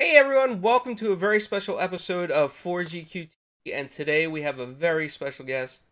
Hey 0.00 0.16
everyone, 0.16 0.62
welcome 0.62 0.94
to 0.94 1.10
a 1.10 1.16
very 1.16 1.40
special 1.40 1.80
episode 1.80 2.30
of 2.30 2.52
4GQT, 2.52 3.34
and 3.72 3.90
today 3.90 4.28
we 4.28 4.42
have 4.42 4.60
a 4.60 4.64
very 4.64 5.08
special 5.08 5.44
guest, 5.44 5.82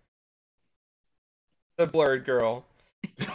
the 1.76 1.88
Blerd 1.88 2.24
Gurl. 2.24 2.64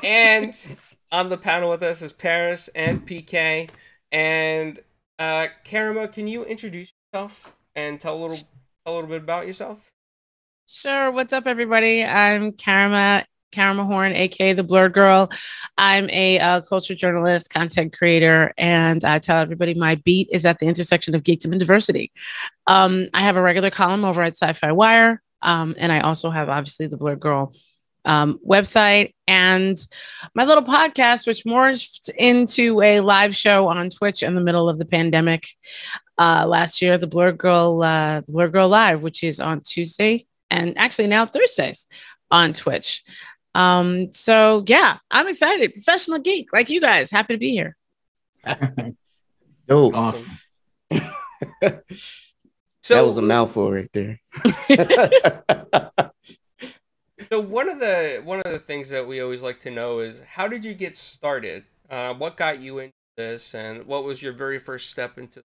And 0.02 0.55
on 1.12 1.28
the 1.28 1.38
panel 1.38 1.70
with 1.70 1.84
us 1.84 2.02
is 2.02 2.14
Paris 2.14 2.70
and 2.73 3.05
PK. 3.05 3.70
And 4.14 4.80
uh 5.20 5.48
Karama, 5.66 6.10
can 6.10 6.30
you 6.30 6.46
introduce 6.46 6.94
yourself 7.12 7.54
and 7.76 8.00
tell 8.00 8.16
a 8.16 8.22
little 8.22 8.48
a 8.86 8.94
little 8.94 9.10
bit 9.10 9.24
about 9.24 9.48
yourself? 9.48 9.92
Sure. 10.67 11.12
What's 11.12 11.34
up, 11.34 11.48
everybody? 11.48 12.02
I'm 12.02 12.53
Karama, 12.53 13.26
Karama 13.52 13.86
Horne, 13.86 14.14
aka 14.14 14.54
the 14.54 14.64
Blerd 14.64 14.94
Gurl. 14.94 15.30
I'm 15.78 16.09
a 16.09 16.40
uh, 16.40 16.62
culture 16.62 16.96
journalist, 16.96 17.50
content 17.50 17.94
creator, 17.98 18.54
and 18.58 19.04
I 19.04 19.20
tell 19.20 19.40
everybody 19.40 19.73
my 19.73 19.96
beat 19.96 20.30
is 20.32 20.46
at 20.46 20.59
the 20.59 20.68
intersection 20.68 21.16
of 21.16 21.23
geekdom 21.23 21.52
and 21.52 21.59
diversity. 21.59 22.12
Um, 22.68 23.08
I 23.14 23.22
have 23.22 23.38
a 23.38 23.42
regular 23.42 23.72
column 23.72 24.06
over 24.06 24.22
at 24.23 24.34
Syfy 24.34 24.76
Wire, 24.76 25.22
um, 25.42 25.76
and 25.78 25.92
I 25.92 26.02
also 26.02 26.30
have 26.30 26.50
obviously 26.50 26.88
the 26.88 26.98
Blerd 26.98 27.20
Gurl 27.20 27.54
um, 28.06 28.40
website 28.48 29.14
and 29.28 29.78
my 30.34 30.44
little 30.44 30.64
podcast, 30.64 31.28
which 31.28 31.44
morphed 31.44 32.09
into 32.09 32.81
a 32.81 33.00
live 33.00 33.36
show 33.36 33.68
on 33.68 33.90
Twitch 33.90 34.23
in 34.23 34.36
the 34.36 34.42
middle 34.42 34.70
of 34.70 34.78
the 34.78 34.86
pandemic 34.86 35.48
uh, 36.18 36.45
last 36.48 36.81
year, 36.81 36.98
the 36.98 37.08
Blerd 37.08 37.38
Gurl, 37.38 37.81
uh, 37.84 38.22
the 38.22 38.31
Blerd 38.31 38.52
Gurl 38.52 38.70
Live, 38.70 39.04
which 39.04 39.23
is 39.23 39.40
on 39.40 39.62
Tuesday 39.62 40.26
and 40.50 40.78
actually 40.78 41.08
now 41.08 41.26
Thursdays 41.26 41.88
on 42.30 42.53
Twitch. 42.53 43.03
Um, 43.53 44.13
so 44.13 44.63
yeah, 44.67 44.97
I'm 45.09 45.27
excited. 45.27 45.73
Professional 45.73 46.19
geek 46.19 46.53
like 46.53 46.69
you 46.69 46.81
guys. 46.81 47.11
Happy 47.11 47.33
to 47.33 47.39
be 47.39 47.52
here. 47.52 47.75
Dope. 49.67 49.95
Awesome. 49.95 50.39
So 52.83 52.95
that 52.95 53.05
was 53.05 53.17
a 53.17 53.22
mouthful 53.22 53.72
right 53.72 53.89
there. 53.94 54.19
so 57.29 57.39
one 57.39 57.69
of 57.69 57.79
the 57.79 58.22
one 58.23 58.41
of 58.44 58.52
the 58.52 58.59
things 58.59 58.89
that 58.89 59.07
we 59.07 59.22
always 59.22 59.44
like 59.44 59.59
to 59.61 59.72
know 59.72 59.99
is 59.99 60.19
how 60.27 60.47
did 60.47 60.66
you 60.66 60.73
get 60.73 60.95
started? 60.95 61.63
Uh, 61.89 62.16
what 62.16 62.38
got 62.38 62.59
you 62.59 62.79
into 62.79 62.94
this, 63.17 63.53
and 63.53 63.85
what 63.85 64.03
was 64.03 64.22
your 64.22 64.33
very 64.33 64.57
first 64.57 64.89
step 64.89 65.19
into? 65.19 65.44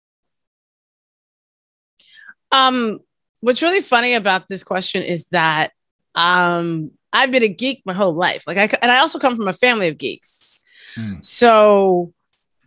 Um, 2.52 3.00
what's 3.42 3.62
really 3.62 3.82
funny 3.82 4.16
about 4.16 4.50
this 4.50 4.64
question 4.64 5.04
is 5.04 5.28
that 5.28 5.72
um, 6.16 6.90
I've 7.12 7.32
been 7.32 7.44
a 7.44 7.48
geek 7.48 7.82
my 7.86 7.94
whole 7.94 8.14
life. 8.14 8.46
Like 8.48 8.58
I 8.58 8.78
and 8.82 8.92
I 8.92 9.00
also 9.00 9.20
come 9.20 9.36
from 9.36 9.48
a 9.48 9.54
family 9.54 9.88
of 9.88 9.98
geeks. 9.98 10.64
Mm. 10.96 11.24
So 11.24 12.14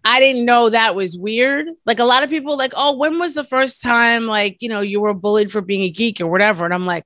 I 0.04 0.18
didn't 0.20 0.44
know 0.44 0.68
that 0.68 0.94
was 0.94 1.16
weird. 1.16 1.68
Like 1.86 2.00
a 2.00 2.04
lot 2.04 2.22
of 2.22 2.30
people 2.30 2.56
like, 2.56 2.72
"Oh, 2.76 2.96
when 2.96 3.18
was 3.18 3.34
the 3.34 3.44
first 3.44 3.82
time 3.82 4.26
like, 4.26 4.60
you 4.60 4.68
know, 4.68 4.80
you 4.80 5.00
were 5.00 5.14
bullied 5.14 5.52
for 5.52 5.60
being 5.60 5.82
a 5.82 5.90
geek 5.90 6.20
or 6.20 6.26
whatever?" 6.26 6.64
And 6.64 6.74
I'm 6.74 6.86
like, 6.86 7.04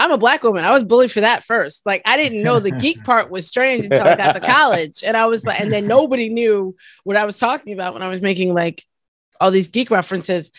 I'm 0.00 0.10
a 0.10 0.18
black 0.18 0.42
woman. 0.42 0.64
I 0.64 0.72
was 0.72 0.84
bullied 0.84 1.12
for 1.12 1.20
that 1.20 1.44
first. 1.44 1.86
Like 1.86 2.02
I 2.04 2.16
didn't 2.16 2.42
know 2.42 2.58
the 2.58 2.70
geek 2.70 3.04
part 3.04 3.30
was 3.30 3.46
strange 3.46 3.84
until 3.84 4.06
I 4.06 4.16
got 4.16 4.32
to 4.32 4.40
college. 4.40 5.02
And 5.04 5.16
I 5.16 5.26
was 5.26 5.44
like, 5.44 5.60
and 5.60 5.72
then 5.72 5.86
nobody 5.86 6.28
knew 6.28 6.74
what 7.04 7.16
I 7.16 7.24
was 7.24 7.38
talking 7.38 7.72
about 7.72 7.94
when 7.94 8.02
I 8.02 8.08
was 8.08 8.20
making 8.20 8.54
like 8.54 8.84
all 9.40 9.50
these 9.50 9.68
geek 9.68 9.90
references 9.90 10.50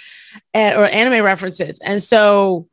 and, 0.53 0.77
or 0.77 0.85
anime 0.85 1.23
references. 1.23 1.79
And 1.79 2.02
so 2.02 2.67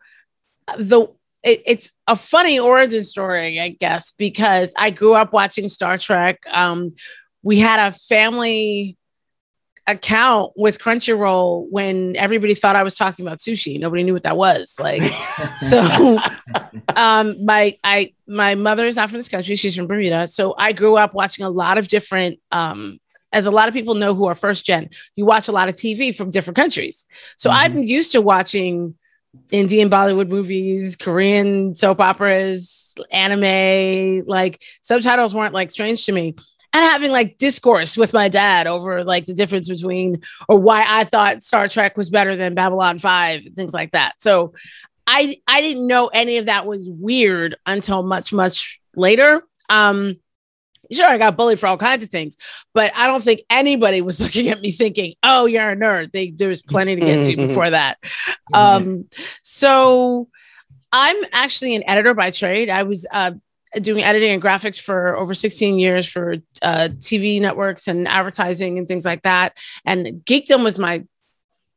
the 0.78 1.08
it, 1.42 1.62
it's 1.66 1.90
a 2.06 2.16
funny 2.16 2.58
origin 2.58 3.04
story, 3.04 3.60
I 3.60 3.70
guess, 3.70 4.12
because 4.12 4.72
I 4.76 4.90
grew 4.90 5.14
up 5.14 5.32
watching 5.32 5.68
Star 5.68 5.98
Trek. 5.98 6.40
Um, 6.50 6.94
we 7.42 7.58
had 7.58 7.80
a 7.80 7.92
family 7.92 8.96
account 9.88 10.52
with 10.54 10.78
Crunchyroll 10.78 11.66
when 11.70 12.14
everybody 12.14 12.54
thought 12.54 12.76
I 12.76 12.84
was 12.84 12.94
talking 12.94 13.26
about 13.26 13.38
sushi. 13.38 13.80
Nobody 13.80 14.04
knew 14.04 14.12
what 14.12 14.22
that 14.22 14.36
was. 14.36 14.76
Like, 14.78 15.02
so 15.56 16.18
um, 16.94 17.44
my 17.44 17.76
I 17.82 18.14
my 18.28 18.54
mother 18.54 18.86
is 18.86 18.96
not 18.96 19.10
from 19.10 19.18
this 19.18 19.28
country. 19.28 19.56
She's 19.56 19.74
from 19.74 19.88
Bermuda. 19.88 20.28
So 20.28 20.54
I 20.56 20.72
grew 20.72 20.96
up 20.96 21.14
watching 21.14 21.44
a 21.44 21.50
lot 21.50 21.78
of 21.78 21.88
different 21.88 22.38
um, 22.52 23.00
as 23.32 23.46
a 23.46 23.50
lot 23.50 23.66
of 23.66 23.74
people 23.74 23.94
know 23.94 24.14
who 24.14 24.26
are 24.26 24.34
first 24.34 24.64
gen, 24.64 24.90
you 25.16 25.24
watch 25.24 25.48
a 25.48 25.52
lot 25.52 25.68
of 25.68 25.74
TV 25.74 26.14
from 26.14 26.30
different 26.30 26.56
countries. 26.56 27.06
So 27.38 27.50
mm-hmm. 27.50 27.58
I'm 27.58 27.78
used 27.78 28.12
to 28.12 28.20
watching 28.20 28.94
Indian 29.50 29.90
Bollywood 29.90 30.28
movies, 30.28 30.96
Korean 30.96 31.74
soap 31.74 32.00
operas, 32.00 32.94
anime, 33.10 34.24
like 34.26 34.62
subtitles 34.82 35.34
weren't 35.34 35.54
like 35.54 35.70
strange 35.70 36.04
to 36.06 36.12
me. 36.12 36.34
And 36.74 36.82
having 36.82 37.10
like 37.10 37.36
discourse 37.36 37.98
with 37.98 38.14
my 38.14 38.30
dad 38.30 38.66
over 38.66 39.04
like 39.04 39.26
the 39.26 39.34
difference 39.34 39.68
between 39.68 40.22
or 40.48 40.58
why 40.58 40.84
I 40.88 41.04
thought 41.04 41.42
Star 41.42 41.68
Trek 41.68 41.98
was 41.98 42.08
better 42.08 42.34
than 42.34 42.54
Babylon 42.54 42.98
5, 42.98 43.42
things 43.54 43.74
like 43.74 43.92
that. 43.92 44.14
So 44.18 44.54
I 45.06 45.36
I 45.46 45.60
didn't 45.60 45.86
know 45.86 46.06
any 46.06 46.38
of 46.38 46.46
that 46.46 46.66
was 46.66 46.88
weird 46.90 47.56
until 47.66 48.02
much, 48.02 48.32
much 48.32 48.80
later. 48.96 49.42
Um, 49.68 50.16
sure 50.90 51.06
I 51.06 51.18
got 51.18 51.36
bullied 51.36 51.60
for 51.60 51.66
all 51.66 51.78
kinds 51.78 52.02
of 52.02 52.10
things, 52.10 52.36
but 52.74 52.92
I 52.94 53.06
don't 53.06 53.22
think 53.22 53.42
anybody 53.50 54.00
was 54.00 54.20
looking 54.22 54.48
at 54.48 54.60
me 54.60 54.70
thinking, 54.70 55.14
"Oh, 55.22 55.46
you're 55.46 55.70
a 55.70 55.76
nerd." 55.76 56.12
They, 56.12 56.30
there's 56.30 56.62
plenty 56.62 56.94
to 56.96 57.00
get 57.00 57.24
to 57.26 57.36
before 57.46 57.70
that. 57.70 57.98
Um, 58.52 59.08
so 59.42 60.28
I'm 60.92 61.16
actually 61.32 61.74
an 61.74 61.84
editor 61.86 62.14
by 62.14 62.30
trade. 62.30 62.68
I 62.68 62.82
was 62.82 63.06
uh, 63.10 63.32
doing 63.80 64.04
editing 64.04 64.32
and 64.32 64.42
graphics 64.42 64.80
for 64.80 65.16
over 65.16 65.34
16 65.34 65.78
years 65.78 66.06
for 66.06 66.36
uh, 66.60 66.88
TV 66.98 67.40
networks 67.40 67.88
and 67.88 68.06
advertising 68.06 68.78
and 68.78 68.86
things 68.86 69.04
like 69.04 69.22
that. 69.22 69.56
And 69.84 70.22
geekdom 70.24 70.62
was 70.62 70.78
my 70.78 71.04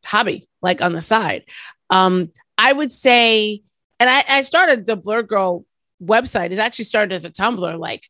hobby, 0.03 0.45
like 0.61 0.81
on 0.81 0.94
the 0.94 1.01
side. 1.01 1.45
Um, 1.89 2.31
I 2.57 2.71
would 2.71 2.91
say, 2.91 3.61
and 3.99 4.09
I, 4.09 4.23
I 4.27 4.41
started 4.41 4.85
the 4.85 4.97
Blerd 4.97 5.27
Gurl 5.27 5.65
website. 6.03 6.51
Is 6.51 6.59
actually 6.59 6.85
started 6.85 7.13
as 7.13 7.25
a 7.25 7.29
Tumblr, 7.29 7.79
like 7.79 8.05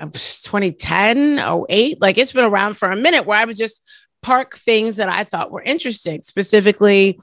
2010, 0.00 1.38
08. 1.68 2.00
Like 2.00 2.18
it's 2.18 2.32
been 2.32 2.44
around 2.44 2.76
for 2.76 2.90
a 2.90 2.96
minute 2.96 3.26
where 3.26 3.38
I 3.38 3.44
would 3.44 3.56
just 3.56 3.82
park 4.22 4.56
things 4.56 4.96
that 4.96 5.08
I 5.08 5.24
thought 5.24 5.50
were 5.50 5.62
interesting, 5.62 6.22
specifically 6.22 7.20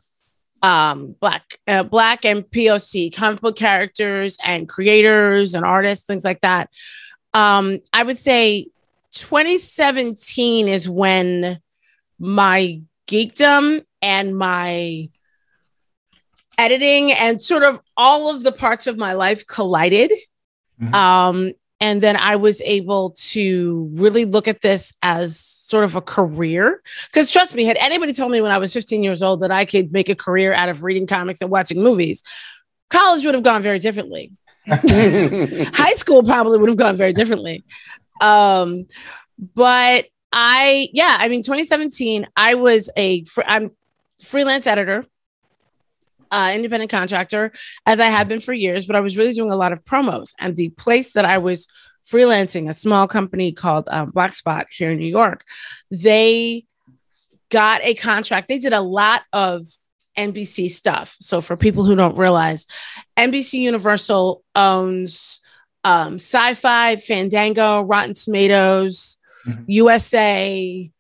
um, 0.62 1.16
black, 1.20 1.60
uh, 1.68 1.84
black 1.84 2.26
and 2.26 2.44
POC 2.44 3.14
comic 3.14 3.42
book 3.42 3.58
characters 3.58 4.38
and 4.44 4.70
creators 4.70 5.56
and 5.56 5.66
artists, 5.66 6.06
things 6.06 6.24
like 6.24 6.42
that. 6.42 6.70
Um, 7.34 7.80
I 7.92 8.04
would 8.04 8.18
say 8.18 8.68
2017 9.14 10.68
is 10.68 10.88
when 10.88 11.60
my 12.20 12.82
geekdom 13.08 13.84
and 14.02 14.38
my 14.38 15.10
editing 16.58 17.12
and 17.12 17.42
sort 17.42 17.64
of 17.64 17.80
all 17.98 18.30
of 18.30 18.44
the 18.44 18.52
parts 18.52 18.88
of 18.88 18.98
my 18.98 19.14
life 19.14 19.46
collided. 19.46 20.12
Mm-hmm. 20.82 20.94
Um, 20.94 21.54
and 21.84 22.00
then 22.00 22.16
I 22.16 22.38
was 22.38 22.62
able 22.62 23.10
to 23.10 23.90
really 23.92 24.24
look 24.24 24.48
at 24.48 24.62
this 24.62 24.94
as 25.04 25.38
sort 25.38 25.84
of 25.84 25.98
a 25.98 26.02
career. 26.02 26.82
Because 27.08 27.30
trust 27.30 27.54
me, 27.54 27.66
had 27.66 27.76
anybody 27.76 28.14
told 28.14 28.32
me 28.32 28.40
when 28.40 28.54
I 28.54 28.58
was 28.58 28.72
15 28.72 29.04
years 29.04 29.22
old 29.22 29.42
that 29.42 29.52
I 29.52 29.66
could 29.66 29.92
make 29.92 30.08
a 30.08 30.16
career 30.16 30.54
out 30.54 30.70
of 30.70 30.84
reading 30.84 31.08
comics 31.08 31.42
and 31.42 31.52
watching 31.52 31.84
movies, 31.84 32.24
college 32.90 33.26
would 33.26 33.34
have 33.34 33.44
gone 33.44 33.62
very 33.62 33.80
differently. 33.80 34.32
High 34.66 35.94
school 35.96 36.24
probably 36.24 36.58
would 36.58 36.70
have 36.70 36.78
gone 36.78 36.96
very 36.96 37.12
differently. 37.12 37.66
Um, 38.22 38.88
but 39.54 40.06
I, 40.32 40.88
yeah, 40.94 41.18
I 41.20 41.28
mean, 41.28 41.44
2017, 41.44 42.28
I 42.38 42.56
was 42.56 42.90
a, 42.96 43.26
fr- 43.26 43.42
I'm 43.46 43.72
freelance 44.22 44.68
editor 44.68 45.04
uh, 46.34 46.52
independent 46.54 46.90
contractor, 46.90 47.52
as 47.86 48.00
I 48.00 48.08
have 48.08 48.28
been 48.28 48.42
for 48.42 48.54
years, 48.54 48.86
but 48.86 48.96
I 48.96 49.02
was 49.02 49.18
really 49.18 49.34
doing 49.34 49.52
a 49.52 49.56
lot 49.56 49.72
of 49.72 49.84
promos. 49.84 50.34
And 50.40 50.58
the 50.58 50.70
place 50.70 51.14
that 51.14 51.26
I 51.26 51.38
was 51.38 51.68
freelancing, 52.12 52.70
a 52.70 52.74
small 52.74 53.08
company 53.08 53.52
called 53.52 53.88
um, 53.90 54.10
Black 54.10 54.34
Spot 54.34 54.66
here 54.72 54.92
in 54.92 54.98
New 54.98 55.06
York, 55.06 55.46
they 55.92 56.66
got 57.50 57.82
a 57.84 57.94
contract. 57.94 58.48
They 58.48 58.58
did 58.58 58.74
a 58.74 58.82
lot 58.82 59.22
of 59.32 59.62
NBC 60.18 60.72
stuff. 60.72 61.16
So, 61.22 61.40
for 61.40 61.56
people 61.56 61.84
who 61.84 61.96
don't 61.96 62.18
realize, 62.18 62.66
NBC 63.18 63.60
Universal 63.60 64.44
owns 64.56 65.40
um, 65.84 66.18
Syfy, 66.18 67.02
Fandango, 67.02 67.82
Rotten 67.82 68.16
Tomatoes, 68.16 69.20
mm-hmm. 69.48 69.64
USA, 69.68 70.92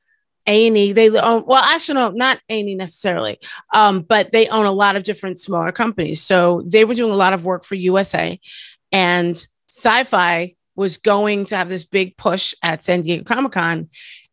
a&E. 0.45 0.92
They 0.92 1.10
own, 1.10 1.44
well, 1.45 1.63
actually, 1.63 1.95
no, 1.95 2.10
not 2.10 2.40
A&E 2.50 2.75
necessarily, 2.75 3.40
um, 3.74 4.01
but 4.01 4.31
they 4.31 4.48
own 4.48 4.66
a 4.66 4.72
lot 4.72 4.95
of 4.95 5.04
different 5.04 5.40
smaller 5.40 5.72
companies. 5.72 6.22
So 6.22 6.62
they 6.66 6.86
were 6.86 6.95
doing 6.95 7.12
a 7.12 7.16
lot 7.16 7.34
of 7.34 7.45
work 7.45 7.63
for 7.63 7.75
USA, 7.75 8.40
and 8.92 9.36
Syfy 9.69 10.56
was 10.75 10.98
going 10.98 11.45
to 11.45 11.56
have 11.56 11.69
this 11.69 11.86
big 11.86 12.18
push 12.18 12.54
at 12.63 12.84
San 12.84 13.01
Diego 13.01 13.24
Comic 13.24 13.51
Con. 13.51 13.90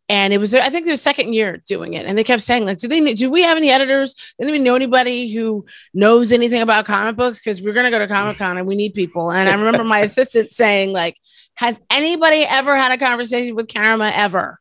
And 0.09 0.33
it 0.33 0.39
was, 0.39 0.55
I 0.57 0.71
think, 0.71 0.87
their 0.87 0.97
second 0.97 1.35
year 1.35 1.63
doing 1.67 1.95
it, 1.95 2.05
and 2.05 2.19
they 2.19 2.25
kept 2.25 2.43
saying, 2.43 2.65
like, 2.65 2.79
"Do 2.79 2.89
they? 2.89 3.15
Do 3.15 3.31
we 3.31 3.43
have 3.43 3.57
any 3.57 3.71
editors? 3.71 4.17
They 4.39 4.47
Do 4.47 4.51
we 4.51 4.59
know 4.59 4.75
anybody 4.75 5.33
who 5.33 5.65
knows 5.95 6.33
anything 6.33 6.63
about 6.63 6.85
comic 6.85 7.15
books? 7.15 7.39
Because 7.39 7.63
we're 7.63 7.75
gonna 7.75 7.93
go 7.93 8.01
to 8.01 8.09
Comic 8.09 8.39
Con 8.39 8.59
and 8.59 8.67
we 8.67 8.75
need 8.75 8.95
people." 8.95 9.31
And 9.31 9.49
I 9.49 9.55
remember 9.55 9.85
my 9.85 10.01
assistant 10.09 10.53
saying, 10.53 10.93
"Like, 10.93 11.17
has 11.55 11.81
anybody 11.91 12.43
ever 12.43 12.77
had 12.77 12.91
a 12.91 12.99
conversation 12.99 13.55
with 13.55 13.69
Karama 13.69 14.11
ever?" 14.13 14.59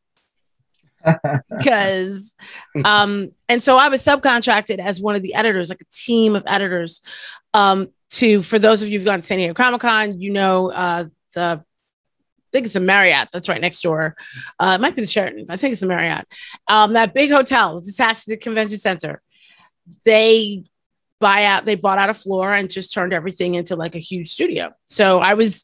because 1.49 2.35
um 2.83 3.31
and 3.47 3.63
so 3.63 3.77
I 3.77 3.89
was 3.89 4.03
subcontracted 4.03 4.79
as 4.79 5.01
one 5.01 5.15
of 5.15 5.21
the 5.21 5.33
editors, 5.33 5.69
like 5.69 5.81
a 5.81 5.91
team 5.91 6.35
of 6.35 6.43
editors. 6.45 7.01
Um, 7.53 7.89
to 8.11 8.41
for 8.41 8.59
those 8.59 8.81
of 8.81 8.89
you 8.89 8.99
who've 8.99 9.05
gone 9.05 9.21
to 9.21 9.25
San 9.25 9.37
Diego 9.37 9.53
Comic 9.53 9.81
Con, 9.81 10.19
you 10.19 10.31
know 10.31 10.71
uh 10.71 11.05
the 11.33 11.63
I 12.49 12.51
think 12.51 12.65
it's 12.65 12.75
a 12.75 12.79
Marriott 12.79 13.29
that's 13.31 13.47
right 13.47 13.61
next 13.61 13.81
door. 13.81 14.15
Uh, 14.59 14.73
it 14.75 14.81
might 14.81 14.95
be 14.95 15.01
the 15.01 15.07
Sheraton. 15.07 15.45
I 15.49 15.57
think 15.57 15.71
it's 15.73 15.81
the 15.81 15.87
Marriott. 15.87 16.25
Um, 16.67 16.93
that 16.93 17.13
big 17.13 17.29
hotel 17.29 17.75
that's 17.75 17.91
attached 17.91 18.23
to 18.23 18.31
the 18.31 18.37
convention 18.37 18.79
center. 18.79 19.21
They 20.03 20.63
buy 21.19 21.45
out, 21.45 21.65
they 21.65 21.75
bought 21.75 21.99
out 21.99 22.09
a 22.09 22.13
floor 22.15 22.51
and 22.51 22.67
just 22.67 22.91
turned 22.91 23.13
everything 23.13 23.53
into 23.53 23.75
like 23.75 23.93
a 23.93 23.99
huge 23.99 24.31
studio. 24.31 24.71
So 24.85 25.19
I 25.19 25.35
was 25.35 25.63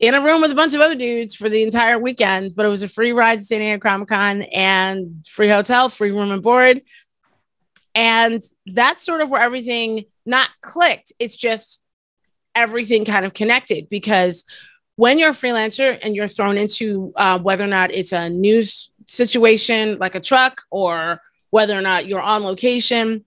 in 0.00 0.14
a 0.14 0.22
room 0.22 0.40
with 0.40 0.50
a 0.50 0.56
bunch 0.56 0.74
of 0.74 0.80
other 0.80 0.94
dudes 0.94 1.34
for 1.34 1.48
the 1.48 1.62
entire 1.62 1.98
weekend, 1.98 2.54
but 2.54 2.66
it 2.66 2.68
was 2.68 2.82
a 2.82 2.88
free 2.88 3.12
ride 3.12 3.38
to 3.38 3.44
San 3.44 3.60
Diego 3.60 3.80
Comic 3.80 4.08
Con 4.08 4.42
and 4.42 5.26
free 5.26 5.48
hotel, 5.48 5.88
free 5.88 6.10
room 6.10 6.30
and 6.30 6.42
board. 6.42 6.82
And 7.94 8.42
that's 8.66 9.04
sort 9.04 9.20
of 9.20 9.30
where 9.30 9.40
everything 9.40 10.04
not 10.26 10.50
clicked. 10.60 11.12
It's 11.18 11.36
just 11.36 11.80
everything 12.54 13.04
kind 13.04 13.24
of 13.24 13.34
connected 13.34 13.88
because 13.88 14.44
when 14.96 15.18
you're 15.18 15.30
a 15.30 15.32
freelancer 15.32 15.98
and 16.02 16.14
you're 16.14 16.28
thrown 16.28 16.56
into 16.56 17.12
uh, 17.16 17.38
whether 17.38 17.64
or 17.64 17.68
not 17.68 17.92
it's 17.92 18.12
a 18.12 18.30
news 18.30 18.90
situation 19.06 19.98
like 19.98 20.14
a 20.14 20.20
truck 20.20 20.62
or 20.70 21.20
whether 21.50 21.76
or 21.76 21.82
not 21.82 22.06
you're 22.06 22.20
on 22.20 22.42
location 22.42 23.24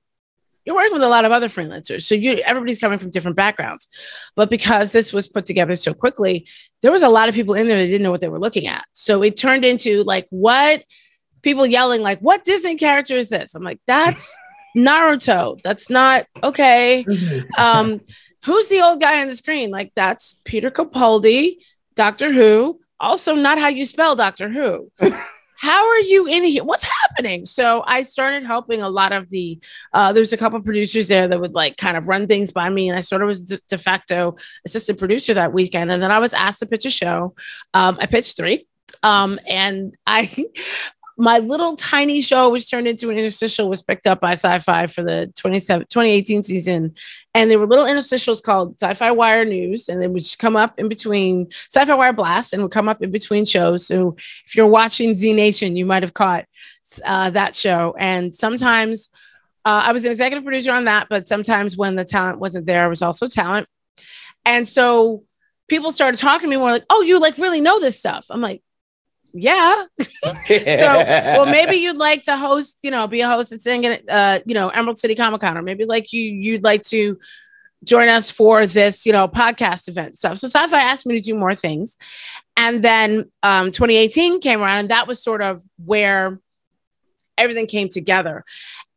you're 0.68 0.76
working 0.76 0.94
with 0.94 1.02
a 1.02 1.08
lot 1.08 1.26
of 1.26 1.32
other 1.32 1.48
freelancers 1.48 2.04
so 2.04 2.14
you 2.14 2.34
everybody's 2.46 2.80
coming 2.80 3.00
from 3.00 3.10
different 3.10 3.36
backgrounds 3.36 3.88
but 4.36 4.50
because 4.50 4.92
this 4.92 5.12
was 5.12 5.28
put 5.28 5.46
together 5.46 5.76
so 5.76 5.94
quickly 5.94 6.48
there 6.84 6.92
was 6.92 7.04
a 7.04 7.10
lot 7.10 7.28
of 7.28 7.34
people 7.34 7.56
in 7.56 7.68
there 7.68 7.80
that 7.80 7.88
didn't 7.88 8.04
know 8.04 8.12
what 8.12 8.22
they 8.22 8.30
were 8.30 8.40
looking 8.40 8.68
at 8.68 8.86
so 8.94 9.24
it 9.24 9.36
turned 9.36 9.66
into 9.66 10.04
like 10.04 10.28
what 10.30 10.84
people 11.42 11.66
yelling 11.66 12.02
like 12.02 12.20
what 12.20 12.44
disney 12.44 12.76
character 12.76 13.18
is 13.18 13.30
this 13.30 13.56
i'm 13.56 13.64
like 13.64 13.80
that's 13.88 14.38
naruto 14.78 15.60
that's 15.64 15.90
not 15.90 16.28
okay 16.44 17.04
um 17.58 18.00
who's 18.48 18.70
the 18.70 18.82
old 18.82 19.02
guy 19.02 19.22
on 19.22 19.28
the 19.28 19.36
screen? 19.36 19.70
Like, 19.70 19.92
that's 19.94 20.40
Peter 20.46 20.72
Capaldi, 20.72 21.58
Doctor 21.96 22.32
Who. 22.32 22.80
Also, 23.00 23.36
not 23.36 23.60
how 23.60 23.68
you 23.68 23.86
spell 23.86 24.16
Doctor 24.16 24.50
Who. 24.50 24.90
how 25.58 25.88
are 25.88 26.00
you 26.00 26.28
in 26.28 26.44
here? 26.44 26.64
What's 26.64 26.84
happening? 26.84 27.46
So 27.46 27.84
I 27.86 28.04
started 28.04 28.46
helping 28.46 28.82
a 28.82 28.90
lot 28.90 29.12
of 29.12 29.30
the. 29.30 29.60
Uh, 29.92 30.14
there's 30.14 30.34
a 30.34 30.38
couple 30.38 30.60
producers 30.62 31.08
there 31.08 31.28
that 31.28 31.40
would 31.40 31.54
like 31.54 31.78
kind 31.78 31.98
of 31.98 32.08
run 32.08 32.28
things 32.28 32.52
by 32.52 32.70
me, 32.70 32.90
and 32.90 32.98
I 32.98 33.02
sort 33.02 33.24
of 33.24 33.28
was 33.28 33.44
de, 33.44 33.60
de 33.68 33.78
facto 33.78 34.36
assistant 34.66 35.00
producer 35.00 35.34
that 35.34 35.54
weekend. 35.54 35.92
And 35.92 36.02
then 36.02 36.12
I 36.12 36.20
was 36.20 36.34
asked 36.34 36.60
to 36.60 36.68
pitch 36.68 36.86
a 36.86 36.90
show. 36.90 37.36
Um, 37.74 37.98
I 38.00 38.06
pitched 38.06 38.38
three, 38.38 38.68
um, 39.02 39.40
and 39.48 39.98
I 40.06 40.46
my 41.20 41.40
little 41.40 41.76
tiny 41.76 42.22
show, 42.22 42.50
which 42.50 42.70
turned 42.70 42.88
into 42.88 43.10
an 43.10 43.18
interstitial, 43.18 43.70
was 43.70 43.82
picked 43.82 44.06
up 44.06 44.22
by 44.22 44.34
Syfy 44.34 44.94
for 44.94 45.04
the 45.04 45.32
2018 45.36 46.44
season. 46.44 46.94
And 47.34 47.50
there 47.50 47.58
were 47.58 47.66
little 47.66 47.86
interstitials 47.86 48.42
called 48.42 48.78
Syfy 48.78 49.16
Wire 49.16 49.44
News, 49.44 49.90
and 49.90 50.00
they 50.00 50.08
would 50.08 50.22
just 50.22 50.38
come 50.38 50.56
up 50.56 50.80
in 50.80 50.88
between 50.88 51.48
Syfy 51.48 51.98
Wire 51.98 52.14
Blast, 52.14 52.54
and 52.54 52.62
would 52.62 52.72
come 52.72 52.88
up 52.88 53.02
in 53.02 53.10
between 53.10 53.46
shows. 53.46 53.88
So 53.88 54.16
if 54.46 54.56
you're 54.56 54.68
watching 54.68 55.16
Z 55.16 55.34
Nation, 55.34 55.76
you 55.76 55.88
might 55.88 56.04
have 56.04 56.14
caught 56.14 56.46
uh, 57.04 57.32
that 57.32 57.56
show. 57.56 57.96
And 57.98 58.34
sometimes 58.34 59.10
uh, 59.66 59.84
I 59.86 59.94
was 59.94 60.06
an 60.06 60.12
executive 60.12 60.44
producer 60.44 60.72
on 60.72 60.86
that, 60.86 61.08
but 61.10 61.28
sometimes 61.28 61.76
when 61.76 61.96
the 61.96 62.06
talent 62.06 62.40
wasn't 62.40 62.68
there, 62.68 62.84
I 62.84 62.88
was 62.88 63.02
also 63.02 63.28
talent. 63.28 63.68
And 64.46 64.68
so 64.68 65.24
people 65.68 65.92
started 65.92 66.20
talking 66.20 66.48
to 66.48 66.50
me 66.50 66.58
more 66.58 66.72
like, 66.72 66.86
"Oh, 66.90 67.02
you 67.02 67.20
like 67.20 67.38
really 67.38 67.60
know 67.60 67.80
this 67.80 68.00
stuff." 68.00 68.28
I'm 68.30 68.40
like, 68.40 68.62
yeah. 69.34 69.86
so, 70.00 70.06
well, 70.48 71.46
maybe 71.46 71.78
you'd 71.78 71.98
like 71.98 72.24
to 72.24 72.38
host, 72.38 72.80
you 72.82 72.92
know, 72.92 73.08
be 73.08 73.22
a 73.22 73.28
host 73.28 73.52
and 73.52 73.62
sing 73.62 73.86
at, 73.86 74.10
uh, 74.10 74.40
you 74.46 74.54
know, 74.54 74.70
Emerald 74.70 74.98
City 74.98 75.16
Comic 75.16 75.42
Con, 75.42 75.58
or 75.58 75.62
maybe 75.62 75.86
like 75.86 76.14
you, 76.14 76.22
you'd 76.22 76.64
like 76.64 76.84
to 76.84 77.20
join 77.84 78.10
us 78.10 78.32
for 78.32 78.66
this, 78.66 79.06
you 79.06 79.12
know, 79.12 79.28
podcast 79.28 79.88
event 79.88 80.18
stuff. 80.18 80.38
So 80.38 80.48
Syfy 80.48 80.74
asked 80.74 81.06
me 81.06 81.16
to 81.16 81.22
do 81.22 81.36
more 81.36 81.56
things. 81.56 81.98
And 82.56 82.84
then 82.84 83.30
um, 83.44 83.72
2018 83.72 84.40
came 84.42 84.62
around, 84.62 84.80
and 84.80 84.90
that 84.90 85.08
was 85.08 85.22
sort 85.22 85.42
of 85.42 85.64
where 85.84 86.40
everything 87.38 87.68
came 87.68 87.90
together. 87.90 88.44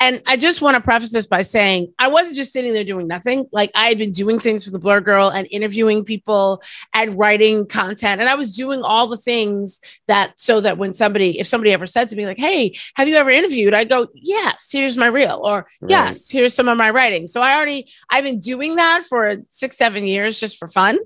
And 0.02 0.22
I 0.26 0.38
just 0.38 0.62
want 0.62 0.76
to 0.76 0.81
preface 0.81 1.12
this 1.12 1.26
by 1.26 1.42
saying 1.42 1.92
I 1.98 2.08
wasn't 2.08 2.37
just 2.37 2.52
sitting 2.54 2.72
there 2.72 2.84
doing 2.84 3.06
nothing. 3.06 3.46
Like 3.52 3.70
I 3.75 3.88
had 3.88 3.98
been 3.98 4.12
doing 4.12 4.38
things 4.38 4.64
for 4.64 4.70
the 4.70 4.78
Blerd 4.78 5.04
Gurl 5.04 5.28
and 5.28 5.46
interviewing 5.50 6.04
people 6.04 6.62
and 6.94 7.19
writing 7.19 7.66
content. 7.66 8.20
And 8.20 8.31
I 8.31 8.34
was 8.34 8.56
doing 8.56 8.81
all 8.81 9.08
the 9.08 9.19
things 9.19 9.81
that 10.08 10.40
so 10.40 10.62
that 10.62 10.78
when 10.78 10.94
somebody, 10.94 11.38
if 11.38 11.46
somebody 11.46 11.72
ever 11.72 11.87
said 11.87 12.08
to 12.08 12.16
me, 12.16 12.25
like, 12.25 12.38
hey, 12.38 12.75
have 12.94 13.08
you 13.08 13.16
ever 13.16 13.31
interviewed? 13.31 13.75
I 13.75 13.84
go, 13.84 14.08
yes, 14.14 14.70
here's 14.72 14.96
my 14.96 15.06
reel, 15.06 15.42
or 15.44 15.66
right. 15.82 15.90
yes, 15.90 16.31
here's 16.31 16.54
some 16.54 16.69
of 16.69 16.78
my 16.78 16.88
writing. 16.88 17.26
So 17.26 17.42
I 17.42 17.54
already, 17.54 17.87
I've 18.08 18.25
been 18.25 18.40
doing 18.40 18.76
that 18.76 19.04
for 19.04 19.37
six, 19.48 19.76
seven 19.76 20.04
years 20.04 20.40
just 20.40 20.58
for 20.58 20.66
fun 20.66 20.98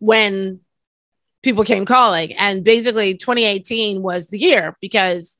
when 0.00 0.60
people 1.42 1.64
came 1.64 1.84
calling. 1.84 2.32
And 2.32 2.64
basically 2.64 3.14
2018 3.14 4.02
was 4.02 4.28
the 4.28 4.38
year 4.38 4.76
because 4.80 5.36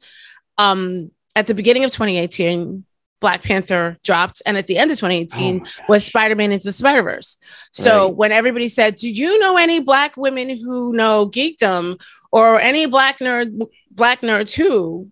um 0.58 1.10
at 1.34 1.46
the 1.46 1.54
beginning 1.54 1.84
of 1.84 1.90
2018, 1.90 2.84
Black 3.20 3.42
Panther 3.42 3.96
dropped, 4.02 4.42
and 4.44 4.58
at 4.58 4.66
the 4.66 4.76
end 4.76 4.90
of 4.90 4.98
2018 4.98 5.62
oh 5.64 5.84
was 5.88 6.04
Spider 6.04 6.34
Man 6.34 6.50
into 6.52 6.64
the 6.64 6.72
Spider 6.72 7.02
Verse. 7.02 7.38
So 7.70 8.06
right. 8.06 8.16
when 8.16 8.32
everybody 8.32 8.68
said, 8.68 8.96
"Do 8.96 9.08
you 9.08 9.38
know 9.38 9.56
any 9.56 9.80
Black 9.80 10.16
women 10.16 10.50
who 10.50 10.92
know 10.92 11.30
geekdom 11.30 12.02
or 12.32 12.60
any 12.60 12.86
Black 12.86 13.20
nerd, 13.20 13.66
Black 13.90 14.20
nerds 14.20 14.52
who?" 14.52 15.10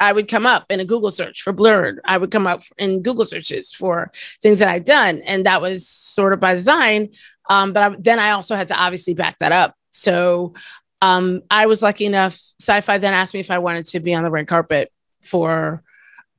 I 0.00 0.12
would 0.12 0.26
come 0.26 0.44
up 0.44 0.64
in 0.70 0.80
a 0.80 0.84
Google 0.84 1.12
search 1.12 1.42
for 1.42 1.52
Blerd. 1.52 1.98
I 2.04 2.18
would 2.18 2.32
come 2.32 2.48
up 2.48 2.62
in 2.78 3.02
Google 3.02 3.24
searches 3.24 3.72
for 3.72 4.10
things 4.42 4.58
that 4.58 4.68
I'd 4.68 4.84
done, 4.84 5.22
and 5.24 5.46
that 5.46 5.60
was 5.60 5.86
sort 5.86 6.32
of 6.32 6.40
by 6.40 6.54
design. 6.54 7.10
Um, 7.48 7.72
but 7.72 7.82
I, 7.82 7.96
then 7.98 8.18
I 8.18 8.30
also 8.30 8.56
had 8.56 8.68
to 8.68 8.74
obviously 8.74 9.14
back 9.14 9.38
that 9.38 9.52
up. 9.52 9.76
So 9.92 10.54
um, 11.00 11.42
I 11.48 11.66
was 11.66 11.80
lucky 11.80 12.06
enough. 12.06 12.34
Syfy 12.60 13.00
then 13.00 13.14
asked 13.14 13.34
me 13.34 13.40
if 13.40 13.52
I 13.52 13.58
wanted 13.58 13.84
to 13.86 14.00
be 14.00 14.14
on 14.14 14.24
the 14.24 14.30
red 14.30 14.48
carpet 14.48 14.90
for 15.24 15.82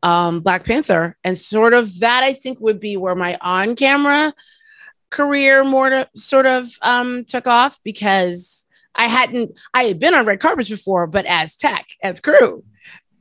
um, 0.04 0.42
Black 0.42 0.66
Panther. 0.66 1.18
And 1.24 1.38
sort 1.38 1.74
of 1.74 2.00
that, 2.00 2.24
I 2.24 2.34
think, 2.34 2.60
would 2.60 2.80
be 2.80 2.98
where 2.98 3.16
my 3.16 3.38
on 3.42 3.76
camera 3.76 4.34
career 5.10 5.64
more 5.64 5.90
to, 5.90 6.10
sort 6.16 6.46
of 6.46 6.70
um, 6.82 7.26
took 7.26 7.48
off 7.48 7.80
because 7.84 8.66
I 8.94 9.08
hadn't, 9.08 9.58
I 9.74 9.86
had 9.86 10.00
been 10.00 10.14
on 10.14 10.26
red 10.26 10.40
carpets 10.40 10.70
before, 10.70 11.08
but 11.08 11.26
as 11.26 11.56
tech, 11.56 11.86
as 12.02 12.20
crew. 12.20 12.64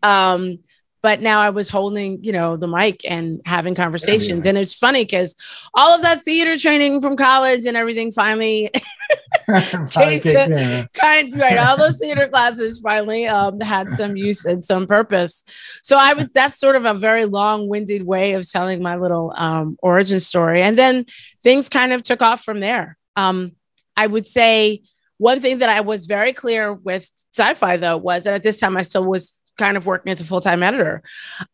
Um, 0.02 0.58
but 1.04 1.20
now 1.20 1.42
I 1.42 1.50
was 1.50 1.68
holding, 1.68 2.24
you 2.24 2.32
know, 2.32 2.56
the 2.56 2.66
mic 2.66 3.02
and 3.06 3.42
having 3.44 3.74
conversations. 3.74 4.46
Yeah. 4.46 4.48
And 4.48 4.58
it's 4.58 4.72
funny 4.72 5.04
because 5.04 5.34
all 5.74 5.94
of 5.94 6.00
that 6.00 6.24
theater 6.24 6.56
training 6.56 7.02
from 7.02 7.14
college 7.14 7.66
and 7.66 7.76
everything 7.76 8.10
finally 8.10 8.70
came 9.90 10.20
to 10.22 10.32
yeah. 10.32 10.86
kind 10.94 11.38
right. 11.38 11.58
All 11.58 11.76
those 11.76 11.98
theater 11.98 12.26
classes 12.32 12.80
finally 12.80 13.26
um, 13.26 13.60
had 13.60 13.90
some 13.90 14.16
use 14.16 14.46
and 14.46 14.64
some 14.64 14.86
purpose. 14.86 15.44
So 15.82 15.98
I 15.98 16.14
was 16.14 16.32
that's 16.32 16.58
sort 16.58 16.74
of 16.74 16.86
a 16.86 16.94
very 16.94 17.26
long-winded 17.26 18.06
way 18.06 18.32
of 18.32 18.50
telling 18.50 18.80
my 18.80 18.96
little 18.96 19.34
um, 19.36 19.76
origin 19.82 20.20
story. 20.20 20.62
And 20.62 20.78
then 20.78 21.04
things 21.42 21.68
kind 21.68 21.92
of 21.92 22.02
took 22.02 22.22
off 22.22 22.42
from 22.42 22.60
there. 22.60 22.96
Um, 23.14 23.52
I 23.94 24.06
would 24.06 24.26
say 24.26 24.80
one 25.18 25.42
thing 25.42 25.58
that 25.58 25.68
I 25.68 25.82
was 25.82 26.06
very 26.06 26.32
clear 26.32 26.72
with 26.72 27.10
Syfy 27.36 27.78
though 27.78 27.98
was 27.98 28.24
that 28.24 28.32
at 28.32 28.42
this 28.42 28.56
time 28.56 28.78
I 28.78 28.82
still 28.82 29.04
was 29.04 29.43
kind 29.58 29.76
of 29.76 29.86
working 29.86 30.12
as 30.12 30.20
a 30.20 30.24
full-time 30.24 30.62
editor. 30.62 31.02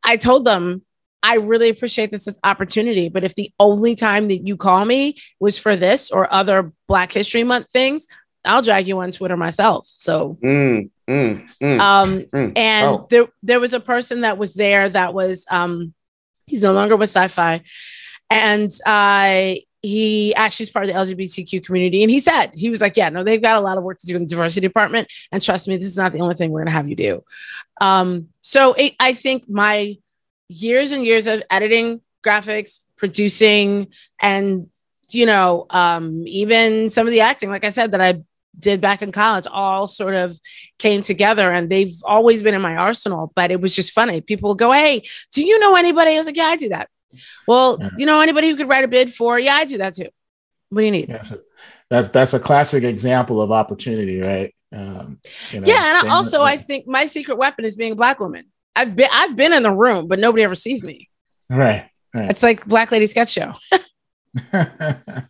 I 0.02 0.16
told 0.16 0.44
them 0.44 0.82
I 1.22 1.36
really 1.36 1.68
appreciate 1.68 2.10
this 2.10 2.38
opportunity, 2.42 3.08
but 3.08 3.24
if 3.24 3.34
the 3.34 3.52
only 3.60 3.94
time 3.94 4.28
that 4.28 4.46
you 4.46 4.56
call 4.56 4.84
me 4.84 5.16
was 5.38 5.58
for 5.58 5.76
this 5.76 6.10
or 6.10 6.32
other 6.32 6.72
Black 6.88 7.12
History 7.12 7.44
Month 7.44 7.68
things, 7.72 8.06
I'll 8.44 8.62
drag 8.62 8.88
you 8.88 8.98
on 9.00 9.12
Twitter 9.12 9.36
myself. 9.36 9.86
So, 9.86 10.38
mm, 10.42 10.90
mm, 11.08 11.50
mm, 11.62 11.78
um, 11.78 12.20
mm. 12.20 12.52
and 12.56 12.88
oh. 12.88 13.06
there 13.10 13.26
there 13.42 13.60
was 13.60 13.74
a 13.74 13.80
person 13.80 14.22
that 14.22 14.38
was 14.38 14.54
there 14.54 14.88
that 14.88 15.12
was 15.12 15.44
um, 15.50 15.92
he's 16.46 16.62
no 16.62 16.72
longer 16.72 16.96
with 16.96 17.12
Syfy, 17.12 17.62
and 18.30 18.72
uh, 18.86 19.54
he 19.82 20.34
actually 20.34 20.64
is 20.64 20.70
part 20.70 20.88
of 20.88 20.92
the 20.92 20.98
LGBTQ 20.98 21.64
community. 21.64 22.02
And 22.02 22.10
he 22.10 22.20
said, 22.20 22.50
he 22.54 22.68
was 22.68 22.80
like, 22.80 22.96
yeah, 22.96 23.08
no, 23.08 23.24
they've 23.24 23.40
got 23.40 23.56
a 23.56 23.60
lot 23.60 23.78
of 23.78 23.84
work 23.84 23.98
to 23.98 24.06
do 24.06 24.16
in 24.16 24.22
the 24.22 24.28
diversity 24.28 24.66
department. 24.66 25.08
And 25.32 25.42
trust 25.42 25.68
me, 25.68 25.76
this 25.76 25.86
is 25.86 25.96
not 25.96 26.12
the 26.12 26.20
only 26.20 26.34
thing 26.34 26.50
we're 26.50 26.60
going 26.60 26.66
to 26.66 26.72
have 26.72 26.88
you 26.88 26.96
do. 26.96 27.24
Um, 27.80 28.28
so 28.40 28.74
it, 28.74 28.94
I 29.00 29.14
think 29.14 29.48
my 29.48 29.96
years 30.48 30.92
and 30.92 31.04
years 31.04 31.26
of 31.26 31.42
editing 31.50 32.02
graphics, 32.24 32.80
producing, 32.96 33.88
and, 34.20 34.68
you 35.08 35.24
know, 35.24 35.66
um, 35.70 36.24
even 36.26 36.90
some 36.90 37.06
of 37.06 37.12
the 37.12 37.20
acting, 37.20 37.48
like 37.48 37.64
I 37.64 37.70
said, 37.70 37.92
that 37.92 38.00
I 38.00 38.22
did 38.58 38.80
back 38.80 39.00
in 39.00 39.12
college 39.12 39.46
all 39.50 39.86
sort 39.86 40.14
of 40.14 40.38
came 40.78 41.02
together 41.02 41.50
and 41.50 41.70
they've 41.70 41.94
always 42.04 42.42
been 42.42 42.54
in 42.54 42.60
my 42.60 42.76
arsenal 42.76 43.32
but 43.34 43.50
it 43.50 43.60
was 43.60 43.74
just 43.74 43.92
funny 43.92 44.20
people 44.20 44.54
go 44.54 44.72
hey 44.72 45.02
do 45.32 45.46
you 45.46 45.58
know 45.58 45.76
anybody 45.76 46.10
i 46.10 46.18
was 46.18 46.26
like 46.26 46.36
yeah 46.36 46.46
i 46.46 46.56
do 46.56 46.68
that 46.68 46.90
well, 47.46 47.78
yeah. 47.80 47.90
you 47.96 48.06
know 48.06 48.20
anybody 48.20 48.50
who 48.50 48.56
could 48.56 48.68
write 48.68 48.84
a 48.84 48.88
bid 48.88 49.12
for? 49.12 49.38
Yeah, 49.38 49.54
I 49.54 49.64
do 49.64 49.78
that 49.78 49.94
too. 49.94 50.08
What 50.68 50.82
do 50.82 50.84
you 50.84 50.92
need? 50.92 51.08
Yes, 51.08 51.36
that's 51.88 52.08
that's 52.10 52.34
a 52.34 52.40
classic 52.40 52.84
example 52.84 53.40
of 53.40 53.50
opportunity, 53.52 54.20
right? 54.20 54.54
Um, 54.72 55.18
you 55.50 55.60
know, 55.60 55.66
yeah, 55.66 56.00
and 56.00 56.08
also 56.08 56.42
I 56.42 56.56
think 56.56 56.86
my 56.86 57.06
secret 57.06 57.36
weapon 57.38 57.64
is 57.64 57.76
being 57.76 57.92
a 57.92 57.96
black 57.96 58.20
woman. 58.20 58.46
I've 58.76 58.94
been 58.94 59.08
I've 59.12 59.36
been 59.36 59.52
in 59.52 59.62
the 59.62 59.72
room, 59.72 60.06
but 60.08 60.18
nobody 60.18 60.44
ever 60.44 60.54
sees 60.54 60.82
me. 60.82 61.08
Right. 61.48 61.90
Right. 62.14 62.30
It's 62.30 62.42
like 62.42 62.66
Black 62.66 62.90
Lady 62.90 63.06
Sketch 63.06 63.30
Show. 63.30 63.52
it 64.52 65.28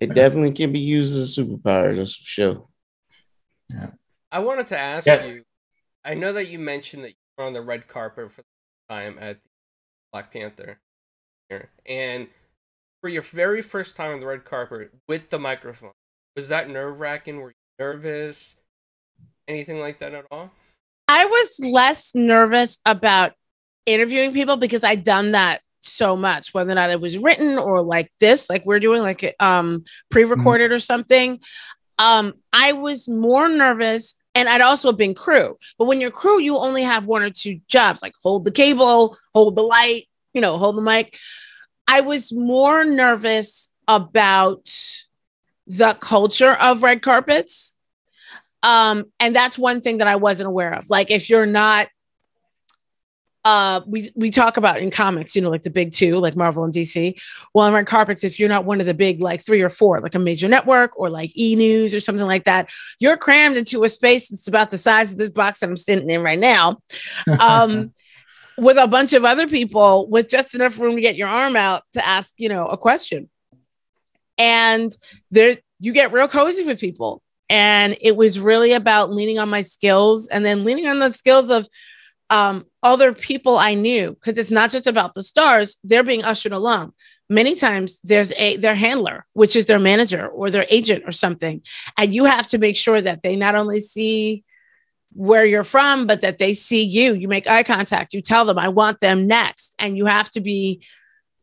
definitely 0.00 0.52
can 0.52 0.72
be 0.72 0.80
used 0.80 1.16
as 1.16 1.36
a 1.36 1.42
superpower, 1.42 1.96
that's 1.96 2.14
for 2.14 2.24
sure. 2.24 2.68
Yeah. 3.68 3.90
I 4.30 4.40
wanted 4.40 4.68
to 4.68 4.78
ask 4.78 5.06
yeah. 5.06 5.24
you. 5.24 5.42
I 6.04 6.14
know 6.14 6.32
that 6.34 6.48
you 6.48 6.58
mentioned 6.58 7.02
that 7.02 7.10
you 7.10 7.14
were 7.38 7.44
on 7.44 7.54
the 7.54 7.62
red 7.62 7.88
carpet 7.88 8.32
for 8.32 8.42
the 8.42 8.94
time 8.94 9.18
at 9.20 9.38
Black 10.14 10.32
Panther, 10.32 10.78
and 11.84 12.28
for 13.00 13.08
your 13.08 13.22
very 13.22 13.62
first 13.62 13.96
time 13.96 14.12
on 14.12 14.20
the 14.20 14.26
red 14.26 14.44
carpet 14.44 14.92
with 15.08 15.28
the 15.28 15.40
microphone, 15.40 15.90
was 16.36 16.50
that 16.50 16.70
nerve 16.70 17.00
wracking? 17.00 17.40
Were 17.40 17.48
you 17.48 17.54
nervous? 17.80 18.54
Anything 19.48 19.80
like 19.80 19.98
that 19.98 20.14
at 20.14 20.24
all? 20.30 20.52
I 21.08 21.24
was 21.24 21.58
less 21.58 22.14
nervous 22.14 22.78
about 22.86 23.32
interviewing 23.86 24.32
people 24.32 24.56
because 24.56 24.84
I'd 24.84 25.02
done 25.02 25.32
that 25.32 25.62
so 25.80 26.14
much, 26.14 26.54
whether 26.54 26.70
or 26.70 26.76
not 26.76 26.90
it 26.90 27.00
was 27.00 27.18
written 27.18 27.58
or 27.58 27.82
like 27.82 28.12
this, 28.20 28.48
like 28.48 28.64
we're 28.64 28.78
doing, 28.78 29.02
like 29.02 29.34
um 29.40 29.82
pre-recorded 30.12 30.66
mm-hmm. 30.66 30.76
or 30.76 30.78
something. 30.78 31.40
Um, 31.98 32.34
I 32.52 32.70
was 32.70 33.08
more 33.08 33.48
nervous 33.48 34.14
and 34.34 34.48
I'd 34.48 34.60
also 34.60 34.92
been 34.92 35.14
crew. 35.14 35.56
But 35.78 35.86
when 35.86 36.00
you're 36.00 36.10
crew, 36.10 36.40
you 36.40 36.56
only 36.56 36.82
have 36.82 37.04
one 37.04 37.22
or 37.22 37.30
two 37.30 37.60
jobs, 37.68 38.02
like 38.02 38.14
hold 38.22 38.44
the 38.44 38.50
cable, 38.50 39.16
hold 39.32 39.56
the 39.56 39.62
light, 39.62 40.08
you 40.32 40.40
know, 40.40 40.58
hold 40.58 40.76
the 40.76 40.82
mic. 40.82 41.18
I 41.86 42.00
was 42.00 42.32
more 42.32 42.84
nervous 42.84 43.70
about 43.86 44.72
the 45.66 45.94
culture 45.94 46.52
of 46.52 46.82
red 46.82 47.02
carpets. 47.02 47.76
Um, 48.62 49.06
and 49.20 49.36
that's 49.36 49.58
one 49.58 49.80
thing 49.80 49.98
that 49.98 50.08
I 50.08 50.16
wasn't 50.16 50.48
aware 50.48 50.72
of. 50.72 50.88
Like 50.88 51.10
if 51.10 51.28
you're 51.28 51.46
not 51.46 51.88
uh 53.44 53.80
we 53.86 54.10
we 54.14 54.30
talk 54.30 54.56
about 54.56 54.78
in 54.78 54.90
comics 54.90 55.36
you 55.36 55.42
know 55.42 55.50
like 55.50 55.62
the 55.62 55.70
big 55.70 55.92
two 55.92 56.16
like 56.16 56.34
marvel 56.34 56.64
and 56.64 56.72
dc 56.72 57.20
well 57.52 57.66
on 57.66 57.74
red 57.74 57.86
carpets 57.86 58.24
if 58.24 58.40
you're 58.40 58.48
not 58.48 58.64
one 58.64 58.80
of 58.80 58.86
the 58.86 58.94
big 58.94 59.20
like 59.20 59.44
three 59.44 59.60
or 59.60 59.68
four 59.68 60.00
like 60.00 60.14
a 60.14 60.18
major 60.18 60.48
network 60.48 60.98
or 60.98 61.10
like 61.10 61.30
e 61.36 61.54
news 61.54 61.94
or 61.94 62.00
something 62.00 62.26
like 62.26 62.44
that 62.44 62.70
you're 63.00 63.16
crammed 63.16 63.56
into 63.56 63.84
a 63.84 63.88
space 63.88 64.28
that's 64.28 64.48
about 64.48 64.70
the 64.70 64.78
size 64.78 65.12
of 65.12 65.18
this 65.18 65.30
box 65.30 65.60
that 65.60 65.68
i'm 65.68 65.76
sitting 65.76 66.08
in 66.08 66.22
right 66.22 66.38
now 66.38 66.78
um 67.40 67.92
with 68.56 68.76
a 68.76 68.86
bunch 68.86 69.12
of 69.12 69.24
other 69.24 69.48
people 69.48 70.08
with 70.08 70.28
just 70.28 70.54
enough 70.54 70.78
room 70.78 70.94
to 70.96 71.00
get 71.00 71.16
your 71.16 71.28
arm 71.28 71.56
out 71.56 71.82
to 71.92 72.06
ask 72.06 72.34
you 72.38 72.48
know 72.48 72.66
a 72.66 72.76
question. 72.76 73.28
And 74.38 74.96
there 75.30 75.58
you 75.78 75.92
get 75.92 76.12
real 76.12 76.28
cozy 76.28 76.64
with 76.64 76.80
people. 76.80 77.22
And 77.48 77.96
it 78.00 78.16
was 78.16 78.40
really 78.40 78.72
about 78.72 79.12
leaning 79.12 79.38
on 79.38 79.48
my 79.48 79.62
skills 79.62 80.28
and 80.28 80.44
then 80.44 80.64
leaning 80.64 80.86
on 80.86 80.98
the 80.98 81.12
skills 81.12 81.50
of 81.50 81.68
um, 82.30 82.64
other 82.84 83.12
people 83.12 83.56
I 83.56 83.74
knew 83.74 84.12
because 84.12 84.38
it's 84.38 84.50
not 84.50 84.70
just 84.70 84.86
about 84.86 85.14
the 85.14 85.22
stars; 85.22 85.78
they're 85.82 86.04
being 86.04 86.22
ushered 86.22 86.52
along. 86.52 86.92
Many 87.28 87.56
times 87.56 88.00
there's 88.02 88.32
a 88.34 88.58
their 88.58 88.74
handler, 88.74 89.26
which 89.32 89.56
is 89.56 89.66
their 89.66 89.80
manager 89.80 90.28
or 90.28 90.50
their 90.50 90.66
agent 90.68 91.04
or 91.06 91.12
something, 91.12 91.62
and 91.96 92.14
you 92.14 92.26
have 92.26 92.46
to 92.48 92.58
make 92.58 92.76
sure 92.76 93.00
that 93.00 93.22
they 93.22 93.34
not 93.34 93.56
only 93.56 93.80
see 93.80 94.44
where 95.14 95.44
you're 95.44 95.64
from, 95.64 96.06
but 96.06 96.20
that 96.20 96.38
they 96.38 96.52
see 96.52 96.82
you. 96.82 97.14
You 97.14 97.28
make 97.28 97.46
eye 97.46 97.62
contact. 97.62 98.12
You 98.12 98.20
tell 98.20 98.44
them, 98.44 98.58
"I 98.58 98.68
want 98.68 99.00
them 99.00 99.26
next," 99.26 99.74
and 99.78 99.96
you 99.96 100.06
have 100.06 100.30
to 100.30 100.40
be 100.40 100.82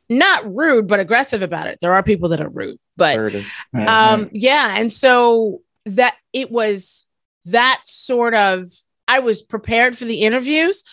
not 0.10 0.46
rude 0.56 0.88
but 0.88 1.00
aggressive 1.00 1.42
about 1.42 1.68
it. 1.68 1.80
There 1.82 1.94
are 1.94 2.04
people 2.04 2.30
that 2.30 2.42
are 2.42 2.50
rude, 2.50 2.78
but 2.98 3.16
um, 3.88 4.30
yeah, 4.34 4.76
and 4.78 4.92
so 4.92 5.62
that 5.86 6.16
it 6.32 6.52
was 6.52 7.08
that 7.46 7.82
sort 7.86 8.36
of 8.36 8.66
I 9.08 9.20
was 9.20 9.42
prepared 9.42 9.98
for 9.98 10.06
the 10.06 10.22
interviews, 10.22 10.84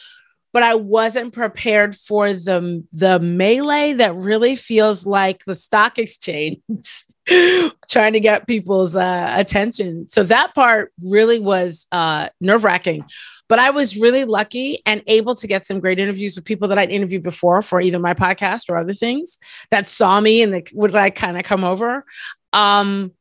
but 0.52 0.62
I 0.62 0.74
wasn't 0.74 1.32
prepared 1.32 1.94
for 1.94 2.32
the 2.32 2.84
the 2.92 3.18
melee 3.18 3.94
that 3.94 4.14
really 4.14 4.56
feels 4.56 5.06
like 5.06 5.44
the 5.44 5.54
stock 5.54 5.98
exchange 5.98 7.04
trying 7.88 8.14
to 8.14 8.20
get 8.20 8.46
people's 8.46 8.96
uh, 8.96 9.32
attention. 9.36 10.08
So 10.08 10.22
that 10.24 10.54
part 10.54 10.92
really 11.02 11.38
was 11.38 11.86
uh, 11.92 12.30
nerve 12.40 12.64
wracking. 12.64 13.04
But 13.48 13.58
I 13.58 13.70
was 13.70 13.98
really 13.98 14.24
lucky 14.24 14.82
and 14.84 15.02
able 15.06 15.34
to 15.36 15.46
get 15.46 15.66
some 15.66 15.80
great 15.80 15.98
interviews 15.98 16.36
with 16.36 16.44
people 16.44 16.68
that 16.68 16.78
I'd 16.78 16.90
interviewed 16.90 17.22
before 17.22 17.62
for 17.62 17.80
either 17.80 17.98
my 17.98 18.12
podcast 18.12 18.68
or 18.68 18.76
other 18.76 18.92
things 18.92 19.38
that 19.70 19.88
saw 19.88 20.20
me 20.20 20.42
and 20.42 20.52
they 20.52 20.64
would 20.74 20.92
like 20.92 21.16
kind 21.16 21.38
of 21.38 21.44
come 21.44 21.64
over. 21.64 22.04
Um, 22.52 23.12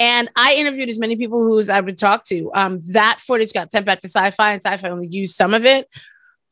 and 0.00 0.28
I 0.34 0.54
interviewed 0.54 0.88
as 0.88 0.98
many 0.98 1.14
people 1.14 1.44
who 1.44 1.62
I 1.70 1.80
would 1.80 1.96
talk 1.96 2.24
to. 2.24 2.50
Um, 2.54 2.80
that 2.90 3.20
footage 3.20 3.52
got 3.52 3.70
sent 3.70 3.86
back 3.86 4.00
to 4.00 4.08
Syfy, 4.08 4.34
and 4.40 4.60
Syfy 4.60 4.90
only 4.90 5.06
used 5.06 5.36
some 5.36 5.54
of 5.54 5.64
it, 5.64 5.88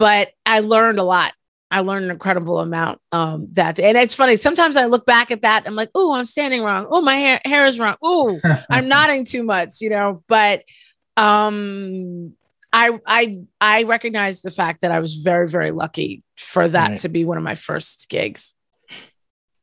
but 0.00 0.32
I 0.46 0.60
learned 0.60 0.98
a 0.98 1.04
lot. 1.04 1.34
I 1.70 1.80
learned 1.80 2.06
an 2.06 2.10
incredible 2.10 2.58
amount. 2.58 3.00
Um, 3.12 3.46
that 3.52 3.78
and 3.78 3.96
it's 3.96 4.16
funny. 4.16 4.36
Sometimes 4.38 4.76
I 4.76 4.86
look 4.86 5.04
back 5.06 5.30
at 5.30 5.42
that. 5.42 5.64
I'm 5.66 5.76
like, 5.76 5.90
oh, 5.94 6.12
I'm 6.14 6.24
standing 6.24 6.62
wrong. 6.62 6.88
Oh, 6.90 7.02
my 7.02 7.14
hair 7.14 7.40
hair 7.44 7.66
is 7.66 7.78
wrong. 7.78 7.96
Oh, 8.02 8.40
I'm 8.70 8.88
nodding 8.88 9.24
too 9.24 9.44
much. 9.44 9.80
You 9.80 9.90
know, 9.90 10.24
but 10.26 10.64
um, 11.16 12.32
I 12.72 12.98
I 13.06 13.36
I 13.60 13.82
recognize 13.84 14.40
the 14.40 14.50
fact 14.50 14.80
that 14.80 14.90
I 14.90 14.98
was 15.00 15.16
very 15.16 15.46
very 15.46 15.70
lucky 15.70 16.24
for 16.36 16.66
that 16.66 16.90
right. 16.90 16.98
to 17.00 17.08
be 17.10 17.24
one 17.24 17.36
of 17.36 17.44
my 17.44 17.54
first 17.54 18.08
gigs. 18.08 18.54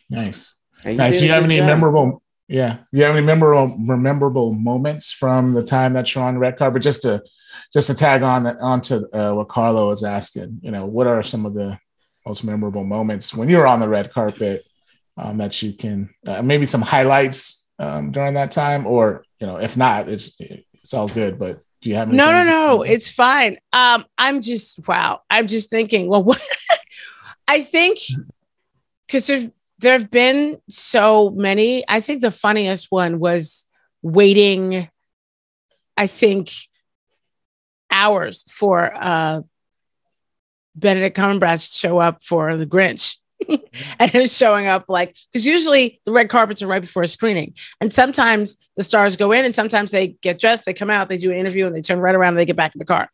Nice. 0.10 0.56
Nice. 0.86 1.20
Do 1.20 1.26
you 1.26 1.34
have 1.34 1.44
any 1.44 1.58
job. 1.58 1.66
memorable 1.66 2.22
yeah. 2.48 2.76
Do 2.76 3.00
you 3.00 3.04
have 3.04 3.16
any 3.16 3.26
memorable 3.26 3.76
memorable 3.78 4.54
moments 4.54 5.12
from 5.12 5.54
the 5.54 5.64
time 5.64 5.94
that 5.94 6.14
you're 6.14 6.24
on 6.24 6.36
the 6.36 6.40
red 6.40 6.58
carpet? 6.58 6.84
Just 6.84 7.02
to 7.02 7.24
just 7.74 7.88
to 7.88 7.96
tag 7.96 8.22
on 8.22 8.48
onto 8.48 9.06
uh, 9.14 9.32
what 9.34 9.50
Carlo 9.50 9.90
was 9.90 10.04
asking, 10.04 10.60
you 10.62 10.72
know, 10.72 10.86
what 10.86 11.08
are 11.08 11.24
some 11.24 11.46
of 11.46 11.54
the 11.54 11.78
most 12.26 12.44
memorable 12.44 12.84
moments 12.84 13.34
when 13.34 13.50
you're 13.50 13.68
on 13.68 13.80
the 13.80 13.88
red 13.88 14.12
carpet 14.12 14.66
um, 15.18 15.38
that 15.38 15.62
you 15.62 15.74
can 15.74 16.10
uh, 16.26 16.42
maybe 16.42 16.66
some 16.66 16.82
highlights 16.82 17.66
um, 17.80 18.12
during 18.12 18.34
that 18.36 18.52
time, 18.52 18.86
or 18.86 19.24
you 19.40 19.48
know, 19.48 19.58
if 19.58 19.78
not, 19.78 20.10
it's 20.10 20.36
it's 20.40 20.94
all 20.94 21.08
good. 21.08 21.40
But 21.40 21.62
do 21.82 21.90
you 21.90 21.96
have 21.96 22.12
no, 22.12 22.32
no, 22.32 22.44
no? 22.44 22.82
It's 22.82 23.10
fine. 23.10 23.58
Um, 23.74 24.06
I'm 24.18 24.42
just 24.42 24.88
wow. 24.88 25.22
I'm 25.30 25.48
just 25.48 25.70
thinking. 25.70 26.08
Well, 26.08 26.24
what 26.24 26.42
I 27.48 27.62
think 27.62 28.00
because 29.06 29.28
there's 29.28 29.48
there 29.80 29.98
have 29.98 30.10
been 30.10 30.60
so 30.70 31.30
many. 31.30 31.86
I 31.88 32.00
think 32.00 32.22
the 32.22 32.32
funniest 32.32 32.88
one 32.90 33.20
was 33.20 33.68
waiting, 34.02 34.90
I 35.96 36.08
think, 36.08 36.52
hours 37.92 38.44
for 38.50 38.92
uh, 38.94 39.42
Benedict 40.76 41.18
Cumberbatch 41.18 41.72
to 41.74 41.80
show 41.80 42.00
up 42.00 42.24
for 42.24 42.56
The 42.58 42.66
Grinch. 42.66 43.18
and 44.00 44.10
him 44.10 44.26
showing 44.26 44.66
up 44.66 44.86
like 44.88 45.16
because 45.32 45.46
usually 45.46 46.02
the 46.06 46.12
red 46.12 46.28
carpets 46.28 46.64
are 46.64 46.68
right 46.68 46.82
before 46.82 47.04
a 47.04 47.08
screening 47.08 47.54
and 47.80 47.94
sometimes 47.94 48.58
the 48.76 48.82
stars 48.82 49.16
go 49.16 49.32
in 49.32 49.46
and 49.46 49.54
sometimes 49.54 49.92
they 49.92 50.08
get 50.24 50.40
dressed 50.40 50.66
they 50.66 50.74
come 50.74 50.90
out 50.90 51.08
they 51.08 51.18
do 51.18 51.30
an 51.30 51.38
interview 51.38 51.68
and 51.68 51.76
they 51.76 51.82
turn 51.82 52.00
right 52.00 52.16
around 52.16 52.30
and 52.30 52.40
they 52.40 52.46
get 52.46 52.56
back 52.56 52.74
in 52.74 52.80
the 52.80 52.86
car 52.86 53.12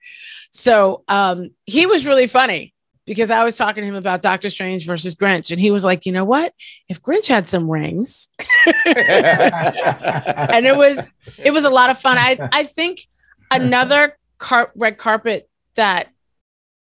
so 0.54 1.04
um, 1.08 1.50
he 1.66 1.86
was 1.86 2.06
really 2.06 2.28
funny 2.28 2.74
because 3.06 3.32
I 3.32 3.44
was 3.44 3.58
talking 3.58 3.82
to 3.82 3.88
him 3.88 3.96
about 3.96 4.22
Doctor 4.22 4.50
Strange 4.50 4.86
versus 4.86 5.16
Grinch, 5.16 5.52
and 5.52 5.60
he 5.60 5.72
was 5.72 5.84
like, 5.84 6.06
you 6.06 6.12
know 6.12 6.24
what? 6.24 6.54
If 6.88 7.02
Grinch 7.02 7.28
had 7.28 7.50
some 7.50 7.70
rings, 7.70 8.30
and 8.86 10.66
it 10.66 10.78
was 10.78 11.12
it 11.38 11.52
was 11.52 11.64
a 11.64 11.70
lot 11.70 11.90
of 11.90 12.00
fun. 12.00 12.18
I 12.18 12.38
I 12.52 12.64
think 12.64 13.08
another 13.52 14.18
car- 14.44 14.72
red 14.76 14.98
carpet 14.98 15.50
that 15.76 16.10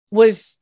was 0.09 0.57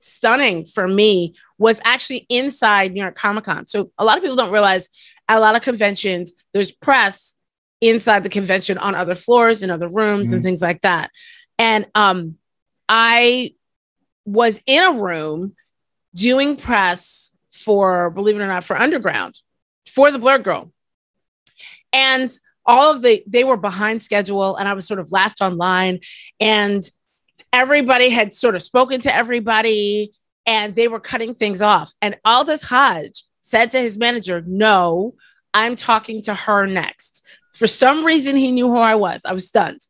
stunning 0.00 0.64
for 0.64 0.86
me 0.86 1.34
was 1.58 1.80
actually 1.84 2.26
inside 2.28 2.92
New 2.92 3.02
York 3.02 3.16
Comic 3.16 3.44
Con. 3.44 3.66
So 3.66 3.90
a 3.98 4.04
lot 4.04 4.16
of 4.16 4.22
people 4.22 4.36
don't 4.36 4.52
realize 4.52 4.88
at 5.28 5.38
a 5.38 5.40
lot 5.40 5.56
of 5.56 5.62
conventions 5.62 6.32
there's 6.52 6.70
press 6.70 7.36
inside 7.80 8.22
the 8.22 8.28
convention 8.28 8.78
on 8.78 8.94
other 8.94 9.14
floors 9.14 9.62
and 9.62 9.72
other 9.72 9.88
rooms 9.88 10.26
mm-hmm. 10.26 10.34
and 10.34 10.42
things 10.42 10.62
like 10.62 10.80
that. 10.82 11.10
And 11.58 11.86
um, 11.94 12.36
I 12.88 13.54
was 14.24 14.60
in 14.64 14.82
a 14.82 15.02
room 15.02 15.54
doing 16.14 16.56
press 16.56 17.32
for, 17.50 18.10
believe 18.10 18.36
it 18.36 18.42
or 18.42 18.46
not, 18.46 18.64
for 18.64 18.76
Underground, 18.80 19.38
for 19.88 20.10
the 20.10 20.18
Blerd 20.18 20.44
Gurl. 20.44 20.72
And 21.92 22.32
all 22.66 22.92
of 22.92 23.02
the, 23.02 23.22
they 23.26 23.44
were 23.44 23.56
behind 23.56 24.02
schedule, 24.02 24.56
and 24.56 24.68
I 24.68 24.74
was 24.74 24.86
sort 24.86 25.00
of 25.00 25.12
last 25.12 25.40
online. 25.40 26.00
And 26.40 26.82
everybody 27.52 28.08
had 28.08 28.34
sort 28.34 28.54
of 28.54 28.62
spoken 28.62 29.00
to 29.02 29.14
everybody, 29.14 30.12
and 30.46 30.74
they 30.74 30.88
were 30.88 31.00
cutting 31.00 31.34
things 31.34 31.62
off. 31.62 31.92
And 32.00 32.16
Aldis 32.24 32.62
Hodge 32.62 33.24
said 33.40 33.70
to 33.72 33.80
his 33.80 33.98
manager, 33.98 34.42
No, 34.46 35.14
I'm 35.52 35.76
talking 35.76 36.22
to 36.22 36.34
her 36.34 36.66
next. 36.66 37.22
For 37.54 37.66
some 37.66 38.04
reason, 38.04 38.36
he 38.36 38.50
knew 38.50 38.68
who 38.68 38.78
I 38.78 38.96
was. 38.96 39.22
I 39.24 39.32
was 39.32 39.46
stunned. 39.46 39.80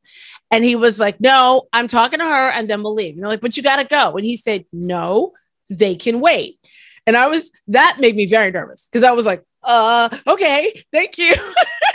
And 0.50 0.62
he 0.62 0.76
was 0.76 0.98
like, 0.98 1.20
No, 1.20 1.68
I'm 1.72 1.88
talking 1.88 2.18
to 2.18 2.24
her 2.24 2.48
and 2.50 2.68
then 2.68 2.82
we'll 2.82 2.94
leave. 2.94 3.14
And 3.14 3.22
they're 3.22 3.30
like, 3.30 3.40
But 3.40 3.56
you 3.56 3.62
got 3.62 3.76
to 3.76 3.84
go. 3.84 4.16
And 4.16 4.24
he 4.24 4.36
said, 4.36 4.66
No, 4.72 5.32
they 5.70 5.96
can 5.96 6.20
wait. 6.20 6.58
And 7.06 7.16
I 7.16 7.26
was, 7.26 7.50
that 7.68 7.96
made 8.00 8.16
me 8.16 8.26
very 8.26 8.50
nervous 8.50 8.88
because 8.88 9.04
I 9.04 9.12
was 9.12 9.26
like, 9.26 9.44
uh, 9.62 10.08
okay, 10.26 10.84
thank 10.92 11.18
you. 11.18 11.34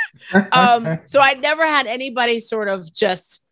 um, 0.52 1.00
so 1.06 1.20
I 1.20 1.34
never 1.36 1.66
had 1.66 1.88
anybody 1.88 2.40
sort 2.40 2.68
of 2.68 2.92
just 2.94 3.44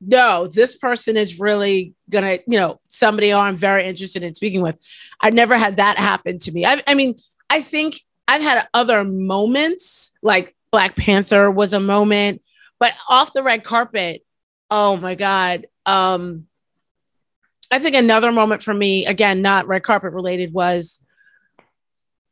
no, 0.00 0.46
this 0.46 0.76
person 0.76 1.16
is 1.16 1.38
really 1.38 1.94
gonna, 2.08 2.38
you 2.46 2.58
know, 2.58 2.80
somebody 2.88 3.32
I'm 3.32 3.56
very 3.56 3.86
interested 3.86 4.22
in 4.22 4.34
speaking 4.34 4.62
with. 4.62 4.76
I 5.20 5.30
never 5.30 5.56
had 5.56 5.76
that 5.76 5.98
happen 5.98 6.38
to 6.38 6.52
me. 6.52 6.64
I, 6.64 6.82
I 6.86 6.94
mean, 6.94 7.20
I 7.50 7.60
think 7.60 8.00
I've 8.26 8.42
had 8.42 8.66
other 8.72 9.04
moments, 9.04 10.12
like 10.22 10.56
Black 10.72 10.96
Panther 10.96 11.50
was 11.50 11.74
a 11.74 11.80
moment, 11.80 12.42
but 12.78 12.94
off 13.08 13.32
the 13.32 13.42
red 13.42 13.62
carpet, 13.62 14.24
oh 14.70 14.96
my 14.96 15.14
God. 15.14 15.66
Um, 15.84 16.46
I 17.70 17.78
think 17.78 17.94
another 17.94 18.32
moment 18.32 18.62
for 18.62 18.72
me, 18.72 19.04
again, 19.04 19.42
not 19.42 19.68
red 19.68 19.82
carpet 19.82 20.12
related, 20.12 20.52
was 20.52 21.04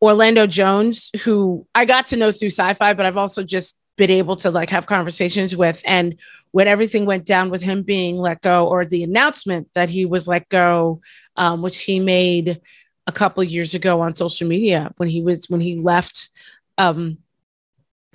Orlando 0.01 0.47
Jones, 0.47 1.11
who 1.25 1.67
I 1.75 1.85
got 1.85 2.07
to 2.07 2.17
know 2.17 2.31
through 2.31 2.51
Syfy, 2.51 2.97
but 2.97 3.07
I've 3.07 3.17
also 3.17 3.43
just 3.43 3.79
been 3.97 4.11
able 4.11 4.37
to 4.37 4.51
like 4.51 4.71
have 4.71 4.87
conversations 4.87 5.57
with. 5.57 5.83
And 5.85 6.17
when 6.53 6.69
everything 6.69 7.05
went 7.05 7.25
down 7.25 7.51
with 7.51 7.63
him 7.63 7.83
being 7.83 8.17
let 8.17 8.41
go, 8.41 8.67
or 8.67 8.85
the 8.85 9.03
announcement 9.03 9.69
that 9.75 9.91
he 9.91 10.07
was 10.07 10.29
let 10.29 10.49
go, 10.49 11.01
um, 11.37 11.63
which 11.63 11.83
he 11.83 12.01
made 12.01 12.61
a 13.07 13.13
couple 13.13 13.43
years 13.43 13.75
ago 13.75 14.01
on 14.01 14.15
social 14.15 14.47
media 14.47 14.93
when 14.97 15.09
he 15.09 15.23
was 15.23 15.47
when 15.49 15.61
he 15.61 15.81
left 15.81 16.31
um, 16.79 17.19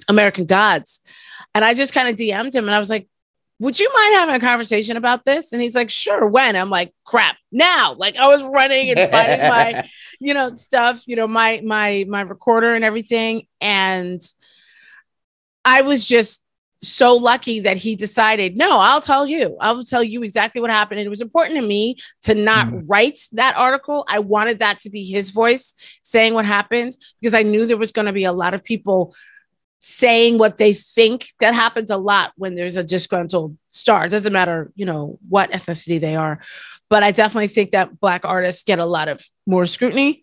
American 0.07 0.45
Gods, 0.45 1.01
and 1.53 1.65
I 1.65 1.73
just 1.73 1.93
kind 1.93 2.09
of 2.09 2.15
DM'd 2.15 2.55
him 2.55 2.65
and 2.65 2.75
I 2.75 2.79
was 2.79 2.89
like, 2.89 3.07
would 3.59 3.79
you 3.79 3.89
mind 3.93 4.15
having 4.15 4.35
a 4.35 4.39
conversation 4.39 4.97
about 4.97 5.25
this? 5.25 5.53
And 5.53 5.61
he's 5.61 5.75
like, 5.75 5.89
sure, 5.89 6.27
when? 6.27 6.55
I'm 6.55 6.69
like, 6.69 6.93
crap, 7.05 7.37
now. 7.51 7.93
Like 7.93 8.17
I 8.17 8.27
was 8.27 8.43
running 8.43 8.89
and 8.89 9.11
finding 9.11 9.39
my, 9.47 9.89
you 10.23 10.33
know, 10.33 10.55
stuff, 10.55 11.03
you 11.05 11.15
know, 11.17 11.27
my 11.27 11.61
my 11.63 12.05
my 12.07 12.21
recorder 12.21 12.73
and 12.73 12.83
everything. 12.83 13.45
And 13.59 14.25
I 15.65 15.81
was 15.81 16.07
just 16.07 16.43
so 16.81 17.15
lucky 17.15 17.61
that 17.61 17.77
he 17.77 17.95
decided, 17.95 18.57
no, 18.57 18.77
I'll 18.79 19.01
tell 19.01 19.27
you. 19.27 19.57
I'll 19.59 19.83
tell 19.83 20.03
you 20.03 20.23
exactly 20.23 20.61
what 20.61 20.69
happened. 20.69 20.99
And 20.99 21.05
it 21.05 21.09
was 21.09 21.21
important 21.21 21.59
to 21.59 21.65
me 21.65 21.97
to 22.23 22.35
not 22.35 22.67
mm. 22.67 22.83
write 22.87 23.19
that 23.33 23.55
article. 23.55 24.05
I 24.07 24.19
wanted 24.19 24.59
that 24.59 24.79
to 24.81 24.89
be 24.89 25.03
his 25.03 25.31
voice 25.31 25.73
saying 26.03 26.33
what 26.33 26.45
happened 26.45 26.97
because 27.21 27.33
I 27.33 27.43
knew 27.43 27.65
there 27.65 27.77
was 27.77 27.91
going 27.91 28.07
to 28.07 28.13
be 28.13 28.25
a 28.25 28.33
lot 28.33 28.53
of 28.53 28.63
people 28.63 29.15
saying 29.79 30.37
what 30.37 30.55
they 30.55 30.73
think. 30.73 31.27
That 31.41 31.53
happens 31.53 31.91
a 31.91 31.97
lot 31.97 32.31
when 32.37 32.55
there's 32.55 32.77
a 32.77 32.83
disgruntled 32.83 33.57
star. 33.69 34.05
It 34.05 34.09
doesn't 34.09 34.33
matter, 34.33 34.71
you 34.75 34.85
know, 34.85 35.19
what 35.27 35.51
ethnicity 35.51 35.99
they 35.99 36.15
are. 36.15 36.39
But 36.93 37.01
I 37.01 37.11
definitely 37.11 37.47
think 37.47 37.71
that 37.71 37.99
black 37.99 38.23
artists 38.23 38.63
get 38.63 38.77
a 38.77 38.85
lot 38.85 39.07
of 39.07 39.27
more 39.47 39.65
scrutiny. 39.65 40.21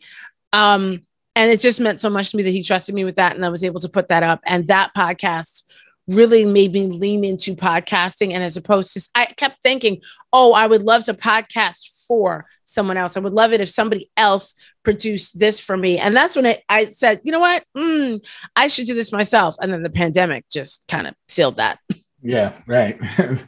Um, 0.53 1.03
and 1.35 1.51
it 1.51 1.59
just 1.59 1.81
meant 1.81 2.01
so 2.01 2.09
much 2.09 2.31
to 2.31 2.37
me 2.37 2.45
that 2.45 2.51
he 2.51 2.63
trusted 2.63 2.95
me 2.95 3.05
with 3.05 3.17
that 3.17 3.35
and 3.35 3.45
I 3.45 3.49
was 3.49 3.65
able 3.65 3.81
to 3.81 3.89
put 3.89 4.07
that 4.07 4.23
up. 4.23 4.39
And 4.47 4.69
that 4.69 4.93
podcast 4.97 5.65
really 6.07 6.45
made 6.45 6.73
me 6.73 6.87
lean 6.87 7.25
into 7.25 7.57
podcasting. 7.57 8.35
And 8.35 8.45
as 8.45 8.57
opposed 8.57 8.93
to, 8.93 9.09
I 9.17 9.27
kept 9.27 9.61
thinking, 9.65 10.01
oh, 10.33 10.53
I 10.53 10.69
would 10.69 10.85
love 10.85 11.03
to 11.07 11.15
podcast 11.15 12.07
for 12.07 12.47
someone 12.67 12.97
else. 12.97 13.17
I 13.17 13.21
would 13.21 13.33
love 13.33 13.53
it 13.53 13.61
if 13.61 13.69
somebody 13.69 14.09
else 14.17 14.55
produced 14.85 15.41
this 15.41 15.61
for 15.61 15.77
me. 15.77 15.99
And 15.99 16.17
that's 16.17 16.37
when 16.37 16.47
I, 16.47 16.63
I 16.69 16.87
said, 16.87 17.21
you 17.25 17.33
know 17.33 17.41
what? 17.41 17.65
Mm, 17.77 18.25
I 18.55 18.69
should 18.69 18.87
do 18.87 18.95
this 18.95 19.11
myself. 19.11 19.57
And 19.61 19.73
then 19.73 19.83
the 19.83 19.91
pandemic 19.91 20.49
just 20.49 20.87
kind 20.87 21.09
of 21.09 21.17
sealed 21.27 21.57
that. 21.57 21.81
Yeah, 22.23 22.53
right. 22.69 22.97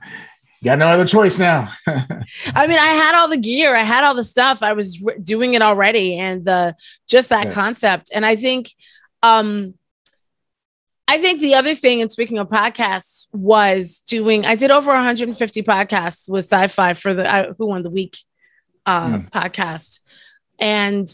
Got 0.62 0.78
no 0.78 0.88
other 0.88 1.06
choice 1.06 1.40
now. 1.40 1.72
I 1.86 2.66
mean, 2.66 2.78
I 2.78 2.94
had 2.94 3.16
all 3.16 3.28
the 3.28 3.36
gear, 3.36 3.74
I 3.74 3.82
had 3.82 4.04
all 4.04 4.14
the 4.14 4.22
stuff. 4.22 4.62
I 4.62 4.74
was 4.74 5.02
re- 5.02 5.18
doing 5.18 5.54
it 5.54 5.62
already, 5.62 6.16
and 6.16 6.44
the 6.44 6.76
just 7.08 7.30
that 7.30 7.46
yeah. 7.46 7.52
concept. 7.52 8.10
And 8.14 8.24
I 8.24 8.36
think, 8.36 8.70
um, 9.22 9.74
I 11.08 11.18
think 11.18 11.40
the 11.40 11.56
other 11.56 11.74
thing, 11.74 12.00
and 12.00 12.12
speaking 12.12 12.38
of 12.38 12.48
podcasts, 12.48 13.26
was 13.32 14.02
doing. 14.06 14.46
I 14.46 14.54
did 14.54 14.70
over 14.70 14.92
150 14.92 15.62
podcasts 15.62 16.30
with 16.30 16.48
Syfy 16.48 16.96
for 16.96 17.12
the 17.12 17.28
uh, 17.28 17.54
Who 17.58 17.66
Won 17.66 17.82
the 17.82 17.90
Week 17.90 18.16
uh, 18.86 19.08
mm. 19.08 19.30
podcast 19.30 19.98
and 20.60 21.08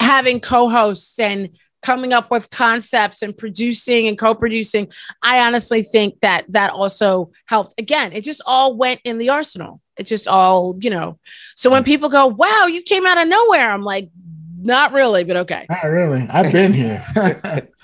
having 0.00 0.40
co-hosts 0.40 1.18
and 1.18 1.50
coming 1.82 2.12
up 2.12 2.30
with 2.30 2.50
concepts 2.50 3.22
and 3.22 3.36
producing 3.36 4.06
and 4.06 4.18
co-producing 4.18 4.90
i 5.22 5.40
honestly 5.40 5.82
think 5.82 6.20
that 6.20 6.44
that 6.48 6.72
also 6.72 7.30
helped. 7.46 7.74
Again 7.78 8.12
it 8.12 8.22
just 8.22 8.42
all 8.46 8.76
went 8.76 9.00
in 9.04 9.18
the 9.18 9.30
arsenal. 9.30 9.80
It 9.96 10.04
just 10.04 10.28
all 10.28 10.76
you 10.80 10.90
know. 10.90 11.18
So 11.56 11.70
when 11.70 11.84
people 11.84 12.08
go 12.08 12.26
wow 12.26 12.66
you 12.66 12.82
came 12.82 13.06
out 13.06 13.18
of 13.18 13.28
nowhere 13.28 13.70
i'm 13.70 13.82
like 13.82 14.10
not 14.62 14.92
really 14.92 15.24
but 15.24 15.36
okay. 15.38 15.66
Not 15.68 15.84
really. 15.84 16.26
I've 16.28 16.52
been 16.52 16.72
here. 16.72 17.68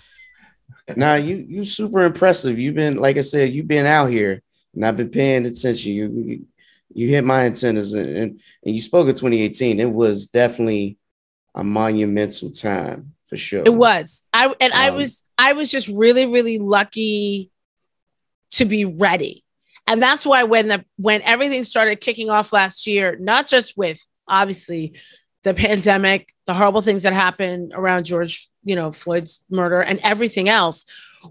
Now 0.95 1.17
you 1.17 1.45
you 1.49 1.65
super 1.65 2.05
impressive. 2.05 2.61
You've 2.61 2.77
been 2.77 2.97
like 2.97 3.17
i 3.17 3.21
said 3.21 3.53
you've 3.53 3.67
been 3.67 3.87
out 3.87 4.09
here 4.09 4.41
and 4.73 4.87
i've 4.87 4.97
been 4.97 5.09
paying 5.09 5.45
attention. 5.45 5.93
You 5.93 6.47
you 6.95 7.09
hit 7.09 7.25
my 7.25 7.45
antennas 7.45 7.93
and, 7.93 8.09
and, 8.09 8.41
and 8.65 8.75
you 8.75 8.81
spoke 8.81 9.09
of 9.09 9.17
2018. 9.17 9.81
It 9.81 9.91
was 9.91 10.29
definitely 10.29 10.97
a 11.57 11.65
monumental 11.65 12.51
time 12.51 13.16
for 13.27 13.37
sure. 13.37 13.63
It 13.65 13.75
was. 13.75 14.25
I 14.33 14.55
and 14.61 14.73
um, 14.73 14.79
I 14.79 14.91
was 14.91 15.25
I 15.39 15.53
was 15.53 15.71
just 15.71 15.89
really 15.89 16.27
really 16.27 16.59
lucky 16.59 17.51
to 18.53 18.65
be 18.65 18.85
ready. 18.85 19.45
And 19.87 20.03
that's 20.03 20.27
why 20.27 20.45
when 20.45 20.69
the 20.69 20.85
when 20.97 21.23
everything 21.23 21.65
started 21.65 22.01
kicking 22.01 22.31
off 22.31 22.53
last 22.53 22.87
year, 22.87 23.17
not 23.21 23.47
just 23.47 23.77
with 23.77 24.05
obviously 24.29 24.99
the 25.45 25.55
pandemic, 25.55 26.33
the 26.47 26.55
horrible 26.55 26.83
things 26.83 27.05
that 27.05 27.13
happened 27.13 27.73
around 27.75 28.05
George, 28.05 28.49
you 28.65 28.75
know, 28.75 28.91
Floyd's 28.91 29.45
murder 29.49 29.81
and 29.81 30.01
everything 30.03 30.49
else, 30.49 30.85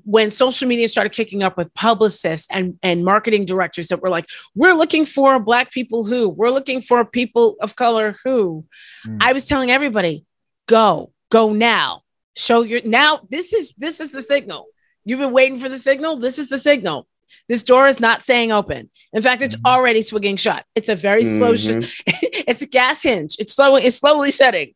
when 0.04 0.32
social 0.32 0.68
media 0.68 0.88
started 0.88 1.12
kicking 1.12 1.44
up 1.44 1.58
with 1.58 1.74
publicists 1.74 2.48
and, 2.50 2.78
and 2.82 3.04
marketing 3.04 3.46
directors 3.46 3.88
that 3.88 4.02
were 4.02 4.10
like, 4.10 4.28
we're 4.56 4.74
looking 4.74 5.06
for 5.06 5.40
black 5.40 5.72
people 5.72 6.06
who, 6.06 6.30
we're 6.30 6.50
looking 6.50 6.82
for 6.82 7.04
people 7.06 7.58
of 7.62 7.76
color 7.76 8.16
who, 8.24 8.66
mm. 9.06 9.18
I 9.20 9.34
was 9.34 9.46
telling 9.46 9.72
everybody, 9.72 10.26
go, 10.68 11.12
go 11.36 11.52
now. 11.52 12.02
Show 12.36 12.62
your 12.64 12.82
now. 12.84 13.22
This 13.30 13.54
is 13.54 13.74
this 13.78 14.00
is 14.00 14.12
the 14.12 14.22
signal. 14.22 14.68
You've 15.04 15.20
been 15.20 15.34
waiting 15.34 15.60
for 15.60 15.70
the 15.70 15.78
signal. 15.78 16.18
This 16.18 16.40
is 16.40 16.50
the 16.50 16.58
signal. 16.58 17.08
This 17.50 17.64
door 17.64 17.88
is 17.88 18.00
not 18.00 18.24
staying 18.24 18.52
open. 18.52 18.90
In 19.12 19.22
fact, 19.22 19.42
it's 19.42 19.56
mm-hmm. 19.58 19.66
already 19.68 20.02
swinging 20.02 20.38
shut. 20.38 20.66
It's 20.76 20.90
a 20.90 20.96
very 20.96 21.24
mm-hmm. 21.24 21.38
slow. 21.38 21.56
Sh- 21.56 22.02
it's 22.08 22.62
a 22.62 22.68
gas 22.68 23.04
hinge. 23.04 23.36
It's 23.40 23.54
slowly. 23.54 23.84
It's 23.84 23.98
slowly 23.98 24.32
shutting 24.32 24.74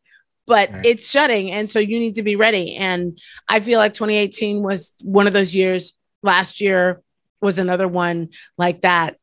but 0.49 0.71
right. 0.73 0.83
it's 0.83 1.07
shutting. 1.09 1.51
And 1.51 1.69
so 1.69 1.77
you 1.77 1.99
need 1.99 2.15
to 2.15 2.23
be 2.23 2.35
ready. 2.35 2.75
And 2.75 3.19
I 3.47 3.59
feel 3.59 3.77
like 3.77 3.93
2018 3.93 4.63
was 4.63 4.93
one 5.03 5.27
of 5.27 5.33
those 5.33 5.53
years. 5.53 5.93
Last 6.23 6.59
year 6.59 7.03
was 7.39 7.59
another 7.59 7.87
one 7.87 8.29
like 8.57 8.81
that. 8.81 9.17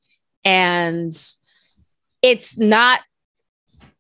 And 0.44 1.12
it's 2.22 2.57
not, 2.57 3.01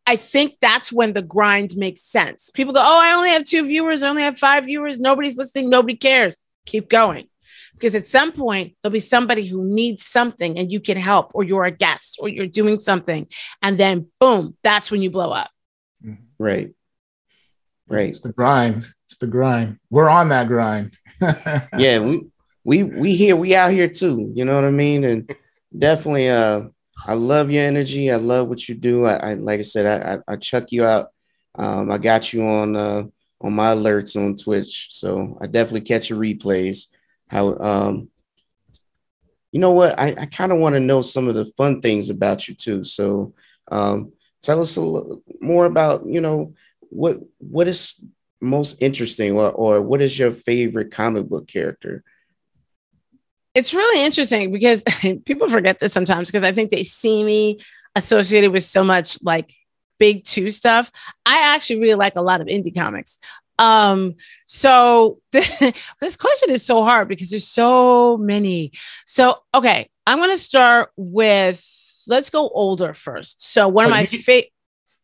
I 0.06 0.16
think 0.16 0.56
that's 0.60 0.92
when 0.92 1.12
the 1.12 1.22
grind 1.22 1.70
makes 1.76 2.02
sense. 2.02 2.50
People 2.50 2.72
go, 2.72 2.80
Oh, 2.80 3.00
I 3.00 3.12
only 3.12 3.30
have 3.30 3.44
two 3.44 3.66
viewers, 3.66 4.02
I 4.02 4.08
only 4.08 4.22
have 4.22 4.38
five 4.38 4.64
viewers, 4.64 5.00
nobody's 5.00 5.36
listening, 5.36 5.68
nobody 5.68 5.96
cares. 5.96 6.38
Keep 6.66 6.88
going. 6.88 7.28
Because 7.74 7.94
at 7.94 8.06
some 8.06 8.32
point, 8.32 8.74
there'll 8.82 8.92
be 8.92 9.00
somebody 9.00 9.46
who 9.46 9.62
needs 9.64 10.04
something 10.04 10.58
and 10.58 10.72
you 10.72 10.80
can 10.80 10.96
help, 10.96 11.32
or 11.34 11.44
you're 11.44 11.64
a 11.64 11.70
guest, 11.70 12.16
or 12.20 12.28
you're 12.28 12.46
doing 12.46 12.78
something. 12.78 13.26
And 13.60 13.76
then, 13.76 14.06
boom, 14.18 14.56
that's 14.62 14.90
when 14.90 15.02
you 15.02 15.10
blow 15.10 15.30
up. 15.30 15.50
Right. 16.38 16.70
Right. 17.88 18.08
It's 18.08 18.20
the 18.20 18.32
grind. 18.32 18.86
It's 19.08 19.18
the 19.18 19.26
grind. 19.26 19.78
We're 19.90 20.08
on 20.08 20.30
that 20.30 20.48
grind. 20.48 20.96
yeah, 21.20 21.98
we 21.98 22.22
we 22.64 22.82
we 22.82 23.14
here, 23.14 23.36
we 23.36 23.54
out 23.54 23.70
here 23.70 23.88
too. 23.88 24.32
You 24.34 24.44
know 24.44 24.54
what 24.54 24.64
I 24.64 24.70
mean? 24.70 25.04
And 25.04 25.36
definitely 25.76 26.28
uh 26.28 26.62
I 27.04 27.14
love 27.14 27.50
your 27.50 27.64
energy. 27.64 28.10
I 28.10 28.16
love 28.16 28.48
what 28.48 28.68
you 28.68 28.74
do. 28.74 29.04
I, 29.04 29.32
I 29.32 29.34
like 29.34 29.60
I 29.60 29.62
said, 29.62 29.86
I, 29.86 30.14
I, 30.14 30.34
I 30.34 30.36
chuck 30.36 30.72
you 30.72 30.84
out. 30.84 31.10
Um, 31.54 31.90
I 31.90 31.98
got 31.98 32.32
you 32.32 32.46
on 32.46 32.76
uh 32.76 33.04
on 33.40 33.52
my 33.52 33.74
alerts 33.74 34.16
on 34.16 34.34
Twitch. 34.34 34.88
So 34.90 35.38
I 35.40 35.46
definitely 35.46 35.82
catch 35.82 36.10
your 36.10 36.18
replays. 36.18 36.86
How 37.28 37.56
um 37.58 38.10
you 39.52 39.60
know 39.60 39.70
what? 39.70 39.98
I, 39.98 40.14
I 40.18 40.26
kind 40.26 40.52
of 40.52 40.58
want 40.58 40.74
to 40.74 40.80
know 40.80 41.00
some 41.00 41.28
of 41.28 41.34
the 41.34 41.46
fun 41.56 41.80
things 41.80 42.10
about 42.10 42.48
you 42.48 42.54
too. 42.54 42.84
So 42.84 43.34
um 43.70 44.12
tell 44.42 44.60
us 44.60 44.76
a 44.76 44.80
little 44.80 45.22
more 45.40 45.66
about, 45.66 46.06
you 46.06 46.20
know, 46.20 46.54
what 46.80 47.18
what 47.38 47.68
is 47.68 48.02
most 48.40 48.76
interesting 48.80 49.32
or, 49.32 49.50
or 49.50 49.80
what 49.80 50.02
is 50.02 50.18
your 50.18 50.30
favorite 50.32 50.90
comic 50.90 51.26
book 51.26 51.48
character? 51.48 52.04
It's 53.56 53.72
really 53.72 54.04
interesting 54.04 54.52
because 54.52 54.84
people 55.24 55.48
forget 55.48 55.78
this 55.78 55.92
sometimes 55.92 56.28
because 56.28 56.44
I 56.44 56.52
think 56.52 56.70
they 56.70 56.84
see 56.84 57.24
me 57.24 57.58
associated 57.94 58.52
with 58.52 58.64
so 58.64 58.84
much 58.84 59.18
like 59.22 59.54
big 59.98 60.24
two 60.24 60.50
stuff. 60.50 60.92
I 61.24 61.54
actually 61.54 61.80
really 61.80 61.94
like 61.94 62.16
a 62.16 62.20
lot 62.20 62.42
of 62.42 62.48
indie 62.48 62.74
comics. 62.74 63.18
Um, 63.58 64.16
so 64.44 65.20
this 65.32 66.16
question 66.18 66.50
is 66.50 66.66
so 66.66 66.84
hard 66.84 67.08
because 67.08 67.30
there's 67.30 67.48
so 67.48 68.18
many. 68.18 68.72
So, 69.06 69.38
okay, 69.54 69.88
I'm 70.06 70.18
going 70.18 70.30
to 70.30 70.36
start 70.36 70.90
with 70.96 71.64
let's 72.06 72.28
go 72.28 72.50
older 72.50 72.92
first. 72.92 73.42
So, 73.42 73.68
one 73.68 73.86
of 73.86 73.90
my 73.90 74.04
favorite 74.04 74.50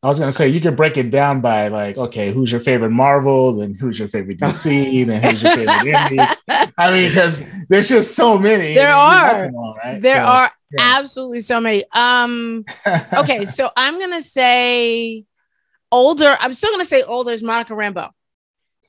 I 0.03 0.09
was 0.09 0.19
gonna 0.19 0.33
say 0.33 0.49
you 0.49 0.61
could 0.61 0.77
break 0.77 0.97
it 0.97 1.13
down 1.13 1.41
by 1.41 1.69
like, 1.69 1.97
okay, 1.97 2.33
who's 2.33 2.51
your 2.51 2.61
favorite 2.61 2.91
Marvel, 2.91 3.55
then 3.55 3.75
who's 3.75 4.01
your 4.01 4.09
favorite 4.09 4.39
DC, 4.41 5.07
then 5.07 5.23
who's 5.23 5.43
your 5.43 5.55
favorite 5.55 5.79
indie. 5.79 6.73
I 6.77 6.91
mean, 6.91 7.09
because 7.09 7.47
there's 7.69 7.89
just 7.89 8.17
so 8.17 8.37
many. 8.37 8.75
There 8.75 8.93
are, 8.93 9.51
all, 9.57 9.77
right? 9.77 10.01
there 10.01 10.17
so. 10.17 10.23
are, 10.23 10.53
yeah. 10.73 10.97
absolutely 10.99 11.41
so 11.41 11.61
many. 11.61 11.85
Um, 11.93 12.65
okay, 13.13 13.45
so 13.45 13.71
I'm 13.77 14.01
gonna 14.01 14.23
say 14.23 15.25
older. 15.93 16.37
I'm 16.41 16.53
still 16.53 16.73
gonna 16.73 16.85
say 16.85 17.05
older 17.05 17.31
is 17.31 17.43
Monica 17.45 17.73
Rambeau. 17.73 18.11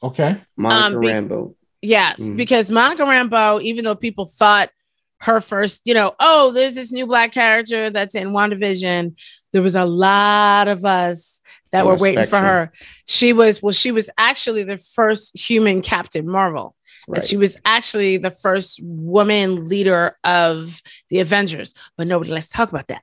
Okay, 0.02 0.38
Monica 0.58 0.96
um, 0.96 1.00
be- 1.00 1.08
Rambeau. 1.08 1.56
Yes, 1.84 2.28
mm. 2.28 2.38
because 2.38 2.72
Monica 2.72 3.04
Rambeau, 3.04 3.62
even 3.62 3.86
though 3.86 3.94
people 3.94 4.26
thought 4.26 4.72
her 5.24 5.40
first, 5.40 5.82
you 5.86 5.94
know, 5.94 6.16
oh, 6.20 6.52
there's 6.52 6.76
this 6.76 6.92
new 6.92 7.08
black 7.08 7.32
character 7.32 7.90
that's 7.90 8.14
in 8.14 8.30
WandaVision. 8.30 9.18
There 9.54 9.62
was 9.62 9.76
a 9.76 9.86
lot 9.86 10.68
of 10.68 10.84
us 10.84 11.42
that 11.72 11.86
were 11.86 11.96
waiting 11.96 12.26
spectrum. 12.26 12.42
for 12.42 12.48
her. 12.48 12.72
She 13.08 13.32
was, 13.32 13.64
well, 13.64 13.72
she 13.72 13.92
was 13.92 14.10
actually 14.18 14.64
the 14.64 14.78
first 14.78 15.38
human 15.38 15.82
Captain 15.82 16.28
Marvel. 16.28 16.76
Right. 17.08 17.24
she 17.24 17.36
was 17.36 17.58
actually 17.66 18.18
the 18.18 18.32
first 18.32 18.80
woman 18.82 19.68
leader 19.68 20.18
of 20.24 20.82
the 21.10 21.20
Avengers. 21.20 21.74
But 21.98 22.08
nobody 22.08 22.32
let's 22.32 22.50
talk 22.50 22.70
about 22.70 22.88
that. 22.88 23.02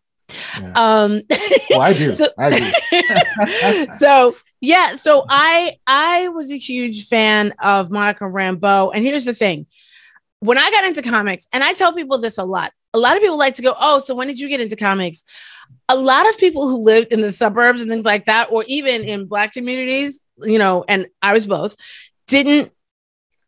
Yeah. 0.58 0.72
Um 0.74 1.22
well, 1.70 1.80
I 1.80 1.92
do. 1.92 2.12
So, 2.12 2.26
I 2.38 2.72
do. 2.90 3.86
so 3.98 4.36
yeah, 4.60 4.96
so 4.96 5.26
I 5.28 5.76
I 5.86 6.28
was 6.28 6.50
a 6.50 6.56
huge 6.56 7.08
fan 7.08 7.52
of 7.62 7.90
Monica 7.90 8.24
Rambeau. 8.24 8.92
And 8.94 9.04
here's 9.04 9.24
the 9.24 9.34
thing. 9.34 9.66
When 10.40 10.58
I 10.58 10.70
got 10.70 10.84
into 10.84 11.02
comics, 11.02 11.46
and 11.52 11.62
I 11.62 11.74
tell 11.74 11.92
people 11.92 12.18
this 12.18 12.38
a 12.38 12.44
lot, 12.44 12.72
a 12.92 12.98
lot 12.98 13.16
of 13.16 13.22
people 13.22 13.38
like 13.38 13.54
to 13.56 13.62
go, 13.62 13.74
Oh, 13.78 13.98
so 13.98 14.14
when 14.14 14.26
did 14.26 14.38
you 14.38 14.48
get 14.48 14.60
into 14.60 14.76
comics? 14.76 15.24
A 15.88 15.96
lot 15.96 16.28
of 16.28 16.38
people 16.38 16.68
who 16.68 16.78
lived 16.78 17.12
in 17.12 17.20
the 17.20 17.32
suburbs 17.32 17.80
and 17.80 17.90
things 17.90 18.04
like 18.04 18.24
that, 18.24 18.48
or 18.50 18.64
even 18.66 19.04
in 19.04 19.26
black 19.26 19.52
communities, 19.52 20.20
you 20.42 20.58
know, 20.58 20.84
and 20.88 21.06
I 21.22 21.32
was 21.32 21.46
both, 21.46 21.76
didn't 22.26 22.72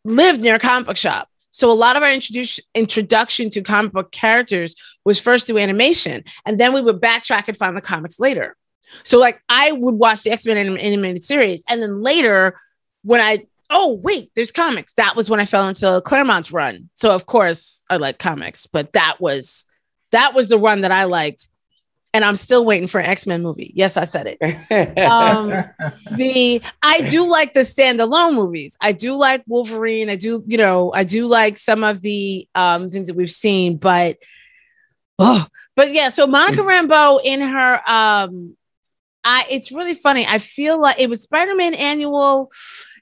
live 0.05 0.39
near 0.39 0.55
a 0.55 0.59
comic 0.59 0.87
book 0.87 0.97
shop. 0.97 1.29
So 1.51 1.71
a 1.71 1.73
lot 1.73 1.95
of 1.95 2.03
our 2.03 2.11
introduction 2.11 2.63
introduction 2.73 3.49
to 3.51 3.61
comic 3.61 3.91
book 3.91 4.11
characters 4.11 4.75
was 5.05 5.19
first 5.19 5.47
through 5.47 5.59
animation, 5.59 6.23
and 6.45 6.59
then 6.59 6.73
we 6.73 6.81
would 6.81 6.99
backtrack 6.99 7.47
and 7.47 7.55
find 7.55 7.77
the 7.77 7.81
comics 7.81 8.19
later. 8.19 8.55
So 9.03 9.19
like 9.19 9.41
I 9.49 9.71
would 9.71 9.95
watch 9.95 10.23
the 10.23 10.31
X 10.31 10.45
Men 10.45 10.57
animated 10.57 11.23
series, 11.23 11.63
and 11.67 11.81
then 11.81 12.01
later 12.01 12.55
when 13.03 13.21
I 13.21 13.45
oh 13.73 13.99
wait, 14.03 14.31
there's 14.35 14.51
comics. 14.51 14.93
That 14.93 15.15
was 15.15 15.29
when 15.29 15.39
I 15.39 15.45
fell 15.45 15.67
into 15.67 16.01
Claremont's 16.05 16.51
run. 16.51 16.89
So 16.95 17.11
of 17.11 17.25
course 17.25 17.83
I 17.89 17.97
like 17.97 18.19
comics, 18.19 18.67
but 18.67 18.93
that 18.93 19.19
was 19.19 19.65
that 20.11 20.33
was 20.33 20.47
the 20.47 20.59
run 20.59 20.81
that 20.81 20.91
I 20.91 21.05
liked 21.05 21.49
and 22.13 22.23
I'm 22.23 22.35
still 22.35 22.63
waiting 22.63 22.87
for 22.87 22.99
an 22.99 23.07
X 23.07 23.25
Men 23.25 23.41
movie. 23.41 23.71
Yes, 23.75 23.97
I 23.97 24.05
said 24.05 24.37
it. 24.39 24.99
um, 24.99 25.49
the 26.15 26.61
I 26.83 27.01
do 27.01 27.27
like 27.27 27.53
the 27.53 27.61
standalone 27.61 28.35
movies. 28.35 28.77
I 28.79 28.91
do 28.91 29.15
like 29.15 29.43
Wolverine. 29.47 30.09
I 30.09 30.15
do, 30.15 30.43
you 30.45 30.57
know, 30.57 30.93
I 30.93 31.03
do 31.03 31.25
like 31.25 31.57
some 31.57 31.83
of 31.83 32.01
the 32.01 32.47
um, 32.53 32.89
things 32.89 33.07
that 33.07 33.15
we've 33.15 33.31
seen, 33.31 33.77
but 33.77 34.17
oh, 35.17 35.45
but 35.75 35.91
yeah. 35.91 36.09
So 36.09 36.27
Monica 36.27 36.61
Rambeau 36.61 37.19
in 37.23 37.41
her, 37.41 37.89
um, 37.89 38.55
I 39.23 39.45
it's 39.49 39.71
really 39.71 39.95
funny. 39.95 40.27
I 40.27 40.37
feel 40.37 40.79
like 40.79 40.99
it 40.99 41.09
was 41.09 41.23
Spider 41.23 41.55
Man 41.55 41.73
Annual 41.73 42.51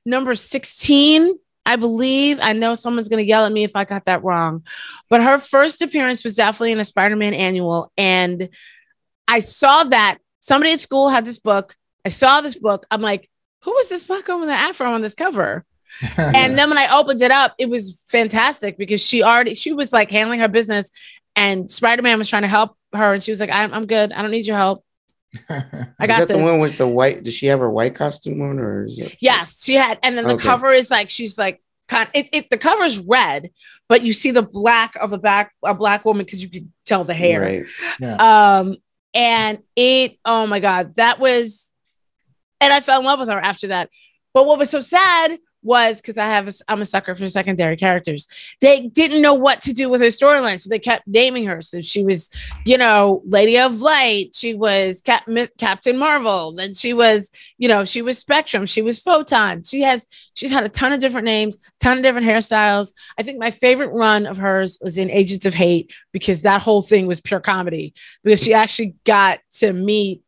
number 0.05 0.35
sixteen. 0.35 1.37
I 1.65 1.75
believe. 1.75 2.39
I 2.41 2.53
know 2.53 2.73
someone's 2.73 3.07
going 3.07 3.23
to 3.23 3.27
yell 3.27 3.45
at 3.45 3.51
me 3.51 3.63
if 3.63 3.75
I 3.75 3.85
got 3.85 4.05
that 4.05 4.23
wrong, 4.23 4.63
but 5.09 5.21
her 5.21 5.37
first 5.37 5.81
appearance 5.81 6.23
was 6.23 6.35
definitely 6.35 6.71
in 6.71 6.79
a 6.79 6.85
Spider 6.85 7.15
Man 7.15 7.33
Annual, 7.33 7.91
and 7.97 8.49
I 9.27 9.39
saw 9.39 9.83
that 9.85 10.17
somebody 10.39 10.73
at 10.73 10.79
school 10.79 11.09
had 11.09 11.23
this 11.23 11.39
book. 11.39 11.75
I 12.03 12.09
saw 12.09 12.41
this 12.41 12.57
book. 12.57 12.85
I'm 12.89 13.01
like, 13.01 13.29
who 13.63 13.71
was 13.71 13.89
this 13.89 14.05
fucker 14.05 14.39
with 14.39 14.49
the 14.49 14.55
afro 14.55 14.91
on 14.91 15.01
this 15.01 15.13
cover? 15.13 15.65
and 16.17 16.57
then 16.57 16.69
when 16.69 16.77
I 16.77 16.97
opened 16.97 17.21
it 17.21 17.31
up, 17.31 17.53
it 17.57 17.69
was 17.69 18.03
fantastic 18.09 18.77
because 18.77 19.05
she 19.05 19.23
already 19.23 19.53
she 19.53 19.73
was 19.73 19.93
like 19.93 20.09
handling 20.09 20.39
her 20.39 20.47
business, 20.47 20.89
and 21.35 21.69
Spider 21.69 22.01
Man 22.01 22.17
was 22.17 22.27
trying 22.27 22.41
to 22.41 22.47
help 22.47 22.75
her, 22.93 23.13
and 23.13 23.21
she 23.21 23.31
was 23.31 23.39
like, 23.39 23.51
"I'm, 23.51 23.73
I'm 23.73 23.85
good. 23.85 24.11
I 24.11 24.21
don't 24.21 24.31
need 24.31 24.47
your 24.47 24.57
help. 24.57 24.83
I 25.49 26.07
got 26.07 26.09
is 26.09 26.17
that 26.17 26.27
this. 26.27 26.37
the 26.37 26.43
one 26.43 26.59
with 26.59 26.77
the 26.77 26.87
white? 26.87 27.23
Does 27.23 27.33
she 27.33 27.45
have 27.47 27.59
her 27.59 27.69
white 27.69 27.95
costume 27.95 28.41
on, 28.41 28.59
or 28.59 28.85
is 28.85 28.99
it? 28.99 29.15
Yes, 29.19 29.63
she 29.63 29.75
had. 29.75 29.97
And 30.03 30.17
then 30.17 30.25
the 30.27 30.33
okay. 30.33 30.43
cover 30.43 30.71
is 30.71 30.91
like 30.91 31.09
she's 31.09 31.37
like 31.37 31.61
kind. 31.87 32.09
It, 32.13 32.29
it 32.33 32.49
the 32.49 32.57
cover 32.57 32.83
is 32.83 32.97
red, 32.97 33.51
but 33.87 34.01
you 34.01 34.11
see 34.13 34.31
the 34.31 34.41
black 34.41 34.95
of 34.97 35.13
a 35.13 35.17
back 35.17 35.53
a 35.63 35.73
black 35.73 36.03
woman 36.03 36.25
because 36.25 36.43
you 36.43 36.49
can 36.49 36.73
tell 36.85 37.03
the 37.03 37.13
hair. 37.13 37.41
Right. 37.41 37.65
Yeah. 37.99 38.15
Um, 38.59 38.77
and 39.13 39.59
it, 39.75 40.17
oh 40.25 40.47
my 40.47 40.59
God, 40.59 40.95
that 40.95 41.19
was, 41.19 41.71
and 42.59 42.73
I 42.73 42.79
fell 42.79 42.99
in 42.99 43.05
love 43.05 43.19
with 43.19 43.29
her 43.29 43.39
after 43.39 43.67
that. 43.67 43.89
But 44.33 44.45
what 44.45 44.57
was 44.57 44.69
so 44.69 44.79
sad 44.79 45.37
was 45.63 45.97
because 45.97 46.17
I 46.17 46.28
have 46.28 46.47
a, 46.47 46.54
I'm 46.67 46.82
a 46.82 46.86
sucker 46.86 47.15
for 47.15 47.28
secondary 47.28 47.78
characters. 47.78 48.28
They 48.62 48.88
didn't 48.88 49.21
know 49.21 49.34
what 49.34 49.62
to 49.62 49.74
do 49.74 49.89
with 49.89 50.02
her 50.02 50.08
storyline, 50.08 50.60
so 50.60 50.69
they 50.69 50.80
kept 50.80 51.08
naming 51.08 51.45
her. 51.45 51.62
So 51.62 51.82
she 51.82 52.04
was, 52.04 52.30
you 52.65 52.78
know, 52.78 53.21
Lady 53.26 53.58
of 53.58 53.82
Light. 53.82 54.36
She 54.36 54.54
was 54.54 55.02
Cap- 55.02 55.28
Captain 55.58 55.97
Marvel. 55.97 56.54
Then 56.54 56.74
she 56.74 56.93
was, 56.93 57.32
you 57.58 57.67
know, 57.67 57.86
she 57.86 58.02
was 58.02 58.17
Spectrum. 58.17 58.65
She 58.65 58.82
was 58.82 59.00
Photon. 59.00 59.63
She 59.63 59.82
has 59.82 60.06
she's 60.34 60.52
had 60.52 60.63
a 60.63 60.69
ton 60.69 60.93
of 60.93 61.00
different 61.00 61.26
names, 61.26 61.58
ton 61.80 61.97
of 61.97 62.04
different 62.04 62.28
hairstyles. 62.28 62.93
I 63.17 63.24
think 63.24 63.39
my 63.39 63.52
favorite 63.52 63.91
run 63.91 64.26
of 64.26 64.38
hers 64.38 64.80
was 64.82 64.97
in 64.97 65.12
Agents 65.12 65.45
of 65.45 65.54
Hate 65.54 65.93
because 66.12 66.41
that 66.41 66.62
whole 66.62 66.82
thing 66.82 67.08
was 67.08 67.21
pure 67.21 67.39
comedy 67.39 67.93
because 68.24 68.41
she 68.41 68.54
actually 68.54 68.95
got 69.06 69.39
to 69.54 69.74
meet 69.74 70.21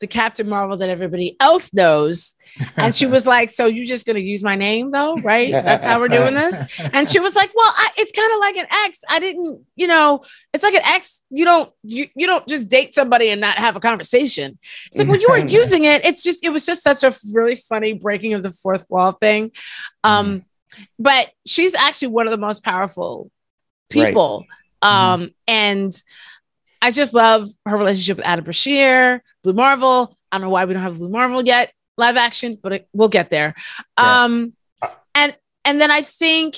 the 0.00 0.06
Captain 0.06 0.48
Marvel 0.48 0.78
that 0.78 0.88
everybody 0.88 1.36
else 1.38 1.72
knows. 1.74 2.34
And 2.76 2.94
she 2.94 3.06
was 3.06 3.26
like, 3.26 3.50
So 3.50 3.66
you're 3.66 3.84
just 3.84 4.06
going 4.06 4.16
to 4.16 4.22
use 4.22 4.42
my 4.42 4.56
name, 4.56 4.90
though, 4.90 5.16
right? 5.16 5.52
That's 5.52 5.84
how 5.84 6.00
we're 6.00 6.08
doing 6.08 6.34
this. 6.34 6.80
And 6.92 7.08
she 7.08 7.20
was 7.20 7.36
like, 7.36 7.50
Well, 7.54 7.70
I, 7.70 7.90
it's 7.98 8.10
kind 8.12 8.32
of 8.32 8.38
like 8.40 8.56
an 8.56 8.66
ex. 8.86 9.00
I 9.08 9.20
didn't, 9.20 9.64
you 9.76 9.86
know, 9.86 10.24
it's 10.52 10.64
like 10.64 10.74
an 10.74 10.82
ex. 10.84 11.22
You 11.28 11.44
don't, 11.44 11.70
you, 11.82 12.08
you 12.16 12.26
don't 12.26 12.46
just 12.48 12.68
date 12.68 12.94
somebody 12.94 13.28
and 13.28 13.40
not 13.40 13.58
have 13.58 13.76
a 13.76 13.80
conversation. 13.80 14.58
It's 14.86 14.98
like, 14.98 15.06
well, 15.06 15.20
you 15.20 15.28
weren't 15.28 15.50
using 15.52 15.84
it. 15.84 16.04
It's 16.04 16.22
just, 16.22 16.44
it 16.44 16.50
was 16.50 16.64
just 16.66 16.82
such 16.82 17.04
a 17.04 17.14
really 17.32 17.56
funny 17.56 17.92
breaking 17.92 18.32
of 18.32 18.42
the 18.42 18.50
fourth 18.50 18.86
wall 18.88 19.12
thing. 19.12 19.52
Um, 20.02 20.40
mm. 20.40 20.44
But 20.98 21.30
she's 21.46 21.74
actually 21.74 22.08
one 22.08 22.26
of 22.26 22.30
the 22.30 22.38
most 22.38 22.64
powerful 22.64 23.30
people. 23.90 24.46
Right. 24.82 25.12
Um, 25.12 25.20
mm. 25.20 25.34
And, 25.46 26.02
I 26.82 26.90
just 26.90 27.14
love 27.14 27.48
her 27.66 27.76
relationship 27.76 28.18
with 28.18 28.26
Adam 28.26 28.44
Brashear, 28.44 29.22
Blue 29.42 29.52
Marvel. 29.52 30.16
I 30.32 30.38
don't 30.38 30.46
know 30.46 30.50
why 30.50 30.64
we 30.64 30.74
don't 30.74 30.82
have 30.82 30.98
Blue 30.98 31.08
Marvel 31.08 31.44
yet, 31.44 31.72
live 31.96 32.16
action, 32.16 32.58
but 32.62 32.72
it, 32.72 32.88
we'll 32.92 33.08
get 33.08 33.30
there. 33.30 33.54
Yeah. 33.98 34.24
Um, 34.24 34.54
and 35.14 35.36
and 35.64 35.80
then 35.80 35.90
I 35.90 36.02
think 36.02 36.56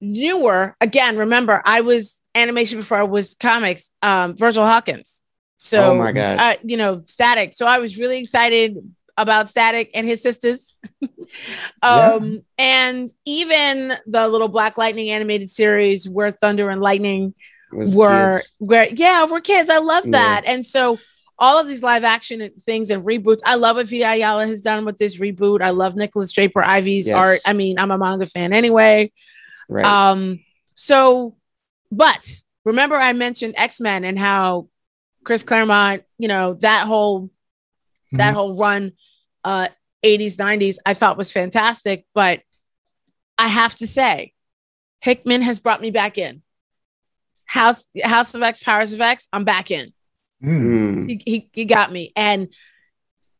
newer 0.00 0.76
again. 0.80 1.16
Remember, 1.16 1.60
I 1.64 1.80
was 1.80 2.20
animation 2.34 2.78
before 2.78 2.98
I 2.98 3.02
was 3.04 3.34
comics. 3.34 3.90
Um, 4.02 4.36
Virgil 4.36 4.64
Hawkins. 4.64 5.22
So, 5.56 5.92
oh 5.92 5.94
my 5.94 6.12
god, 6.12 6.38
uh, 6.38 6.56
you 6.62 6.76
know, 6.76 7.02
Static. 7.06 7.54
So 7.54 7.66
I 7.66 7.78
was 7.78 7.96
really 7.98 8.18
excited 8.20 8.78
about 9.16 9.48
Static 9.48 9.90
and 9.94 10.06
his 10.06 10.22
sisters. 10.22 10.76
um, 11.02 11.10
yeah. 11.82 12.38
and 12.58 13.10
even 13.24 13.94
the 14.06 14.28
little 14.28 14.48
Black 14.48 14.76
Lightning 14.76 15.10
animated 15.10 15.50
series 15.50 16.08
where 16.08 16.30
Thunder 16.30 16.68
and 16.68 16.80
Lightning 16.80 17.34
were 17.76 18.40
where 18.58 18.88
yeah 18.92 19.26
we're 19.26 19.40
kids 19.40 19.70
i 19.70 19.78
love 19.78 20.10
that 20.10 20.44
yeah. 20.44 20.52
and 20.52 20.66
so 20.66 20.98
all 21.38 21.58
of 21.58 21.66
these 21.66 21.82
live 21.82 22.04
action 22.04 22.50
things 22.62 22.90
and 22.90 23.02
reboots 23.02 23.40
i 23.44 23.54
love 23.54 23.76
what 23.76 23.88
Vita 23.88 24.10
Ayala 24.10 24.46
has 24.46 24.62
done 24.62 24.84
with 24.84 24.98
this 24.98 25.20
reboot 25.20 25.60
i 25.60 25.70
love 25.70 25.96
Nikolas 25.96 26.32
Draper-Ivey's 26.32 27.08
yes. 27.08 27.16
art 27.16 27.40
i 27.44 27.52
mean 27.52 27.78
i'm 27.78 27.90
a 27.90 27.98
manga 27.98 28.26
fan 28.26 28.52
anyway 28.52 29.12
right. 29.68 29.84
um 29.84 30.40
so 30.74 31.36
but 31.92 32.42
remember 32.64 32.96
i 32.96 33.12
mentioned 33.12 33.54
x-men 33.56 34.04
and 34.04 34.18
how 34.18 34.68
chris 35.24 35.42
claremont 35.42 36.02
you 36.18 36.28
know 36.28 36.54
that 36.54 36.86
whole 36.86 37.22
mm-hmm. 37.22 38.16
that 38.16 38.34
whole 38.34 38.56
run 38.56 38.92
uh 39.44 39.68
80s 40.02 40.36
90s 40.36 40.76
i 40.86 40.94
thought 40.94 41.18
was 41.18 41.32
fantastic 41.32 42.06
but 42.14 42.40
i 43.36 43.48
have 43.48 43.74
to 43.76 43.86
say 43.86 44.32
hickman 45.00 45.42
has 45.42 45.60
brought 45.60 45.80
me 45.80 45.90
back 45.90 46.16
in 46.16 46.42
House 47.46 47.86
House 48.02 48.34
of 48.34 48.42
X, 48.42 48.62
Powers 48.62 48.92
of 48.92 49.00
X, 49.00 49.28
I'm 49.32 49.44
back 49.44 49.70
in. 49.70 49.92
Mm. 50.42 51.08
He, 51.08 51.22
he, 51.24 51.50
he 51.52 51.64
got 51.64 51.90
me. 51.92 52.12
And 52.14 52.48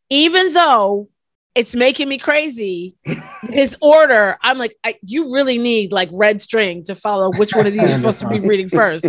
even 0.09 0.53
though 0.53 1.09
it's 1.55 1.75
making 1.75 2.09
me 2.09 2.19
crazy, 2.19 2.97
his 3.49 3.77
order, 3.81 4.37
I'm 4.43 4.59
like, 4.59 4.77
I, 4.85 4.97
you 5.03 5.33
really 5.33 5.59
need 5.59 5.91
like 5.91 6.11
red 6.13 6.43
string 6.43 6.85
to 6.85 6.95
follow 6.95 7.31
which 7.33 7.55
one 7.55 7.67
of 7.67 7.73
these 7.73 7.83
you're 7.83 7.99
supposed 7.99 8.21
to 8.21 8.29
be 8.29 8.41
reading 8.41 8.69
first. 8.69 9.07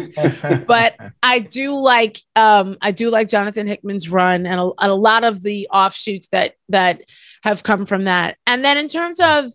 But 0.66 0.96
I 1.22 1.40
do 1.40 1.78
like 1.80 2.20
um 2.36 2.78
I 2.82 2.92
do 2.92 3.10
like 3.10 3.28
Jonathan 3.28 3.68
Hickman's 3.68 4.10
run 4.10 4.46
and 4.46 4.60
a, 4.60 4.72
a 4.80 4.96
lot 4.96 5.24
of 5.24 5.44
the 5.44 5.68
offshoots 5.72 6.30
that 6.30 6.56
that 6.70 7.02
have 7.44 7.64
come 7.64 7.86
from 7.86 8.06
that. 8.06 8.38
And 8.48 8.64
then 8.64 8.78
in 8.78 8.88
terms 8.88 9.20
of 9.20 9.52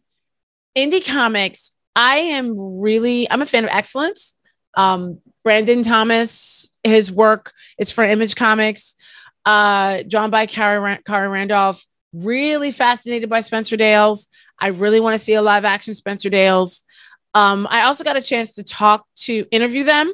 indie 0.77 1.07
comics, 1.07 1.73
I 1.97 2.17
am 2.19 2.81
really 2.81 3.31
I'm 3.31 3.43
a 3.43 3.47
fan 3.47 3.65
of 3.65 3.71
excellence. 3.71 4.35
Um, 4.75 5.19
Brandon 5.45 5.83
Thomas, 5.83 6.71
his 6.85 7.11
work, 7.11 7.53
it's 7.79 7.93
for 7.93 8.05
Image 8.05 8.37
Comics, 8.37 8.95
uh, 9.45 10.03
drawn 10.07 10.31
by 10.31 10.47
Khary 10.47 10.99
Randolph. 11.09 11.87
Really 12.13 12.71
fascinated 12.71 13.31
by 13.31 13.41
Spencer 13.41 13.77
Dales. 13.77 14.29
I 14.59 14.69
really 14.69 15.01
want 15.01 15.15
to 15.15 15.19
see 15.19 15.35
a 15.35 15.43
live 15.43 15.65
action 15.65 15.95
Spencer 15.95 16.29
Dales. 16.29 16.85
Um, 17.35 17.67
I 17.71 17.83
also 17.83 18.05
got 18.05 18.17
a 18.17 18.23
chance 18.23 18.55
to 18.55 18.63
talk 18.63 19.07
to 19.17 19.47
interview 19.51 19.85
them 19.85 20.13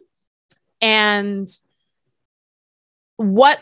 and 0.81 1.49
what 3.17 3.61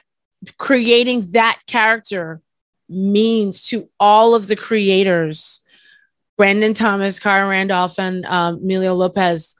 creating 0.58 1.28
that 1.32 1.60
character 1.66 2.42
means 2.88 3.66
to 3.68 3.88
all 3.98 4.34
of 4.34 4.46
the 4.46 4.56
creators 4.56 5.62
Brandon 6.36 6.74
Thomas, 6.74 7.18
Khary 7.18 7.48
Randolph, 7.48 7.98
and 7.98 8.26
um, 8.26 8.56
Emilio 8.56 8.94
Lopez. 8.94 9.55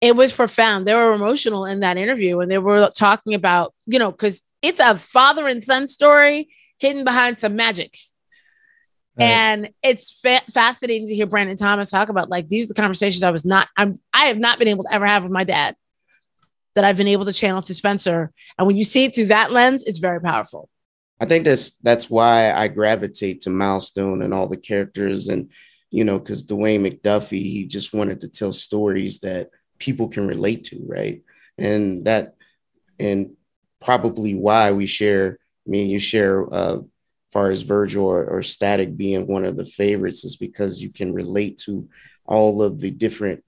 It 0.00 0.16
was 0.16 0.32
profound. 0.32 0.86
They 0.86 0.94
were 0.94 1.12
emotional 1.12 1.66
in 1.66 1.80
that 1.80 1.98
interview, 1.98 2.40
and 2.40 2.50
they 2.50 2.58
were 2.58 2.90
talking 2.90 3.34
about, 3.34 3.74
you 3.86 3.98
know, 3.98 4.10
because 4.10 4.42
it's 4.62 4.80
a 4.80 4.96
father 4.96 5.46
and 5.46 5.62
son 5.62 5.86
story 5.86 6.48
hidden 6.78 7.04
behind 7.04 7.36
some 7.38 7.56
magic. 7.56 7.96
Right. 9.18 9.26
And 9.26 9.70
it's 9.82 10.18
fa- 10.20 10.42
fascinating 10.50 11.08
to 11.08 11.14
hear 11.14 11.26
Brandon 11.26 11.56
Thomas 11.56 11.90
talk 11.90 12.08
about 12.08 12.30
like 12.30 12.48
these 12.48 12.66
are 12.66 12.74
the 12.74 12.80
conversations 12.80 13.22
I 13.22 13.30
was 13.30 13.44
not 13.44 13.68
I'm 13.76 13.94
I 14.14 14.26
have 14.26 14.38
not 14.38 14.58
been 14.58 14.68
able 14.68 14.84
to 14.84 14.94
ever 14.94 15.06
have 15.06 15.24
with 15.24 15.32
my 15.32 15.44
dad 15.44 15.76
that 16.74 16.84
I've 16.84 16.96
been 16.96 17.08
able 17.08 17.24
to 17.24 17.32
channel 17.32 17.60
through 17.60 17.74
Spencer. 17.74 18.32
And 18.56 18.66
when 18.66 18.76
you 18.76 18.84
see 18.84 19.04
it 19.04 19.14
through 19.14 19.26
that 19.26 19.50
lens, 19.50 19.84
it's 19.84 19.98
very 19.98 20.20
powerful. 20.20 20.68
I 21.20 21.26
think 21.26 21.44
that's 21.44 21.72
that's 21.72 22.08
why 22.08 22.52
I 22.52 22.68
gravitate 22.68 23.42
to 23.42 23.50
Milestone 23.50 24.22
and 24.22 24.32
all 24.32 24.48
the 24.48 24.56
characters 24.56 25.28
and 25.28 25.50
you 25.90 26.04
know 26.04 26.18
because 26.18 26.44
Dwayne 26.44 26.80
McDuffie 26.80 27.42
he 27.42 27.66
just 27.66 27.92
wanted 27.92 28.22
to 28.22 28.28
tell 28.28 28.52
stories 28.52 29.18
that 29.20 29.50
people 29.80 30.08
can 30.08 30.28
relate 30.28 30.62
to 30.64 30.80
right 30.86 31.22
and 31.58 32.04
that 32.04 32.36
and 33.00 33.32
probably 33.80 34.34
why 34.34 34.70
we 34.70 34.86
share 34.86 35.38
me 35.66 35.82
and 35.82 35.90
you 35.90 35.98
share 35.98 36.46
uh 36.54 36.78
far 37.32 37.50
as 37.50 37.62
Virgil 37.62 38.04
or, 38.04 38.24
or 38.24 38.42
Static 38.42 38.96
being 38.96 39.26
one 39.26 39.44
of 39.44 39.56
the 39.56 39.64
favorites 39.64 40.24
is 40.24 40.36
because 40.36 40.82
you 40.82 40.90
can 40.90 41.14
relate 41.14 41.58
to 41.58 41.88
all 42.26 42.62
of 42.62 42.80
the 42.80 42.90
different 42.90 43.44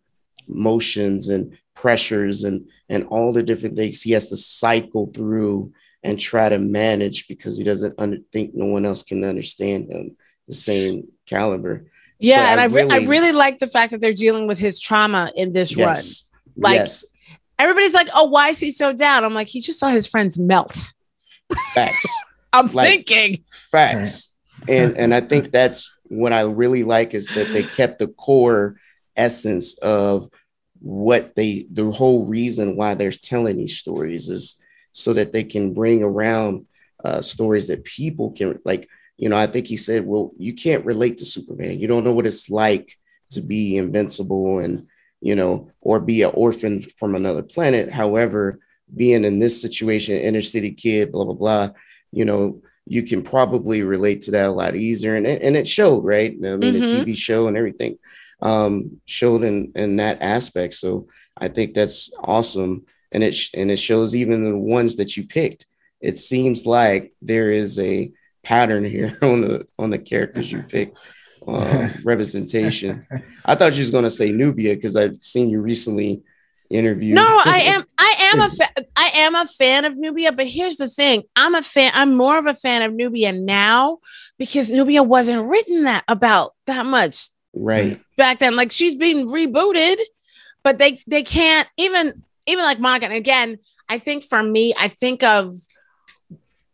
motions 0.47 1.29
and 1.29 1.57
pressures 1.75 2.45
and 2.45 2.69
and 2.89 3.07
all 3.07 3.33
the 3.33 3.43
different 3.43 3.77
things 3.77 4.03
he 4.03 4.13
has 4.13 4.29
to 4.29 4.37
cycle 4.37 5.07
through 5.07 5.73
and 6.03 6.19
try 6.19 6.49
to 6.49 6.59
manage 6.59 7.29
because 7.29 7.57
he 7.57 7.65
doesn't 7.65 7.95
under, 7.99 8.19
think 8.33 8.55
no 8.55 8.67
one 8.67 8.85
else 8.85 9.03
can 9.03 9.25
understand 9.25 9.91
him 9.91 10.17
the 10.49 10.55
same 10.55 11.09
caliber. 11.27 11.87
Yeah, 12.23 12.53
and 12.53 12.61
I, 12.61 12.65
really, 12.67 12.91
I 12.91 12.99
really 13.09 13.33
like 13.33 13.59
the 13.59 13.67
fact 13.67 13.91
that 13.91 14.01
they're 14.01 14.13
dealing 14.13 14.47
with 14.47 14.59
his 14.59 14.79
trauma 14.79 15.33
in 15.35 15.53
this 15.53 15.77
yes, 15.77 16.23
run. 16.57 16.63
Like 16.71 16.79
yes. 16.79 17.05
everybody's 17.59 17.95
like, 17.95 18.09
"Oh, 18.15 18.27
why 18.27 18.51
is 18.51 18.61
he 18.61 18.71
so 18.71 18.93
down?" 18.93 19.25
I'm 19.25 19.35
like, 19.35 19.49
he 19.49 19.61
just 19.61 19.81
saw 19.81 19.89
his 19.89 20.07
friends 20.07 20.39
melt. 20.39 20.93
Facts. 21.75 22.07
I'm 22.53 22.71
like, 22.73 22.89
thinking 23.09 23.45
facts, 23.71 24.29
and 24.69 24.97
and 24.97 25.13
I 25.13 25.21
think 25.21 25.51
that's 25.51 25.91
what 26.05 26.33
I 26.33 26.43
really 26.43 26.85
like 26.85 27.13
is 27.15 27.27
that 27.29 27.49
they 27.53 27.63
kept 27.65 27.99
the 27.99 28.09
core 28.09 28.77
essence 29.17 29.77
of 29.79 30.31
what 30.79 31.35
they 31.35 31.67
the 31.73 31.91
whole 31.91 32.27
reason 32.27 32.77
why 32.77 32.95
they're 32.95 33.11
telling 33.11 33.57
these 33.57 33.79
stories 33.79 34.29
is 34.29 34.57
so 34.93 35.15
that 35.15 35.33
they 35.33 35.43
can 35.43 35.73
bring 35.73 36.03
around 36.03 36.67
uh, 37.05 37.21
stories 37.21 37.67
that 37.67 37.83
people 37.83 38.31
can 38.31 38.61
like. 38.65 38.89
You 39.23 39.29
know, 39.29 39.37
I 39.37 39.47
think 39.47 39.67
he 39.67 39.77
said, 39.77 40.05
"Well, 40.05 40.33
you 40.37 40.53
can't 40.53 40.85
relate 40.85 41.19
to 41.19 41.25
Superman. 41.25 41.79
You 41.79 41.87
don't 41.87 42.05
know 42.05 42.13
what 42.13 42.27
it's 42.27 42.51
like 42.51 42.99
to 43.31 43.41
be 43.41 43.77
invincible 43.77 44.59
and 44.59 44.87
you 45.21 45.37
know, 45.37 45.71
or 45.81 46.01
be 46.01 46.23
an 46.23 46.33
orphan 46.35 46.81
from 46.99 47.15
another 47.15 47.45
planet. 47.45 47.89
However, 47.89 48.59
being 48.95 49.25
in 49.25 49.39
this 49.39 49.63
situation, 49.63 50.19
inner 50.19 50.43
city 50.43 50.73
kid, 50.73 51.13
blah 51.13 51.25
blah 51.25 51.35
blah, 51.35 51.71
you 52.11 52.25
know, 52.25 52.63
you 52.87 53.05
can 53.05 53.23
probably 53.23 53.83
relate 53.83 54.23
to 54.23 54.33
that 54.33 54.49
a 54.49 54.51
lot 54.51 54.75
easier. 54.75 55.15
And 55.15 55.27
it, 55.27 55.41
and 55.41 55.57
it 55.57 55.69
showed, 55.69 56.05
right? 56.05 56.33
I 56.33 56.57
mean, 56.57 56.75
mm-hmm. 56.75 56.81
the 56.81 57.13
TV 57.13 57.17
show 57.17 57.47
and 57.47 57.57
everything 57.57 57.99
um, 58.41 59.01
showed 59.07 59.45
in 59.45 59.71
in 59.77 59.97
that 59.97 60.21
aspect. 60.21 60.75
So 60.75 61.07
I 61.37 61.47
think 61.47 61.75
that's 61.75 62.11
awesome 62.19 62.85
and 63.13 63.23
it 63.23 63.33
sh- 63.35 63.51
and 63.55 63.71
it 63.71 63.79
shows 63.79 64.17
even 64.17 64.45
the 64.45 64.59
ones 64.59 64.97
that 64.97 65.17
you 65.17 65.27
picked. 65.27 65.67
It 66.01 66.19
seems 66.19 66.67
like 66.67 67.15
there 67.23 67.53
is 67.53 67.79
a 67.79 68.11
pattern 68.43 68.85
here 68.85 69.17
on 69.23 69.41
the 69.43 69.67
on 69.79 69.91
the 69.91 69.99
characters 69.99 70.51
you 70.51 70.63
pick 70.63 70.95
Uh, 71.47 71.89
representation. 72.05 73.05
I 73.45 73.57
thought 73.57 73.75
you 73.75 73.81
was 73.83 73.91
gonna 73.91 74.11
say 74.11 74.31
Nubia 74.31 74.75
because 74.77 74.95
I've 74.95 75.17
seen 75.23 75.51
you 75.51 75.61
recently 75.61 76.23
interview. 76.71 77.15
No, 77.15 77.27
I 77.45 77.61
am 77.75 77.85
I 77.99 78.15
am 78.33 78.41
a 78.41 78.49
fa- 78.49 78.85
I 78.97 79.11
am 79.15 79.35
a 79.35 79.47
fan 79.47 79.85
of 79.85 79.97
Nubia, 79.97 80.31
but 80.33 80.47
here's 80.47 80.77
the 80.77 80.89
thing: 80.89 81.25
I'm 81.35 81.55
a 81.57 81.63
fan. 81.63 81.91
I'm 81.95 82.17
more 82.17 82.39
of 82.39 82.47
a 82.47 82.55
fan 82.55 82.83
of 82.83 82.93
Nubia 82.95 83.33
now 83.33 83.99
because 84.39 84.71
Nubia 84.71 85.03
wasn't 85.03 85.43
written 85.51 85.83
that 85.85 86.05
about 86.07 86.55
that 86.67 86.87
much 86.87 87.29
right 87.55 88.01
back 88.17 88.39
then. 88.39 88.55
Like 88.55 88.71
she's 88.71 88.95
being 88.95 89.27
rebooted, 89.27 89.97
but 90.63 90.79
they 90.79 91.03
they 91.09 91.25
can't 91.25 91.69
even 91.77 92.23
even 92.47 92.65
like 92.65 92.79
Monica, 92.79 93.07
and 93.07 93.15
again, 93.15 93.59
I 93.89 93.99
think 93.99 94.23
for 94.23 94.43
me, 94.43 94.75
I 94.79 94.87
think 94.87 95.23
of 95.25 95.55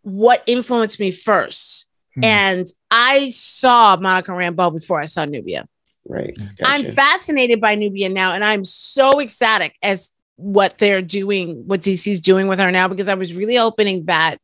what 0.09 0.42
influenced 0.47 0.99
me 0.99 1.11
first. 1.11 1.87
Hmm. 2.14 2.25
And 2.25 2.68
I 2.90 3.31
saw 3.31 3.97
Monica 3.97 4.33
Rambeau 4.33 4.73
before 4.73 5.01
I 5.01 5.05
saw 5.05 5.25
Nubia. 5.25 5.68
Right. 6.07 6.35
Gotcha. 6.37 6.62
I'm 6.62 6.85
fascinated 6.87 7.61
by 7.61 7.75
Nubia 7.75 8.09
now, 8.09 8.33
and 8.33 8.42
I'm 8.42 8.64
so 8.64 9.21
ecstatic 9.21 9.77
as 9.83 10.12
what 10.37 10.79
they're 10.79 11.03
doing, 11.03 11.66
what 11.66 11.83
DC's 11.83 12.21
doing 12.21 12.49
with 12.49 12.59
her 12.59 12.73
now, 12.73 12.88
because 12.88 13.09
I 13.09 13.14
was 13.14 13.35
really 13.35 13.57
hoping 13.57 14.05
that 14.07 14.40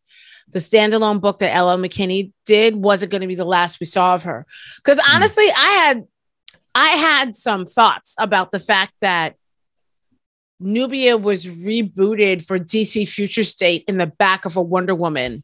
the 0.48 0.58
standalone 0.58 1.20
book 1.20 1.38
that 1.38 1.54
L.L. 1.54 1.78
McKinney 1.78 2.32
did 2.44 2.76
wasn't 2.76 3.10
going 3.10 3.22
to 3.22 3.26
be 3.26 3.34
the 3.34 3.46
last 3.46 3.80
we 3.80 3.86
saw 3.86 4.14
of 4.14 4.24
her. 4.24 4.44
Because 4.76 5.00
hmm. 5.02 5.14
honestly, 5.14 5.50
I 5.50 5.70
had 5.86 6.06
I 6.74 6.88
had 6.88 7.36
some 7.36 7.66
thoughts 7.66 8.14
about 8.18 8.50
the 8.50 8.58
fact 8.58 8.94
that 9.00 9.36
Nubia 10.60 11.16
was 11.16 11.44
rebooted 11.44 12.44
for 12.44 12.58
DC 12.58 13.08
Future 13.08 13.44
State 13.44 13.84
in 13.86 13.96
the 13.96 14.06
back 14.06 14.44
of 14.44 14.56
a 14.56 14.62
Wonder 14.62 14.94
Woman 14.94 15.42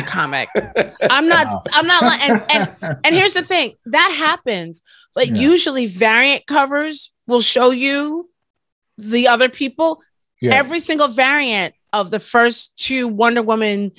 comic. 0.00 0.48
I'm 1.10 1.28
not, 1.28 1.46
wow. 1.46 1.62
I'm 1.72 1.86
not 1.86 2.20
and, 2.20 2.42
and, 2.50 2.98
and 3.04 3.14
here's 3.14 3.34
the 3.34 3.42
thing 3.44 3.74
that 3.86 4.14
happens, 4.16 4.82
but 5.14 5.28
yeah. 5.28 5.34
usually 5.34 5.86
variant 5.86 6.46
covers 6.46 7.12
will 7.26 7.40
show 7.40 7.70
you 7.70 8.30
the 8.98 9.28
other 9.28 9.48
people. 9.48 10.02
Yeah. 10.40 10.54
Every 10.54 10.80
single 10.80 11.08
variant 11.08 11.74
of 11.92 12.10
the 12.10 12.20
first 12.20 12.76
two 12.76 13.08
Wonder 13.08 13.42
Woman 13.42 13.92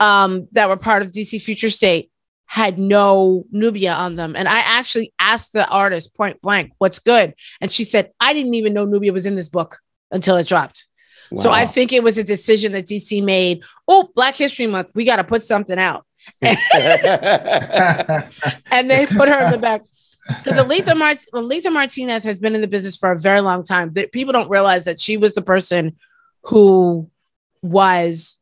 um, 0.00 0.48
that 0.52 0.68
were 0.68 0.76
part 0.76 1.02
of 1.02 1.12
DC 1.12 1.40
Future 1.42 1.70
State 1.70 2.10
had 2.46 2.78
no 2.78 3.44
Nubia 3.50 3.94
on 3.94 4.14
them. 4.16 4.36
And 4.36 4.46
I 4.46 4.58
actually 4.58 5.14
asked 5.18 5.52
the 5.52 5.66
artist 5.66 6.14
point 6.14 6.42
blank, 6.42 6.72
what's 6.78 6.98
good? 6.98 7.34
And 7.60 7.70
she 7.70 7.84
said, 7.84 8.10
I 8.20 8.34
didn't 8.34 8.54
even 8.54 8.74
know 8.74 8.84
Nubia 8.84 9.12
was 9.12 9.26
in 9.26 9.36
this 9.36 9.48
book 9.48 9.78
until 10.10 10.36
it 10.36 10.46
dropped. 10.46 10.86
Wow. 11.32 11.42
So 11.42 11.50
I 11.50 11.66
think 11.66 11.92
it 11.92 12.02
was 12.02 12.18
a 12.18 12.24
decision 12.24 12.72
that 12.72 12.86
DC 12.86 13.22
made. 13.24 13.64
Oh, 13.88 14.10
Black 14.14 14.36
History 14.36 14.66
Month, 14.66 14.92
we 14.94 15.04
got 15.04 15.16
to 15.16 15.24
put 15.24 15.42
something 15.42 15.78
out. 15.78 16.06
and 16.42 16.58
they 18.90 19.06
put 19.06 19.28
her 19.28 19.44
in 19.46 19.50
the 19.50 19.58
back. 19.60 19.82
Because 20.28 20.58
Aletha, 20.58 20.96
Mart- 20.96 21.26
Aletha 21.34 21.72
Martinez 21.72 22.22
has 22.24 22.38
been 22.38 22.54
in 22.54 22.60
the 22.60 22.68
business 22.68 22.96
for 22.96 23.10
a 23.10 23.18
very 23.18 23.40
long 23.40 23.64
time. 23.64 23.92
That 23.94 24.12
people 24.12 24.32
don't 24.32 24.50
realize 24.50 24.84
that 24.84 25.00
she 25.00 25.16
was 25.16 25.34
the 25.34 25.42
person 25.42 25.96
who 26.42 27.10
was 27.62 28.36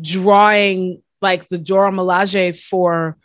drawing 0.00 1.02
like 1.20 1.48
the 1.48 1.58
Dora 1.58 1.90
Milaje 1.90 2.56
for 2.58 3.18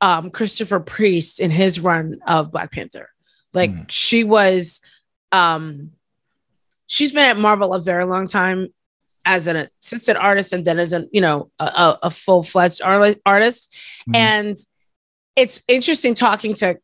um, 0.00 0.30
Christopher 0.30 0.80
Priest 0.80 1.40
in 1.40 1.50
his 1.50 1.80
run 1.80 2.20
of 2.26 2.52
Black 2.52 2.72
Panther. 2.72 3.10
Like 3.52 3.70
mm. 3.70 3.90
she 3.90 4.24
was, 4.24 4.80
um, 5.32 5.90
she's 6.94 7.12
been 7.12 7.24
at 7.24 7.36
Marvel 7.36 7.74
a 7.74 7.80
very 7.80 8.04
long 8.04 8.26
time 8.26 8.68
as 9.24 9.48
an 9.48 9.68
assistant 9.82 10.18
artist 10.18 10.52
and 10.52 10.64
then 10.64 10.78
as 10.78 10.92
a 10.92 11.06
you 11.12 11.20
know 11.20 11.50
a, 11.58 11.98
a 12.04 12.10
full 12.10 12.42
fledged 12.42 12.80
artist. 12.84 13.74
Mm. 14.08 14.16
And 14.16 14.58
it's 15.34 15.62
interesting 15.66 16.14
talking 16.14 16.54
to 16.54 16.78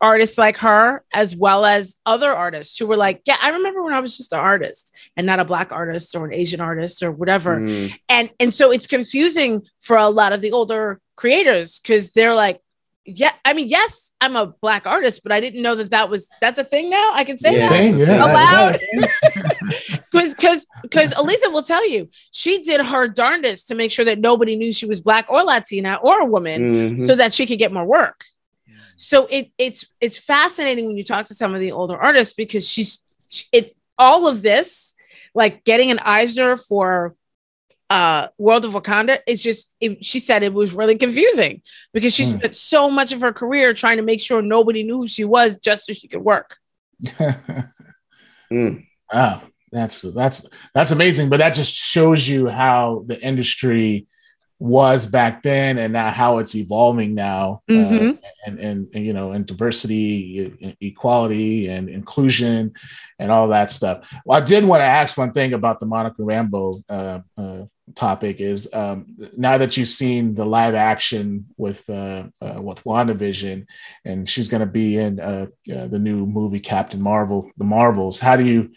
artists 0.00 0.36
like 0.36 0.58
her 0.58 1.04
as 1.12 1.34
well 1.36 1.64
as 1.64 1.96
other 2.04 2.32
artists 2.32 2.76
who 2.76 2.88
were 2.88 2.96
like 2.96 3.22
yeah 3.24 3.36
i 3.40 3.50
remember 3.50 3.84
when 3.84 3.94
i 3.94 4.00
was 4.00 4.16
just 4.16 4.32
an 4.32 4.40
artist 4.40 4.92
and 5.16 5.24
not 5.24 5.38
a 5.38 5.44
black 5.44 5.70
artist 5.70 6.16
or 6.16 6.24
an 6.24 6.34
asian 6.34 6.60
artist 6.60 7.04
or 7.04 7.12
whatever 7.12 7.60
mm. 7.60 7.94
and 8.08 8.28
and 8.40 8.52
so 8.52 8.72
it's 8.72 8.88
confusing 8.88 9.62
for 9.78 9.96
a 9.96 10.08
lot 10.08 10.32
of 10.32 10.40
the 10.40 10.50
older 10.50 11.00
creators 11.22 11.78
because 11.78 12.12
they're 12.12 12.34
like, 12.34 12.60
yeah, 13.04 13.32
I 13.44 13.52
mean, 13.52 13.66
yes, 13.68 14.12
I'm 14.20 14.36
a 14.36 14.46
black 14.46 14.86
artist, 14.86 15.22
but 15.24 15.32
I 15.32 15.40
didn't 15.40 15.62
know 15.62 15.74
that 15.74 15.90
that 15.90 16.08
was 16.08 16.28
that's 16.40 16.58
a 16.58 16.64
thing 16.64 16.88
now. 16.88 17.12
I 17.14 17.24
can 17.24 17.36
say 17.36 17.56
yeah, 17.56 17.68
that 17.68 17.98
yeah, 17.98 18.24
aloud 18.24 18.80
because 20.12 20.34
because 20.36 20.66
because 20.82 21.14
Aletha 21.14 21.52
will 21.52 21.62
tell 21.62 21.86
you 21.88 22.08
she 22.30 22.58
did 22.58 22.80
her 22.80 23.08
darndest 23.08 23.68
to 23.68 23.74
make 23.74 23.90
sure 23.90 24.04
that 24.04 24.20
nobody 24.20 24.54
knew 24.54 24.72
she 24.72 24.86
was 24.86 25.00
black 25.00 25.26
or 25.28 25.42
Latina 25.42 25.98
or 26.02 26.20
a 26.20 26.26
woman, 26.26 26.62
mm-hmm. 26.62 27.04
so 27.04 27.16
that 27.16 27.32
she 27.32 27.44
could 27.44 27.58
get 27.58 27.72
more 27.72 27.84
work. 27.84 28.24
So 28.96 29.26
it 29.26 29.50
it's 29.58 29.84
it's 30.00 30.18
fascinating 30.18 30.86
when 30.86 30.96
you 30.96 31.04
talk 31.04 31.26
to 31.26 31.34
some 31.34 31.54
of 31.54 31.60
the 31.60 31.72
older 31.72 31.96
artists 31.96 32.34
because 32.34 32.68
she's 32.68 33.04
it 33.50 33.74
all 33.98 34.28
of 34.28 34.42
this 34.42 34.94
like 35.34 35.64
getting 35.64 35.90
an 35.90 35.98
Eisner 35.98 36.56
for 36.56 37.16
uh, 37.92 38.28
World 38.38 38.64
of 38.64 38.72
Wakanda 38.72 39.18
is 39.26 39.42
just, 39.42 39.76
it, 39.78 40.02
she 40.02 40.18
said 40.18 40.42
it 40.42 40.54
was 40.54 40.72
really 40.72 40.96
confusing 40.96 41.60
because 41.92 42.14
she 42.14 42.22
mm. 42.22 42.38
spent 42.38 42.54
so 42.54 42.90
much 42.90 43.12
of 43.12 43.20
her 43.20 43.34
career 43.34 43.74
trying 43.74 43.98
to 43.98 44.02
make 44.02 44.20
sure 44.22 44.40
nobody 44.40 44.82
knew 44.82 45.02
who 45.02 45.08
she 45.08 45.24
was 45.24 45.58
just 45.58 45.84
so 45.84 45.92
she 45.92 46.08
could 46.08 46.22
work. 46.22 46.56
mm. 48.50 48.86
Wow. 49.12 49.42
that's 49.70 50.00
that's 50.00 50.46
that's 50.74 50.90
amazing. 50.90 51.28
But 51.28 51.38
that 51.38 51.52
just 51.52 51.74
shows 51.74 52.26
you 52.26 52.48
how 52.48 53.04
the 53.06 53.20
industry 53.20 54.06
was 54.58 55.06
back 55.08 55.42
then 55.42 55.76
and 55.76 55.92
now 55.92 56.10
how 56.10 56.38
it's 56.38 56.54
evolving 56.54 57.16
now 57.16 57.60
uh, 57.68 57.72
mm-hmm. 57.72 58.10
uh, 58.10 58.28
and, 58.46 58.60
and, 58.60 58.88
and 58.94 59.04
you 59.04 59.12
know 59.12 59.32
and 59.32 59.44
diversity 59.44 60.76
equality 60.80 61.66
and 61.66 61.88
inclusion 61.88 62.72
and 63.18 63.32
all 63.32 63.48
that 63.48 63.72
stuff 63.72 64.08
well 64.24 64.40
i 64.40 64.44
did 64.44 64.64
want 64.64 64.80
to 64.80 64.84
ask 64.84 65.18
one 65.18 65.32
thing 65.32 65.52
about 65.52 65.80
the 65.80 65.86
monica 65.86 66.22
rambeau 66.22 66.80
uh, 66.88 67.18
uh, 67.36 67.64
topic 67.94 68.40
is 68.40 68.72
um, 68.72 69.06
now 69.36 69.58
that 69.58 69.76
you've 69.76 69.88
seen 69.88 70.34
the 70.34 70.44
live 70.44 70.74
action 70.74 71.46
with 71.56 71.88
uh, 71.90 72.24
uh 72.40 72.60
with 72.60 72.82
WandaVision 72.84 73.66
and 74.04 74.28
she's 74.28 74.48
going 74.48 74.60
to 74.60 74.66
be 74.66 74.98
in 74.98 75.20
uh, 75.20 75.46
uh, 75.74 75.86
the 75.86 75.98
new 75.98 76.26
movie 76.26 76.60
Captain 76.60 77.00
Marvel, 77.00 77.50
the 77.56 77.64
Marvels. 77.64 78.18
How 78.18 78.36
do 78.36 78.44
you 78.44 78.72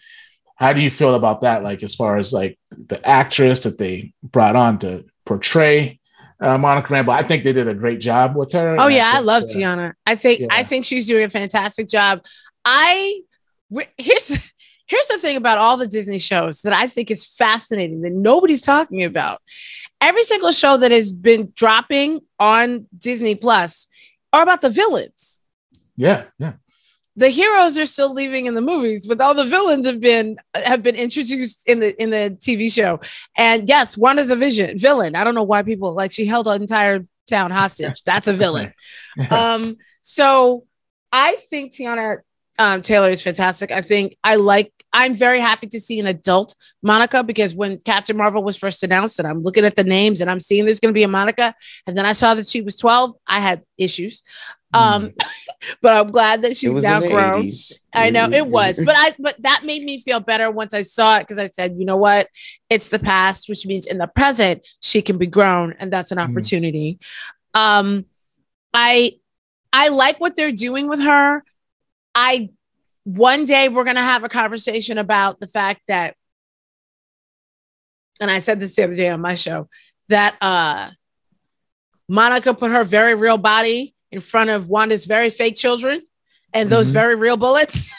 how 0.56 0.74
do 0.74 0.82
you 0.82 0.90
feel 0.90 1.16
about 1.16 1.42
that? 1.42 1.64
Like 1.64 1.84
as 1.84 1.96
far 1.96 2.18
as 2.18 2.32
like 2.32 2.58
the 2.72 3.06
actress 3.08 3.64
that 3.64 3.78
they 3.78 4.14
brought 4.24 4.56
on 4.56 4.80
to 4.80 5.06
portray 5.26 6.00
uh, 6.40 6.58
Monica 6.58 6.94
Rambeau, 6.94 7.10
I 7.10 7.24
think 7.24 7.44
they 7.44 7.54
did 7.54 7.68
a 7.68 7.74
great 7.74 8.00
job 8.00 8.36
with 8.36 8.52
her. 8.54 8.78
Oh 8.80 8.88
yeah, 8.88 9.10
I, 9.10 9.14
think, 9.14 9.16
I 9.16 9.20
love 9.20 9.44
uh, 9.44 9.46
Teyonah. 9.46 9.94
I 10.06 10.16
think 10.16 10.40
yeah. 10.42 10.48
I 10.52 10.64
think 10.64 10.86
she's 10.86 11.08
doing 11.08 11.24
a 11.24 11.30
fantastic 11.30 11.88
job. 11.88 12.26
I 12.64 13.22
here's 13.98 14.38
Here's 14.88 15.08
the 15.08 15.18
thing 15.18 15.36
about 15.36 15.58
all 15.58 15.78
the 15.78 15.88
Disney 15.88 16.20
shows 16.20 16.62
that 16.62 16.74
I 16.74 16.88
think 16.88 17.10
is 17.10 17.26
fascinating 17.26 18.02
that 18.02 18.12
nobody's 18.12 18.62
talking 18.62 19.04
about. 19.04 19.42
Every 20.00 20.24
single 20.24 20.52
show 20.52 20.78
that 20.78 20.92
has 20.92 21.12
been 21.12 21.52
dropping 21.56 22.22
on 22.40 22.88
Disney 22.98 23.36
Plus 23.36 23.88
are 24.32 24.44
about 24.44 24.62
the 24.62 24.70
villains. 24.70 25.42
Yeah, 25.96 26.26
yeah. 26.38 26.54
The 27.18 27.30
heroes 27.30 27.78
are 27.78 27.86
still 27.86 28.14
leaving 28.14 28.46
in 28.46 28.56
the 28.56 28.62
movies, 28.62 29.08
but 29.08 29.22
all 29.22 29.34
the 29.34 29.46
villains 29.46 29.86
have 29.86 30.02
been 30.02 30.38
have 30.54 30.84
been 30.84 30.96
introduced 30.96 31.68
in 31.68 31.80
the 31.80 32.00
in 32.02 32.10
the 32.10 32.38
TV 32.40 32.70
show. 32.72 33.00
And 33.38 33.70
yes, 33.70 33.98
one 33.98 34.20
is 34.20 34.30
a 34.30 34.36
vision 34.36 34.78
villain. 34.78 35.16
I 35.16 35.24
don't 35.24 35.34
know 35.34 35.44
why 35.44 35.64
people 35.64 35.94
like 35.94 36.12
she 36.12 36.26
held 36.26 36.48
an 36.48 36.62
entire 36.62 37.08
town 37.26 37.52
hostage. 37.52 38.04
That's 38.04 38.28
a 38.28 38.34
villain. 38.34 38.74
um, 39.30 39.78
so 40.02 40.66
I 41.12 41.38
think 41.50 41.74
Teyonah 41.74 42.18
um, 42.58 42.82
Taylor 42.82 43.10
is 43.10 43.22
fantastic. 43.22 43.72
I 43.72 43.82
think 43.82 44.18
I 44.24 44.36
like. 44.36 44.72
I'm 44.94 45.14
very 45.14 45.42
happy 45.42 45.68
to 45.68 45.80
see 45.80 46.00
an 46.00 46.08
adult 46.08 46.56
Monica 46.82 47.22
because 47.22 47.54
when 47.54 47.80
Captain 47.80 48.16
Marvel 48.16 48.44
was 48.44 48.56
first 48.56 48.82
announced, 48.82 49.20
and 49.20 49.28
I'm 49.28 49.42
looking 49.42 49.66
at 49.66 49.76
the 49.76 49.84
names 49.84 50.22
and 50.22 50.32
I'm 50.32 50.40
seeing 50.40 50.64
there's 50.64 50.80
going 50.80 50.94
to 50.94 50.98
be 50.98 51.04
a 51.04 51.08
Monica, 51.10 51.54
and 51.86 51.98
then 51.98 52.06
I 52.06 52.14
saw 52.14 52.34
that 52.36 52.48
she 52.48 52.62
was 52.62 52.78
12. 52.78 53.14
I 53.28 53.42
had 53.42 53.64
issues, 53.78 54.24
um, 54.74 55.10
mm. 55.10 55.26
but 55.82 55.96
I'm 55.98 56.12
glad 56.12 56.44
that 56.44 56.56
she's 56.56 56.76
now 56.76 57.02
grown. 57.02 57.52
I 57.94 58.10
know 58.10 58.30
it 58.30 58.48
was, 58.48 58.80
but 58.84 58.96
I 58.98 59.14
but 59.20 59.36
that 59.42 59.64
made 59.66 59.84
me 59.84 60.00
feel 60.00 60.22
better 60.22 60.50
once 60.50 60.74
I 60.74 60.84
saw 60.84 61.18
it 61.18 61.24
because 61.24 61.40
I 61.40 61.48
said, 61.48 61.76
you 61.78 61.86
know 61.86 61.98
what, 61.98 62.30
it's 62.70 62.88
the 62.88 63.00
past, 63.00 63.50
which 63.50 63.66
means 63.66 63.88
in 63.88 63.98
the 63.98 64.08
present 64.08 64.66
she 64.82 65.02
can 65.02 65.18
be 65.18 65.28
grown, 65.28 65.76
and 65.78 65.92
that's 65.92 66.12
an 66.12 66.20
mm. 66.20 66.30
opportunity. 66.30 67.00
Mm. 67.54 67.60
Um, 67.60 68.06
I 68.74 69.14
I 69.74 69.90
like 69.90 70.22
what 70.22 70.36
they're 70.36 70.54
doing 70.54 70.88
with 70.88 71.02
her. 71.02 71.44
I 72.16 72.50
one 73.04 73.46
day 73.46 73.70
we're 73.70 73.84
going 73.84 73.98
to 73.98 74.02
have 74.02 74.24
a 74.24 74.30
conversation 74.30 74.98
about 74.98 75.40
the 75.40 75.48
fact 75.48 75.82
that 75.88 76.16
and 78.20 78.32
I 78.32 78.40
said 78.40 78.60
this 78.60 78.76
the 78.76 78.84
other 78.84 78.96
day 78.96 79.10
on 79.10 79.22
my 79.22 79.36
show 79.36 79.70
that 80.08 80.36
uh 80.42 80.90
Monica 82.08 82.54
put 82.54 82.72
her 82.72 82.84
very 82.84 83.16
real 83.16 83.38
body 83.38 83.94
in 84.12 84.20
front 84.22 84.50
of 84.50 84.70
Wanda's 84.70 85.06
very 85.06 85.30
fake 85.30 85.56
children 85.56 86.02
and 86.54 86.70
those 86.70 86.88
mm-hmm. 86.88 86.94
very 86.94 87.16
real 87.16 87.36
bullets. 87.36 87.94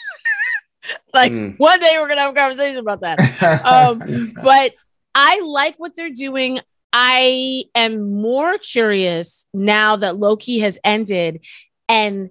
like 1.13 1.31
mm. 1.31 1.57
one 1.57 1.79
day 1.79 1.97
we're 1.99 2.07
gonna 2.07 2.21
have 2.21 2.31
a 2.31 2.35
conversation 2.35 2.79
about 2.79 3.01
that. 3.01 3.19
um, 3.65 4.33
but 4.41 4.73
I 5.13 5.41
like 5.41 5.75
what 5.77 5.95
they're 5.95 6.09
doing. 6.09 6.59
I 6.93 7.65
am 7.75 8.13
more 8.21 8.57
curious 8.57 9.45
now 9.53 9.97
that 9.97 10.17
Loki 10.17 10.59
has 10.59 10.79
ended 10.83 11.45
and 11.89 12.29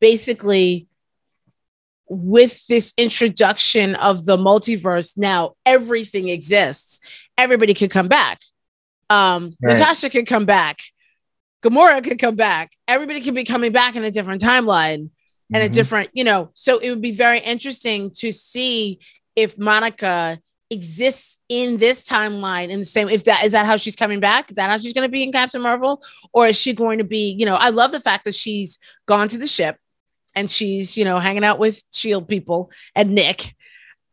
basically 0.00 0.86
with 2.12 2.66
this 2.66 2.92
introduction 2.98 3.94
of 3.94 4.26
the 4.26 4.36
multiverse, 4.36 5.16
now 5.16 5.54
everything 5.64 6.28
exists. 6.28 7.00
Everybody 7.38 7.72
could 7.72 7.90
come 7.90 8.08
back. 8.08 8.40
Um, 9.08 9.54
right. 9.62 9.72
Natasha 9.72 10.10
could 10.10 10.26
come 10.26 10.44
back. 10.44 10.80
Gamora 11.62 12.04
could 12.04 12.18
come 12.18 12.36
back. 12.36 12.72
Everybody 12.86 13.22
could 13.22 13.34
be 13.34 13.44
coming 13.44 13.72
back 13.72 13.96
in 13.96 14.04
a 14.04 14.10
different 14.10 14.42
timeline 14.42 15.08
and 15.52 15.62
mm-hmm. 15.62 15.64
a 15.64 15.68
different, 15.70 16.10
you 16.12 16.24
know. 16.24 16.50
So 16.54 16.78
it 16.78 16.90
would 16.90 17.00
be 17.00 17.12
very 17.12 17.38
interesting 17.38 18.10
to 18.16 18.30
see 18.30 19.00
if 19.34 19.56
Monica 19.56 20.38
exists 20.68 21.38
in 21.48 21.76
this 21.78 22.06
timeline 22.06 22.70
in 22.70 22.78
the 22.78 22.84
same 22.84 23.08
if 23.10 23.24
that 23.24 23.44
is 23.44 23.52
that 23.52 23.66
how 23.66 23.76
she's 23.76 23.94
coming 23.94 24.20
back 24.20 24.50
is 24.50 24.56
that 24.56 24.70
how 24.70 24.78
she's 24.78 24.94
going 24.94 25.06
to 25.06 25.12
be 25.12 25.22
in 25.22 25.30
captain 25.30 25.60
marvel 25.60 26.02
or 26.32 26.46
is 26.46 26.56
she 26.56 26.72
going 26.72 26.96
to 26.96 27.04
be 27.04 27.36
you 27.38 27.44
know 27.44 27.56
i 27.56 27.68
love 27.68 27.92
the 27.92 28.00
fact 28.00 28.24
that 28.24 28.34
she's 28.34 28.78
gone 29.04 29.28
to 29.28 29.36
the 29.36 29.46
ship 29.46 29.76
and 30.34 30.50
she's 30.50 30.96
you 30.96 31.04
know 31.04 31.18
hanging 31.18 31.44
out 31.44 31.58
with 31.58 31.82
shield 31.92 32.28
people 32.28 32.70
and 32.94 33.14
nick. 33.14 33.54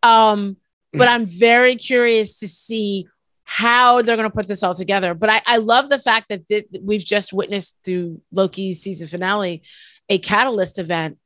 Um 0.04 0.58
but 0.92 1.08
i'm 1.08 1.26
very 1.26 1.76
curious 1.76 2.40
to 2.40 2.48
see 2.48 3.08
how 3.44 4.02
they're 4.02 4.16
going 4.16 4.30
to 4.30 4.36
put 4.36 4.48
this 4.48 4.64
all 4.64 4.74
together. 4.76 5.14
But 5.14 5.30
i, 5.30 5.42
I 5.46 5.58
love 5.58 5.90
the 5.90 6.00
fact 6.00 6.30
that 6.30 6.48
th- 6.48 6.68
we've 6.82 7.04
just 7.04 7.34
witnessed 7.34 7.78
through 7.84 8.22
loki's 8.32 8.82
season 8.82 9.08
finale 9.08 9.62
a 10.10 10.18
catalyst 10.18 10.80
event 10.80 11.18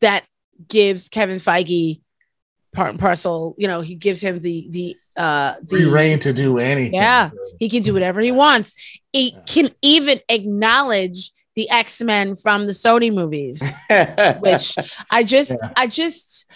that 0.00 0.24
gives 0.66 1.08
kevin 1.08 1.38
feige 1.38 2.00
part 2.74 2.90
and 2.90 2.98
parcel 2.98 3.54
you 3.56 3.66
know 3.66 3.80
he 3.80 3.94
gives 3.94 4.20
him 4.20 4.40
the 4.40 4.66
the 4.70 4.96
uh 5.16 5.54
the 5.62 5.68
Free 5.68 5.84
reign 5.86 6.18
to 6.20 6.32
do 6.32 6.58
anything. 6.58 6.94
Yeah 6.94 7.30
he 7.58 7.68
can 7.68 7.82
do 7.82 7.92
whatever 7.92 8.20
he 8.20 8.32
wants. 8.32 8.74
He 9.12 9.36
can 9.46 9.70
even 9.82 10.20
acknowledge 10.28 11.32
the 11.58 11.68
X 11.70 12.00
Men 12.00 12.36
from 12.36 12.66
the 12.66 12.72
Sony 12.72 13.12
movies, 13.12 13.60
which 14.38 14.76
I 15.10 15.24
just, 15.24 15.50
yeah. 15.50 15.72
I 15.74 15.88
just, 15.88 16.46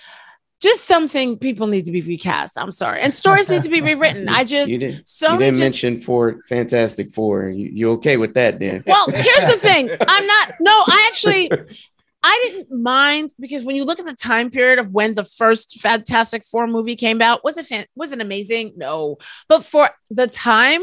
just 0.61 0.85
something 0.85 1.41
people 1.41 1.67
need 1.67 1.87
to 1.87 1.91
be 1.91 2.03
recast. 2.03 2.57
I'm 2.57 2.71
sorry, 2.71 3.01
and 3.03 3.13
stories 3.13 3.51
need 3.51 3.65
to 3.65 3.69
be 3.69 3.81
rewritten. 3.81 4.29
I 4.29 4.45
just 4.45 4.71
you 4.71 4.79
didn't, 4.79 5.07
Sony 5.07 5.33
you 5.33 5.39
didn't 5.41 5.55
just, 5.55 5.61
mention 5.61 6.03
for 6.03 6.41
Fantastic 6.49 7.13
Four. 7.15 7.49
You, 7.49 7.69
you 7.73 7.91
okay 7.95 8.17
with 8.17 8.35
that, 8.35 8.61
Dan? 8.61 8.85
Well, 8.87 9.09
here's 9.09 9.47
the 9.49 9.59
thing. 9.59 9.91
I'm 9.91 10.27
not. 10.27 10.55
No, 10.61 10.71
I 10.71 11.05
actually. 11.09 11.51
I 12.25 12.41
didn't 12.45 12.71
mind 12.71 13.35
because 13.41 13.65
when 13.65 13.75
you 13.75 13.83
look 13.83 13.99
at 13.99 14.07
the 14.07 14.15
time 14.15 14.53
period 14.53 14.79
of 14.79 14.93
when 14.93 15.15
the 15.15 15.25
first 15.25 15.81
Fantastic 15.81 16.45
Four 16.45 16.69
movie 16.69 16.95
came 16.95 17.21
out, 17.21 17.43
was 17.43 17.59
it 17.59 17.67
fan- 17.67 17.87
was 17.97 18.13
it 18.13 18.21
amazing? 18.21 18.75
No, 18.77 19.19
but 19.49 19.65
for 19.65 19.91
the 20.11 20.29
time, 20.29 20.83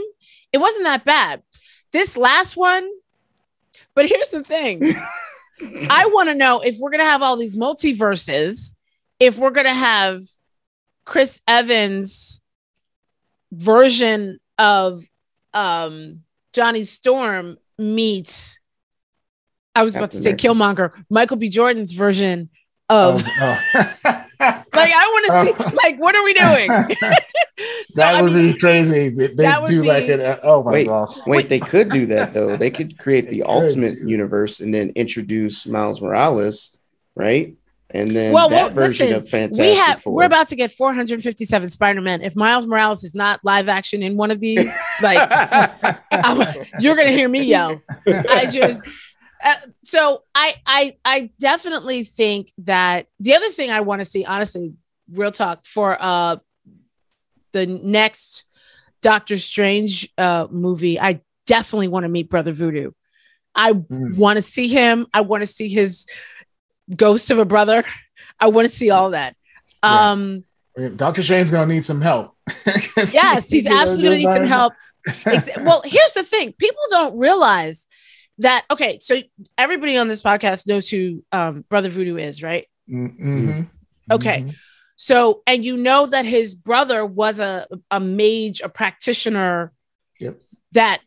it 0.51 0.57
wasn't 0.57 0.83
that 0.83 1.05
bad. 1.05 1.41
This 1.93 2.17
last 2.17 2.57
one, 2.57 2.85
but 3.95 4.07
here's 4.07 4.29
the 4.29 4.43
thing 4.43 4.95
I 5.89 6.05
want 6.13 6.29
to 6.29 6.35
know 6.35 6.61
if 6.61 6.77
we're 6.79 6.91
going 6.91 6.99
to 6.99 7.05
have 7.05 7.21
all 7.21 7.37
these 7.37 7.55
multiverses, 7.55 8.75
if 9.19 9.37
we're 9.37 9.51
going 9.51 9.65
to 9.65 9.73
have 9.73 10.21
Chris 11.05 11.41
Evans' 11.47 12.41
version 13.51 14.39
of 14.57 15.03
um, 15.53 16.23
Johnny 16.53 16.83
Storm 16.83 17.57
meets, 17.77 18.59
I 19.75 19.83
was 19.83 19.95
about 19.95 20.11
to 20.11 20.21
say 20.21 20.33
Killmonger, 20.33 20.91
Michael 21.09 21.37
B. 21.37 21.49
Jordan's 21.49 21.93
version 21.93 22.49
of. 22.89 23.23
Oh, 23.25 23.61
like 23.73 24.25
I 24.39 24.65
want 24.73 25.25
to 25.25 25.31
see. 25.41 25.75
Like, 25.75 25.99
what 25.99 26.15
are 26.15 26.23
we 26.23 26.33
doing? 26.33 26.69
so, 27.89 28.01
that 28.01 28.15
I 28.15 28.21
would 28.21 28.33
mean, 28.33 28.53
be 28.53 28.59
crazy. 28.59 29.09
They, 29.09 29.27
they 29.27 29.55
do 29.65 29.81
be, 29.81 29.87
like 29.87 30.03
it. 30.05 30.39
Oh 30.43 30.63
my 30.63 30.71
wait, 30.71 30.87
gosh! 30.87 31.15
Wait, 31.25 31.49
they 31.49 31.59
could 31.59 31.89
do 31.89 32.05
that 32.07 32.33
though. 32.33 32.57
They 32.57 32.69
could 32.71 32.97
create 32.97 33.29
the 33.31 33.43
ultimate 33.43 33.99
universe 34.01 34.59
and 34.59 34.73
then 34.73 34.91
introduce 34.95 35.65
Miles 35.65 36.01
Morales, 36.01 36.77
right? 37.15 37.55
And 37.91 38.15
then 38.15 38.33
well, 38.33 38.49
that 38.49 38.75
well, 38.75 38.85
version 38.85 39.07
listen, 39.07 39.23
of 39.23 39.29
Fantastic 39.29 39.65
we 39.65 39.75
have, 39.75 40.01
Four. 40.03 40.13
We're 40.13 40.25
about 40.25 40.49
to 40.49 40.55
get 40.55 40.71
457 40.71 41.71
Spider-Man. 41.71 42.21
If 42.21 42.35
Miles 42.35 42.67
Morales 42.67 43.03
is 43.03 43.15
not 43.15 43.39
live 43.43 43.67
action 43.67 44.03
in 44.03 44.15
one 44.15 44.29
of 44.29 44.39
these, 44.39 44.71
like 45.01 45.17
you're 46.79 46.95
gonna 46.95 47.11
hear 47.11 47.27
me 47.27 47.41
yell. 47.43 47.81
I 48.07 48.47
just 48.51 48.87
uh, 49.43 49.55
so 49.83 50.23
I 50.35 50.55
I 50.65 50.97
I 51.03 51.31
definitely 51.39 52.03
think 52.03 52.53
that 52.59 53.07
the 53.19 53.35
other 53.35 53.49
thing 53.49 53.71
I 53.71 53.81
want 53.81 54.01
to 54.01 54.05
see, 54.05 54.25
honestly, 54.25 54.73
real 55.11 55.31
talk 55.31 55.65
for 55.65 55.97
uh 55.99 56.37
the 57.51 57.65
next 57.65 58.45
Doctor 59.01 59.37
Strange 59.37 60.09
uh 60.17 60.47
movie, 60.49 60.99
I 60.99 61.21
definitely 61.45 61.87
want 61.87 62.03
to 62.03 62.09
meet 62.09 62.29
Brother 62.29 62.51
Voodoo. 62.51 62.91
I 63.55 63.73
mm. 63.73 64.15
want 64.17 64.37
to 64.37 64.41
see 64.41 64.67
him. 64.67 65.07
I 65.13 65.21
want 65.21 65.41
to 65.41 65.47
see 65.47 65.69
his 65.69 66.05
ghost 66.95 67.31
of 67.31 67.39
a 67.39 67.45
brother. 67.45 67.83
I 68.39 68.49
want 68.49 68.67
to 68.67 68.73
see 68.73 68.89
all 68.89 69.11
that. 69.11 69.35
Yeah. 69.83 70.11
Um 70.11 70.43
Doctor 70.95 71.23
Strange's 71.23 71.51
gonna 71.51 71.73
need 71.73 71.85
some 71.85 72.01
help. 72.01 72.35
yes, 73.11 73.49
he's 73.49 73.67
absolutely 73.67 74.23
gonna 74.23 74.35
need 74.35 74.35
some 74.35 74.45
help. 74.45 74.73
well, 75.61 75.81
here's 75.83 76.13
the 76.13 76.23
thing: 76.23 76.53
people 76.53 76.83
don't 76.89 77.17
realize 77.17 77.87
that 78.39 78.65
okay 78.71 78.97
so 78.99 79.21
everybody 79.57 79.97
on 79.97 80.07
this 80.07 80.23
podcast 80.23 80.65
knows 80.65 80.89
who 80.89 81.23
um, 81.31 81.63
brother 81.69 81.89
voodoo 81.89 82.17
is 82.17 82.41
right 82.41 82.67
mm-hmm. 82.89 83.63
okay 84.11 84.39
mm-hmm. 84.39 84.49
So, 85.01 85.43
and 85.47 85.63
you 85.63 85.77
know 85.77 86.07
that 86.07 86.25
his 86.25 86.53
brother 86.53 87.05
was 87.05 87.39
a, 87.39 87.65
a 87.89 88.01
mage, 88.01 88.59
a 88.59 88.67
practitioner 88.67 89.71
yep. 90.19 90.41
that 90.73 90.99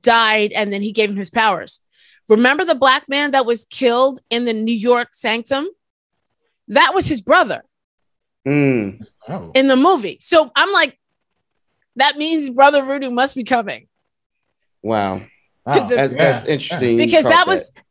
died, 0.00 0.52
and 0.52 0.72
then 0.72 0.80
he 0.80 0.92
gave 0.92 1.10
him 1.10 1.16
his 1.16 1.28
powers. 1.28 1.80
Remember 2.28 2.64
the 2.64 2.76
black 2.76 3.08
man 3.08 3.32
that 3.32 3.44
was 3.44 3.64
killed 3.64 4.20
in 4.30 4.44
the 4.44 4.52
New 4.52 4.72
York 4.72 5.08
sanctum? 5.12 5.66
That 6.68 6.94
was 6.94 7.06
his 7.08 7.20
brother 7.20 7.64
Mm. 8.46 9.04
Oh. 9.28 9.50
in 9.56 9.66
the 9.66 9.76
movie. 9.76 10.18
So 10.20 10.52
I'm 10.54 10.70
like, 10.70 10.96
that 11.96 12.16
means 12.16 12.48
Brother 12.48 12.82
Voodoo 12.82 13.10
must 13.10 13.34
be 13.34 13.42
coming. 13.42 13.88
Wow. 14.82 15.16
Wow. 15.16 15.22
Because 15.66 15.90
That's, 15.90 16.12
Yeah. 16.12 16.18
that's 16.22 16.44
interesting. 16.46 16.90
you 16.92 16.96
Because 17.06 17.24
that 17.24 17.46
was 17.48 17.72
that 17.72 17.82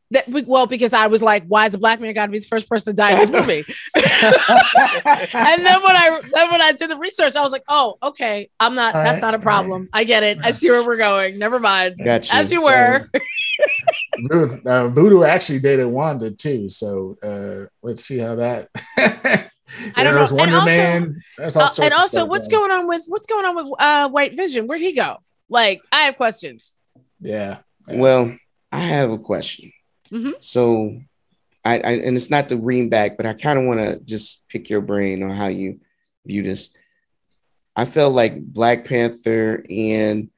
well, 0.45 0.68
because 0.68 0.93
I 0.93 1.07
was 1.07 1.22
like, 1.22 1.45
why 1.47 1.66
is 1.68 1.74
a 1.74 1.78
black 1.78 1.99
man 2.01 2.14
gotta 2.14 2.32
be 2.32 2.39
the 2.39 2.45
first 2.45 2.70
person 2.70 2.93
to 2.93 2.97
die 2.97 3.12
in 3.14 3.20
this 3.20 3.30
movie? 3.30 3.64
and 3.95 5.66
then 5.66 5.82
when 5.84 5.95
I 5.95 6.22
then 6.34 6.51
when 6.51 6.62
I 6.62 6.74
did 6.78 6.89
the 6.89 6.97
research, 6.97 7.36
I 7.36 7.41
was 7.41 7.51
like, 7.51 7.64
oh, 7.68 7.97
okay, 8.03 8.49
I'm 8.59 8.76
not 8.76 8.95
All 8.95 9.03
that's 9.03 9.16
right, 9.16 9.22
not 9.22 9.34
a 9.34 9.38
all 9.38 9.41
problem. 9.43 9.89
I 9.93 10.03
get 10.03 10.24
it. 10.24 10.38
I 10.43 10.51
see 10.51 10.70
where 10.70 10.86
we're 10.86 10.97
going. 10.97 11.39
Never 11.39 11.59
mind. 11.59 11.95
Got 12.03 12.26
you. 12.32 12.38
As 12.38 12.51
you 12.51 12.62
were. 12.64 13.09
Voodoo, 14.28 14.62
uh, 14.66 14.88
Voodoo 14.89 15.24
actually 15.24 15.59
dated 15.59 15.86
Wanda 15.88 16.32
too, 16.32 16.68
so 16.70 17.18
uh, 17.24 17.68
let's 17.82 18.03
see 18.03 18.18
how 18.18 18.36
that. 18.36 18.70
I 19.95 20.03
don't 20.03 20.16
know. 20.16 20.36
Wonder 20.36 20.41
And 20.41 20.53
also- 20.55 20.66
Man. 20.66 21.22
There's 21.38 21.55
all 21.55 21.64
Uh, 21.64 21.70
sorts 21.70 21.80
and 21.80 21.93
also, 21.93 22.07
stuff 22.20 22.28
what's 22.30 22.47
going? 22.47 22.68
going 22.70 22.80
on 22.82 22.88
with 22.88 23.03
what's 23.07 23.26
going 23.26 23.45
on 23.45 23.55
with 23.55 23.66
uh 23.80 24.09
White 24.09 24.36
Vision? 24.36 24.68
Where'd 24.68 24.82
he 24.82 24.93
go? 24.93 25.18
Like, 25.49 25.82
I 25.91 26.01
have 26.03 26.18
questions. 26.18 26.74
Yeah. 27.20 27.59
Well, 27.88 28.36
I 28.72 28.80
have 28.80 29.12
a 29.12 29.18
question. 29.18 29.72
Mhm. 30.12 30.34
So, 30.39 31.01
I, 31.64 31.76
I 31.80 31.91
and 31.93 32.18
it's 32.18 32.30
not 32.30 32.49
to 32.49 32.55
bring 32.57 32.89
back, 32.89 33.18
but 33.18 33.26
I 33.26 33.34
kind 33.34 33.59
of 33.59 33.66
want 33.66 33.80
to 33.80 33.99
just 33.99 34.47
pick 34.49 34.70
your 34.70 34.82
brain 34.82 35.24
on 35.24 35.30
how 35.30 35.47
you 35.47 35.80
view 36.26 36.43
this. 36.43 36.70
I 37.76 37.86
felt 37.86 38.14
like 38.14 38.41
Black 38.43 38.86
Panther 38.86 39.64
and 39.70 40.30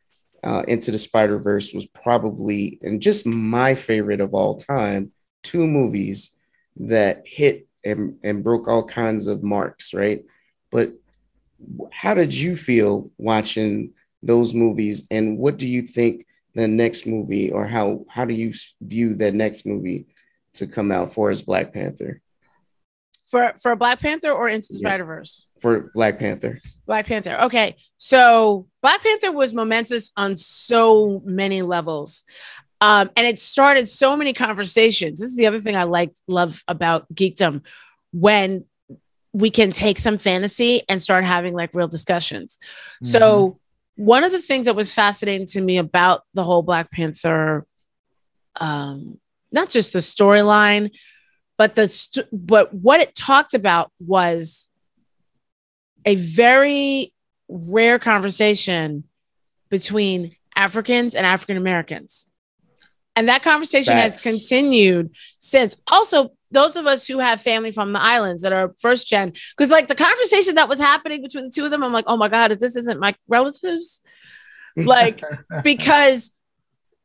uh, 0.44 0.64
Into 0.68 0.92
the 0.92 1.00
Spider 1.00 1.40
Verse 1.40 1.74
was 1.74 1.86
probably 1.88 2.80
and 2.82 3.02
just 3.02 3.26
my 3.26 3.76
favorite 3.76 4.22
of 4.22 4.34
all 4.34 4.58
time. 4.58 5.12
Two 5.42 5.66
movies 5.68 6.32
that 6.78 7.24
hit 7.26 7.68
and, 7.84 8.18
and 8.24 8.44
broke 8.44 8.68
all 8.68 8.84
kinds 8.84 9.28
of 9.28 9.44
marks, 9.44 9.94
right? 9.94 10.24
But 10.72 10.94
how 11.92 12.14
did 12.14 12.34
you 12.34 12.56
feel 12.56 13.12
watching 13.18 13.94
those 14.22 14.54
movies, 14.54 15.08
and 15.12 15.38
what 15.38 15.58
do 15.58 15.68
you 15.68 15.82
think 15.82 16.26
the 16.56 16.68
next 16.68 17.06
movie, 17.08 17.52
or 17.52 17.66
how 17.68 18.06
how 18.10 18.26
do 18.26 18.34
you 18.34 18.54
view 18.82 19.14
the 19.16 19.32
next 19.32 19.66
movie 19.66 20.08
to 20.56 20.68
come 20.68 20.92
out 20.92 21.14
for 21.14 21.32
as 21.32 21.42
Black 21.42 21.74
Panther 21.74 22.22
For 23.26 23.54
for 23.62 23.76
Black 23.76 24.00
Panther 24.00 24.32
or 24.32 24.48
Into 24.48 24.68
the 24.74 24.80
Yeah. 24.80 24.90
Spider 24.90 25.06
Verse? 25.06 25.48
for 25.62 25.92
Black 25.96 26.20
Panther? 26.20 26.60
Black 26.86 27.08
Panther. 27.08 27.38
Okay. 27.44 27.76
So 27.98 28.68
Black 28.82 29.02
Panther 29.02 29.32
was 29.32 29.54
momentous 29.54 30.12
on 30.18 30.38
so 30.38 31.22
many 31.26 31.62
levels. 31.62 32.24
Um, 32.82 33.10
and 33.16 33.26
it 33.26 33.40
started 33.40 33.88
so 33.88 34.18
many 34.18 34.34
conversations. 34.34 35.20
This 35.20 35.30
is 35.30 35.38
the 35.38 35.48
other 35.48 35.62
thing 35.62 35.76
I 35.76 35.84
like, 35.84 36.14
love 36.28 36.62
about 36.68 37.12
geekdom 37.16 37.62
when 38.12 38.66
we 39.32 39.50
can 39.50 39.72
take 39.72 39.98
some 40.00 40.18
fantasy 40.18 40.84
and 40.90 41.02
start 41.02 41.24
having 41.24 41.54
like 41.54 41.74
real 41.74 41.88
discussions. 41.88 42.60
So, 43.02 43.58
one 43.96 44.24
of 44.24 44.32
the 44.32 44.40
things 44.40 44.66
that 44.66 44.76
was 44.76 44.94
fascinating 44.94 45.48
to 45.48 45.62
me 45.62 45.78
about 45.78 46.24
the 46.34 46.44
whole 46.44 46.62
Black 46.62 46.92
Panther, 46.92 47.66
um, 48.56 49.20
not 49.52 49.70
just 49.70 49.94
the 49.94 50.00
storyline, 50.00 50.92
but 51.58 51.76
the 51.76 51.88
st- 51.88 52.28
but 52.32 52.74
what 52.74 53.02
it 53.02 53.16
talked 53.16 53.54
about 53.54 53.92
was 54.00 54.68
a 56.06 56.16
very 56.16 57.14
rare 57.48 58.00
conversation 58.00 59.04
between 59.70 60.30
Africans 60.56 61.16
and 61.16 61.26
African 61.26 61.58
Americans. 61.58 62.30
And 63.16 63.30
that 63.30 63.44
conversation 63.44 63.96
has 63.96 64.22
continued 64.22 65.12
since. 65.38 65.78
Also, 65.88 66.32
those 66.54 66.76
of 66.76 66.86
us 66.86 67.06
who 67.08 67.20
have 67.20 67.42
family 67.42 67.72
from 67.72 67.92
the 67.94 68.00
islands 68.02 68.44
that 68.44 68.54
are 68.54 68.74
first 68.80 69.08
gen, 69.08 69.34
because 69.58 69.70
like 69.70 69.88
the 69.88 69.96
conversation 69.96 70.56
that 70.56 70.70
was 70.70 70.80
happening 70.80 71.22
between 71.22 71.46
the 71.46 71.50
two 71.50 71.66
of 71.66 71.72
them, 71.72 71.84
I'm 71.84 71.92
like, 71.94 72.06
oh 72.08 72.18
my 72.18 72.30
God, 72.30 72.52
if 72.52 72.60
this 72.60 72.76
isn't 72.76 73.00
my 73.00 73.16
relatives, 73.28 74.02
like 74.78 75.22
because 75.64 76.32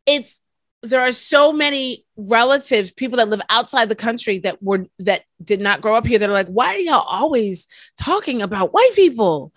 it's 0.06 0.42
there 0.82 1.00
are 1.00 1.12
so 1.12 1.52
many 1.52 2.04
relatives, 2.16 2.92
people 2.92 3.16
that 3.16 3.28
live 3.28 3.40
outside 3.50 3.88
the 3.88 3.96
country 3.96 4.38
that 4.38 4.62
were 4.62 4.86
that 5.00 5.22
did 5.42 5.60
not 5.60 5.80
grow 5.80 5.96
up 5.96 6.06
here 6.06 6.18
that 6.20 6.30
are 6.30 6.32
like, 6.32 6.46
why 6.46 6.74
are 6.74 6.78
y'all 6.78 7.04
always 7.06 7.66
talking 7.98 8.42
about 8.42 8.72
white 8.72 8.92
people? 8.94 9.52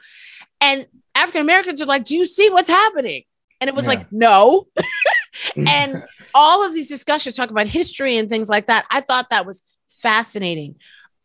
And 0.59 0.87
African 1.13 1.41
Americans 1.41 1.81
are 1.81 1.85
like, 1.85 2.05
do 2.05 2.17
you 2.17 2.25
see 2.25 2.49
what's 2.49 2.69
happening? 2.69 3.23
And 3.59 3.67
it 3.67 3.75
was 3.75 3.85
Yeah. 3.85 3.89
like, 3.89 4.11
no. 4.11 4.67
and 5.55 6.03
all 6.33 6.65
of 6.65 6.73
these 6.73 6.87
discussions 6.87 7.35
talk 7.35 7.51
about 7.51 7.67
history 7.67 8.17
and 8.17 8.27
things 8.29 8.49
like 8.49 8.65
that. 8.67 8.85
I 8.89 9.01
thought 9.01 9.29
that 9.29 9.45
was 9.45 9.61
fascinating. 10.01 10.75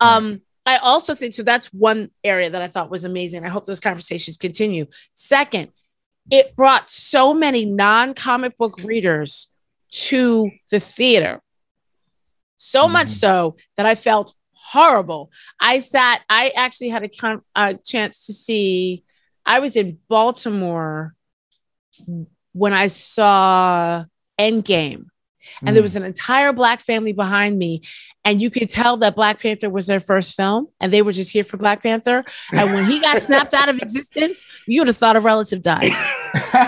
Um, 0.01 0.43
I 0.65 0.77
also 0.79 1.15
think 1.15 1.33
so. 1.35 1.43
That's 1.43 1.69
one 1.73 2.11
area 2.25 2.51
that 2.51 2.61
I 2.63 2.69
thought 2.69 2.91
was 2.91 3.05
amazing. 3.05 3.45
I 3.45 3.49
hope 3.49 3.65
those 3.67 3.81
conversations 3.81 4.37
continue. 4.37 4.87
Second, 5.15 5.73
it 6.31 6.57
brought 6.57 6.91
so 6.91 7.33
many 7.33 7.65
non 7.65 8.15
comic 8.15 8.59
book 8.59 8.79
readers 8.85 9.49
to 9.91 10.51
the 10.71 10.81
theater. 10.81 11.41
So 12.57 12.89
much 12.89 13.09
Mhm. 13.09 13.21
so 13.21 13.57
that 13.77 13.87
I 13.87 13.95
felt 13.95 14.35
horrible. 14.53 15.31
I 15.61 15.79
sat, 15.79 16.23
I 16.29 16.49
actually 16.49 16.89
had 16.89 17.05
a, 17.05 17.09
con- 17.09 17.43
a 17.55 17.75
chance 17.75 18.27
to 18.27 18.35
see, 18.35 19.05
I 19.45 19.61
was 19.61 19.77
in 19.77 19.99
Baltimore 20.09 21.15
when 22.53 22.73
I 22.73 22.89
saw 22.89 24.05
Endgame 24.39 25.07
and 25.63 25.71
Mm. 25.71 25.75
there 25.75 25.83
was 25.83 25.97
an 25.97 26.03
entire 26.05 26.53
black 26.53 26.81
family 26.81 27.13
behind 27.13 27.59
me 27.59 27.83
and 28.25 28.41
you 28.43 28.51
could 28.51 28.69
tell 28.71 28.97
that 28.99 29.15
black 29.15 29.41
panther 29.41 29.71
was 29.71 29.87
their 29.87 30.01
first 30.01 30.35
film 30.37 30.69
and 30.81 30.93
they 30.93 31.03
were 31.03 31.13
just 31.13 31.33
here 31.33 31.45
for 31.45 31.57
black 31.57 31.83
panther 31.83 32.25
and 32.53 32.73
when 32.75 32.85
he 32.87 33.01
got 33.01 33.21
snapped 33.29 33.55
out 33.55 33.69
of 33.69 33.79
existence 33.79 34.47
you 34.67 34.81
would 34.81 34.89
have 34.89 34.97
thought 34.97 35.17
a 35.17 35.21
relative 35.21 35.63
died 35.63 35.91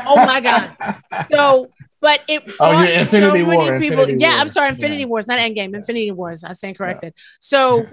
oh 0.06 0.16
my 0.26 0.40
God. 0.40 0.76
so 1.30 1.70
but 2.00 2.20
it 2.28 2.42
Oh, 2.60 2.70
brought 2.70 2.88
yeah, 2.88 3.00
Infinity 3.00 3.40
so 3.40 3.46
many 3.46 3.56
War, 3.70 3.78
people 3.78 3.98
Infinity 4.00 4.22
yeah 4.22 4.30
War. 4.30 4.38
i'm 4.40 4.48
sorry 4.48 4.68
infinity 4.68 5.00
Yeah. 5.00 5.06
wars 5.06 5.26
not 5.26 5.38
endgame 5.38 5.74
infinity 5.74 6.10
wars 6.12 6.44
i 6.44 6.52
stand 6.52 6.76
corrected 6.78 7.12
so 7.40 7.88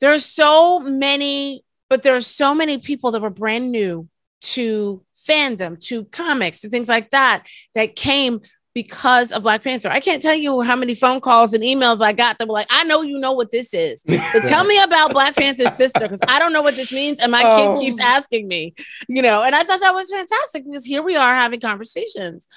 there's 0.00 0.24
so 0.24 0.80
many 0.80 1.64
but 1.88 2.02
there 2.02 2.16
are 2.16 2.20
so 2.22 2.54
many 2.54 2.78
people 2.78 3.10
that 3.12 3.20
were 3.20 3.30
brand 3.30 3.70
new 3.70 4.08
to 4.40 5.04
fandom 5.28 5.78
to 5.78 6.04
comics 6.06 6.64
and 6.64 6.70
things 6.72 6.88
like 6.88 7.10
that 7.10 7.46
that 7.74 7.94
came 7.94 8.40
because 8.74 9.32
of 9.32 9.42
Black 9.42 9.62
Panther. 9.62 9.90
I 9.90 10.00
can't 10.00 10.22
tell 10.22 10.34
you 10.34 10.62
how 10.62 10.76
many 10.76 10.94
phone 10.94 11.20
calls 11.20 11.52
and 11.52 11.62
emails 11.62 12.00
I 12.00 12.12
got 12.12 12.38
that 12.38 12.48
were 12.48 12.54
like, 12.54 12.68
I 12.70 12.84
know 12.84 13.02
you 13.02 13.18
know 13.18 13.32
what 13.32 13.50
this 13.50 13.74
is, 13.74 14.02
but 14.06 14.44
tell 14.44 14.64
me 14.64 14.80
about 14.82 15.12
Black 15.12 15.34
Panther's 15.34 15.74
sister 15.74 16.00
because 16.00 16.20
I 16.26 16.38
don't 16.38 16.52
know 16.52 16.62
what 16.62 16.74
this 16.76 16.92
means. 16.92 17.20
And 17.20 17.30
my 17.30 17.42
Oh. 17.44 17.76
kid 17.76 17.84
keeps 17.84 18.00
asking 18.00 18.48
me, 18.48 18.74
you 19.08 19.20
know, 19.22 19.42
and 19.42 19.54
I 19.54 19.62
thought 19.62 19.80
that 19.80 19.94
was 19.94 20.10
fantastic 20.10 20.64
because 20.64 20.84
here 20.84 21.02
we 21.02 21.16
are 21.16 21.34
having 21.34 21.60
conversations. 21.60 22.48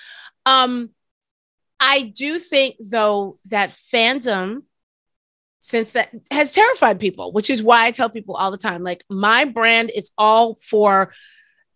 Um, 0.45 0.91
I 1.79 2.01
do 2.03 2.39
think 2.39 2.77
though 2.79 3.37
that 3.45 3.69
fandom 3.71 4.63
since 5.59 5.93
that 5.93 6.11
has 6.29 6.51
terrified 6.53 6.99
people, 6.99 7.31
which 7.31 7.49
is 7.49 7.63
why 7.63 7.85
I 7.85 7.91
tell 7.91 8.09
people 8.09 8.35
all 8.35 8.51
the 8.51 8.57
time, 8.57 8.83
like 8.83 9.03
my 9.09 9.45
brand 9.45 9.89
is 9.93 10.11
all 10.17 10.55
for 10.61 11.11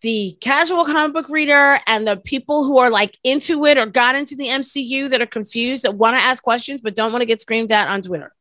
the 0.02 0.36
casual 0.40 0.84
comic 0.84 1.12
book 1.12 1.28
reader 1.28 1.78
and 1.86 2.06
the 2.06 2.16
people 2.16 2.64
who 2.64 2.78
are 2.78 2.88
like 2.90 3.18
into 3.22 3.66
it 3.66 3.76
or 3.76 3.86
got 3.86 4.14
into 4.14 4.34
the 4.34 4.46
MCU 4.48 5.10
that 5.10 5.20
are 5.20 5.26
confused 5.26 5.82
that 5.82 5.94
want 5.94 6.16
to 6.16 6.20
ask 6.22 6.42
questions 6.42 6.80
but 6.80 6.94
don't 6.94 7.12
want 7.12 7.22
to 7.22 7.26
get 7.26 7.40
screamed 7.40 7.70
at 7.70 7.88
on 7.88 8.00
Twitter. 8.02 8.32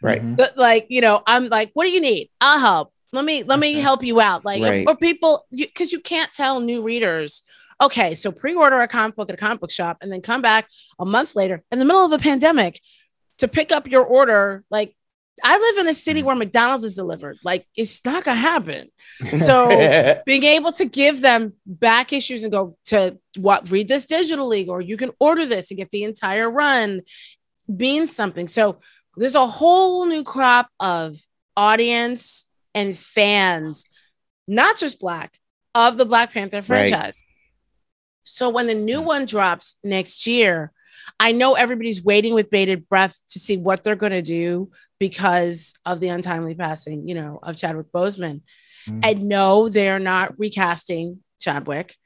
Right. 0.00 0.22
Mhm. 0.22 0.36
But 0.36 0.56
like, 0.56 0.86
you 0.88 1.00
know, 1.00 1.22
I'm 1.26 1.48
like, 1.48 1.70
what 1.74 1.84
do 1.84 1.90
you 1.90 2.00
need? 2.00 2.30
I'll 2.40 2.58
help. 2.58 2.92
Let 3.12 3.24
me 3.24 3.42
let 3.42 3.58
me 3.58 3.74
help 3.74 4.02
you 4.02 4.20
out. 4.20 4.44
Like, 4.44 4.62
Right. 4.62 4.86
or 4.86 4.96
people 4.96 5.46
because 5.50 5.92
you, 5.92 6.00
can't 6.00 6.32
tell 6.32 6.60
new 6.60 6.82
readers. 6.82 7.42
Okay, 7.80 8.14
so 8.14 8.30
pre-order 8.32 8.80
a 8.80 8.88
comic 8.88 9.16
book 9.16 9.28
at 9.28 9.34
a 9.34 9.38
comic 9.38 9.60
book 9.60 9.70
shop 9.70 9.98
and 10.00 10.10
then 10.10 10.20
come 10.20 10.42
back 10.42 10.68
a 10.98 11.04
month 11.04 11.34
later 11.36 11.62
in 11.70 11.78
the 11.78 11.84
middle 11.84 12.04
of 12.04 12.12
a 12.12 12.18
pandemic 12.18 12.80
to 13.38 13.48
pick 13.48 13.72
up 13.72 13.88
your 13.88 14.04
order. 14.04 14.64
Like, 14.70 14.96
I 15.42 15.58
live 15.58 15.78
in 15.78 15.88
a 15.88 15.94
city 15.94 16.22
mm. 16.22 16.26
where 16.26 16.36
McDonald's 16.36 16.84
is 16.84 16.94
delivered. 16.94 17.38
Like, 17.44 17.66
it's 17.76 18.04
not 18.04 18.24
gonna 18.24 18.40
happen. 18.40 18.90
So 19.34 20.22
being 20.26 20.44
able 20.44 20.72
to 20.72 20.84
give 20.84 21.20
them 21.20 21.54
back 21.66 22.12
issues 22.12 22.42
and 22.42 22.52
go 22.52 22.76
to 22.86 23.18
what 23.36 23.70
read 23.70 23.88
this 23.88 24.06
digitally 24.06 24.68
or 24.68 24.80
you 24.80 24.96
can 24.96 25.10
order 25.18 25.46
this 25.46 25.70
and 25.70 25.78
get 25.78 25.90
the 25.90 26.04
entire 26.04 26.50
run 26.50 27.02
means 27.68 28.14
something. 28.14 28.48
So 28.48 28.80
there's 29.16 29.34
a 29.34 29.46
whole 29.46 30.06
new 30.06 30.24
crop 30.24 30.68
of 30.80 31.16
audience 31.56 32.46
and 32.74 32.96
fans 32.96 33.84
not 34.46 34.76
just 34.76 34.98
black 34.98 35.38
of 35.74 35.96
the 35.96 36.04
black 36.04 36.32
panther 36.32 36.62
franchise. 36.62 37.24
So 38.24 38.48
when 38.48 38.66
the 38.66 38.74
new 38.74 39.00
mm. 39.00 39.04
one 39.04 39.26
drops 39.26 39.76
next 39.82 40.26
year 40.26 40.72
I 41.18 41.32
know 41.32 41.54
everybody's 41.54 42.02
waiting 42.02 42.34
with 42.34 42.50
bated 42.50 42.88
breath 42.88 43.20
to 43.30 43.38
see 43.38 43.56
what 43.56 43.84
they're 43.84 43.96
going 43.96 44.12
to 44.12 44.22
do 44.22 44.70
because 44.98 45.74
of 45.84 46.00
the 46.00 46.08
untimely 46.08 46.54
passing, 46.54 47.08
you 47.08 47.14
know, 47.14 47.38
of 47.42 47.56
Chadwick 47.56 47.90
Boseman. 47.92 48.42
Mm. 48.88 49.00
And 49.02 49.22
no, 49.24 49.68
they're 49.68 49.98
not 49.98 50.38
recasting 50.38 51.20
Chadwick, 51.40 51.96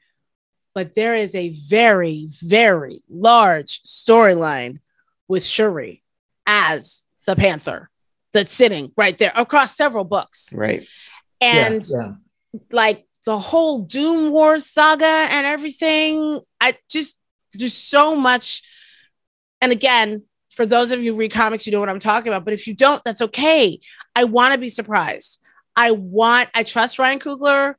but 0.73 0.95
there 0.95 1.15
is 1.15 1.35
a 1.35 1.49
very, 1.49 2.29
very 2.41 3.03
large 3.09 3.81
storyline 3.83 4.79
with 5.27 5.43
Shuri 5.45 6.03
as 6.45 7.03
the 7.25 7.35
Panther 7.35 7.89
that's 8.33 8.53
sitting 8.53 8.91
right 8.97 9.17
there 9.17 9.33
across 9.35 9.75
several 9.75 10.03
books. 10.03 10.53
Right. 10.53 10.87
And 11.41 11.83
yeah, 11.89 12.13
yeah. 12.53 12.59
like 12.71 13.07
the 13.25 13.37
whole 13.37 13.79
Doom 13.79 14.31
Wars 14.31 14.65
saga 14.65 15.05
and 15.05 15.45
everything, 15.45 16.39
I 16.59 16.77
just 16.89 17.17
there's 17.53 17.73
so 17.73 18.15
much. 18.15 18.63
And 19.61 19.71
again, 19.71 20.23
for 20.59 20.65
those 20.65 20.91
of 20.91 21.01
you 21.01 21.15
read 21.15 21.31
comics, 21.31 21.65
you 21.65 21.71
know 21.71 21.79
what 21.79 21.87
I'm 21.87 21.99
talking 21.99 22.33
about. 22.33 22.43
But 22.43 22.53
if 22.53 22.67
you 22.67 22.73
don't, 22.73 23.01
that's 23.05 23.21
okay. 23.21 23.79
I 24.13 24.25
want 24.25 24.53
to 24.53 24.59
be 24.59 24.67
surprised. 24.67 25.39
I 25.73 25.91
want, 25.91 26.49
I 26.53 26.63
trust 26.63 26.99
Ryan 26.99 27.19
Coogler. 27.19 27.75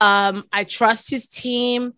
Um, 0.00 0.42
I 0.52 0.64
trust 0.64 1.08
his 1.08 1.28
team. 1.28 1.92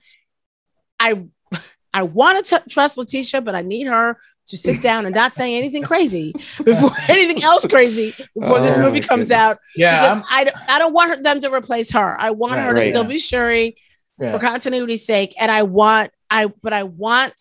I 1.00 1.24
I 1.94 2.02
want 2.02 2.44
to 2.44 2.62
trust 2.68 2.98
Letitia, 2.98 3.40
but 3.40 3.54
I 3.54 3.62
need 3.62 3.86
her 3.86 4.18
to 4.48 4.58
sit 4.58 4.82
down 4.82 5.06
and 5.06 5.14
not 5.14 5.32
say 5.32 5.56
anything 5.56 5.82
crazy 5.82 6.34
before 6.66 6.90
anything 7.08 7.42
else 7.42 7.66
crazy 7.66 8.12
before 8.38 8.58
oh, 8.58 8.62
this 8.62 8.76
movie 8.76 9.00
comes 9.00 9.28
goodness. 9.28 9.38
out. 9.38 9.58
Yeah, 9.74 10.16
because 10.16 10.28
I, 10.28 10.52
I 10.68 10.78
don't 10.78 10.92
want 10.92 11.22
them 11.22 11.40
to 11.40 11.50
replace 11.50 11.92
her. 11.92 12.20
I 12.20 12.32
want 12.32 12.56
right, 12.56 12.62
her 12.62 12.74
to 12.74 12.80
right, 12.80 12.88
still 12.90 13.04
yeah. 13.04 13.08
be 13.08 13.18
Shuri 13.18 13.76
yeah. 14.20 14.32
for 14.32 14.38
continuity's 14.38 15.06
sake, 15.06 15.34
and 15.38 15.50
I 15.50 15.62
want 15.62 16.12
I 16.28 16.48
but 16.62 16.74
I 16.74 16.82
want 16.82 17.40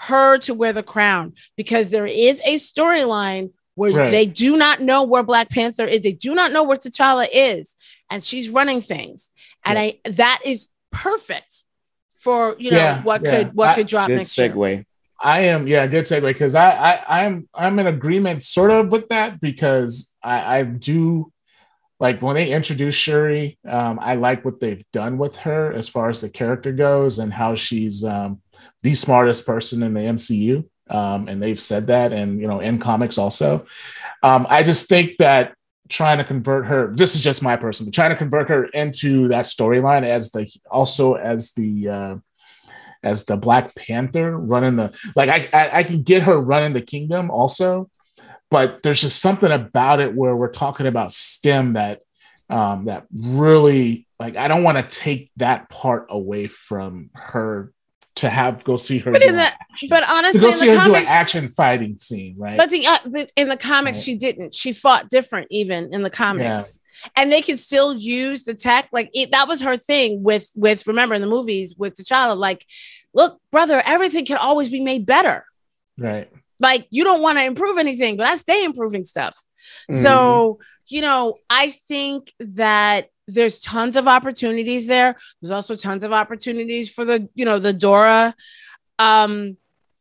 her 0.00 0.38
to 0.38 0.54
wear 0.54 0.72
the 0.72 0.82
crown 0.82 1.32
because 1.56 1.90
there 1.90 2.06
is 2.06 2.40
a 2.44 2.54
storyline 2.54 3.50
where 3.74 3.92
right. 3.92 4.10
they 4.10 4.26
do 4.26 4.56
not 4.56 4.80
know 4.80 5.02
where 5.02 5.24
Black 5.24 5.50
Panther 5.50 5.84
is. 5.84 6.02
They 6.02 6.12
do 6.12 6.34
not 6.34 6.52
know 6.52 6.62
where 6.62 6.76
T'Challa 6.76 7.26
is, 7.32 7.76
and 8.08 8.22
she's 8.22 8.48
running 8.48 8.80
things, 8.80 9.30
and 9.64 9.76
yeah. 9.76 9.84
I 10.06 10.10
that 10.10 10.40
is 10.44 10.68
perfect 10.92 11.64
for 12.16 12.54
you 12.58 12.70
know 12.70 12.76
yeah, 12.76 13.02
what 13.02 13.24
could 13.24 13.54
what 13.54 13.70
I, 13.70 13.74
could 13.74 13.88
drop 13.88 14.08
next 14.08 14.36
segue. 14.36 14.68
Year. 14.68 14.84
I 15.20 15.40
am, 15.40 15.66
yeah, 15.66 15.84
good 15.88 16.04
segue 16.04 16.22
because 16.22 16.54
I, 16.54 16.70
I 16.70 17.24
I'm 17.24 17.48
I'm 17.52 17.78
in 17.80 17.88
agreement 17.88 18.44
sort 18.44 18.70
of 18.70 18.92
with 18.92 19.08
that 19.08 19.40
because 19.40 20.14
I, 20.22 20.58
I 20.58 20.62
do 20.62 21.32
like 21.98 22.22
when 22.22 22.36
they 22.36 22.52
introduce 22.52 22.94
Shuri, 22.94 23.58
um, 23.66 23.98
I 24.00 24.14
like 24.14 24.44
what 24.44 24.60
they've 24.60 24.84
done 24.92 25.18
with 25.18 25.38
her 25.38 25.72
as 25.72 25.88
far 25.88 26.08
as 26.08 26.20
the 26.20 26.28
character 26.28 26.70
goes 26.70 27.18
and 27.18 27.32
how 27.32 27.56
she's 27.56 28.04
um, 28.04 28.40
the 28.82 28.94
smartest 28.94 29.46
person 29.46 29.82
in 29.82 29.94
the 29.94 30.00
MCU. 30.00 30.64
Um, 30.90 31.28
and 31.28 31.42
they've 31.42 31.60
said 31.60 31.88
that, 31.88 32.12
and 32.12 32.40
you 32.40 32.48
know, 32.48 32.60
in 32.60 32.78
comics 32.78 33.18
also. 33.18 33.66
Um, 34.22 34.46
I 34.48 34.62
just 34.62 34.88
think 34.88 35.18
that 35.18 35.54
trying 35.88 36.18
to 36.18 36.24
convert 36.24 36.66
her, 36.66 36.94
this 36.94 37.14
is 37.14 37.20
just 37.20 37.42
my 37.42 37.56
person, 37.56 37.86
but 37.86 37.94
trying 37.94 38.10
to 38.10 38.16
convert 38.16 38.48
her 38.48 38.64
into 38.66 39.28
that 39.28 39.46
storyline 39.46 40.04
as 40.04 40.30
the 40.30 40.50
also 40.70 41.14
as 41.14 41.52
the 41.52 41.88
uh, 41.88 42.16
as 43.02 43.24
the 43.24 43.36
Black 43.36 43.74
Panther 43.74 44.36
running 44.36 44.76
the 44.76 44.92
like 45.14 45.28
I, 45.28 45.48
I 45.52 45.78
I 45.78 45.82
can 45.82 46.02
get 46.02 46.22
her 46.22 46.40
running 46.40 46.72
the 46.72 46.80
kingdom 46.80 47.30
also, 47.30 47.90
but 48.50 48.82
there's 48.82 49.00
just 49.00 49.20
something 49.20 49.50
about 49.50 50.00
it 50.00 50.14
where 50.14 50.36
we're 50.36 50.50
talking 50.50 50.86
about 50.86 51.12
STEM 51.12 51.74
that 51.74 52.00
um 52.50 52.86
that 52.86 53.06
really 53.12 54.06
like 54.18 54.36
I 54.36 54.48
don't 54.48 54.64
want 54.64 54.78
to 54.78 54.98
take 54.98 55.30
that 55.36 55.68
part 55.68 56.06
away 56.10 56.46
from 56.46 57.10
her 57.14 57.72
to 58.18 58.28
have 58.28 58.64
go 58.64 58.76
see 58.76 58.98
her. 58.98 59.12
But 59.12 59.22
in 59.22 59.36
the 59.36 59.42
action. 59.42 59.88
but 59.88 60.08
honestly, 60.08 60.40
to 60.40 60.46
go 60.46 60.52
see 60.52 60.68
her 60.68 60.76
comics, 60.76 61.08
do 61.08 61.12
an 61.12 61.18
action 61.18 61.48
fighting 61.48 61.96
scene, 61.96 62.36
right? 62.38 62.56
But 62.56 62.70
the 62.70 62.86
uh, 62.86 62.98
but 63.06 63.30
in 63.36 63.48
the 63.48 63.56
comics, 63.56 63.98
right. 63.98 64.04
she 64.04 64.16
didn't. 64.16 64.54
She 64.54 64.72
fought 64.72 65.08
different, 65.08 65.48
even 65.50 65.92
in 65.92 66.02
the 66.02 66.10
comics. 66.10 66.80
Yeah 66.80 66.84
and 67.16 67.32
they 67.32 67.42
could 67.42 67.58
still 67.58 67.94
use 67.94 68.42
the 68.42 68.54
tech 68.54 68.88
like 68.92 69.10
it, 69.12 69.30
that 69.30 69.48
was 69.48 69.60
her 69.60 69.76
thing 69.76 70.22
with 70.22 70.50
with 70.54 70.86
remember 70.86 71.14
in 71.14 71.20
the 71.20 71.28
movies 71.28 71.76
with 71.76 71.94
T'Challa 71.94 72.36
like 72.36 72.66
look 73.14 73.40
brother 73.50 73.82
everything 73.84 74.24
can 74.24 74.36
always 74.36 74.68
be 74.68 74.80
made 74.80 75.06
better 75.06 75.44
right 75.96 76.30
like 76.60 76.86
you 76.90 77.04
don't 77.04 77.22
want 77.22 77.38
to 77.38 77.44
improve 77.44 77.78
anything 77.78 78.16
but 78.16 78.26
I 78.26 78.36
stay 78.36 78.64
improving 78.64 79.04
stuff 79.04 79.36
mm-hmm. 79.90 80.02
so 80.02 80.58
you 80.86 81.00
know 81.00 81.34
I 81.48 81.70
think 81.70 82.32
that 82.40 83.10
there's 83.28 83.60
tons 83.60 83.94
of 83.94 84.08
opportunities 84.08 84.86
there 84.86 85.16
there's 85.40 85.50
also 85.50 85.76
tons 85.76 86.02
of 86.02 86.12
opportunities 86.12 86.90
for 86.90 87.04
the 87.04 87.28
you 87.34 87.44
know 87.44 87.58
the 87.58 87.72
Dora 87.72 88.34
um 88.98 89.56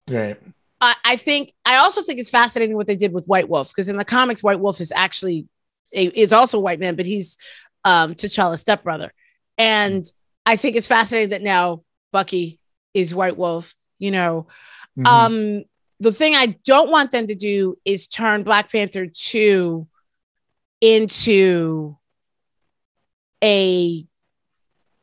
right 0.09 0.39
I, 0.79 0.95
I 1.03 1.15
think 1.15 1.53
I 1.65 1.77
also 1.77 2.01
think 2.01 2.19
it's 2.19 2.29
fascinating 2.29 2.75
what 2.75 2.87
they 2.87 2.95
did 2.95 3.13
with 3.13 3.25
White 3.25 3.49
Wolf 3.49 3.69
because 3.69 3.89
in 3.89 3.97
the 3.97 4.05
comics, 4.05 4.43
White 4.43 4.59
Wolf 4.59 4.79
is 4.79 4.93
actually 4.95 5.47
is 5.91 6.33
also 6.33 6.57
a 6.57 6.61
white 6.61 6.79
man, 6.79 6.95
but 6.95 7.05
he's 7.05 7.37
um, 7.83 8.13
T'Challa's 8.13 8.61
stepbrother. 8.61 9.11
And 9.57 10.05
I 10.45 10.55
think 10.55 10.75
it's 10.75 10.87
fascinating 10.87 11.29
that 11.29 11.41
now 11.41 11.83
Bucky 12.11 12.59
is 12.93 13.15
White 13.15 13.37
Wolf. 13.37 13.73
You 13.97 14.11
know, 14.11 14.47
mm-hmm. 14.97 15.07
um, 15.07 15.63
the 15.99 16.11
thing 16.11 16.35
I 16.35 16.57
don't 16.65 16.91
want 16.91 17.11
them 17.11 17.27
to 17.27 17.35
do 17.35 17.77
is 17.83 18.07
turn 18.07 18.43
Black 18.43 18.71
Panther 18.71 19.07
2 19.07 19.87
into 20.81 21.97
a 23.43 24.05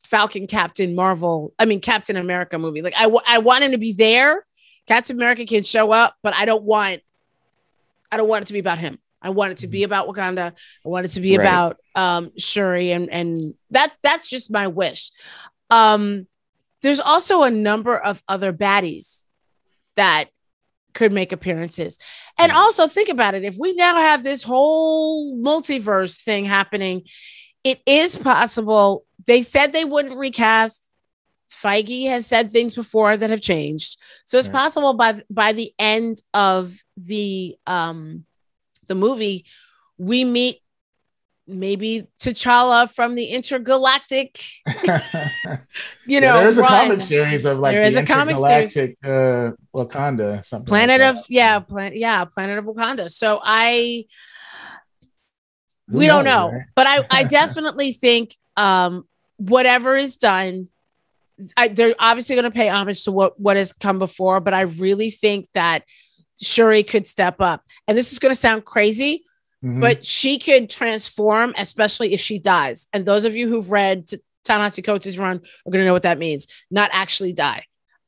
Falcon 0.05 0.47
Captain 0.47 0.95
Marvel, 0.95 1.53
I 1.59 1.64
mean, 1.64 1.80
Captain 1.80 2.16
America 2.16 2.59
movie. 2.59 2.82
Like, 2.82 2.95
I, 2.97 3.05
I 3.26 3.39
want 3.39 3.64
him 3.64 3.72
to 3.72 3.78
be 3.78 3.93
there. 3.93 4.45
Captain 4.87 5.16
America 5.16 5.47
can 5.47 5.62
show 5.62 5.93
up, 5.93 6.14
but 6.22 6.35
I 6.35 6.45
don't 6.45 6.64
want, 6.64 7.03
I 8.12 8.16
don't 8.16 8.28
want 8.28 8.43
it 8.43 8.47
to 8.47 8.53
be 8.53 8.59
about 8.59 8.78
him. 8.78 8.99
I 9.22 9.30
want 9.30 9.53
it 9.53 9.59
to 9.59 9.66
be 9.66 9.78
mm-hmm. 9.80 9.87
about 9.87 10.09
Wakanda. 10.09 10.53
I 10.85 10.89
want 10.89 11.07
it 11.07 11.12
to 11.12 11.20
be 11.20 11.39
right. 11.39 11.45
about 11.45 11.78
um, 11.95 12.32
Shuri, 12.37 12.93
and 12.93 13.09
and 13.09 13.55
that 13.70 13.93
that's 14.03 14.28
just 14.28 14.51
my 14.51 14.66
wish. 14.66 15.11
Um, 15.70 16.26
there's 16.82 17.01
also 17.01 17.43
a 17.43 17.51
number 17.51 17.97
of 17.97 18.22
other 18.28 18.53
baddies 18.53 19.24
that 19.97 20.28
could 20.93 21.11
make 21.11 21.32
appearances. 21.32 21.99
And 22.39 22.53
also 22.53 22.87
think 22.87 23.09
about 23.09 23.35
it. 23.35 23.45
If 23.45 23.57
we 23.59 23.74
now 23.74 23.97
have 23.97 24.22
this 24.22 24.43
whole 24.43 25.37
multiverse 25.37 26.20
thing 26.20 26.45
happening, 26.45 27.05
it 27.65 27.81
is 27.87 28.17
possible. 28.17 29.05
They 29.27 29.43
said 29.43 29.73
they 29.73 29.85
wouldn't 29.85 30.17
recast. 30.17 30.91
Feige 31.51 32.09
has 32.09 32.27
said 32.27 32.53
things 32.53 32.75
before 32.75 33.17
that 33.17 33.31
have 33.31 33.41
changed. 33.41 33.99
So 34.27 34.39
it's 34.39 34.49
right. 34.49 34.55
possible 34.55 34.95
by 34.95 35.23
by 35.31 35.53
the 35.53 35.73
end 35.79 36.23
of 36.35 36.77
the 36.97 37.57
um 37.67 38.27
the 38.87 38.95
movie, 38.95 39.47
we 39.97 40.25
meet 40.25 40.61
maybe 41.47 42.07
T'Challa 42.19 42.93
from 42.93 43.15
the 43.15 43.27
intergalactic, 43.27 44.43
you 46.07 46.21
know, 46.21 46.37
yeah, 46.37 46.41
there's 46.41 46.57
run. 46.59 46.67
a 46.67 46.89
comic 46.89 47.01
series 47.03 47.45
of 47.45 47.59
like 47.59 47.75
there 47.75 47.83
is 47.83 47.97
a 47.97 48.03
comic 48.03 48.37
series, 48.37 48.97
uh, 49.05 49.53
Wakanda, 49.75 50.45
something. 50.45 50.67
Planet 50.67 51.01
like 51.01 51.17
of 51.17 51.25
yeah, 51.29 51.61
planet 51.61 51.97
yeah, 51.97 52.25
Planet 52.25 52.59
of 52.59 52.65
Wakanda. 52.65 53.11
So 53.11 53.41
I, 53.43 54.07
we 55.89 56.07
don't 56.07 56.24
know, 56.24 56.53
but 56.74 56.87
I 56.87 57.07
I 57.11 57.24
definitely 57.41 57.93
think 57.93 58.35
um 58.57 59.07
whatever 59.37 59.97
is 59.97 60.16
done. 60.16 60.68
I, 61.57 61.66
they're 61.66 61.97
obviously 61.99 62.37
going 62.37 62.45
to 62.45 62.53
pay 62.53 62.68
homage 62.68 63.05
to 63.05 63.12
what 63.12 63.39
what 63.41 63.57
has 63.57 63.72
come 63.72 63.99
before, 63.99 64.41
but 64.41 64.55
I 64.55 64.62
really 64.62 65.11
think 65.11 65.49
that 65.55 65.85
Shuri 66.41 66.85
could 66.85 67.09
step 67.09 67.41
up. 67.41 67.62
And 67.89 67.99
this 67.99 68.12
is 68.12 68.18
going 68.18 68.30
to 68.30 68.41
sound 68.41 68.64
crazy, 68.64 69.24
mm-hmm. 69.62 69.80
but 69.80 70.05
she 70.05 70.39
could 70.39 70.70
transform, 70.70 71.53
especially 71.57 72.12
if 72.12 72.20
she 72.20 72.39
dies. 72.39 72.87
And 72.93 73.05
those 73.05 73.24
of 73.24 73.35
you 73.35 73.49
who've 73.49 73.70
read 73.70 74.09
T- 74.09 74.18
Ta-Nehisi 74.45 74.85
Coates' 74.85 75.16
run 75.16 75.37
are 75.39 75.70
going 75.70 75.82
to 75.82 75.87
know 75.87 75.93
what 75.93 76.05
that 76.05 76.18
means. 76.18 76.47
Not 76.70 76.91
actually 76.93 77.32
die. 77.32 77.64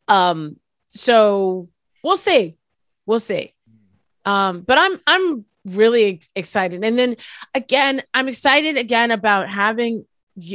Um, 0.07 0.59
so 0.91 1.69
we'll 2.05 2.17
see. 2.17 2.57
We'll 3.07 3.19
see. 3.19 3.55
Um, 4.25 4.63
but 4.63 4.79
I'm 4.79 5.01
I'm 5.07 5.45
really 5.75 6.21
excited. 6.35 6.85
And 6.85 6.99
then 6.99 7.17
again, 7.55 8.03
I'm 8.15 8.29
excited 8.29 8.77
again 8.77 9.11
about 9.11 9.49
having 9.49 10.07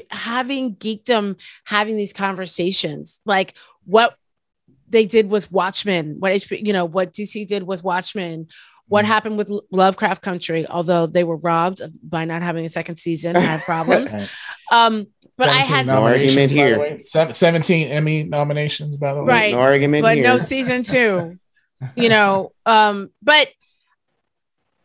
having 0.10 0.76
geekdom 0.76 1.38
having 1.66 1.98
these 1.98 2.14
conversations. 2.14 3.22
Like 3.26 3.56
what 3.86 4.16
they 4.90 5.06
did 5.06 5.30
with 5.30 5.52
Watchmen, 5.52 6.18
what 6.20 6.34
HBO, 6.34 6.66
you 6.66 6.74
know, 6.74 6.86
what 6.86 7.14
DC 7.14 7.48
did 7.48 7.64
with 7.64 7.84
Watchmen, 7.84 8.48
what 8.88 9.04
mm-hmm. 9.04 9.12
happened 9.12 9.38
with 9.38 9.52
Lovecraft 9.72 10.22
Country, 10.22 10.68
although 10.68 11.08
they 11.08 11.24
were 11.24 11.38
robbed 11.38 11.82
by 12.04 12.26
not 12.26 12.42
having 12.42 12.66
a 12.66 12.70
second 12.70 12.98
season, 12.98 13.36
had 13.36 13.62
problems. 13.66 14.14
um, 14.72 15.06
but 15.38 15.50
I 15.50 15.60
had 15.60 15.88
no 15.88 16.04
argument 16.04 16.52
here. 16.52 17.00
17 17.02 17.88
Emmy 17.88 18.24
nominations, 18.24 18.98
by 18.98 19.14
the 19.14 19.24
way. 19.24 19.28
Right. 19.28 19.54
No 19.54 19.60
argument 19.60 20.04
but 20.04 20.16
here. 20.16 20.24
no 20.24 20.38
season 20.38 20.84
two. 20.84 21.40
you 21.96 22.10
know, 22.10 22.52
um, 22.66 23.10
but 23.24 23.48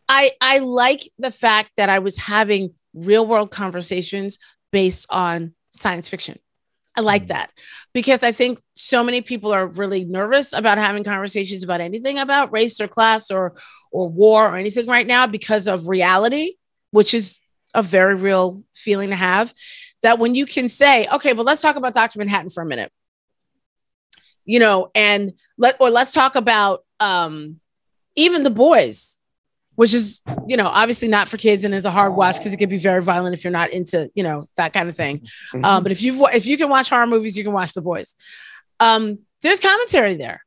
I 0.09 0.31
I 0.41 0.59
like 0.59 1.09
the 1.17 1.31
fact 1.31 1.71
that 1.77 1.89
I 1.89 1.99
was 1.99 2.17
having 2.17 2.73
real 2.93 3.25
world 3.25 3.51
conversations 3.51 4.39
based 4.71 5.05
on 5.09 5.53
science 5.71 6.09
fiction. 6.09 6.39
I 6.95 7.01
like 7.01 7.25
mm. 7.25 7.27
that 7.27 7.51
because 7.93 8.23
I 8.23 8.31
think 8.31 8.59
so 8.75 9.03
many 9.03 9.21
people 9.21 9.53
are 9.53 9.67
really 9.67 10.03
nervous 10.03 10.51
about 10.51 10.79
having 10.79 11.03
conversations 11.03 11.63
about 11.63 11.79
anything 11.79 12.17
about 12.17 12.51
race 12.51 12.81
or 12.81 12.87
class 12.87 13.29
or 13.29 13.55
or 13.91 14.09
war 14.09 14.47
or 14.47 14.57
anything 14.57 14.87
right 14.87 15.05
now 15.05 15.27
because 15.27 15.67
of 15.67 15.87
reality, 15.87 16.55
which 16.91 17.13
is 17.13 17.39
a 17.73 17.83
very 17.83 18.15
real 18.15 18.63
feeling 18.73 19.09
to 19.09 19.15
have. 19.15 19.53
That 20.01 20.19
when 20.19 20.35
you 20.35 20.45
can 20.45 20.69
say, 20.69 21.07
okay, 21.07 21.33
well, 21.33 21.43
let's 21.43 21.61
talk 21.61 21.75
about 21.75 21.93
Dr. 21.93 22.19
Manhattan 22.19 22.49
for 22.49 22.61
a 22.61 22.65
minute, 22.65 22.91
you 24.45 24.59
know, 24.59 24.89
and 24.95 25.33
let 25.57 25.79
or 25.79 25.89
let's 25.89 26.11
talk 26.11 26.35
about 26.35 26.83
um, 26.99 27.59
even 28.15 28.43
the 28.43 28.49
boys 28.49 29.16
which 29.77 29.93
is 29.93 30.21
you 30.47 30.57
know 30.57 30.65
obviously 30.65 31.07
not 31.07 31.29
for 31.29 31.37
kids 31.37 31.63
and 31.63 31.73
is 31.73 31.85
a 31.85 31.91
hard 31.91 32.15
watch 32.15 32.37
because 32.37 32.51
it 32.51 32.57
could 32.57 32.69
be 32.69 32.77
very 32.77 33.01
violent 33.01 33.33
if 33.33 33.43
you're 33.43 33.51
not 33.51 33.69
into 33.69 34.11
you 34.15 34.23
know 34.23 34.47
that 34.55 34.73
kind 34.73 34.89
of 34.89 34.95
thing 34.95 35.19
mm-hmm. 35.19 35.63
um, 35.63 35.83
but 35.83 35.91
if 35.91 36.01
you 36.01 36.27
if 36.27 36.45
you 36.45 36.57
can 36.57 36.67
watch 36.67 36.89
horror 36.89 37.07
movies 37.07 37.37
you 37.37 37.43
can 37.43 37.53
watch 37.53 37.73
the 37.73 37.81
boys 37.81 38.15
um, 38.79 39.19
there's 39.41 39.59
commentary 39.59 40.17
there 40.17 40.43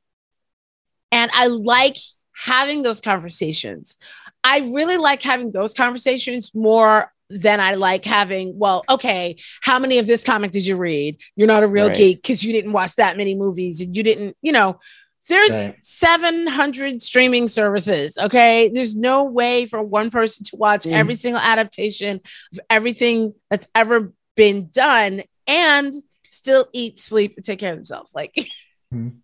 and 1.10 1.30
i 1.32 1.46
like 1.46 1.96
having 2.36 2.82
those 2.82 3.00
conversations 3.00 3.96
i 4.44 4.58
really 4.58 4.96
like 4.96 5.22
having 5.22 5.50
those 5.52 5.74
conversations 5.74 6.54
more 6.54 7.10
than 7.32 7.60
I 7.60 7.74
like 7.74 8.04
having, 8.04 8.58
well, 8.58 8.82
okay, 8.88 9.36
how 9.62 9.78
many 9.78 9.98
of 9.98 10.08
this 10.08 10.24
comic 10.24 10.50
did 10.50 10.66
you 10.66 10.76
read? 10.76 11.20
You're 11.36 11.46
not 11.46 11.62
a 11.62 11.68
real 11.68 11.86
right. 11.86 11.96
geek 11.96 12.22
because 12.22 12.42
you 12.42 12.52
didn't 12.52 12.72
watch 12.72 12.96
that 12.96 13.16
many 13.16 13.36
movies 13.36 13.80
and 13.80 13.96
you 13.96 14.02
didn't, 14.02 14.36
you 14.42 14.50
know, 14.50 14.80
there's 15.28 15.52
right. 15.52 15.76
700 15.82 17.02
streaming 17.02 17.48
services. 17.48 18.16
Okay. 18.18 18.70
There's 18.72 18.96
no 18.96 19.24
way 19.24 19.66
for 19.66 19.82
one 19.82 20.10
person 20.10 20.44
to 20.46 20.56
watch 20.56 20.84
mm. 20.84 20.92
every 20.92 21.14
single 21.14 21.40
adaptation 21.40 22.20
of 22.52 22.60
everything 22.68 23.34
that's 23.50 23.66
ever 23.74 24.12
been 24.36 24.68
done 24.70 25.22
and 25.46 25.92
still 26.28 26.68
eat, 26.72 26.98
sleep, 26.98 27.34
and 27.36 27.44
take 27.44 27.58
care 27.58 27.72
of 27.72 27.78
themselves. 27.78 28.14
Like, 28.14 28.34
mm. 28.94 29.16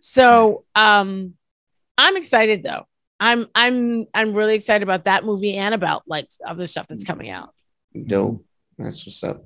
so 0.00 0.64
um, 0.74 1.34
I'm 1.98 2.16
excited 2.16 2.62
though. 2.62 2.86
I'm 3.20 3.46
I'm 3.54 4.06
I'm 4.14 4.34
really 4.34 4.56
excited 4.56 4.82
about 4.82 5.04
that 5.04 5.24
movie 5.24 5.54
and 5.54 5.74
about 5.74 6.02
like 6.08 6.28
other 6.44 6.66
stuff 6.66 6.88
that's 6.88 7.04
coming 7.04 7.30
out. 7.30 7.54
Dope. 8.06 8.44
That's 8.78 9.06
what's 9.06 9.22
up. 9.22 9.44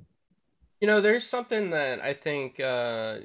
You 0.81 0.87
know, 0.87 1.01
there's 1.01 1.23
something 1.23 1.69
that 1.71 2.01
I 2.01 2.13
think 2.13 2.59
uh, 2.59 3.17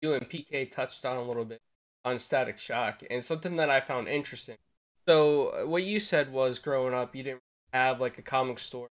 you 0.00 0.14
and 0.14 0.28
PK 0.28 0.70
touched 0.70 1.04
on 1.04 1.16
a 1.16 1.22
little 1.22 1.44
bit 1.44 1.60
on 2.04 2.18
Static 2.18 2.58
Shock, 2.58 3.02
and 3.10 3.22
something 3.22 3.56
that 3.56 3.70
I 3.70 3.80
found 3.80 4.08
interesting. 4.08 4.56
So 5.06 5.48
uh, 5.48 5.66
what 5.66 5.84
you 5.84 6.00
said 6.00 6.32
was 6.32 6.58
growing 6.58 6.94
up, 6.94 7.14
you 7.14 7.22
didn't 7.22 7.42
have 7.72 8.00
like 8.00 8.18
a 8.18 8.22
comic 8.22 8.58
store 8.58 8.88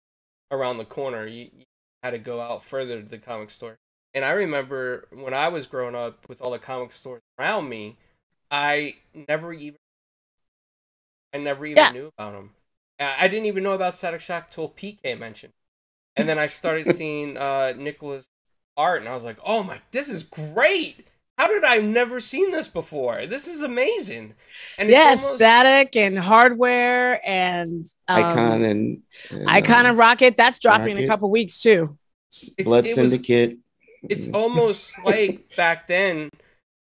around 0.51 0.77
the 0.77 0.85
corner. 0.85 1.25
You, 1.25 1.49
you 1.55 1.65
had 2.03 2.11
to 2.11 2.17
go 2.17 2.41
out 2.41 2.63
further 2.63 3.01
to 3.01 3.07
the 3.07 3.17
comic 3.17 3.49
store. 3.49 3.77
And 4.13 4.23
I 4.23 4.31
remember 4.31 5.07
when 5.11 5.33
I 5.33 5.49
was 5.49 5.67
growing 5.67 5.95
up 5.95 6.27
with 6.29 6.41
all 6.41 6.51
the 6.51 6.59
comic 6.59 6.93
stores 6.93 7.21
around 7.37 7.67
me, 7.67 7.97
I 8.49 8.95
never 9.27 9.51
even 9.51 9.77
I 11.33 11.39
never 11.39 11.65
even 11.65 11.77
yeah. 11.77 11.91
knew 11.91 12.11
about 12.17 12.33
them. 12.33 12.51
I 12.97 13.27
didn't 13.27 13.47
even 13.47 13.63
know 13.63 13.73
about 13.73 13.93
Static 13.93 14.21
Shock 14.21 14.51
till 14.51 14.69
PK 14.69 15.19
mentioned. 15.19 15.51
And 16.15 16.29
then 16.29 16.39
I 16.39 16.47
started 16.47 16.95
seeing 16.95 17.35
uh 17.35 17.73
Nikolas 17.75 18.29
art 18.77 19.01
and 19.01 19.09
I 19.09 19.13
was 19.13 19.23
like, 19.23 19.37
"Oh 19.45 19.63
my, 19.63 19.81
this 19.91 20.07
is 20.07 20.23
great." 20.23 21.11
How 21.37 21.47
did 21.47 21.63
I 21.63 21.77
never 21.77 22.19
seen 22.19 22.51
this 22.51 22.67
before? 22.67 23.27
This 23.27 23.47
is 23.47 23.61
amazing. 23.61 24.35
And 24.77 24.89
yes, 24.89 25.21
almost... 25.21 25.37
static 25.37 25.95
and 25.95 26.17
hardware 26.17 27.27
and 27.27 27.85
um, 28.07 28.23
icon 28.23 28.63
and, 28.63 29.03
and 29.29 29.49
icon 29.49 29.85
and 29.85 29.97
rocket. 29.97 30.37
That's 30.37 30.59
dropping 30.59 30.87
rocket. 30.87 30.99
in 30.99 31.03
a 31.03 31.07
couple 31.07 31.29
weeks 31.29 31.61
too. 31.61 31.97
It's, 32.29 32.51
Blood 32.63 32.87
it 32.87 32.95
Syndicate. 32.95 33.51
Was, 33.51 34.11
it's 34.11 34.29
almost 34.29 34.93
like 35.05 35.53
back 35.57 35.87
then 35.87 36.29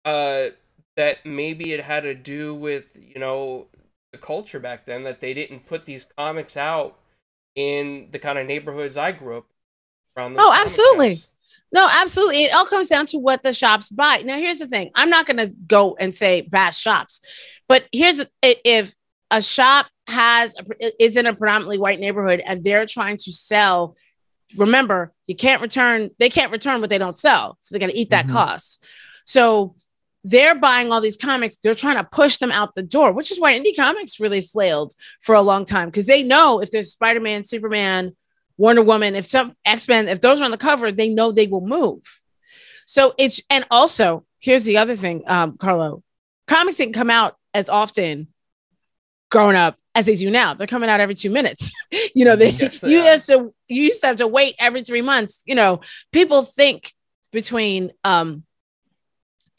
uh, 0.05 0.45
that 0.95 1.25
maybe 1.25 1.73
it 1.73 1.83
had 1.83 2.03
to 2.03 2.13
do 2.13 2.55
with 2.55 2.85
you 2.95 3.19
know 3.19 3.67
the 4.13 4.17
culture 4.17 4.59
back 4.59 4.85
then 4.85 5.03
that 5.03 5.19
they 5.19 5.33
didn't 5.33 5.65
put 5.65 5.85
these 5.85 6.05
comics 6.17 6.55
out 6.55 6.97
in 7.55 8.07
the 8.11 8.19
kind 8.19 8.39
of 8.39 8.47
neighborhoods 8.47 8.95
I 8.95 9.11
grew 9.11 9.39
up 9.39 9.45
around. 10.15 10.37
Oh, 10.39 10.53
absolutely. 10.53 11.15
Shops. 11.15 11.27
No, 11.71 11.87
absolutely. 11.91 12.45
It 12.45 12.53
all 12.53 12.65
comes 12.65 12.89
down 12.89 13.05
to 13.07 13.17
what 13.17 13.43
the 13.43 13.53
shops 13.53 13.89
buy. 13.89 14.21
Now, 14.21 14.37
here's 14.37 14.59
the 14.59 14.67
thing 14.67 14.91
I'm 14.95 15.09
not 15.09 15.25
going 15.25 15.37
to 15.37 15.53
go 15.67 15.95
and 15.99 16.15
say 16.15 16.41
bash 16.41 16.77
shops, 16.77 17.21
but 17.67 17.85
here's 17.91 18.21
if 18.41 18.95
a 19.31 19.41
shop 19.41 19.87
has 20.07 20.55
is 20.99 21.17
in 21.17 21.25
a 21.25 21.33
predominantly 21.33 21.77
white 21.77 21.99
neighborhood 21.99 22.41
and 22.45 22.63
they're 22.63 22.85
trying 22.85 23.17
to 23.17 23.31
sell 23.31 23.95
remember 24.55 25.11
you 25.25 25.35
can't 25.35 25.61
return 25.61 26.11
they 26.19 26.29
can't 26.29 26.51
return 26.51 26.79
what 26.79 26.89
they 26.89 26.99
don't 26.99 27.17
sell 27.17 27.57
so 27.59 27.73
they 27.73 27.79
got 27.79 27.87
to 27.87 27.97
eat 27.97 28.11
that 28.11 28.25
mm-hmm. 28.25 28.35
cost 28.35 28.85
so 29.25 29.75
they're 30.23 30.55
buying 30.55 30.91
all 30.91 31.01
these 31.01 31.17
comics 31.17 31.57
they're 31.57 31.73
trying 31.73 31.97
to 31.97 32.03
push 32.03 32.37
them 32.37 32.51
out 32.51 32.75
the 32.75 32.83
door 32.83 33.11
which 33.11 33.31
is 33.31 33.39
why 33.39 33.57
indie 33.57 33.75
comics 33.75 34.19
really 34.19 34.41
flailed 34.41 34.93
for 35.21 35.33
a 35.33 35.41
long 35.41 35.65
time 35.65 35.89
because 35.89 36.05
they 36.05 36.21
know 36.21 36.59
if 36.59 36.69
there's 36.69 36.91
spider-man 36.91 37.43
superman 37.43 38.15
Wonder 38.57 38.81
Woman, 38.81 39.15
if 39.15 39.25
some 39.25 39.55
X 39.65 39.87
Men, 39.87 40.07
if 40.07 40.21
those 40.21 40.41
are 40.41 40.45
on 40.45 40.51
the 40.51 40.57
cover, 40.57 40.91
they 40.91 41.09
know 41.09 41.31
they 41.31 41.47
will 41.47 41.65
move. 41.65 42.01
So 42.85 43.13
it's 43.17 43.41
and 43.49 43.65
also 43.69 44.25
here's 44.39 44.63
the 44.63 44.77
other 44.77 44.95
thing, 44.95 45.23
um, 45.27 45.57
Carlo, 45.57 46.03
comics 46.47 46.77
didn't 46.77 46.93
come 46.93 47.09
out 47.09 47.35
as 47.53 47.69
often 47.69 48.27
growing 49.31 49.55
up 49.55 49.77
as 49.95 50.05
they 50.05 50.15
do 50.15 50.29
now. 50.29 50.53
They're 50.53 50.67
coming 50.67 50.89
out 50.89 50.99
every 50.99 51.15
two 51.15 51.29
minutes. 51.29 51.71
you 52.15 52.25
know, 52.25 52.35
they, 52.35 52.49
yes, 52.49 52.79
they 52.79 52.91
you 52.91 52.99
are. 53.01 53.13
used 53.13 53.27
to 53.27 53.53
you 53.67 53.83
used 53.83 54.01
to 54.01 54.07
have 54.07 54.17
to 54.17 54.27
wait 54.27 54.55
every 54.59 54.83
three 54.83 55.01
months. 55.01 55.43
You 55.45 55.55
know, 55.55 55.81
people 56.11 56.43
think 56.43 56.93
between 57.31 57.91
um 58.03 58.43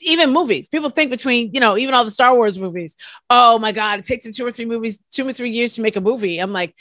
even 0.00 0.32
movies. 0.32 0.68
People 0.68 0.90
think 0.90 1.10
between, 1.10 1.52
you 1.54 1.60
know, 1.60 1.76
even 1.76 1.94
all 1.94 2.04
the 2.04 2.10
Star 2.10 2.34
Wars 2.34 2.58
movies. 2.58 2.96
Oh 3.30 3.58
my 3.58 3.72
God, 3.72 3.98
it 3.98 4.04
takes 4.04 4.24
them 4.24 4.32
two 4.32 4.46
or 4.46 4.52
three 4.52 4.66
movies, 4.66 5.00
two 5.10 5.26
or 5.26 5.32
three 5.32 5.50
years 5.50 5.74
to 5.74 5.82
make 5.82 5.96
a 5.96 6.00
movie. 6.00 6.38
I'm 6.38 6.52
like, 6.52 6.74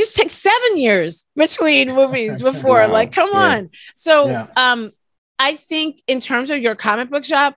used 0.00 0.16
to 0.16 0.22
take 0.22 0.30
seven 0.30 0.78
years 0.78 1.24
between 1.36 1.94
movies 1.94 2.42
before. 2.42 2.80
wow. 2.80 2.92
Like, 2.92 3.12
come 3.12 3.30
yeah. 3.32 3.38
on. 3.38 3.70
So, 3.94 4.28
yeah. 4.28 4.46
um, 4.56 4.92
I 5.38 5.56
think 5.56 6.02
in 6.06 6.20
terms 6.20 6.50
of 6.50 6.58
your 6.58 6.74
comic 6.74 7.10
book 7.10 7.24
shop, 7.24 7.56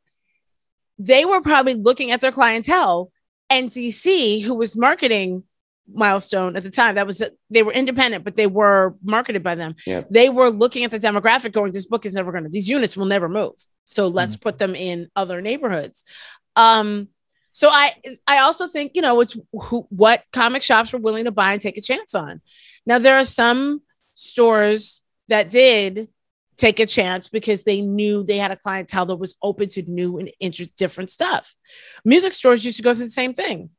they 0.99 1.25
were 1.25 1.41
probably 1.41 1.73
looking 1.73 2.11
at 2.11 2.21
their 2.21 2.31
clientele 2.31 3.11
and 3.49 3.69
DC, 3.69 4.41
who 4.43 4.55
was 4.55 4.75
marketing 4.75 5.43
milestone 5.91 6.55
at 6.55 6.63
the 6.63 6.69
time 6.69 6.95
that 6.95 7.05
was 7.05 7.21
they 7.49 7.61
were 7.61 7.73
independent 7.73 8.23
but 8.23 8.37
they 8.37 8.47
were 8.47 8.95
marketed 9.03 9.43
by 9.43 9.53
them 9.53 9.75
yeah. 9.85 10.01
they 10.09 10.29
were 10.29 10.49
looking 10.49 10.85
at 10.85 10.91
the 10.91 10.99
demographic 10.99 11.51
going 11.51 11.73
this 11.73 11.87
book 11.87 12.05
is 12.05 12.13
never 12.13 12.31
going 12.31 12.45
to 12.45 12.49
these 12.49 12.69
units 12.69 12.95
will 12.95 13.05
never 13.05 13.27
move 13.27 13.53
so 13.83 14.07
let's 14.07 14.35
mm-hmm. 14.35 14.43
put 14.43 14.57
them 14.57 14.75
in 14.75 15.09
other 15.15 15.41
neighborhoods 15.41 16.05
um 16.55 17.09
so 17.53 17.69
I 17.69 17.93
I 18.27 18.39
also 18.39 18.67
think 18.67 18.91
you 18.95 19.01
know 19.01 19.21
it's 19.21 19.37
who, 19.53 19.87
what 19.89 20.23
comic 20.33 20.63
shops 20.63 20.91
were 20.91 20.99
willing 20.99 21.25
to 21.25 21.31
buy 21.31 21.53
and 21.53 21.61
take 21.61 21.77
a 21.77 21.81
chance 21.81 22.13
on. 22.13 22.41
Now 22.85 22.99
there 22.99 23.15
are 23.15 23.25
some 23.25 23.81
stores 24.15 25.01
that 25.29 25.49
did 25.49 26.09
take 26.57 26.79
a 26.79 26.85
chance 26.85 27.29
because 27.29 27.63
they 27.63 27.81
knew 27.81 28.23
they 28.23 28.37
had 28.37 28.51
a 28.51 28.55
clientele 28.55 29.05
that 29.05 29.15
was 29.15 29.35
open 29.41 29.69
to 29.69 29.83
new 29.83 30.17
and 30.17 30.31
inter- 30.39 30.65
different 30.77 31.09
stuff. 31.09 31.55
Music 32.03 32.33
stores 32.33 32.65
used 32.65 32.77
to 32.77 32.83
go 32.83 32.93
through 32.93 33.05
the 33.05 33.11
same 33.11 33.33
thing. 33.33 33.69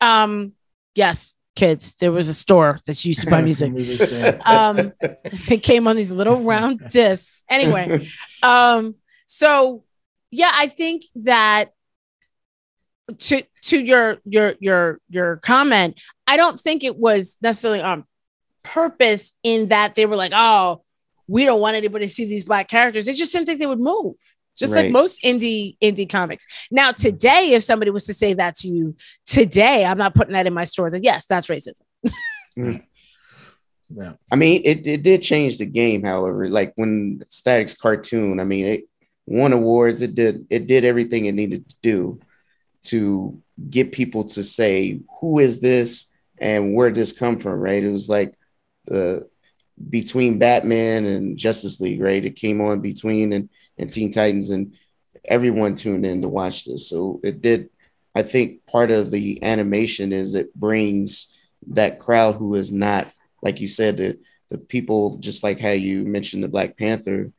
Um, 0.00 0.52
yes, 0.94 1.34
kids, 1.56 1.94
there 1.94 2.12
was 2.12 2.28
a 2.28 2.34
store 2.34 2.78
that 2.86 3.04
used 3.04 3.22
to 3.22 3.30
buy 3.30 3.42
music. 3.42 3.72
um, 4.46 4.92
it 5.00 5.62
came 5.62 5.86
on 5.86 5.96
these 5.96 6.10
little 6.10 6.42
round 6.42 6.80
discs. 6.88 7.44
Anyway, 7.48 8.08
um, 8.42 8.94
so 9.26 9.84
yeah, 10.30 10.52
I 10.54 10.68
think 10.68 11.04
that 11.16 11.72
to 13.16 13.42
to 13.62 13.78
your 13.78 14.18
your 14.24 14.54
your 14.60 15.00
your 15.08 15.36
comment, 15.36 16.00
I 16.26 16.36
don't 16.36 16.58
think 16.58 16.84
it 16.84 16.96
was 16.96 17.36
necessarily 17.40 17.80
on 17.80 18.04
purpose 18.62 19.32
in 19.42 19.68
that 19.68 19.94
they 19.94 20.06
were 20.06 20.16
like, 20.16 20.32
oh, 20.34 20.82
we 21.26 21.44
don't 21.44 21.60
want 21.60 21.76
anybody 21.76 22.06
to 22.06 22.12
see 22.12 22.26
these 22.26 22.44
black 22.44 22.68
characters. 22.68 23.06
They 23.06 23.12
just 23.12 23.32
didn't 23.32 23.46
think 23.46 23.58
they 23.58 23.66
would 23.66 23.80
move. 23.80 24.16
Just 24.58 24.72
right. 24.72 24.86
like 24.86 24.92
most 24.92 25.22
indie 25.22 25.76
indie 25.80 26.08
comics. 26.08 26.46
Now, 26.70 26.90
today, 26.90 27.52
if 27.52 27.62
somebody 27.62 27.90
was 27.90 28.04
to 28.06 28.14
say 28.14 28.34
that 28.34 28.56
to 28.56 28.68
you 28.68 28.96
today, 29.24 29.84
I'm 29.84 29.98
not 29.98 30.14
putting 30.14 30.32
that 30.32 30.46
in 30.46 30.52
my 30.52 30.64
store. 30.64 30.90
That 30.90 31.02
yes, 31.02 31.26
that's 31.26 31.46
racism. 31.46 31.82
mm. 32.58 32.82
Yeah. 33.90 34.14
I 34.30 34.36
mean, 34.36 34.60
it, 34.64 34.86
it 34.86 35.02
did 35.02 35.22
change 35.22 35.58
the 35.58 35.64
game, 35.64 36.02
however. 36.02 36.50
Like 36.50 36.72
when 36.76 37.22
Static's 37.28 37.74
cartoon, 37.74 38.38
I 38.40 38.44
mean, 38.44 38.66
it 38.66 38.88
won 39.26 39.52
awards, 39.52 40.02
it 40.02 40.14
did 40.14 40.46
it 40.50 40.66
did 40.66 40.84
everything 40.84 41.26
it 41.26 41.32
needed 41.32 41.68
to 41.68 41.76
do 41.80 42.20
to 42.84 43.40
get 43.68 43.92
people 43.92 44.24
to 44.24 44.42
say, 44.42 45.00
who 45.20 45.38
is 45.38 45.60
this 45.60 46.14
and 46.38 46.74
where 46.74 46.88
did 46.88 46.96
this 46.96 47.12
come 47.12 47.38
from, 47.38 47.58
right? 47.58 47.82
It 47.82 47.90
was 47.90 48.08
like 48.08 48.34
uh, 48.90 49.20
between 49.90 50.38
Batman 50.38 51.04
and 51.04 51.36
Justice 51.36 51.80
League, 51.80 52.00
right? 52.00 52.24
It 52.24 52.36
came 52.36 52.60
on 52.60 52.80
between 52.80 53.32
and, 53.32 53.48
and 53.76 53.92
Teen 53.92 54.12
Titans, 54.12 54.50
and 54.50 54.74
everyone 55.24 55.74
tuned 55.74 56.06
in 56.06 56.22
to 56.22 56.28
watch 56.28 56.64
this. 56.64 56.88
So 56.88 57.20
it 57.22 57.40
did. 57.40 57.70
I 58.14 58.22
think 58.22 58.66
part 58.66 58.90
of 58.90 59.10
the 59.10 59.42
animation 59.42 60.12
is 60.12 60.34
it 60.34 60.54
brings 60.54 61.28
that 61.68 62.00
crowd 62.00 62.36
who 62.36 62.54
is 62.54 62.72
not, 62.72 63.12
like 63.42 63.60
you 63.60 63.68
said, 63.68 63.96
the, 63.96 64.18
the 64.50 64.58
people, 64.58 65.18
just 65.18 65.42
like 65.42 65.60
how 65.60 65.70
you 65.70 66.04
mentioned 66.04 66.42
the 66.42 66.48
Black 66.48 66.76
Panther 66.76 67.32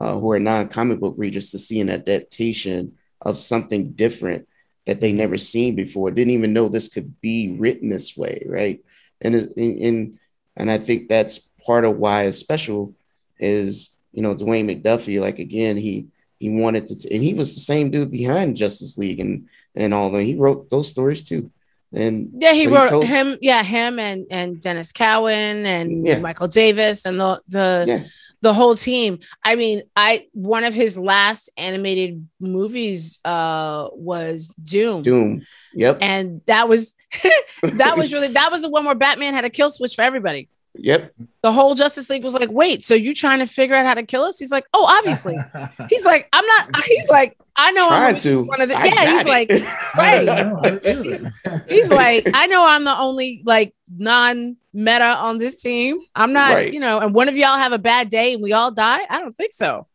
uh, 0.00 0.18
who 0.18 0.32
are 0.32 0.38
non-comic 0.38 0.98
book 0.98 1.14
readers 1.18 1.50
to 1.50 1.58
see 1.58 1.80
an 1.80 1.90
adaptation 1.90 2.92
of 3.20 3.38
something 3.38 3.92
different 3.92 4.48
that 4.90 5.00
they 5.00 5.12
never 5.12 5.38
seen 5.38 5.76
before. 5.76 6.10
Didn't 6.10 6.32
even 6.32 6.52
know 6.52 6.68
this 6.68 6.88
could 6.88 7.20
be 7.20 7.54
written 7.56 7.90
this 7.90 8.16
way, 8.16 8.42
right? 8.44 8.84
And 9.20 9.36
and 9.36 10.18
and 10.56 10.68
I 10.68 10.78
think 10.78 11.08
that's 11.08 11.38
part 11.64 11.84
of 11.84 11.96
why 11.96 12.24
it's 12.24 12.38
special. 12.38 12.96
Is 13.38 13.90
you 14.10 14.20
know 14.20 14.34
Dwayne 14.34 14.66
McDuffie, 14.66 15.20
like 15.20 15.38
again, 15.38 15.76
he 15.76 16.08
he 16.40 16.50
wanted 16.50 16.88
to, 16.88 17.14
and 17.14 17.22
he 17.22 17.34
was 17.34 17.54
the 17.54 17.60
same 17.60 17.92
dude 17.92 18.10
behind 18.10 18.56
Justice 18.56 18.98
League 18.98 19.20
and 19.20 19.48
and 19.76 19.94
all 19.94 20.10
that. 20.10 20.24
He 20.24 20.34
wrote 20.34 20.68
those 20.70 20.88
stories 20.88 21.22
too. 21.22 21.52
And 21.92 22.30
yeah, 22.34 22.52
he 22.52 22.66
wrote 22.66 22.86
he 22.86 22.90
told, 22.90 23.04
him, 23.04 23.38
yeah, 23.40 23.62
him 23.62 24.00
and 24.00 24.26
and 24.28 24.56
Denys 24.56 24.92
Cowan 24.92 25.66
and 25.66 26.04
yeah. 26.04 26.18
Michael 26.18 26.48
Davis 26.48 27.04
and 27.04 27.20
the 27.20 27.40
the 27.46 27.84
yeah. 27.86 28.04
The 28.42 28.54
whole 28.54 28.74
team. 28.74 29.20
I 29.44 29.54
mean, 29.54 29.82
I 29.96 30.26
one 30.32 30.64
of 30.64 30.74
his 30.74 30.96
last 30.96 31.50
animated 31.56 32.26
movies 32.40 33.18
uh 33.24 33.88
was 33.92 34.52
Doom. 34.62 35.02
Doom. 35.02 35.46
Yep. 35.74 35.98
And 36.00 36.40
that 36.46 36.68
was 36.68 36.94
that 37.62 37.96
was 37.96 38.12
really 38.12 38.28
that 38.28 38.50
was 38.50 38.62
the 38.62 38.70
one 38.70 38.84
where 38.84 38.94
Batman 38.94 39.34
had 39.34 39.44
a 39.44 39.50
kill 39.50 39.70
switch 39.70 39.94
for 39.94 40.02
everybody. 40.02 40.48
Yep. 40.74 41.14
The 41.42 41.52
whole 41.52 41.74
Justice 41.74 42.08
League 42.10 42.22
was 42.22 42.34
like, 42.34 42.50
wait, 42.50 42.84
so 42.84 42.94
you 42.94 43.14
trying 43.14 43.40
to 43.40 43.46
figure 43.46 43.74
out 43.74 43.86
how 43.86 43.94
to 43.94 44.04
kill 44.04 44.22
us? 44.22 44.38
He's 44.38 44.52
like, 44.52 44.64
oh, 44.72 44.84
obviously. 44.84 45.36
he's 45.90 46.04
like, 46.04 46.28
I'm 46.32 46.46
not. 46.46 46.84
He's 46.84 47.08
like, 47.08 47.36
I 47.56 47.72
know 47.72 47.88
Trying 47.88 48.14
I'm 48.14 48.20
to. 48.20 48.42
one 48.42 48.60
of 48.60 48.68
the. 48.68 48.78
I 48.78 48.84
yeah, 48.86 49.12
he's 49.12 49.20
it. 49.20 49.26
like, 49.26 49.50
right. 49.96 50.84
he's, 50.84 51.26
he's, 51.68 51.90
like, 51.90 52.30
I 52.32 52.46
know 52.46 52.64
I'm 52.64 52.84
the 52.84 52.96
only 52.96 53.42
like 53.44 53.74
non-meta 53.94 55.04
on 55.04 55.38
this 55.38 55.60
team. 55.60 55.98
I'm 56.14 56.32
not, 56.32 56.54
right. 56.54 56.72
you 56.72 56.80
know. 56.80 57.00
And 57.00 57.12
one 57.14 57.28
of 57.28 57.36
y'all 57.36 57.58
have 57.58 57.72
a 57.72 57.78
bad 57.78 58.08
day 58.08 58.34
and 58.34 58.42
we 58.42 58.52
all 58.52 58.70
die. 58.70 59.00
I 59.10 59.20
don't 59.20 59.36
think 59.36 59.52
so. 59.52 59.86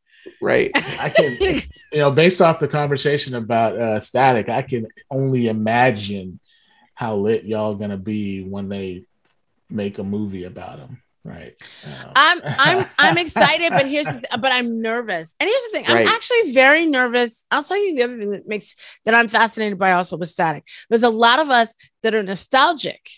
Right. 0.42 0.72
I 0.76 1.10
can, 1.10 1.38
you 1.40 2.00
know, 2.00 2.12
based 2.12 2.42
off 2.42 2.60
the 2.60 2.68
conversation 2.68 3.36
about 3.36 3.80
uh, 3.80 4.00
static, 4.00 4.50
I 4.50 4.62
can 4.62 4.88
only 5.10 5.48
imagine 5.48 6.40
how 6.94 7.16
lit 7.16 7.46
y'all 7.46 7.76
gonna 7.76 7.98
be 7.98 8.44
when 8.44 8.70
they 8.70 9.06
make 9.70 9.98
a 9.98 10.04
movie 10.04 10.44
about 10.44 10.80
him 10.80 11.02
right 11.26 11.56
um. 11.86 12.12
i'm 12.16 12.42
i'm 12.44 12.86
i'm 13.00 13.18
excited 13.18 13.72
but 13.72 13.88
here's 13.88 14.06
the 14.06 14.12
th- 14.30 14.42
but 14.42 14.52
i'm 14.52 14.80
nervous 14.82 15.34
and 15.40 15.50
here's 15.50 15.64
the 15.64 15.70
thing 15.72 15.86
right. 15.86 16.08
i'm 16.08 16.08
actually 16.08 16.52
very 16.54 16.86
nervous 16.86 17.46
i'll 17.50 17.64
tell 17.64 17.78
you 17.78 17.96
the 17.96 18.04
other 18.04 18.18
thing 18.18 18.32
that 18.32 18.48
makes 18.48 18.76
that 19.06 19.16
i'm 19.16 19.28
fascinated 19.28 19.80
by 19.80 19.92
also 19.92 20.18
with 20.18 20.30
static 20.30 20.66
there's 20.90 21.04
a 21.04 21.10
lot 21.10 21.40
of 21.40 21.50
us 21.50 21.76
that 22.04 22.14
are 22.14 22.24
nostalgic 22.24 23.10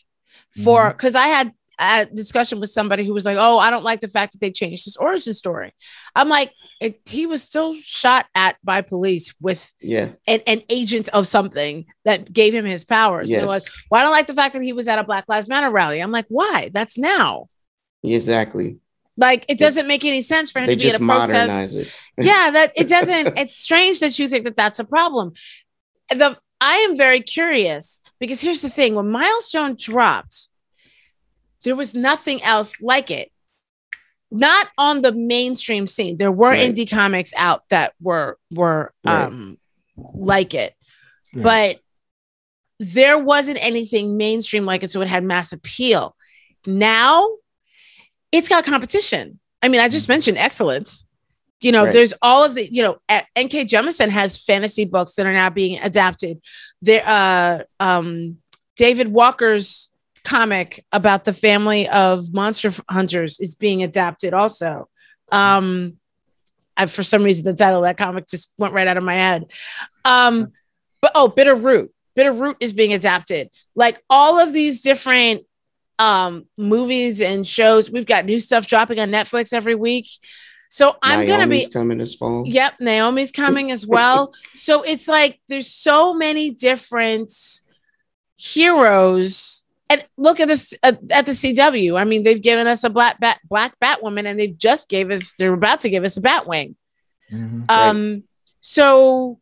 for 0.64 0.92
because 0.92 1.14
mm-hmm. 1.14 1.26
i 1.26 1.28
had 1.28 1.52
a 1.80 2.06
discussion 2.06 2.60
with 2.60 2.70
somebody 2.70 3.06
who 3.06 3.14
was 3.14 3.26
like 3.26 3.38
oh 3.38 3.60
i 3.60 3.70
don't 3.70 3.84
like 3.84 4.00
the 4.00 4.08
fact 4.08 4.32
that 4.32 4.40
they 4.40 4.52
changed 4.52 4.86
his 4.86 4.98
origin 4.98 5.34
story 5.34 5.74
i'm 6.16 6.30
like 6.30 6.54
it, 6.80 7.02
he 7.06 7.26
was 7.26 7.42
still 7.42 7.76
shot 7.82 8.28
at 8.36 8.58
by 8.64 8.82
police 8.82 9.34
with 9.42 9.74
yeah 9.82 10.10
an, 10.28 10.42
an 10.46 10.62
agent 10.70 11.10
of 11.10 11.26
something 11.26 11.86
that 12.06 12.32
gave 12.32 12.54
him 12.54 12.66
his 12.66 12.84
powers. 12.84 13.32
Yes. 13.32 13.48
Like, 13.48 13.64
well, 13.90 14.02
I 14.02 14.04
don't 14.04 14.12
like 14.12 14.28
the 14.28 14.34
fact 14.34 14.54
that 14.54 14.62
he 14.62 14.74
was 14.74 14.88
at 14.88 15.00
a 15.00 15.04
Black 15.04 15.26
Lives 15.28 15.48
Matter 15.48 15.70
rally. 15.70 16.00
I'm 16.00 16.12
like, 16.12 16.26
why? 16.30 16.70
That's 16.72 16.98
now. 16.98 17.50
Exactly. 18.04 18.78
Like 19.18 19.46
it 19.50 19.58
doesn't 19.58 19.88
make 19.88 20.06
any 20.06 20.22
sense 20.22 20.52
for 20.52 20.60
him 20.60 20.68
they 20.68 20.76
to 20.76 20.84
be 20.84 20.90
at 20.90 21.02
a 21.02 21.04
protest. 21.04 21.76
yeah, 22.18 22.52
that 22.52 22.74
it 22.76 22.88
doesn't. 22.88 23.38
It's 23.38 23.56
strange 23.56 24.00
that 24.02 24.18
you 24.20 24.28
think 24.28 24.44
that 24.44 24.56
that's 24.56 24.80
a 24.80 24.86
problem. 24.86 25.34
The 26.10 26.38
I 26.62 26.78
am 26.78 26.96
very 26.96 27.22
curious 27.22 28.02
because 28.20 28.42
here's 28.42 28.62
the 28.62 28.70
thing: 28.70 28.94
when 28.94 29.10
Milestone 29.10 29.76
dropped, 29.76 30.50
there 31.64 31.76
was 31.76 31.96
nothing 31.96 32.44
else 32.44 32.80
like 32.80 33.10
it 33.10 33.32
not 34.32 34.68
on 34.78 35.02
the 35.02 35.12
mainstream 35.12 35.88
scene. 35.88 36.18
There 36.18 36.32
were 36.32 36.50
right. 36.50 36.74
indie 36.74 36.90
comics 36.90 37.34
out 37.36 37.64
that 37.70 37.94
were 38.02 38.38
were 38.52 38.94
right. 39.06 39.24
um 39.24 39.58
like 39.96 40.54
it, 40.54 40.74
yeah. 41.34 41.44
but 41.44 41.80
there 42.80 43.18
wasn't 43.18 43.58
anything 43.62 44.18
mainstream 44.18 44.66
like 44.66 44.84
it, 44.84 44.92
so 44.92 45.02
it 45.02 45.08
had 45.08 45.24
mass 45.24 45.52
appeal. 45.52 46.16
Now 46.66 47.30
it's 48.32 48.50
got 48.50 48.66
competition. 48.66 49.40
I 49.62 49.70
mean, 49.70 49.82
I 49.82 49.90
just 49.90 50.04
mm-hmm. 50.04 50.14
mentioned 50.14 50.38
excellence. 50.38 51.06
You 51.60 51.72
know, 51.72 51.86
right. 51.86 51.94
there's 51.94 52.14
all 52.22 52.44
of 52.44 52.54
the, 52.54 52.72
you 52.72 52.84
know, 52.84 52.98
N.K. 53.36 53.66
Jemisin 53.66 54.10
has 54.10 54.38
fantasy 54.38 54.86
books 54.86 55.14
that 55.14 55.26
are 55.26 55.34
now 55.34 55.50
being 55.50 55.80
adapted. 55.80 56.40
There, 56.84 57.02
uh, 57.04 57.64
um, 57.80 58.38
David 58.76 59.08
Walker's 59.08 59.90
comic 60.28 60.84
about 60.92 61.24
the 61.24 61.32
family 61.32 61.88
of 61.88 62.34
monster 62.34 62.70
hunters 62.90 63.40
is 63.40 63.56
being 63.56 63.82
adapted 63.82 64.34
also. 64.34 64.90
Um, 65.32 65.94
I, 66.76 66.86
for 66.86 67.02
some 67.02 67.24
reason, 67.24 67.46
the 67.46 67.54
title 67.54 67.80
of 67.80 67.86
that 67.86 67.98
comic 67.98 68.28
just 68.28 68.52
went 68.58 68.74
right 68.74 68.88
out 68.88 68.98
of 68.98 69.04
my 69.04 69.14
head. 69.14 69.46
Um, 70.04 70.52
but 71.02 71.14
oh, 71.16 71.30
Bitter 71.30 71.56
Root. 71.56 71.94
Bitter 72.14 72.34
Root 72.34 72.58
is 72.60 72.74
being 72.74 72.94
adapted. 72.94 73.50
Like 73.74 74.04
all 74.10 74.38
of 74.38 74.52
these 74.52 74.82
different 74.82 75.46
um, 75.98 76.46
movies 76.58 77.22
and 77.22 77.48
shows. 77.48 77.90
We've 77.90 78.06
got 78.06 78.26
new 78.26 78.42
stuff 78.42 78.68
dropping 78.68 79.00
on 79.00 79.10
Netflix 79.10 79.54
every 79.54 79.76
week. 79.76 80.10
So 80.70 80.98
I'm 81.02 81.20
Naomi's 81.20 81.38
gonna 81.38 81.50
be 81.50 81.70
coming 81.70 81.98
this 82.00 82.16
fall. 82.16 82.44
Yep, 82.46 82.74
Naomi's 82.82 83.32
coming 83.32 83.72
as 83.72 83.88
well. 83.88 84.34
so 84.56 84.82
it's 84.82 85.08
like 85.08 85.40
there's 85.48 85.72
so 85.72 86.14
many 86.14 86.50
different 86.50 87.32
heroes 88.36 89.64
and 89.90 90.06
look 90.18 90.40
at 90.40 90.48
this 90.48 90.74
uh, 90.84 90.94
at 91.12 91.26
the 91.26 91.32
CW. 91.32 92.00
I 92.00 92.04
mean, 92.04 92.24
they've 92.24 92.42
given 92.42 92.68
us 92.68 92.84
a 92.84 92.90
black 92.90 93.20
bat, 93.20 93.40
black 93.48 93.80
Batwoman, 93.80 94.26
and 94.26 94.40
they've 94.40 94.58
just 94.58 94.90
gave 94.90 95.12
us. 95.12 95.34
They're 95.34 95.54
about 95.54 95.82
to 95.82 95.90
give 95.90 96.04
us 96.04 96.18
a 96.18 96.22
Batwing. 96.22 96.76
Mm-hmm, 97.32 97.64
um, 97.70 98.12
right. 98.14 98.24
so 98.62 99.40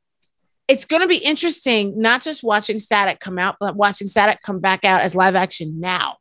it's 0.68 0.86
going 0.86 1.02
to 1.02 1.08
be 1.08 1.18
interesting, 1.18 2.00
not 2.00 2.22
just 2.22 2.44
watching 2.44 2.80
Static 2.80 3.20
come 3.20 3.38
out, 3.38 3.58
but 3.60 3.76
watching 3.76 4.08
Static 4.08 4.40
come 4.42 4.60
back 4.60 4.84
out 4.84 5.02
as 5.02 5.16
live 5.16 5.36
action 5.36 5.80
now. 5.80 6.18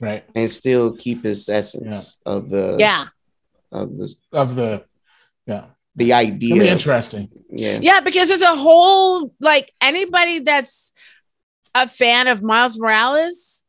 Right, 0.00 0.24
and 0.34 0.50
still 0.50 0.94
keep 0.94 1.24
its 1.24 1.48
essence 1.48 2.18
yeah. 2.26 2.32
of 2.32 2.50
the 2.50 2.76
yeah 2.78 3.06
of 3.72 3.96
the 3.96 4.14
of 4.32 4.54
the 4.54 4.84
yeah 5.46 5.66
the 5.96 6.12
idea. 6.12 6.64
interesting. 6.64 7.30
Yeah, 7.48 7.78
yeah, 7.80 8.00
because 8.00 8.28
there's 8.28 8.42
a 8.42 8.54
whole 8.54 9.32
like 9.40 9.72
anybody 9.80 10.40
that's 10.40 10.92
a 11.82 11.86
fan 11.86 12.26
of 12.26 12.42
Miles 12.42 12.78
Morales 12.78 13.64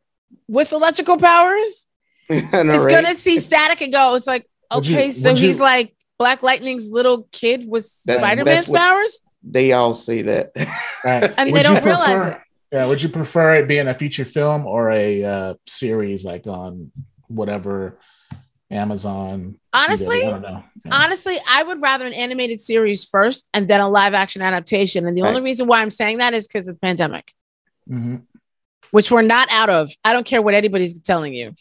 with 0.47 0.71
electrical 0.71 1.17
powers 1.17 1.87
know, 2.29 2.37
is 2.37 2.85
right? 2.85 2.91
gonna 2.91 3.15
see 3.15 3.39
Static 3.39 3.81
and 3.81 3.91
go, 3.91 4.15
it's 4.15 4.27
like, 4.27 4.47
okay, 4.71 5.07
you, 5.07 5.11
so 5.11 5.35
he's 5.35 5.59
you, 5.59 5.63
like 5.63 5.95
Black 6.17 6.41
Lightning's 6.41 6.89
little 6.89 7.27
kid 7.31 7.67
with 7.67 7.85
Spider 7.85 8.43
Man's 8.43 8.69
powers. 8.69 9.21
They 9.43 9.71
all 9.73 9.95
say 9.95 10.23
that, 10.23 10.51
right. 11.03 11.33
and 11.37 11.51
would 11.51 11.57
they 11.57 11.63
don't 11.63 11.83
realize 11.83 12.33
it. 12.33 12.41
Yeah, 12.71 12.87
would 12.87 13.01
you 13.01 13.07
prefer 13.07 13.55
it 13.55 13.67
being 13.67 13.87
a 13.87 13.93
feature 13.93 14.25
film 14.25 14.65
or 14.65 14.91
a 14.91 15.23
uh, 15.23 15.53
series 15.65 16.25
like 16.25 16.47
on 16.47 16.91
whatever 17.27 17.97
Amazon? 18.69 19.57
Honestly, 19.71 20.25
I 20.25 20.31
don't 20.31 20.43
yeah. 20.43 20.61
honestly, 20.91 21.39
I 21.47 21.63
would 21.63 21.81
rather 21.81 22.05
an 22.05 22.13
animated 22.13 22.59
series 22.59 23.05
first 23.05 23.49
and 23.53 23.69
then 23.69 23.79
a 23.79 23.87
live 23.87 24.13
action 24.13 24.41
adaptation. 24.41 25.07
And 25.07 25.17
the 25.17 25.21
only 25.21 25.41
reason 25.41 25.67
why 25.67 25.81
I'm 25.81 25.89
saying 25.89 26.17
that 26.17 26.33
is 26.33 26.45
because 26.45 26.67
of 26.67 26.75
the 26.75 26.79
pandemic 26.79 27.33
mm-hmm. 27.89 28.17
which 28.91 29.11
we're 29.11 29.21
not 29.21 29.47
out 29.51 29.69
of. 29.69 29.89
I 30.03 30.13
don't 30.13 30.25
care 30.25 30.41
what 30.41 30.53
anybody's 30.53 30.99
telling 30.99 31.33
you. 31.33 31.55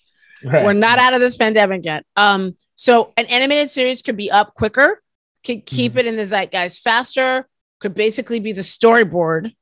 Right. 0.45 0.65
We're 0.65 0.75
not 0.75 0.99
out 0.99 1.15
of 1.15 1.21
this 1.21 1.37
pandemic 1.37 1.85
yet. 1.85 2.05
Um, 2.17 2.57
so 2.77 3.13
an 3.17 3.27
animated 3.27 3.71
series 3.71 4.03
could 4.03 4.17
be 4.17 4.31
up 4.31 4.55
quicker, 4.55 5.03
could 5.45 5.65
keep 5.65 5.93
mm-hmm. 5.93 6.01
it 6.01 6.07
in 6.07 6.17
the 6.17 6.25
zeitgeist 6.25 6.83
faster, 6.83 7.49
could 7.81 7.95
basically 7.95 8.41
be 8.41 8.53
the 8.53 8.63
storyboard 8.63 9.53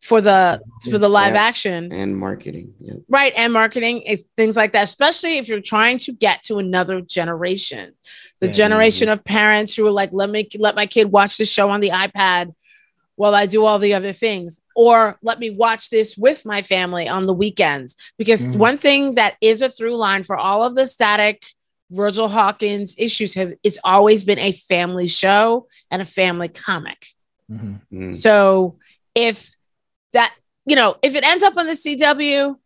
for 0.00 0.20
the 0.20 0.60
for 0.88 0.98
the 0.98 1.08
live 1.08 1.34
yeah. 1.34 1.42
action 1.42 1.90
and 1.90 2.16
marketing 2.16 2.72
yeah. 2.80 2.94
right 3.08 3.32
and 3.34 3.52
marketing 3.52 4.16
things 4.36 4.56
like 4.56 4.72
that 4.72 4.84
especially 4.84 5.38
if 5.38 5.48
you're 5.48 5.60
trying 5.60 5.98
to 5.98 6.12
get 6.12 6.42
to 6.42 6.58
another 6.58 7.00
generation 7.00 7.92
the 8.40 8.46
yeah, 8.46 8.52
generation 8.52 9.08
of 9.08 9.24
parents 9.24 9.74
who 9.74 9.86
are 9.86 9.90
like 9.90 10.10
let 10.12 10.28
me 10.28 10.48
let 10.58 10.76
my 10.76 10.86
kid 10.86 11.10
watch 11.10 11.38
the 11.38 11.44
show 11.44 11.70
on 11.70 11.80
the 11.80 11.90
ipad 11.90 12.54
while 13.16 13.34
I 13.34 13.46
do 13.46 13.64
all 13.64 13.78
the 13.78 13.94
other 13.94 14.12
things, 14.12 14.60
or 14.74 15.18
let 15.22 15.38
me 15.38 15.50
watch 15.50 15.90
this 15.90 16.16
with 16.16 16.44
my 16.44 16.62
family 16.62 17.08
on 17.08 17.26
the 17.26 17.34
weekends. 17.34 17.96
Because 18.18 18.46
mm. 18.46 18.56
one 18.56 18.78
thing 18.78 19.16
that 19.16 19.36
is 19.40 19.62
a 19.62 19.68
through 19.68 19.96
line 19.96 20.22
for 20.22 20.36
all 20.36 20.62
of 20.62 20.74
the 20.74 20.86
static 20.86 21.44
Virgil 21.90 22.28
Hawkins 22.28 22.94
issues 22.98 23.34
have 23.34 23.54
it's 23.62 23.78
always 23.84 24.24
been 24.24 24.38
a 24.38 24.52
family 24.52 25.08
show 25.08 25.66
and 25.90 26.02
a 26.02 26.06
family 26.06 26.48
comic. 26.48 27.06
Mm-hmm. 27.50 28.10
Mm. 28.10 28.14
So 28.14 28.78
if 29.14 29.54
that, 30.12 30.34
you 30.64 30.76
know, 30.76 30.96
if 31.02 31.14
it 31.14 31.24
ends 31.24 31.44
up 31.44 31.56
on 31.56 31.66
the 31.66 31.72
CW, 31.72 32.56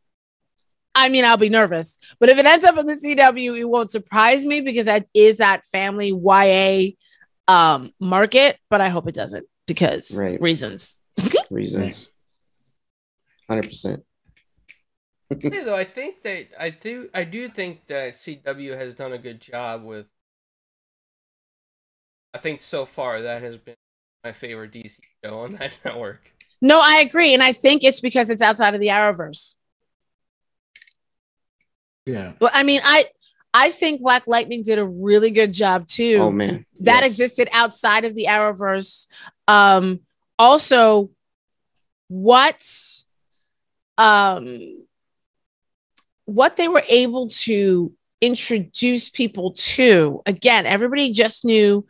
I 0.94 1.08
mean, 1.08 1.24
I'll 1.24 1.36
be 1.36 1.48
nervous. 1.50 1.98
But 2.18 2.30
if 2.30 2.38
it 2.38 2.46
ends 2.46 2.64
up 2.64 2.76
on 2.76 2.86
the 2.86 2.94
CW, 2.94 3.58
it 3.58 3.64
won't 3.64 3.90
surprise 3.90 4.44
me 4.44 4.60
because 4.60 4.86
that 4.86 5.06
is 5.14 5.36
that 5.36 5.64
family 5.66 6.08
YA 6.08 6.92
um, 7.46 7.92
market. 8.00 8.58
But 8.68 8.80
I 8.80 8.88
hope 8.88 9.06
it 9.06 9.14
doesn't 9.14 9.46
because 9.70 10.10
right. 10.16 10.40
reasons. 10.40 11.04
reasons. 11.50 12.10
Hundred 13.48 13.68
percent. 13.68 14.02
yeah, 15.38 15.62
though 15.62 15.76
I 15.76 15.84
think 15.84 16.24
that 16.24 16.46
I 16.58 16.70
do 16.70 17.08
I 17.14 17.22
do 17.22 17.48
think 17.48 17.86
that 17.86 18.14
CW 18.14 18.76
has 18.76 18.96
done 18.96 19.12
a 19.12 19.18
good 19.18 19.40
job 19.40 19.84
with 19.84 20.06
I 22.34 22.38
think 22.38 22.62
so 22.62 22.84
far 22.84 23.22
that 23.22 23.42
has 23.42 23.56
been 23.56 23.76
my 24.24 24.32
favorite 24.32 24.72
DC 24.72 24.98
show 25.24 25.38
on 25.38 25.52
that 25.52 25.78
network. 25.84 26.32
No, 26.60 26.80
I 26.80 26.98
agree, 26.98 27.32
and 27.32 27.42
I 27.42 27.52
think 27.52 27.84
it's 27.84 28.00
because 28.00 28.28
it's 28.28 28.42
outside 28.42 28.74
of 28.74 28.80
the 28.80 28.88
Arrowverse. 28.88 29.54
Yeah. 32.06 32.32
But 32.40 32.50
I 32.54 32.64
mean, 32.64 32.80
I 32.82 33.06
I 33.52 33.70
think 33.70 34.00
Black 34.00 34.26
Lightning 34.26 34.62
did 34.62 34.78
a 34.78 34.86
really 34.86 35.30
good 35.30 35.52
job 35.52 35.86
too. 35.86 36.18
Oh 36.20 36.30
man, 36.30 36.64
that 36.80 37.02
yes. 37.02 37.10
existed 37.10 37.48
outside 37.52 38.04
of 38.04 38.14
the 38.14 38.26
Arrowverse. 38.26 39.06
Um, 39.48 40.00
also, 40.38 41.10
what 42.10 42.64
um 43.98 44.84
what 46.24 46.56
they 46.56 46.66
were 46.66 46.82
able 46.88 47.28
to 47.28 47.92
introduce 48.20 49.08
people 49.10 49.52
to 49.52 50.20
again 50.26 50.66
everybody 50.66 51.12
just 51.12 51.44
knew 51.44 51.86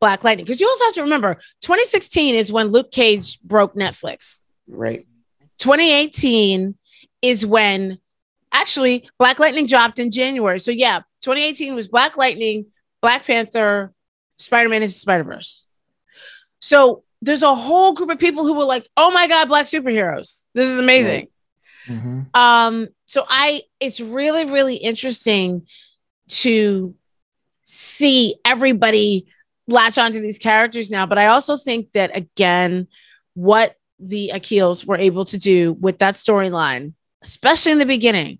black 0.00 0.22
lightning 0.22 0.44
because 0.44 0.60
you 0.60 0.68
also 0.68 0.84
have 0.84 0.94
to 0.94 1.02
remember 1.02 1.34
2016 1.62 2.34
is 2.34 2.52
when 2.52 2.68
luke 2.68 2.90
cage 2.90 3.40
broke 3.40 3.74
netflix 3.74 4.42
right 4.68 5.06
2018 5.58 6.74
is 7.22 7.46
when 7.46 7.98
actually 8.64 9.08
black 9.18 9.38
lightning 9.38 9.66
dropped 9.66 9.98
in 9.98 10.10
january 10.10 10.58
so 10.58 10.70
yeah 10.70 11.00
2018 11.22 11.74
was 11.74 11.88
black 11.88 12.16
lightning 12.16 12.66
black 13.00 13.26
panther 13.26 13.92
spider-man 14.38 14.82
into 14.82 14.94
spider-verse 14.94 15.64
so 16.60 17.04
there's 17.22 17.42
a 17.42 17.54
whole 17.54 17.92
group 17.92 18.10
of 18.10 18.18
people 18.18 18.44
who 18.44 18.54
were 18.54 18.64
like 18.64 18.88
oh 18.96 19.10
my 19.10 19.28
god 19.28 19.48
black 19.48 19.66
superheroes 19.66 20.44
this 20.54 20.66
is 20.66 20.78
amazing 20.78 21.20
right. 21.20 21.30
Mm-hmm. 21.88 22.20
Um, 22.34 22.88
so 23.06 23.24
I 23.28 23.62
it's 23.80 24.00
really, 24.00 24.44
really 24.44 24.76
interesting 24.76 25.66
to 26.28 26.94
see 27.62 28.36
everybody 28.44 29.26
latch 29.66 29.98
onto 29.98 30.20
these 30.20 30.38
characters 30.38 30.90
now. 30.90 31.06
But 31.06 31.18
I 31.18 31.26
also 31.26 31.56
think 31.56 31.92
that 31.92 32.16
again, 32.16 32.88
what 33.34 33.76
the 33.98 34.32
Akils 34.34 34.86
were 34.86 34.98
able 34.98 35.24
to 35.26 35.38
do 35.38 35.72
with 35.74 35.98
that 35.98 36.14
storyline, 36.14 36.94
especially 37.22 37.72
in 37.72 37.78
the 37.78 37.86
beginning, 37.86 38.38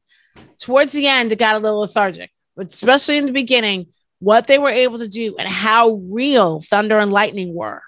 towards 0.58 0.92
the 0.92 1.06
end, 1.06 1.32
it 1.32 1.38
got 1.38 1.56
a 1.56 1.58
little 1.58 1.80
lethargic, 1.80 2.30
but 2.56 2.72
especially 2.72 3.18
in 3.18 3.26
the 3.26 3.32
beginning, 3.32 3.86
what 4.18 4.46
they 4.46 4.58
were 4.58 4.70
able 4.70 4.98
to 4.98 5.08
do 5.08 5.36
and 5.38 5.48
how 5.48 5.98
real 6.10 6.60
Thunder 6.60 6.98
and 6.98 7.12
Lightning 7.12 7.54
were. 7.54 7.82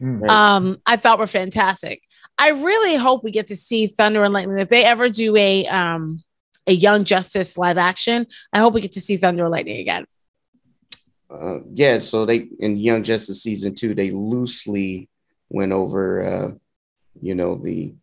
Mm. 0.00 0.28
Um, 0.28 0.80
I 0.86 0.96
thought 0.96 1.18
were 1.18 1.26
fantastic. 1.26 2.02
I 2.38 2.50
really 2.50 2.96
hope 2.96 3.22
we 3.22 3.32
get 3.32 3.48
to 3.48 3.56
see 3.56 3.86
Thunder 3.86 4.24
and 4.24 4.32
Lightning. 4.32 4.58
If 4.58 4.68
they 4.68 4.84
ever 4.84 5.10
do 5.10 5.36
a 5.36 5.66
um 5.66 6.22
a 6.66 6.72
Young 6.72 7.04
Justice 7.04 7.58
live 7.58 7.76
action, 7.76 8.26
I 8.52 8.60
hope 8.60 8.72
we 8.74 8.80
get 8.80 8.92
to 8.92 9.00
see 9.00 9.16
Thunder 9.16 9.44
and 9.44 9.50
Lightning 9.50 9.80
again. 9.80 10.06
Uh, 11.28 11.58
yeah, 11.74 11.98
so 11.98 12.24
they 12.24 12.48
in 12.58 12.76
Young 12.76 13.02
Justice 13.02 13.42
season 13.42 13.74
two, 13.74 13.94
they 13.94 14.10
loosely 14.10 15.08
went 15.48 15.72
over 15.72 16.22
uh, 16.22 16.50
you 17.20 17.34
know, 17.34 17.56
the 17.56 17.94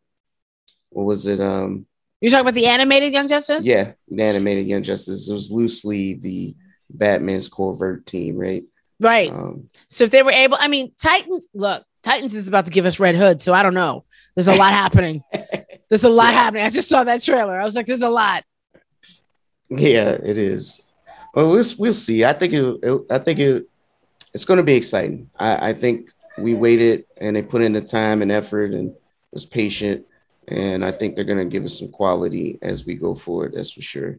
what 0.90 1.06
was 1.06 1.26
it? 1.26 1.40
Um 1.40 1.88
You're 2.22 2.32
talking 2.32 2.42
about 2.42 2.56
the 2.56 2.68
animated 2.68 3.14
Young 3.14 3.28
Justice? 3.28 3.66
Yeah, 3.66 3.92
the 4.08 4.24
animated 4.24 4.68
Young 4.68 4.84
Justice. 4.84 5.30
It 5.30 5.34
was 5.34 5.52
loosely 5.52 6.16
the 6.16 6.56
Batman's 6.90 7.48
covert 7.48 8.06
team, 8.06 8.38
right? 8.38 8.64
Right. 9.00 9.32
Um, 9.32 9.70
so 9.90 10.06
if 10.06 10.10
they 10.10 10.24
were 10.24 10.32
able, 10.32 10.58
I 10.60 10.68
mean, 10.68 10.94
Titans, 11.00 11.48
look, 11.54 11.84
Titans 12.02 12.34
is 12.34 12.48
about 12.48 12.66
to 12.66 12.72
give 12.72 12.86
us 12.86 13.00
Red 13.00 13.16
Hood, 13.16 13.42
so 13.42 13.54
I 13.54 13.62
don't 13.62 13.76
know. 13.76 14.06
There's 14.36 14.48
a 14.48 14.56
lot 14.56 14.74
happening. 14.84 15.24
There's 15.90 16.04
a 16.04 16.10
lot 16.10 16.34
yeah. 16.34 16.40
happening. 16.40 16.64
I 16.64 16.70
just 16.70 16.90
saw 16.90 17.04
that 17.04 17.22
trailer. 17.22 17.60
I 17.60 17.64
was 17.64 17.76
like, 17.76 17.86
there's 17.86 18.02
a 18.02 18.10
lot. 18.10 18.44
Yeah, 19.70 20.12
it 20.12 20.38
is. 20.38 20.82
Well, 21.36 21.52
we'll, 21.52 21.66
we'll 21.78 21.94
see. 21.94 22.26
I 22.26 22.34
think 22.34 22.54
it, 22.54 22.80
it 22.82 23.02
I 23.12 23.20
think 23.20 23.40
it, 23.40 23.70
it's 24.34 24.46
going 24.46 24.58
to 24.58 24.64
be 24.64 24.76
exciting. 24.76 25.30
I, 25.38 25.70
I 25.70 25.74
think 25.74 26.10
we 26.38 26.54
waited 26.54 27.06
and 27.18 27.36
they 27.36 27.42
put 27.42 27.62
in 27.62 27.74
the 27.74 27.82
time 27.82 28.22
and 28.22 28.32
effort 28.32 28.72
and 28.72 28.94
was 29.32 29.46
patient. 29.46 30.06
And 30.48 30.84
I 30.84 30.92
think 30.92 31.16
they're 31.16 31.26
going 31.26 31.38
to 31.40 31.46
give 31.46 31.66
us 31.66 31.78
some 31.78 31.90
quality 31.90 32.58
as 32.62 32.86
we 32.86 32.96
go 32.96 33.16
forward. 33.16 33.54
That's 33.56 33.72
for 33.72 33.82
sure. 33.82 34.18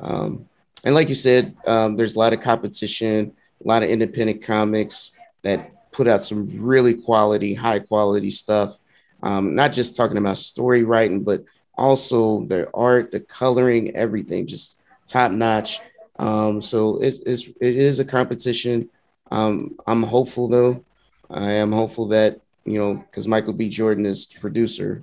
Um, 0.00 0.48
and 0.84 0.94
like 0.94 1.08
you 1.08 1.14
said, 1.14 1.56
um, 1.66 1.96
there's 1.96 2.14
a 2.14 2.18
lot 2.18 2.32
of 2.32 2.40
competition, 2.40 3.32
a 3.64 3.68
lot 3.68 3.82
of 3.82 3.90
independent 3.90 4.42
comics 4.42 5.12
that 5.42 5.90
put 5.90 6.06
out 6.06 6.22
some 6.22 6.62
really 6.62 6.94
quality, 6.94 7.54
high 7.54 7.80
quality 7.80 8.30
stuff 8.30 8.78
um, 9.24 9.54
not 9.54 9.72
just 9.72 9.96
talking 9.96 10.18
about 10.18 10.36
story 10.36 10.84
writing, 10.84 11.22
but 11.24 11.44
also 11.76 12.44
the 12.44 12.70
art, 12.74 13.10
the 13.10 13.20
coloring, 13.20 13.96
everything, 13.96 14.46
just 14.46 14.82
top 15.06 15.32
notch. 15.32 15.80
Um, 16.18 16.60
so 16.60 17.02
it's, 17.02 17.20
it's 17.20 17.48
it 17.60 17.76
is 17.76 17.98
a 17.98 18.04
competition. 18.04 18.90
Um, 19.32 19.76
I'm 19.86 20.02
hopeful 20.02 20.46
though. 20.46 20.84
I 21.30 21.52
am 21.52 21.72
hopeful 21.72 22.08
that 22.08 22.40
you 22.66 22.78
know 22.78 22.94
because 22.96 23.26
Michael 23.26 23.54
B. 23.54 23.70
Jordan 23.70 24.04
is 24.04 24.26
producer 24.26 25.02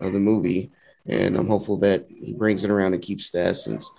of 0.00 0.12
the 0.12 0.18
movie, 0.18 0.70
and 1.06 1.36
I'm 1.36 1.48
hopeful 1.48 1.78
that 1.78 2.06
he 2.08 2.32
brings 2.32 2.64
it 2.64 2.70
around 2.70 2.94
and 2.94 3.02
keeps 3.02 3.30
the 3.30 3.40
essence. 3.40 3.90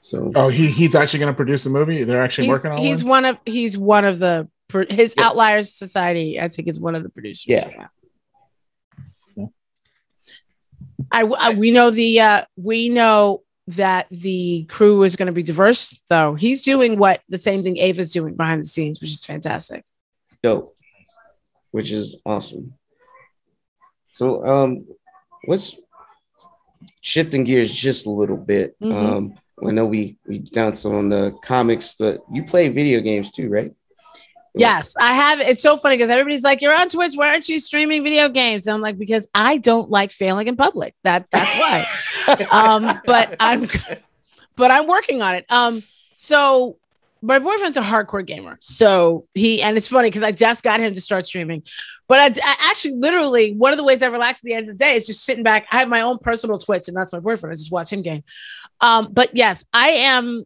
So 0.00 0.32
oh, 0.34 0.48
he 0.48 0.68
he's 0.68 0.94
actually 0.94 1.20
going 1.20 1.32
to 1.32 1.36
produce 1.36 1.64
the 1.64 1.70
movie. 1.70 2.04
They're 2.04 2.22
actually 2.22 2.46
he's, 2.46 2.52
working 2.52 2.72
on. 2.72 2.78
He's 2.78 3.04
one? 3.04 3.24
one 3.24 3.24
of 3.26 3.38
he's 3.44 3.76
one 3.76 4.04
of 4.04 4.18
the 4.18 4.48
his 4.88 5.14
yeah. 5.16 5.24
Outliers 5.24 5.74
Society. 5.74 6.40
I 6.40 6.48
think 6.48 6.68
is 6.68 6.80
one 6.80 6.94
of 6.94 7.02
the 7.02 7.10
producers. 7.10 7.46
Yeah. 7.48 7.68
yeah. 7.68 7.86
I, 11.12 11.22
I 11.22 11.54
we 11.54 11.70
know 11.70 11.90
the 11.90 12.20
uh, 12.20 12.44
we 12.56 12.88
know 12.88 13.42
that 13.68 14.06
the 14.10 14.64
crew 14.68 15.02
is 15.02 15.16
going 15.16 15.26
to 15.26 15.32
be 15.32 15.42
diverse, 15.42 15.98
though. 16.08 16.34
He's 16.34 16.62
doing 16.62 16.98
what 16.98 17.20
the 17.28 17.38
same 17.38 17.62
thing 17.62 17.76
Ava's 17.78 18.12
doing 18.12 18.34
behind 18.34 18.62
the 18.62 18.66
scenes, 18.66 19.00
which 19.00 19.10
is 19.10 19.24
fantastic. 19.24 19.84
Dope, 20.42 20.76
which 21.70 21.90
is 21.90 22.16
awesome. 22.24 22.74
So, 24.10 24.44
um, 24.44 24.86
what's 25.44 25.76
shifting 27.00 27.44
gears 27.44 27.72
just 27.72 28.06
a 28.06 28.10
little 28.10 28.36
bit? 28.36 28.78
Mm-hmm. 28.80 28.96
Um, 28.96 29.34
I 29.66 29.72
know 29.72 29.86
we 29.86 30.16
we 30.26 30.44
some 30.74 30.94
on 30.94 31.08
the 31.08 31.34
comics, 31.42 31.94
but 31.98 32.20
you 32.32 32.44
play 32.44 32.68
video 32.68 33.00
games 33.00 33.30
too, 33.30 33.48
right? 33.48 33.72
Yes, 34.54 34.96
I 34.98 35.14
have. 35.14 35.40
It's 35.40 35.62
so 35.62 35.76
funny 35.76 35.96
because 35.96 36.10
everybody's 36.10 36.42
like, 36.42 36.60
"You're 36.60 36.74
on 36.74 36.88
Twitch. 36.88 37.14
Why 37.14 37.28
aren't 37.28 37.48
you 37.48 37.58
streaming 37.58 38.02
video 38.02 38.28
games?" 38.28 38.66
And 38.66 38.74
I'm 38.74 38.80
like, 38.80 38.98
"Because 38.98 39.28
I 39.34 39.58
don't 39.58 39.90
like 39.90 40.10
failing 40.10 40.48
in 40.48 40.56
public. 40.56 40.94
That 41.04 41.26
that's 41.30 41.58
why." 41.58 42.46
um, 42.50 43.00
but 43.06 43.36
I'm, 43.38 43.68
but 44.56 44.72
I'm 44.72 44.88
working 44.88 45.22
on 45.22 45.36
it. 45.36 45.44
Um, 45.48 45.82
so 46.14 46.78
my 47.22 47.38
boyfriend's 47.38 47.76
a 47.76 47.82
hardcore 47.82 48.26
gamer, 48.26 48.58
so 48.60 49.28
he 49.34 49.62
and 49.62 49.76
it's 49.76 49.88
funny 49.88 50.08
because 50.08 50.24
I 50.24 50.32
just 50.32 50.64
got 50.64 50.80
him 50.80 50.94
to 50.94 51.00
start 51.00 51.26
streaming. 51.26 51.62
But 52.10 52.18
I, 52.18 52.40
I, 52.42 52.56
actually, 52.62 52.94
literally, 52.94 53.52
one 53.52 53.70
of 53.72 53.76
the 53.76 53.84
ways 53.84 54.02
I 54.02 54.08
relax 54.08 54.40
at 54.40 54.42
the 54.42 54.54
end 54.54 54.68
of 54.68 54.76
the 54.76 54.84
day 54.84 54.96
is 54.96 55.06
just 55.06 55.22
sitting 55.22 55.44
back. 55.44 55.68
I 55.70 55.78
have 55.78 55.88
my 55.88 56.00
own 56.00 56.18
personal 56.18 56.58
Twitch, 56.58 56.88
and 56.88 56.96
that's 56.96 57.12
my 57.12 57.20
boyfriend. 57.20 57.52
I 57.52 57.54
just 57.54 57.70
watch 57.70 57.92
him 57.92 58.02
game. 58.02 58.24
Um, 58.80 59.12
but 59.12 59.36
yes, 59.36 59.64
I 59.72 59.90
am 59.90 60.44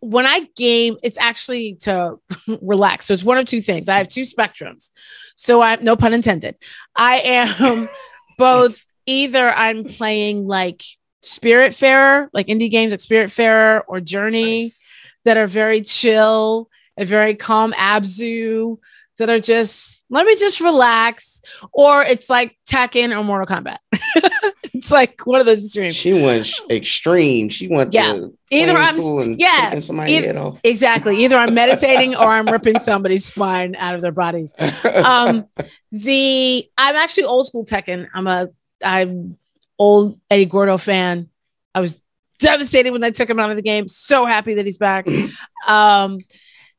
when 0.00 0.24
I 0.24 0.48
game, 0.56 0.96
it's 1.02 1.18
actually 1.18 1.74
to 1.82 2.16
relax. 2.62 3.04
So 3.04 3.12
it's 3.12 3.22
one 3.22 3.36
of 3.36 3.44
two 3.44 3.60
things. 3.60 3.90
I 3.90 3.98
have 3.98 4.08
two 4.08 4.22
spectrums. 4.22 4.92
So 5.36 5.60
I 5.60 5.76
no 5.76 5.94
pun 5.94 6.14
intended. 6.14 6.56
I 6.96 7.18
am 7.18 7.86
both 8.38 8.82
either 9.04 9.52
I'm 9.52 9.84
playing 9.84 10.46
like 10.46 10.84
Spiritfarer, 11.22 12.28
like 12.32 12.46
indie 12.46 12.70
games 12.70 12.92
like 12.92 13.00
Spiritfarer 13.00 13.82
or 13.86 14.00
Journey 14.00 14.62
nice. 14.62 14.80
that 15.26 15.36
are 15.36 15.46
very 15.46 15.82
chill 15.82 16.70
and 16.96 17.06
very 17.06 17.34
calm 17.34 17.74
Abzu 17.74 18.78
that 19.18 19.28
are 19.28 19.40
just 19.40 20.04
let 20.10 20.26
me 20.26 20.36
just 20.36 20.60
relax. 20.60 21.42
Or 21.72 22.02
it's 22.02 22.28
like 22.28 22.56
Tekken 22.68 23.16
or 23.16 23.24
Mortal 23.24 23.46
Kombat. 23.46 23.78
it's 24.74 24.90
like 24.90 25.26
one 25.26 25.40
of 25.40 25.46
those 25.46 25.64
extremes. 25.64 25.96
She 25.96 26.12
went 26.12 26.52
extreme. 26.70 27.48
She 27.48 27.68
went 27.68 27.92
yeah. 27.92 28.18
Either 28.50 28.76
I'm 28.76 28.96
yeah 29.38 29.74
e- 29.74 30.58
exactly. 30.62 31.24
Either 31.24 31.36
I'm 31.36 31.54
meditating 31.62 32.14
or 32.14 32.28
I'm 32.28 32.46
ripping 32.46 32.78
somebody's 32.78 33.24
spine 33.24 33.74
out 33.76 33.94
of 33.94 34.02
their 34.02 34.12
bodies. 34.12 34.54
Um, 34.84 35.46
the 35.90 36.68
I'm 36.78 36.96
actually 36.96 37.24
old 37.24 37.46
school 37.46 37.64
Tekken. 37.64 38.06
I'm 38.14 38.26
a 38.26 38.48
I'm 38.84 39.38
old 39.78 40.20
Eddie 40.30 40.46
Gordo 40.46 40.76
fan. 40.76 41.28
I 41.74 41.80
was 41.80 42.00
devastated 42.38 42.90
when 42.90 43.00
they 43.00 43.10
took 43.10 43.28
him 43.28 43.40
out 43.40 43.50
of 43.50 43.56
the 43.56 43.62
game. 43.62 43.88
So 43.88 44.26
happy 44.26 44.54
that 44.54 44.64
he's 44.64 44.78
back. 44.78 45.08
um, 45.66 46.18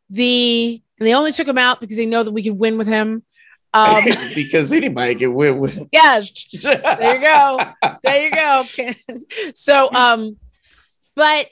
the 0.10 0.82
and 1.00 1.08
they 1.08 1.14
only 1.14 1.32
took 1.32 1.48
him 1.48 1.58
out 1.58 1.80
because 1.80 1.98
they 1.98 2.06
know 2.06 2.24
that 2.24 2.32
we 2.32 2.44
could 2.44 2.58
win 2.58 2.78
with 2.78 2.88
him. 2.88 3.24
Um, 3.74 4.04
because 4.36 4.72
anybody 4.72 5.16
can 5.16 5.34
win 5.34 5.60
with 5.60 5.74
him. 5.74 5.90
Yes. 5.92 6.48
There 6.62 7.16
you 7.16 7.22
go. 7.22 7.60
There 8.04 8.24
you 8.24 8.32
go. 8.32 8.64
so, 9.54 9.92
um, 9.92 10.38
but 11.16 11.48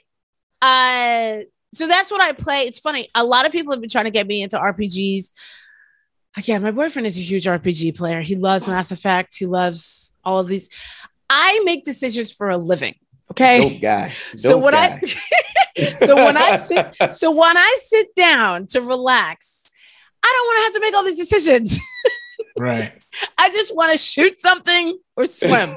uh, 0.62 1.40
so 1.74 1.86
that's 1.86 2.10
what 2.10 2.22
I 2.22 2.32
play. 2.32 2.62
It's 2.62 2.80
funny. 2.80 3.10
A 3.14 3.24
lot 3.24 3.44
of 3.44 3.52
people 3.52 3.72
have 3.72 3.80
been 3.80 3.90
trying 3.90 4.06
to 4.06 4.10
get 4.10 4.26
me 4.26 4.42
into 4.42 4.58
RPGs. 4.58 5.30
Again, 6.36 6.62
my 6.62 6.70
boyfriend 6.70 7.06
is 7.06 7.18
a 7.18 7.20
huge 7.20 7.44
RPG 7.44 7.96
player. 7.96 8.22
He 8.22 8.36
loves 8.36 8.66
Mass 8.66 8.90
Effect. 8.90 9.36
He 9.36 9.46
loves 9.46 10.14
all 10.24 10.40
of 10.40 10.48
these. 10.48 10.68
I 11.28 11.60
make 11.64 11.84
decisions 11.84 12.32
for 12.32 12.48
a 12.48 12.56
living. 12.56 12.94
Okay. 13.34 13.68
Dope 13.68 13.80
guy. 13.80 14.12
Dope 14.32 14.40
so 14.40 14.58
what 14.58 14.74
guy. 14.74 15.00
I 15.02 15.96
so 16.06 16.14
when 16.14 16.36
I 16.36 16.56
sit, 16.58 17.12
so 17.12 17.32
when 17.32 17.56
I 17.56 17.78
sit 17.82 18.14
down 18.14 18.66
to 18.68 18.80
relax, 18.80 19.64
I 20.22 20.32
don't 20.32 20.46
want 20.46 20.58
to 20.58 20.62
have 20.62 20.72
to 20.74 20.80
make 20.80 20.94
all 20.94 21.04
these 21.04 21.18
decisions. 21.18 21.78
right. 22.58 22.92
I 23.36 23.50
just 23.50 23.74
want 23.74 23.92
to 23.92 23.98
shoot 23.98 24.38
something 24.38 24.98
or 25.16 25.26
swim. 25.26 25.76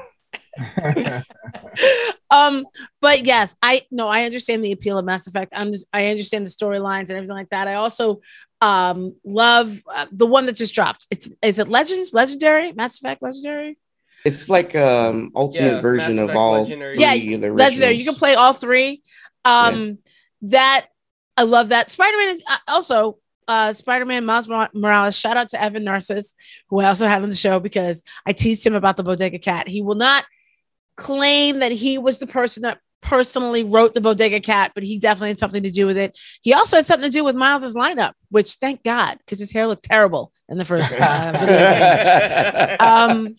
um, 2.30 2.64
but 3.00 3.26
yes, 3.26 3.56
I 3.60 3.82
no, 3.90 4.08
I 4.08 4.24
understand 4.24 4.62
the 4.62 4.72
appeal 4.72 4.98
of 4.98 5.04
Mass 5.04 5.26
Effect. 5.26 5.52
I'm 5.54 5.72
just, 5.72 5.86
I 5.92 6.06
understand 6.08 6.46
the 6.46 6.50
storylines 6.50 7.08
and 7.08 7.12
everything 7.12 7.36
like 7.36 7.50
that. 7.50 7.66
I 7.66 7.74
also 7.74 8.20
um 8.60 9.14
love 9.24 9.80
uh, 9.92 10.06
the 10.12 10.26
one 10.26 10.46
that 10.46 10.56
just 10.56 10.74
dropped. 10.74 11.06
It's 11.10 11.28
is 11.42 11.58
it 11.58 11.68
Legends, 11.68 12.12
Legendary, 12.12 12.72
Mass 12.72 12.98
Effect, 12.98 13.22
Legendary. 13.22 13.78
It's 14.24 14.48
like 14.48 14.74
um 14.74 15.30
ultimate 15.34 15.74
yeah, 15.74 15.80
version 15.80 16.18
of 16.18 16.30
all 16.30 16.62
Legendary. 16.62 16.96
yeah, 16.98 17.14
Legendary. 17.48 17.96
You 17.96 18.04
can 18.04 18.14
play 18.14 18.34
all 18.34 18.52
three. 18.52 19.02
Um, 19.44 19.86
yeah. 19.86 19.92
that 20.50 20.86
I 21.36 21.42
love 21.42 21.70
that. 21.70 21.90
Spider 21.90 22.16
Man 22.16 22.28
is 22.30 22.42
uh, 22.46 22.56
also 22.66 23.18
uh, 23.46 23.72
Spider 23.72 24.04
Man 24.04 24.26
Miles 24.26 24.48
Morales. 24.48 25.16
Shout 25.16 25.36
out 25.36 25.48
to 25.50 25.62
Evan 25.62 25.84
Narcisse, 25.84 26.34
who 26.68 26.80
I 26.80 26.86
also 26.86 27.06
have 27.06 27.22
on 27.22 27.30
the 27.30 27.36
show 27.36 27.60
because 27.60 28.02
I 28.26 28.32
teased 28.32 28.66
him 28.66 28.74
about 28.74 28.96
the 28.96 29.02
Bodega 29.02 29.38
Cat. 29.38 29.68
He 29.68 29.80
will 29.82 29.94
not 29.94 30.24
claim 30.96 31.60
that 31.60 31.72
he 31.72 31.96
was 31.96 32.18
the 32.18 32.26
person 32.26 32.64
that 32.64 32.78
personally 33.00 33.64
wrote 33.64 33.94
the 33.94 34.00
Bodega 34.00 34.40
Cat, 34.40 34.72
but 34.74 34.82
he 34.82 34.98
definitely 34.98 35.28
had 35.28 35.38
something 35.38 35.62
to 35.62 35.70
do 35.70 35.86
with 35.86 35.96
it. 35.96 36.18
He 36.42 36.52
also 36.52 36.76
had 36.76 36.86
something 36.86 37.10
to 37.10 37.16
do 37.16 37.24
with 37.24 37.36
Miles's 37.36 37.74
lineup, 37.74 38.12
which 38.30 38.54
thank 38.54 38.82
God, 38.82 39.18
because 39.18 39.38
his 39.38 39.52
hair 39.52 39.66
looked 39.66 39.84
terrible 39.84 40.32
in 40.48 40.58
the 40.58 40.64
first 40.64 40.94
uh, 40.96 41.32
video. 41.38 42.76
um, 42.80 43.36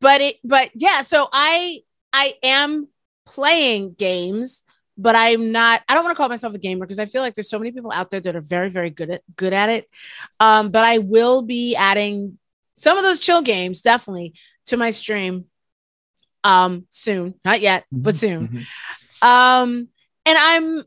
but 0.00 0.20
it, 0.20 0.36
but 0.44 0.70
yeah, 0.74 1.02
so 1.02 1.28
I 1.32 1.80
I 2.12 2.34
am 2.42 2.88
playing 3.26 3.94
games, 3.94 4.64
but 4.96 5.14
I'm 5.14 5.52
not. 5.52 5.82
I 5.88 5.94
don't 5.94 6.04
want 6.04 6.16
to 6.16 6.18
call 6.18 6.28
myself 6.28 6.54
a 6.54 6.58
gamer 6.58 6.86
because 6.86 6.98
I 6.98 7.06
feel 7.06 7.22
like 7.22 7.34
there's 7.34 7.50
so 7.50 7.58
many 7.58 7.72
people 7.72 7.92
out 7.92 8.10
there 8.10 8.20
that 8.20 8.36
are 8.36 8.40
very 8.40 8.70
very 8.70 8.90
good 8.90 9.10
at 9.10 9.22
good 9.36 9.52
at 9.52 9.68
it. 9.68 9.88
Um, 10.38 10.70
but 10.70 10.84
I 10.84 10.98
will 10.98 11.42
be 11.42 11.76
adding 11.76 12.38
some 12.80 12.96
of 12.96 13.04
those 13.04 13.18
chill 13.18 13.42
games 13.42 13.82
definitely 13.82 14.32
to 14.66 14.76
my 14.76 14.90
stream 14.90 15.44
um 16.42 16.86
soon 16.88 17.34
not 17.44 17.60
yet 17.60 17.84
but 17.92 18.14
mm-hmm. 18.14 18.18
soon 18.18 18.48
mm-hmm. 18.48 19.28
um 19.28 19.88
and 20.24 20.38
i'm 20.38 20.82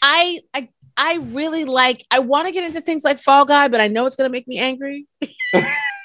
i 0.00 0.40
i 0.54 0.68
i 0.96 1.16
really 1.32 1.64
like 1.64 2.04
i 2.12 2.20
want 2.20 2.46
to 2.46 2.52
get 2.52 2.62
into 2.62 2.80
things 2.80 3.02
like 3.02 3.18
fall 3.18 3.44
guy 3.44 3.66
but 3.66 3.80
i 3.80 3.88
know 3.88 4.06
it's 4.06 4.14
going 4.14 4.28
to 4.28 4.32
make 4.32 4.46
me 4.46 4.58
angry 4.58 5.06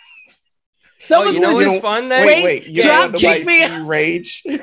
Someone's 1.04 1.32
oh, 1.32 1.34
you 1.34 1.39
know 1.39 1.54
gonna 1.54 1.66
just 1.66 1.82
fun 1.82 2.10
then? 2.10 2.26
Wait, 2.26 2.43
wait, 2.43 2.68
you 2.68 2.82
drop 2.82 3.16
kick 3.16 3.45
me 3.45 3.88
rage. 3.88 4.43
but 4.45 4.62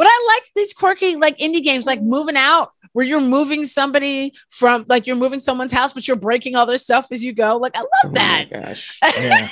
I 0.00 0.34
like 0.34 0.50
these 0.54 0.72
quirky 0.72 1.16
like 1.16 1.38
indie 1.38 1.62
games, 1.62 1.86
like 1.86 2.02
moving 2.02 2.36
out, 2.36 2.72
where 2.92 3.04
you're 3.04 3.20
moving 3.20 3.64
somebody 3.64 4.32
from 4.48 4.86
like 4.88 5.06
you're 5.06 5.16
moving 5.16 5.40
someone's 5.40 5.72
house, 5.72 5.92
but 5.92 6.08
you're 6.08 6.16
breaking 6.16 6.56
all 6.56 6.66
their 6.66 6.78
stuff 6.78 7.08
as 7.10 7.22
you 7.22 7.32
go. 7.32 7.56
Like 7.56 7.76
I 7.76 7.80
love 7.80 7.88
oh 8.04 8.08
that. 8.12 8.50
gosh. 8.50 8.98
Yeah. 9.16 9.48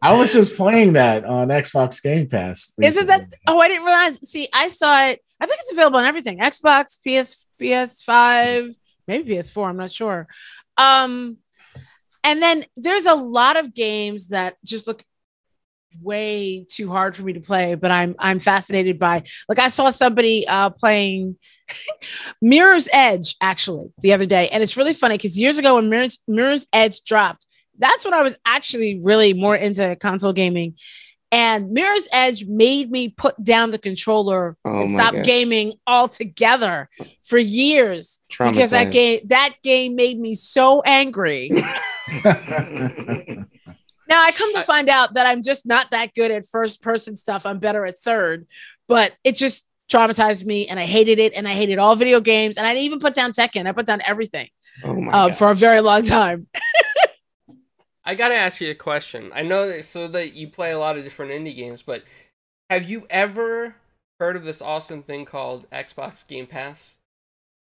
I 0.00 0.14
was 0.14 0.32
just 0.32 0.56
playing 0.56 0.94
that 0.94 1.24
on 1.24 1.48
Xbox 1.48 2.02
Game 2.02 2.28
Pass. 2.28 2.72
Recently. 2.76 2.86
Isn't 2.86 3.06
that? 3.06 3.34
Oh, 3.46 3.58
I 3.58 3.68
didn't 3.68 3.84
realize. 3.84 4.28
See, 4.28 4.48
I 4.52 4.68
saw 4.68 5.06
it. 5.06 5.20
I 5.40 5.46
think 5.46 5.60
it's 5.60 5.72
available 5.72 5.98
on 5.98 6.04
everything: 6.04 6.38
Xbox, 6.38 6.98
PS, 6.98 7.46
PS5, 7.60 8.74
maybe 9.08 9.34
PS4. 9.34 9.68
I'm 9.68 9.76
not 9.78 9.90
sure. 9.90 10.28
Um, 10.76 11.38
and 12.24 12.42
then 12.42 12.64
there's 12.76 13.06
a 13.06 13.14
lot 13.14 13.56
of 13.56 13.74
games 13.74 14.28
that 14.28 14.56
just 14.64 14.86
look 14.86 15.04
way 16.00 16.66
too 16.68 16.88
hard 16.88 17.14
for 17.14 17.22
me 17.22 17.34
to 17.34 17.40
play, 17.40 17.74
but 17.74 17.90
I'm 17.90 18.16
I'm 18.18 18.40
fascinated 18.40 18.98
by. 18.98 19.22
Like 19.48 19.58
I 19.58 19.68
saw 19.68 19.90
somebody 19.90 20.48
uh, 20.48 20.70
playing 20.70 21.36
Mirror's 22.42 22.88
Edge 22.92 23.36
actually 23.40 23.92
the 24.00 24.12
other 24.12 24.26
day, 24.26 24.48
and 24.48 24.62
it's 24.62 24.76
really 24.76 24.94
funny 24.94 25.16
because 25.16 25.38
years 25.38 25.58
ago 25.58 25.76
when 25.76 25.90
Mirror's, 25.90 26.18
Mirror's 26.26 26.66
Edge 26.72 27.02
dropped, 27.04 27.46
that's 27.78 28.04
when 28.04 28.14
I 28.14 28.22
was 28.22 28.36
actually 28.44 29.00
really 29.02 29.34
more 29.34 29.54
into 29.54 29.94
console 29.96 30.32
gaming. 30.32 30.74
And 31.32 31.72
Mirror's 31.72 32.06
Edge 32.12 32.44
made 32.44 32.92
me 32.92 33.08
put 33.08 33.42
down 33.42 33.72
the 33.72 33.78
controller 33.78 34.56
oh 34.64 34.82
and 34.82 34.92
stop 34.92 35.14
gosh. 35.14 35.26
gaming 35.26 35.74
altogether 35.84 36.88
for 37.24 37.38
years 37.38 38.20
because 38.28 38.70
that 38.70 38.92
game 38.92 39.20
that 39.26 39.54
game 39.64 39.96
made 39.96 40.18
me 40.18 40.34
so 40.36 40.80
angry. 40.82 41.50
now 42.24 42.26
I 44.22 44.32
come 44.32 44.52
to 44.54 44.62
find 44.62 44.88
out 44.88 45.14
that 45.14 45.26
I'm 45.26 45.42
just 45.42 45.66
not 45.66 45.90
that 45.90 46.14
good 46.14 46.30
at 46.30 46.44
first 46.46 46.82
person 46.82 47.16
stuff. 47.16 47.46
I'm 47.46 47.58
better 47.58 47.86
at 47.86 47.96
third, 47.96 48.46
but 48.88 49.12
it 49.24 49.36
just 49.36 49.66
traumatized 49.90 50.44
me 50.44 50.66
and 50.66 50.78
I 50.78 50.86
hated 50.86 51.18
it 51.18 51.32
and 51.34 51.46
I 51.46 51.54
hated 51.54 51.78
all 51.78 51.94
video 51.96 52.20
games 52.20 52.56
and 52.56 52.66
I 52.66 52.72
didn't 52.72 52.84
even 52.84 52.98
put 52.98 53.14
down 53.14 53.32
Tekken. 53.32 53.66
I 53.66 53.72
put 53.72 53.86
down 53.86 54.00
everything 54.06 54.48
oh 54.84 55.10
uh, 55.10 55.32
for 55.32 55.50
a 55.50 55.54
very 55.54 55.80
long 55.80 56.02
time. 56.02 56.46
I 58.04 58.14
gotta 58.14 58.34
ask 58.34 58.60
you 58.60 58.70
a 58.70 58.74
question. 58.74 59.30
I 59.34 59.42
know 59.42 59.68
that 59.68 59.84
so 59.84 60.08
that 60.08 60.34
you 60.34 60.48
play 60.48 60.72
a 60.72 60.78
lot 60.78 60.98
of 60.98 61.04
different 61.04 61.32
indie 61.32 61.56
games, 61.56 61.80
but 61.80 62.02
have 62.68 62.88
you 62.88 63.06
ever 63.08 63.76
heard 64.20 64.36
of 64.36 64.44
this 64.44 64.60
awesome 64.60 65.02
thing 65.02 65.24
called 65.24 65.68
Xbox 65.70 66.26
Game 66.26 66.46
Pass? 66.46 66.96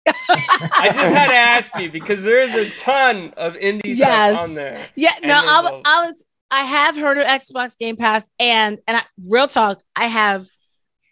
I 0.07 0.91
just 0.93 1.13
had 1.13 1.27
to 1.27 1.35
ask 1.35 1.77
you 1.79 1.91
because 1.91 2.23
there 2.23 2.39
is 2.39 2.55
a 2.55 2.69
ton 2.77 3.33
of 3.37 3.55
indie 3.55 3.81
yes. 3.95 4.35
stuff 4.35 4.49
on 4.49 4.55
there. 4.55 4.85
Yeah, 4.95 5.13
no, 5.23 5.39
I'll, 5.43 5.81
I'll, 5.85 6.13
I 6.51 6.63
have 6.65 6.95
heard 6.95 7.17
of 7.17 7.25
Xbox 7.25 7.77
Game 7.77 7.95
Pass, 7.95 8.29
and 8.39 8.79
and 8.87 8.97
I, 8.97 9.03
real 9.29 9.47
talk, 9.47 9.81
I 9.95 10.07
have 10.07 10.47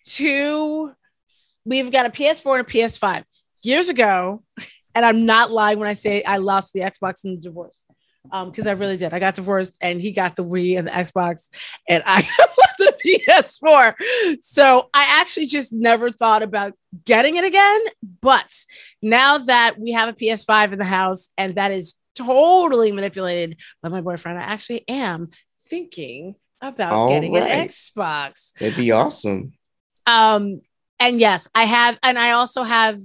two. 0.06 0.92
We've 1.64 1.92
got 1.92 2.06
a 2.06 2.10
PS4 2.10 2.60
and 2.60 2.68
a 2.68 2.70
PS5. 2.70 3.24
Years 3.64 3.90
ago, 3.90 4.44
and 4.96 5.06
I'm 5.06 5.26
not 5.26 5.52
lying 5.52 5.80
when 5.80 5.88
I 5.88 5.94
say 5.94 6.24
I 6.24 6.38
lost 6.38 6.74
the 6.74 6.82
Xbox 6.82 7.24
in 7.24 7.36
the 7.36 7.42
divorce 7.42 7.82
um 8.32 8.50
because 8.50 8.68
I 8.68 8.72
really 8.72 8.98
did. 8.98 9.14
I 9.14 9.20
got 9.20 9.36
divorced 9.36 9.78
and 9.82 10.00
he 10.00 10.12
got 10.12 10.36
the 10.36 10.44
Wii 10.44 10.78
and 10.78 10.88
the 10.88 10.92
Xbox 10.92 11.50
and 11.88 12.04
I 12.06 12.22
got 12.38 12.70
the 12.78 12.94
PS4. 13.28 14.42
So 14.42 14.90
I 14.94 15.20
actually 15.20 15.48
just 15.48 15.74
never 15.74 16.12
thought 16.12 16.44
about 16.44 16.74
getting 17.06 17.38
it 17.38 17.44
again. 17.44 17.80
But 18.22 18.54
now 19.02 19.40
that 19.40 19.80
we 19.80 19.94
have 19.94 20.10
a 20.10 20.14
PS5 20.14 20.74
in 20.74 20.80
the 20.80 20.86
house 20.86 21.30
and 21.38 21.56
that 21.56 21.72
is 21.72 21.96
totally 22.16 22.92
manipulated 22.92 23.58
by 23.82 23.90
my 23.90 24.02
boyfriend, 24.02 24.38
I 24.38 24.44
actually 24.44 24.88
am 24.88 25.30
thinking 25.66 26.36
about 26.62 26.94
All 26.94 27.10
getting 27.10 27.34
right. 27.34 27.52
an 27.52 27.68
Xbox. 27.68 28.52
It'd 28.60 28.78
be 28.78 28.92
awesome. 28.92 29.54
Um 30.06 30.62
and 31.00 31.20
yes, 31.20 31.48
I 31.56 31.66
have 31.66 31.98
and 32.04 32.20
I 32.20 32.32
also 32.32 32.62
have 32.62 33.00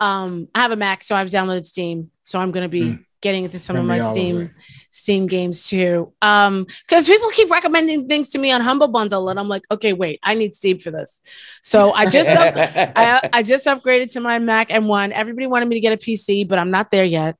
um 0.00 0.48
I 0.54 0.62
have 0.62 0.70
a 0.70 0.76
Mac, 0.76 1.02
so 1.02 1.14
I've 1.14 1.28
downloaded 1.28 1.66
Steam. 1.66 2.10
So 2.22 2.40
I'm 2.40 2.50
gonna 2.50 2.68
be 2.70 2.82
mm 2.82 3.04
getting 3.22 3.44
into 3.44 3.58
some 3.58 3.76
of 3.76 3.84
my 3.84 4.10
Steam 4.10 4.50
Steam 4.90 5.26
games 5.26 5.68
too. 5.68 6.12
Um, 6.20 6.66
because 6.86 7.06
people 7.06 7.30
keep 7.30 7.50
recommending 7.50 8.08
things 8.08 8.30
to 8.30 8.38
me 8.38 8.52
on 8.52 8.60
Humble 8.60 8.88
Bundle, 8.88 9.30
and 9.30 9.38
I'm 9.38 9.48
like, 9.48 9.62
okay, 9.70 9.94
wait, 9.94 10.20
I 10.22 10.34
need 10.34 10.54
Steam 10.54 10.78
for 10.78 10.90
this. 10.90 11.22
So 11.62 11.92
I 11.92 12.06
just 12.06 12.28
up, 12.28 12.54
I, 12.96 13.30
I 13.32 13.42
just 13.42 13.64
upgraded 13.66 14.12
to 14.12 14.20
my 14.20 14.38
Mac 14.38 14.68
M1. 14.68 15.12
Everybody 15.12 15.46
wanted 15.46 15.68
me 15.68 15.76
to 15.76 15.80
get 15.80 15.92
a 15.92 15.96
PC, 15.96 16.46
but 16.46 16.58
I'm 16.58 16.70
not 16.70 16.90
there 16.90 17.04
yet. 17.04 17.36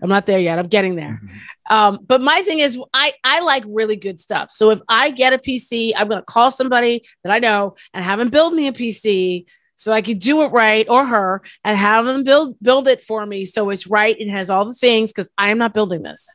I'm 0.00 0.08
not 0.08 0.26
there 0.26 0.38
yet. 0.38 0.58
I'm 0.58 0.68
getting 0.68 0.94
there. 0.94 1.20
Mm-hmm. 1.22 1.74
Um, 1.74 1.98
but 2.06 2.20
my 2.20 2.42
thing 2.42 2.60
is, 2.60 2.78
I 2.94 3.12
I 3.24 3.40
like 3.40 3.64
really 3.66 3.96
good 3.96 4.20
stuff. 4.20 4.50
So 4.50 4.70
if 4.70 4.80
I 4.88 5.10
get 5.10 5.32
a 5.32 5.38
PC, 5.38 5.92
I'm 5.96 6.08
gonna 6.08 6.22
call 6.22 6.50
somebody 6.50 7.04
that 7.24 7.32
I 7.32 7.40
know 7.40 7.74
and 7.92 8.04
have 8.04 8.18
them 8.18 8.30
build 8.30 8.54
me 8.54 8.68
a 8.68 8.72
PC 8.72 9.46
so 9.78 9.92
I 9.92 10.02
could 10.02 10.18
do 10.18 10.42
it 10.42 10.48
right 10.48 10.86
or 10.88 11.06
her 11.06 11.40
and 11.64 11.76
have 11.76 12.04
them 12.04 12.24
build 12.24 12.56
build 12.60 12.88
it 12.88 13.02
for 13.02 13.24
me 13.24 13.44
so 13.44 13.70
it's 13.70 13.86
right 13.86 14.18
and 14.18 14.28
has 14.28 14.50
all 14.50 14.64
the 14.64 14.74
things 14.74 15.12
because 15.12 15.30
I 15.38 15.50
am 15.50 15.58
not 15.58 15.72
building 15.72 16.02
this. 16.02 16.26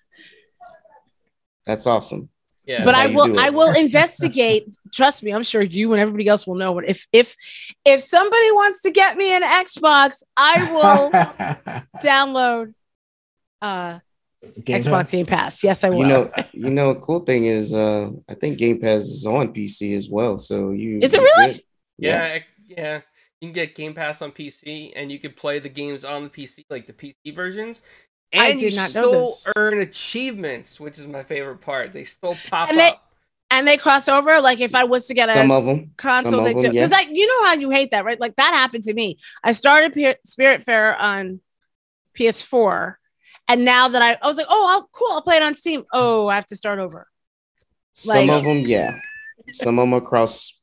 That's 1.65 1.85
awesome. 1.85 2.29
Yeah. 2.65 2.85
But 2.85 2.95
I 2.95 3.13
will 3.13 3.37
I 3.37 3.49
will 3.49 3.75
investigate. 3.77 4.73
Trust 4.93 5.23
me, 5.23 5.33
I'm 5.33 5.43
sure 5.43 5.61
you 5.61 5.91
and 5.91 6.01
everybody 6.01 6.29
else 6.29 6.47
will 6.47 6.55
know. 6.55 6.73
But 6.73 6.89
if 6.89 7.05
if 7.11 7.35
if 7.83 7.99
somebody 7.99 8.51
wants 8.51 8.81
to 8.83 8.91
get 8.91 9.17
me 9.17 9.33
an 9.35 9.43
Xbox, 9.43 10.23
I 10.37 10.71
will 10.71 11.11
download 12.01 12.73
uh 13.61 13.99
Game 14.63 14.79
Xbox 14.79 14.89
Pass? 14.89 15.11
Game 15.11 15.25
Pass. 15.25 15.63
Yes, 15.65 15.83
I 15.83 15.89
will. 15.89 15.99
You 15.99 16.07
know, 16.07 16.31
you 16.53 16.69
know, 16.69 16.89
a 16.91 16.95
cool 16.95 17.19
thing 17.19 17.43
is 17.43 17.73
uh 17.73 18.09
I 18.29 18.35
think 18.35 18.57
Game 18.57 18.79
Pass 18.79 19.01
is 19.01 19.25
on 19.25 19.53
PC 19.53 19.97
as 19.97 20.09
well. 20.09 20.37
So 20.37 20.71
you 20.71 20.99
Is 20.99 21.13
it 21.13 21.19
really? 21.19 21.65
Yeah, 21.97 22.39
yeah. 22.69 22.77
yeah 22.77 23.01
you 23.43 23.49
can 23.49 23.53
get 23.53 23.75
Game 23.75 23.93
Pass 23.93 24.21
on 24.21 24.31
PC 24.31 24.93
and 24.95 25.11
you 25.11 25.19
can 25.19 25.33
play 25.33 25.59
the 25.59 25.67
games 25.67 26.05
on 26.05 26.23
the 26.23 26.29
PC, 26.29 26.63
like 26.69 26.87
the 26.87 26.93
PC 26.93 27.35
versions. 27.35 27.81
And 28.31 28.41
I 28.41 28.53
did 28.53 28.71
you 28.71 28.77
not 28.77 28.89
still 28.89 29.11
know 29.11 29.19
this. 29.25 29.51
earn 29.57 29.79
achievements, 29.79 30.79
which 30.79 30.97
is 30.97 31.07
my 31.07 31.23
favorite 31.23 31.57
part. 31.57 31.91
They 31.91 32.05
still 32.05 32.37
pop 32.49 32.69
and 32.69 32.79
they, 32.79 32.87
up. 32.87 33.05
And 33.51 33.67
they 33.67 33.75
cross 33.75 34.07
over. 34.07 34.39
Like 34.39 34.61
if 34.61 34.73
I 34.73 34.85
was 34.85 35.07
to 35.07 35.13
get 35.13 35.27
a 35.27 35.33
some 35.33 35.51
of 35.51 35.65
them 35.65 35.91
console, 35.97 36.41
they 36.41 36.53
do. 36.53 36.71
Because 36.71 36.91
like 36.91 37.09
you 37.11 37.27
know 37.27 37.45
how 37.45 37.53
you 37.53 37.69
hate 37.69 37.91
that, 37.91 38.05
right? 38.05 38.17
Like 38.17 38.37
that 38.37 38.53
happened 38.53 38.85
to 38.85 38.93
me. 38.93 39.17
I 39.43 39.51
started 39.51 39.93
P- 39.93 40.15
Spiritfarer 40.25 40.97
on 40.97 41.41
PS4, 42.17 42.95
and 43.49 43.65
now 43.65 43.89
that 43.89 44.01
I, 44.01 44.17
I 44.21 44.25
was 44.25 44.37
like, 44.37 44.47
oh, 44.49 44.67
I'll, 44.69 44.87
cool, 44.93 45.11
I'll 45.11 45.21
play 45.21 45.35
it 45.35 45.43
on 45.43 45.53
Steam. 45.55 45.83
Oh, 45.91 46.27
I 46.27 46.35
have 46.35 46.45
to 46.47 46.55
start 46.55 46.79
over. 46.79 47.07
Some 47.91 48.29
of 48.29 48.45
them, 48.45 48.59
yeah. 48.59 48.99
Some 49.51 49.77
of 49.77 49.83
them 49.83 49.93
across 49.93 50.09
cross 50.09 50.62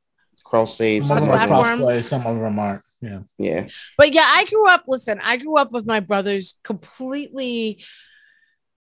save. 0.67 1.07
Some 1.07 1.19
of 1.19 1.25
them 1.25 1.49
cross 1.49 1.79
play, 1.79 2.03
some 2.03 2.27
of 2.27 2.39
them 2.39 2.59
aren't. 2.59 2.83
Yeah. 3.01 3.21
Yeah. 3.39 3.69
But 3.97 4.13
yeah, 4.13 4.27
I 4.27 4.45
grew 4.45 4.69
up, 4.69 4.85
listen, 4.87 5.21
I 5.23 5.37
grew 5.37 5.57
up 5.57 5.73
with 5.73 5.87
my 5.87 6.01
brothers 6.01 6.57
completely 6.63 7.85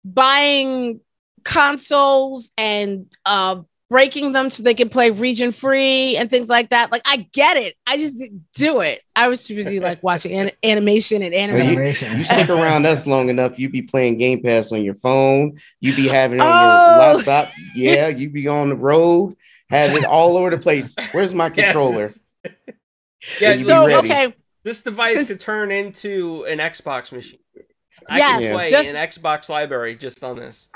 buying 0.03 1.01
consoles 1.43 2.51
and 2.57 3.05
uh 3.25 3.61
breaking 3.89 4.33
them 4.33 4.49
so 4.49 4.61
they 4.61 4.75
could 4.75 4.91
play 4.91 5.09
region 5.09 5.51
free 5.51 6.15
and 6.15 6.29
things 6.29 6.47
like 6.47 6.69
that. 6.69 6.91
Like 6.91 7.01
I 7.05 7.27
get 7.33 7.57
it. 7.57 7.75
I 7.87 7.97
just 7.97 8.19
didn't 8.19 8.45
do 8.53 8.81
it. 8.81 9.01
I 9.15 9.27
was 9.27 9.43
too 9.43 9.55
busy 9.55 9.79
like 9.79 10.03
watching 10.03 10.31
an- 10.33 10.51
animation 10.63 11.23
and 11.23 11.33
anime. 11.33 11.73
You, 11.73 11.83
you, 12.17 12.23
stick 12.23 12.49
around 12.49 12.85
us 12.85 13.07
long 13.07 13.29
enough, 13.29 13.57
you'd 13.57 13.71
be 13.71 13.81
playing 13.81 14.19
Game 14.19 14.43
Pass 14.43 14.71
on 14.71 14.83
your 14.83 14.93
phone. 14.93 15.59
You'd 15.81 15.95
be 15.95 16.07
having 16.07 16.39
it 16.39 16.43
on 16.43 16.47
oh. 16.47 17.07
your 17.07 17.15
laptop. 17.15 17.51
Yeah, 17.75 18.09
you'd 18.09 18.33
be 18.33 18.47
on 18.47 18.69
the 18.69 18.75
road, 18.75 19.35
have 19.69 19.95
it 19.95 20.05
all 20.05 20.37
over 20.37 20.49
the 20.49 20.57
place. 20.57 20.95
Where's 21.11 21.33
my 21.33 21.49
controller? 21.49 22.11
Yeah, 23.39 23.57
so 23.57 23.97
okay. 23.99 24.33
This 24.63 24.81
device 24.81 25.27
could 25.27 25.39
turn 25.39 25.71
into 25.71 26.45
an 26.45 26.59
Xbox 26.59 27.11
machine. 27.11 27.39
I 28.07 28.17
yes, 28.17 28.41
can 28.41 28.55
play 28.55 28.69
just, 28.69 28.89
an 28.89 28.95
Xbox 28.95 29.49
library 29.49 29.95
just 29.95 30.23
on 30.23 30.37
this. 30.37 30.67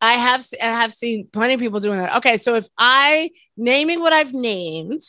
I 0.00 0.14
have 0.14 0.44
I 0.60 0.66
have 0.66 0.92
seen 0.92 1.28
plenty 1.32 1.54
of 1.54 1.60
people 1.60 1.80
doing 1.80 1.98
that. 1.98 2.16
Okay, 2.16 2.36
so 2.36 2.54
if 2.54 2.66
I 2.78 3.30
naming 3.56 4.00
what 4.00 4.12
I've 4.12 4.32
named, 4.32 5.02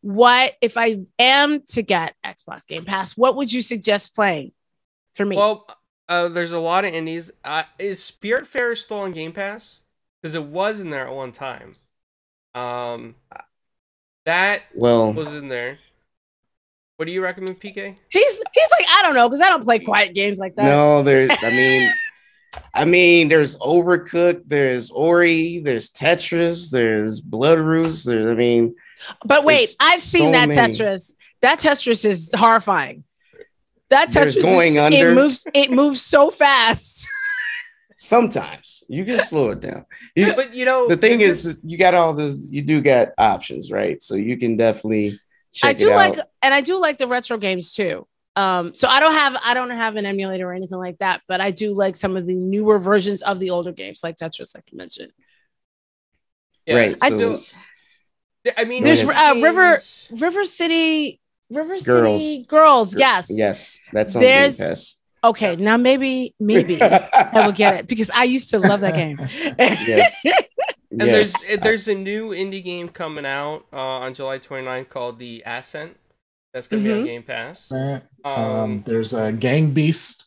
what 0.00 0.54
if 0.60 0.76
I 0.76 1.00
am 1.18 1.62
to 1.68 1.82
get 1.82 2.14
Xbox 2.24 2.66
Game 2.66 2.84
Pass? 2.84 3.16
What 3.16 3.36
would 3.36 3.52
you 3.52 3.60
suggest 3.60 4.14
playing 4.14 4.52
for 5.14 5.26
me? 5.26 5.36
Well, 5.36 5.66
uh, 6.08 6.28
there's 6.28 6.52
a 6.52 6.58
lot 6.58 6.84
of 6.84 6.94
indies. 6.94 7.30
Uh, 7.44 7.64
is 7.78 8.00
Spiritfarer 8.00 8.76
still 8.76 9.00
on 9.00 9.12
Game 9.12 9.32
Pass? 9.32 9.82
Because 10.20 10.34
it 10.34 10.44
was 10.44 10.80
in 10.80 10.90
there 10.90 11.06
at 11.06 11.14
one 11.14 11.32
time. 11.32 11.74
Um, 12.54 13.14
that 14.24 14.62
well 14.74 15.12
was 15.12 15.34
in 15.34 15.48
there. 15.48 15.78
What 16.96 17.06
do 17.06 17.12
you 17.12 17.22
recommend, 17.22 17.60
PK? 17.60 17.96
He's 18.08 18.42
he's 18.52 18.70
like 18.72 18.86
I 18.88 19.02
don't 19.02 19.14
know 19.14 19.28
because 19.28 19.40
I 19.40 19.48
don't 19.48 19.64
play 19.64 19.78
quiet 19.78 20.14
games 20.14 20.38
like 20.38 20.54
that. 20.56 20.64
No, 20.64 21.02
there's. 21.02 21.30
I 21.40 21.50
mean, 21.50 21.92
I 22.74 22.84
mean, 22.84 23.28
there's 23.28 23.56
Overcooked, 23.58 24.42
there's 24.46 24.90
Ori, 24.90 25.60
there's 25.60 25.90
Tetris, 25.90 26.70
there's 26.70 27.20
Blood 27.20 27.58
Bloodroots. 27.58 28.04
There's, 28.04 28.30
I 28.30 28.34
mean, 28.34 28.74
but 29.24 29.44
wait, 29.44 29.74
I've 29.80 30.00
seen 30.00 30.28
so 30.28 30.32
that 30.32 30.48
many. 30.48 30.72
Tetris. 30.72 31.14
That 31.42 31.58
Tetris 31.58 32.04
is 32.04 32.34
horrifying. 32.34 33.04
That 33.88 34.10
Tetris 34.10 34.12
there's 34.12 34.36
going 34.36 34.72
is, 34.72 34.78
under. 34.78 35.10
It 35.10 35.14
moves. 35.14 35.46
It 35.54 35.70
moves 35.70 36.02
so 36.02 36.30
fast. 36.30 37.08
Sometimes 37.96 38.79
you 38.90 39.04
can 39.04 39.20
slow 39.20 39.50
it 39.50 39.60
down. 39.60 39.86
You, 40.16 40.26
yeah, 40.26 40.34
but 40.34 40.52
you 40.52 40.64
know, 40.64 40.88
the 40.88 40.96
thing 40.96 41.20
is, 41.20 41.60
you 41.62 41.78
got 41.78 41.94
all 41.94 42.12
this. 42.12 42.48
You 42.50 42.62
do 42.62 42.80
get 42.80 43.14
options, 43.18 43.70
right? 43.70 44.02
So 44.02 44.16
you 44.16 44.36
can 44.36 44.56
definitely 44.56 45.20
I 45.62 45.72
do 45.72 45.90
like, 45.90 46.18
and 46.42 46.52
I 46.52 46.60
do 46.60 46.76
like 46.76 46.98
the 46.98 47.06
retro 47.06 47.38
games 47.38 47.72
too. 47.72 48.06
Um, 48.34 48.74
so 48.74 48.88
I 48.88 49.00
don't 49.00 49.12
have 49.12 49.36
I 49.42 49.54
don't 49.54 49.70
have 49.70 49.96
an 49.96 50.06
emulator 50.06 50.48
or 50.48 50.54
anything 50.54 50.78
like 50.78 50.98
that, 50.98 51.22
but 51.28 51.40
I 51.40 51.52
do 51.52 51.72
like 51.72 51.94
some 51.94 52.16
of 52.16 52.26
the 52.26 52.34
newer 52.34 52.78
versions 52.78 53.22
of 53.22 53.38
the 53.38 53.50
older 53.50 53.72
games, 53.72 54.00
like 54.02 54.16
Tetris, 54.16 54.54
like 54.54 54.64
you 54.72 54.78
mentioned. 54.78 55.12
Yeah, 56.66 56.74
right. 56.74 56.98
I 57.00 57.10
so, 57.10 57.42
I 58.56 58.64
mean, 58.64 58.82
there's 58.82 59.04
uh, 59.04 59.40
River 59.40 59.80
River 60.10 60.44
City 60.44 61.20
River 61.48 61.78
girls. 61.78 62.22
City 62.22 62.44
Girls. 62.44 62.96
Yes, 62.96 63.28
yes, 63.30 63.78
that's 63.92 64.16
on 64.16 64.22
there's. 64.22 64.56
Game 64.56 64.68
Pass. 64.68 64.96
Okay, 65.22 65.56
now 65.56 65.76
maybe 65.76 66.34
maybe 66.40 66.80
I 66.80 67.30
will 67.46 67.52
get 67.52 67.74
it 67.76 67.86
because 67.86 68.10
I 68.14 68.24
used 68.24 68.50
to 68.50 68.58
love 68.58 68.80
that 68.80 68.94
game. 68.94 69.18
yes. 69.58 70.24
And 70.92 71.02
yes. 71.02 71.46
there's 71.46 71.60
there's 71.60 71.88
a 71.88 71.94
new 71.94 72.30
indie 72.30 72.64
game 72.64 72.88
coming 72.88 73.24
out 73.24 73.64
uh, 73.72 73.76
on 73.76 74.12
July 74.12 74.40
29th 74.40 74.88
called 74.88 75.20
The 75.20 75.40
Ascent. 75.46 75.96
That's 76.52 76.66
gonna 76.66 76.82
mm-hmm. 76.82 76.88
be 76.88 76.92
on 76.92 76.98
mm-hmm. 76.98 77.06
Game 77.06 77.22
Pass. 77.22 77.70
Um, 77.70 78.02
um, 78.24 78.82
there's 78.84 79.14
a 79.14 79.30
Gang 79.30 79.70
Beast. 79.70 80.26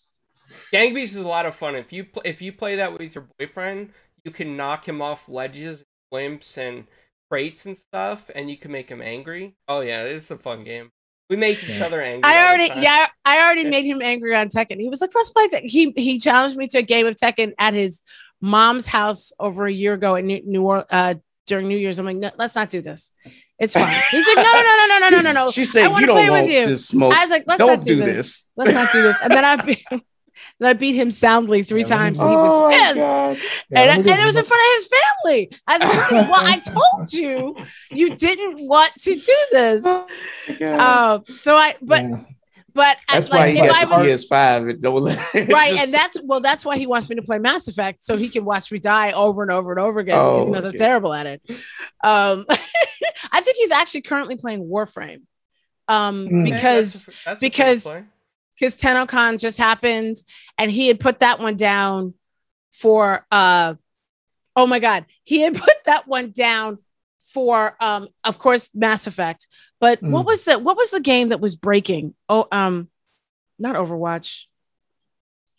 Gang 0.72 0.94
Beast 0.94 1.16
is 1.16 1.22
a 1.22 1.28
lot 1.28 1.46
of 1.46 1.54
fun. 1.54 1.76
If 1.76 1.92
you 1.92 2.06
pl- 2.06 2.22
if 2.24 2.42
you 2.42 2.54
play 2.54 2.78
that 2.78 2.98
with 2.98 3.14
your 3.14 3.28
boyfriend, 3.38 3.90
you 4.24 4.32
can 4.32 4.56
knock 4.56 4.88
him 4.88 5.02
off 5.02 5.28
ledges, 5.28 5.84
blimps, 6.14 6.58
and 6.58 6.88
crates 7.30 7.66
and 7.66 7.78
stuff, 7.78 8.32
and 8.34 8.50
you 8.50 8.58
can 8.58 8.72
make 8.72 8.90
him 8.90 9.02
angry. 9.02 9.56
Oh 9.68 9.82
yeah, 9.82 10.04
this 10.04 10.24
is 10.24 10.32
a 10.32 10.38
fun 10.38 10.64
game. 10.64 10.92
We 11.34 11.40
make 11.40 11.68
each 11.68 11.82
other 11.82 12.00
angry. 12.00 12.22
I 12.24 12.48
already, 12.48 12.72
yeah, 12.80 13.08
I 13.26 13.42
already 13.42 13.64
made 13.64 13.86
him 13.86 14.04
angry 14.04 14.36
on 14.36 14.50
Tekken. 14.50 14.80
He 14.80 14.88
was 14.88 15.02
like, 15.02 15.10
"Let's 15.16 15.32
play." 15.32 15.48
Tekken. 15.48 15.68
He 15.68 15.92
he 15.98 16.20
challenged 16.20 16.56
me 16.56 16.68
to 16.68 16.78
a 16.78 16.84
game 16.84 17.08
of 17.08 17.16
Tekken 17.16 17.54
at 17.58 17.74
his 17.74 18.04
mom's 18.40 18.86
house 18.86 19.34
over 19.40 19.66
a 19.66 19.72
year 19.72 19.94
ago 19.94 20.14
in 20.14 20.28
New, 20.28 20.42
New 20.46 20.62
Orleans 20.62 20.88
uh, 20.92 21.16
during 21.48 21.68
New 21.68 21.78
Year's. 21.78 21.98
I'm 21.98 22.06
like, 22.06 22.18
no, 22.18 22.30
let's 22.38 22.56
not 22.56 22.70
do 22.70 22.82
this. 22.82 23.12
It's 23.58 23.74
fine. 23.74 24.00
He's 24.12 24.28
like, 24.28 24.36
no, 24.36 24.44
no, 24.44 24.62
no, 24.62 24.88
no, 24.88 25.00
no, 25.00 25.10
no, 25.10 25.22
no, 25.22 25.32
no. 25.32 25.48
She 25.52 25.64
said, 25.64 25.90
you 25.98 26.06
don't 26.06 26.30
want 26.30 26.50
you. 26.50 26.66
to 26.66 26.78
smoke. 26.78 27.16
I 27.16 27.22
was 27.22 27.32
like, 27.32 27.46
let's 27.48 27.58
don't 27.58 27.78
not 27.78 27.84
do, 27.84 27.96
do 27.96 28.06
this. 28.06 28.16
this. 28.16 28.52
Let's 28.56 28.74
not 28.74 28.92
do 28.92 29.02
this. 29.02 29.18
And 29.24 29.32
then 29.32 29.46
I 29.46 29.56
beat, 29.66 29.84
then 30.60 30.70
I 30.70 30.74
beat 30.74 30.96
him 30.96 31.12
soundly 31.12 31.64
three 31.64 31.82
yeah, 31.82 31.88
times. 31.88 32.20
And 32.20 32.30
he 32.30 32.36
was 32.36 32.52
oh 32.52 32.70
pissed. 32.70 32.96
Yeah, 32.98 33.82
and, 33.82 34.08
and 34.08 34.20
it 34.20 34.26
was 34.26 34.38
in 34.38 34.44
front 34.44 34.62
of 34.62 34.76
his 34.76 34.88
family. 34.88 35.52
I 35.68 35.78
was 35.78 35.82
like, 35.82 36.10
this 36.10 36.24
is 36.24 36.30
what 36.30 36.46
I 36.46 36.58
told 36.60 37.14
you. 37.14 37.56
You 37.92 38.16
didn't 38.16 38.68
want 38.68 38.94
to 39.00 39.16
do 39.16 39.38
this. 39.52 39.84
Oh, 39.86 40.08
uh, 40.62 41.20
so 41.40 41.56
I, 41.56 41.76
but 41.82 42.04
yeah. 42.04 42.24
But 42.74 42.98
that's 43.08 43.30
why 43.30 43.38
like, 43.38 43.54
he 43.54 43.62
got 43.62 43.88
the 43.88 43.96
PS5 43.96 44.70
and 44.72 44.82
don't 44.82 45.02
let 45.02 45.34
right, 45.34 45.72
just... 45.72 45.84
and 45.84 45.94
that's 45.94 46.18
well, 46.24 46.40
that's 46.40 46.66
why 46.66 46.78
he 46.78 46.88
wants 46.88 47.08
me 47.08 47.16
to 47.18 47.22
play 47.22 47.38
Mass 47.38 47.68
Effect 47.68 48.04
so 48.04 48.18
he 48.18 48.30
can 48.30 48.46
watch 48.46 48.72
me 48.72 48.80
die 48.80 49.12
over 49.12 49.44
and 49.44 49.52
over 49.52 49.72
and 49.72 49.80
over 49.80 50.00
again 50.00 50.16
oh, 50.18 50.32
because 50.32 50.46
he 50.46 50.52
knows 50.52 50.66
okay. 50.66 50.70
I'm 50.70 50.80
terrible 50.80 51.14
at 51.14 51.28
it. 51.28 51.42
Um, 52.04 52.46
I 53.32 53.42
think 53.42 53.58
he's 53.58 53.72
actually 53.72 54.02
currently 54.02 54.38
playing 54.38 54.68
Warframe, 54.68 55.22
um, 55.88 56.28
mm. 56.28 56.44
because 56.44 57.06
that's, 57.06 57.24
that's 57.26 57.40
because 57.40 57.88
because 58.64 58.78
TennoCon 58.78 59.40
just 59.40 59.58
happened 59.58 60.16
and 60.58 60.72
he 60.72 60.88
had 60.88 60.98
put 60.98 61.20
that 61.20 61.42
one 61.42 61.58
down 61.58 62.14
for 62.72 63.26
uh, 63.30 63.74
oh 64.56 64.66
my 64.66 64.80
god, 64.80 65.06
he 65.24 65.42
had 65.42 65.56
put 65.62 65.84
that 65.84 66.08
one 66.08 66.32
down 66.32 66.78
for 67.34 67.76
um, 67.82 68.08
of 68.24 68.38
course 68.38 68.70
Mass 68.74 69.06
Effect, 69.06 69.48
but 69.82 70.02
mm. 70.02 70.12
what 70.12 70.26
was 70.26 70.46
the 70.46 70.58
what 70.58 70.78
was 70.78 70.92
the 70.92 71.02
game 71.02 71.30
that 71.30 71.42
was 71.42 71.58
breaking? 71.58 72.14
Oh, 72.30 72.48
um, 72.54 72.88
not 73.60 73.76
Overwatch. 73.76 74.46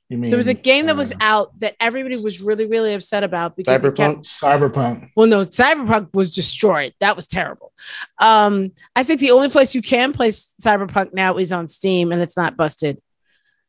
You 0.08 0.18
mean 0.18 0.30
there 0.30 0.36
was 0.36 0.48
a 0.48 0.54
game 0.54 0.86
that 0.86 0.96
was 0.96 1.12
uh, 1.12 1.16
out 1.20 1.58
that 1.60 1.76
everybody 1.80 2.16
was 2.20 2.40
really 2.40 2.66
really 2.66 2.92
upset 2.92 3.24
about 3.24 3.56
because 3.56 3.80
Cyberpunk. 3.80 3.96
Kept, 3.96 4.24
Cyberpunk. 4.24 5.10
Well, 5.16 5.26
no, 5.26 5.40
Cyberpunk 5.44 6.14
was 6.14 6.34
destroyed. 6.34 6.92
That 7.00 7.16
was 7.16 7.26
terrible. 7.26 7.72
Um, 8.20 8.72
I 8.94 9.02
think 9.02 9.20
the 9.20 9.30
only 9.30 9.48
place 9.48 9.74
you 9.74 9.82
can 9.82 10.12
play 10.12 10.28
Cyberpunk 10.28 11.14
now 11.14 11.38
is 11.38 11.52
on 11.52 11.68
Steam, 11.68 12.12
and 12.12 12.20
it's 12.20 12.36
not 12.36 12.56
busted. 12.56 13.00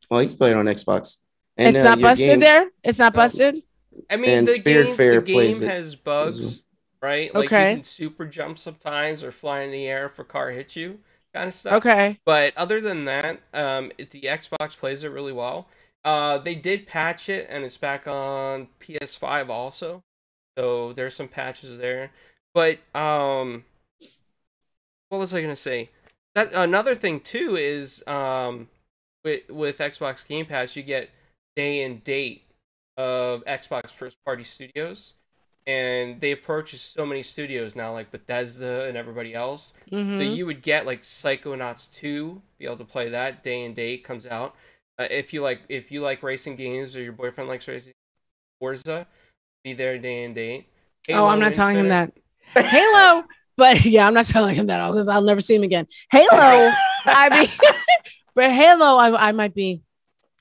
Well, 0.10 0.22
you 0.22 0.30
can 0.30 0.38
play 0.38 0.52
it 0.52 0.58
on 0.58 0.66
Xbox. 0.66 1.18
And, 1.58 1.76
it's 1.76 1.86
uh, 1.86 1.90
not 1.90 2.02
busted 2.02 2.28
game, 2.28 2.40
there. 2.42 2.70
It's 2.84 3.00
not 3.00 3.14
busted. 3.14 3.64
I 4.10 4.18
mean, 4.18 4.44
the 4.44 4.60
game, 4.60 4.96
the 4.96 5.22
game 5.22 5.62
has 5.62 5.96
bugs 5.96 6.66
right? 7.06 7.34
Like 7.34 7.46
okay. 7.46 7.70
you 7.70 7.76
can 7.78 7.84
super 7.84 8.26
jump 8.26 8.58
sometimes 8.58 9.24
or 9.24 9.32
fly 9.32 9.62
in 9.62 9.72
the 9.72 9.86
air 9.86 10.08
if 10.08 10.18
a 10.18 10.24
car 10.24 10.50
hits 10.50 10.76
you, 10.76 11.00
kind 11.34 11.48
of 11.48 11.54
stuff. 11.54 11.74
Okay. 11.74 12.20
But 12.26 12.58
other 12.58 12.82
than 12.82 13.04
that, 13.04 13.42
um, 13.54 13.92
the 13.98 14.22
Xbox 14.22 14.76
plays 14.76 15.04
it 15.04 15.10
really 15.10 15.32
well. 15.32 15.68
Uh, 16.06 16.38
they 16.38 16.56
did 16.56 16.88
patch 16.88 17.28
it, 17.28 17.48
and 17.50 17.66
it's 17.66 17.78
back 17.78 18.08
on 18.08 18.68
PS5 18.80 19.50
also. 19.50 20.04
So 20.58 20.94
there's 20.94 21.16
some 21.16 21.28
patches 21.28 21.78
there. 21.78 22.12
But 22.54 22.80
um, 22.94 23.66
what 25.10 25.18
was 25.18 25.34
I 25.34 25.42
gonna 25.42 25.56
say? 25.56 25.90
That 26.36 26.54
another 26.54 26.96
thing 26.96 27.20
too 27.20 27.58
is 27.58 28.04
um, 28.08 28.70
with 29.26 29.50
with 29.50 29.80
Xbox 29.80 30.26
Game 30.26 30.46
Pass, 30.46 30.76
you 30.76 30.84
get 30.84 31.10
day 31.56 31.84
and 31.84 32.04
date 32.04 32.44
of 32.96 33.44
Xbox 33.46 33.90
first 33.90 34.24
party 34.24 34.44
studios 34.46 35.14
and 35.68 36.22
they 36.22 36.32
approach 36.32 36.78
so 36.78 37.06
many 37.06 37.24
studios 37.24 37.76
now, 37.76 37.92
like 37.92 38.12
Bethesda 38.12 38.86
and 38.86 38.96
everybody 38.96 39.34
else, 39.34 39.74
mm-hmm. 39.92 40.20
that 40.20 40.26
you 40.26 40.46
would 40.46 40.62
get 40.62 40.86
like 40.86 41.02
Psychonauts 41.02 41.92
2, 41.94 42.42
be 42.60 42.66
able 42.66 42.78
to 42.78 42.86
play 42.86 43.10
that 43.10 43.44
day 43.44 43.66
and 43.66 43.76
date 43.76 44.04
comes 44.04 44.28
out. 44.28 44.56
Uh, 44.98 45.08
if 45.10 45.34
you 45.34 45.42
like, 45.42 45.62
if 45.70 45.92
you 45.92 46.02
like 46.02 46.24
racing 46.24 46.56
games 46.56 46.96
or 46.96 47.02
your 47.02 47.14
boyfriend 47.14 47.50
likes 47.50 47.68
racing, 47.68 47.94
Forza, 48.60 49.08
be 49.64 49.74
there 49.74 49.98
day 49.98 50.24
and 50.24 50.36
date. 50.36 50.68
Halo 51.08 51.24
oh, 51.24 51.28
I'm 51.28 51.40
not 51.40 51.48
Infinite. 51.48 51.56
telling 51.56 51.78
him 51.78 51.90
that. 51.90 52.14
Halo, 52.56 53.24
but 53.58 53.84
yeah, 53.86 54.08
I'm 54.08 54.14
not 54.14 54.26
telling 54.26 54.56
him 54.56 54.68
that 54.68 54.82
all 54.82 54.94
because 54.94 55.08
I'll 55.08 55.22
never 55.22 55.42
see 55.42 55.56
him 55.56 55.64
again. 55.64 55.88
Halo, 56.12 56.28
I 57.06 57.30
mean, 57.30 57.50
but 58.36 58.52
Halo, 58.52 58.98
I, 58.98 59.30
I 59.30 59.32
might 59.34 59.54
be 59.54 59.82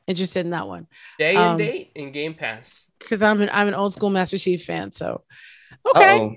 interested 0.06 0.40
in 0.40 0.50
that 0.50 0.68
one. 0.68 0.86
Day 1.18 1.34
and 1.34 1.38
um, 1.38 1.58
date 1.58 1.90
in 1.94 2.12
Game 2.12 2.34
Pass 2.34 2.86
because 2.98 3.22
I'm 3.22 3.42
an 3.42 3.50
I'm 3.52 3.68
an 3.68 3.74
old 3.74 3.92
school 3.92 4.10
Master 4.10 4.38
Chief 4.38 4.64
fan. 4.64 4.92
So 4.92 5.24
okay, 5.94 6.18
Uh-oh. 6.20 6.36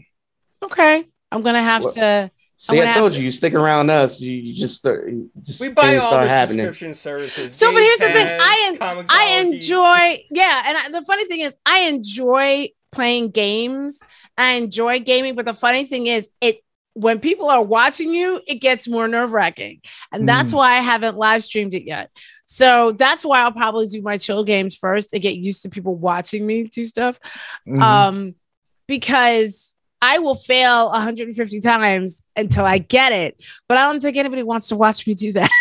okay, 0.63 1.05
I'm 1.31 1.43
gonna 1.43 1.63
have 1.63 1.83
well, 1.83 1.93
to. 1.93 2.31
See, 2.59 2.81
I 2.81 2.91
told 2.91 3.13
you, 3.13 3.19
to... 3.19 3.23
you 3.25 3.31
stick 3.31 3.53
around 3.53 3.91
us, 3.91 4.19
you, 4.19 4.31
you 4.31 4.55
just 4.55 4.77
start. 4.77 5.11
Just 5.39 5.61
we 5.61 5.69
buy 5.69 5.97
all 5.97 6.09
the 6.09 6.27
happening. 6.27 6.65
subscription 6.65 6.93
services. 6.95 7.53
So, 7.55 7.71
but 7.71 7.83
here's 7.83 7.99
Pass, 7.99 8.07
the 8.07 8.13
thing: 8.13 8.27
I 8.41 8.77
en- 8.81 9.05
I 9.09 9.25
enjoy, 9.41 10.25
yeah, 10.31 10.63
and 10.65 10.77
I, 10.77 10.99
the 10.99 11.05
funny 11.05 11.25
thing 11.25 11.41
is, 11.41 11.55
I 11.65 11.81
enjoy 11.81 12.69
playing 12.91 13.29
games. 13.29 13.99
I 14.37 14.53
enjoy 14.53 14.99
gaming, 14.99 15.35
but 15.35 15.45
the 15.45 15.53
funny 15.53 15.85
thing 15.85 16.07
is, 16.07 16.29
it 16.41 16.63
when 16.97 17.19
people 17.19 17.47
are 17.47 17.61
watching 17.61 18.11
you, 18.11 18.41
it 18.47 18.55
gets 18.55 18.87
more 18.87 19.07
nerve 19.07 19.31
wracking. 19.31 19.81
And 20.11 20.27
that's 20.27 20.51
mm. 20.51 20.57
why 20.57 20.77
I 20.77 20.79
haven't 20.79 21.15
live 21.15 21.43
streamed 21.43 21.75
it 21.75 21.83
yet. 21.83 22.09
So 22.47 22.91
that's 22.91 23.23
why 23.23 23.41
I'll 23.41 23.51
probably 23.51 23.85
do 23.85 24.01
my 24.01 24.17
chill 24.17 24.43
games 24.43 24.75
first 24.75 25.13
and 25.13 25.21
get 25.21 25.35
used 25.35 25.61
to 25.61 25.69
people 25.69 25.95
watching 25.95 26.43
me 26.43 26.63
do 26.63 26.85
stuff. 26.85 27.19
Mm-hmm. 27.67 27.81
Um, 27.83 28.35
because 28.87 29.75
I 30.01 30.19
will 30.19 30.35
fail 30.35 30.91
150 30.91 31.59
times 31.59 32.23
until 32.35 32.65
I 32.65 32.77
get 32.77 33.11
it. 33.11 33.41
But 33.67 33.77
I 33.77 33.91
don't 33.91 34.01
think 34.01 34.17
anybody 34.17 34.43
wants 34.43 34.67
to 34.69 34.75
watch 34.75 35.07
me 35.07 35.13
do 35.13 35.31
that. 35.33 35.51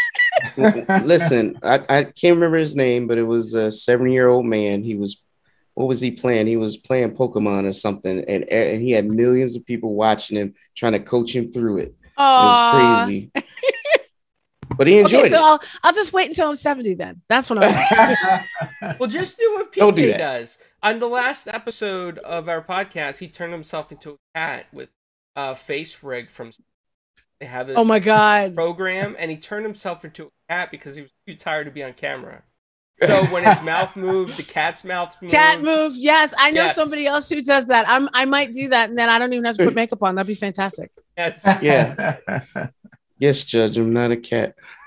Listen, 1.04 1.58
I, 1.62 1.76
I 1.88 2.04
can't 2.04 2.34
remember 2.34 2.58
his 2.58 2.76
name, 2.76 3.06
but 3.06 3.18
it 3.18 3.22
was 3.22 3.54
a 3.54 3.72
seven 3.72 4.10
year 4.10 4.28
old 4.28 4.46
man. 4.46 4.82
He 4.82 4.94
was 4.94 5.22
what 5.74 5.88
was 5.88 6.00
he 6.00 6.10
playing? 6.10 6.46
He 6.46 6.56
was 6.56 6.78
playing 6.78 7.14
Pokemon 7.14 7.68
or 7.68 7.72
something, 7.74 8.24
and, 8.26 8.44
and 8.44 8.80
he 8.80 8.92
had 8.92 9.06
millions 9.06 9.56
of 9.56 9.66
people 9.66 9.94
watching 9.94 10.38
him, 10.38 10.54
trying 10.74 10.92
to 10.92 11.00
coach 11.00 11.36
him 11.36 11.52
through 11.52 11.78
it. 11.78 11.94
Aww. 12.18 12.40
It 12.40 12.46
was 12.46 13.04
crazy. 13.04 13.30
but 14.76 14.86
he 14.86 14.98
enjoyed 14.98 15.20
okay, 15.20 15.28
so 15.28 15.36
it. 15.36 15.43
I'll, 15.43 15.60
I'll 15.82 15.93
just 15.93 16.12
wait 16.12 16.28
until 16.28 16.48
I'm 16.48 16.56
70 16.56 16.94
then. 16.94 17.16
That's 17.28 17.51
when 17.51 17.59
I'm 17.62 17.72
Well, 18.98 19.09
just 19.09 19.38
do 19.38 19.55
what 19.55 19.72
PK 19.72 19.94
do 19.94 20.12
does. 20.12 20.59
On 20.82 20.98
the 20.98 21.09
last 21.09 21.48
episode 21.48 22.18
of 22.18 22.48
our 22.48 22.62
podcast, 22.62 23.18
he 23.18 23.28
turned 23.28 23.52
himself 23.52 23.90
into 23.90 24.12
a 24.12 24.16
cat 24.34 24.66
with 24.72 24.88
uh, 25.34 25.55
FaceRig 25.55 26.30
from 26.30 26.51
they 27.40 27.47
have 27.47 27.66
this 27.66 27.76
oh 27.78 27.84
my 27.84 27.98
god 27.98 28.55
program 28.55 29.14
and 29.18 29.30
he 29.30 29.36
turned 29.36 29.66
himself 29.66 30.06
into 30.06 30.24
a 30.24 30.30
cat 30.48 30.70
because 30.70 30.97
he 30.97 31.02
was 31.02 31.10
too 31.26 31.36
tired 31.36 31.64
to 31.64 31.70
be 31.70 31.82
on 31.82 31.93
camera. 31.93 32.43
So 33.02 33.26
when 33.26 33.44
his 33.44 33.60
mouth 33.60 33.94
moved, 33.94 34.38
the 34.38 34.43
cat's 34.43 34.82
mouth 34.82 35.14
moved. 35.20 35.30
Cat 35.30 35.60
move. 35.60 35.93
Yes, 35.97 36.32
I 36.38 36.51
know 36.51 36.62
yes. 36.62 36.74
somebody 36.74 37.06
else 37.06 37.28
who 37.28 37.43
does 37.43 37.66
that. 37.66 37.86
I'm 37.86 38.09
I 38.14 38.24
might 38.24 38.52
do 38.52 38.70
that, 38.70 38.88
and 38.88 38.98
then 38.98 39.10
I 39.10 39.18
don't 39.18 39.34
even 39.34 39.44
have 39.44 39.59
to 39.59 39.66
put 39.66 39.74
makeup 39.74 40.02
on. 40.02 40.14
That'd 40.14 40.26
be 40.26 40.34
fantastic. 40.34 40.90
Yes. 41.14 41.43
Yeah. 41.60 42.16
Yes, 43.18 43.44
Judge. 43.44 43.78
I'm 43.78 43.93
not 43.93 44.10
a 44.10 44.16
cat. 44.16 44.55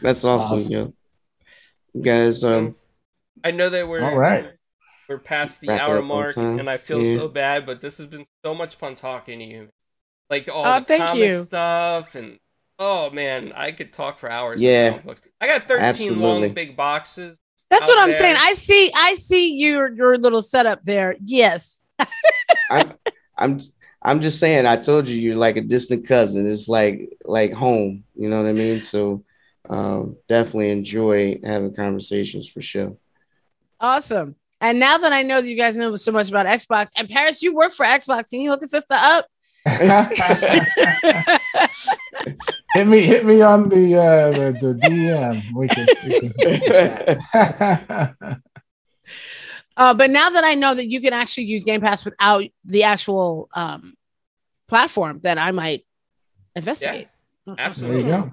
That's 0.00 0.24
awesome, 0.24 0.56
awesome. 0.56 0.72
yo. 0.72 0.92
Guys, 2.00 2.44
um, 2.44 2.76
I 3.42 3.50
know 3.50 3.70
that 3.70 3.88
we're 3.88 4.02
all 4.02 4.16
right. 4.16 4.50
We're 5.08 5.18
past 5.18 5.60
the 5.60 5.70
hour 5.70 6.02
mark, 6.02 6.36
and 6.36 6.68
I 6.68 6.76
feel 6.76 7.02
yeah. 7.02 7.16
so 7.16 7.28
bad, 7.28 7.64
but 7.66 7.80
this 7.80 7.98
has 7.98 8.06
been 8.06 8.26
so 8.44 8.54
much 8.54 8.76
fun 8.76 8.94
talking 8.94 9.38
to 9.38 9.44
you. 9.44 9.68
Like 10.28 10.48
all 10.52 10.66
oh, 10.66 10.80
the 10.80 10.98
comic 10.98 11.16
you. 11.16 11.42
stuff 11.42 12.14
and 12.14 12.38
Oh 12.78 13.10
man, 13.10 13.52
I 13.56 13.72
could 13.72 13.92
talk 13.92 14.18
for 14.18 14.30
hours. 14.30 14.60
Yeah, 14.60 15.00
I 15.40 15.46
got 15.46 15.66
thirteen 15.66 15.82
Absolutely. 15.82 16.22
long 16.22 16.52
big 16.52 16.76
boxes. 16.76 17.36
That's 17.70 17.88
what 17.88 17.98
I'm 17.98 18.10
there. 18.10 18.18
saying. 18.18 18.36
I 18.38 18.54
see, 18.54 18.92
I 18.94 19.14
see 19.16 19.54
your 19.54 19.92
your 19.92 20.16
little 20.16 20.40
setup 20.40 20.84
there. 20.84 21.16
Yes. 21.20 21.80
I'm, 22.70 22.94
I'm, 23.36 23.60
I'm 24.02 24.20
just 24.20 24.38
saying. 24.38 24.66
I 24.66 24.76
told 24.76 25.08
you 25.08 25.20
you're 25.20 25.36
like 25.36 25.56
a 25.56 25.60
distant 25.60 26.06
cousin. 26.06 26.50
It's 26.50 26.68
like 26.68 27.16
like 27.24 27.52
home. 27.52 28.04
You 28.14 28.28
know 28.28 28.40
what 28.40 28.48
I 28.48 28.52
mean? 28.52 28.80
So, 28.80 29.24
um, 29.68 30.16
definitely 30.28 30.70
enjoy 30.70 31.40
having 31.42 31.74
conversations 31.74 32.48
for 32.48 32.62
sure. 32.62 32.96
Awesome. 33.80 34.36
And 34.60 34.80
now 34.80 34.98
that 34.98 35.12
I 35.12 35.22
know 35.22 35.40
that 35.40 35.48
you 35.48 35.56
guys 35.56 35.76
know 35.76 35.94
so 35.96 36.12
much 36.12 36.28
about 36.28 36.46
Xbox, 36.46 36.90
and 36.96 37.08
Paris, 37.08 37.42
you 37.42 37.54
work 37.54 37.72
for 37.72 37.86
Xbox. 37.86 38.30
Can 38.30 38.40
you 38.40 38.50
hook 38.50 38.62
us 38.62 38.74
up? 38.90 39.26
hit 42.74 42.86
me, 42.86 43.00
hit 43.02 43.24
me 43.24 43.40
on 43.42 43.68
the 43.68 43.96
uh, 43.96 44.30
the, 44.30 44.52
the 44.60 44.74
DM. 44.82 45.42
We 45.54 45.68
can. 45.68 45.86
We 46.04 46.58
can 48.20 48.42
uh, 49.78 49.94
but 49.94 50.10
now 50.10 50.28
that 50.30 50.42
I 50.42 50.54
know 50.54 50.74
that 50.74 50.86
you 50.86 51.00
can 51.00 51.12
actually 51.12 51.44
use 51.44 51.64
Game 51.64 51.80
Pass 51.80 52.04
without 52.04 52.42
the 52.64 52.82
actual 52.82 53.48
um, 53.54 53.94
platform, 54.66 55.20
then 55.22 55.38
I 55.38 55.52
might 55.52 55.86
investigate. 56.56 57.06
Yeah, 57.46 57.54
absolutely. 57.56 58.02
There 58.02 58.10
you 58.10 58.22
go. 58.24 58.32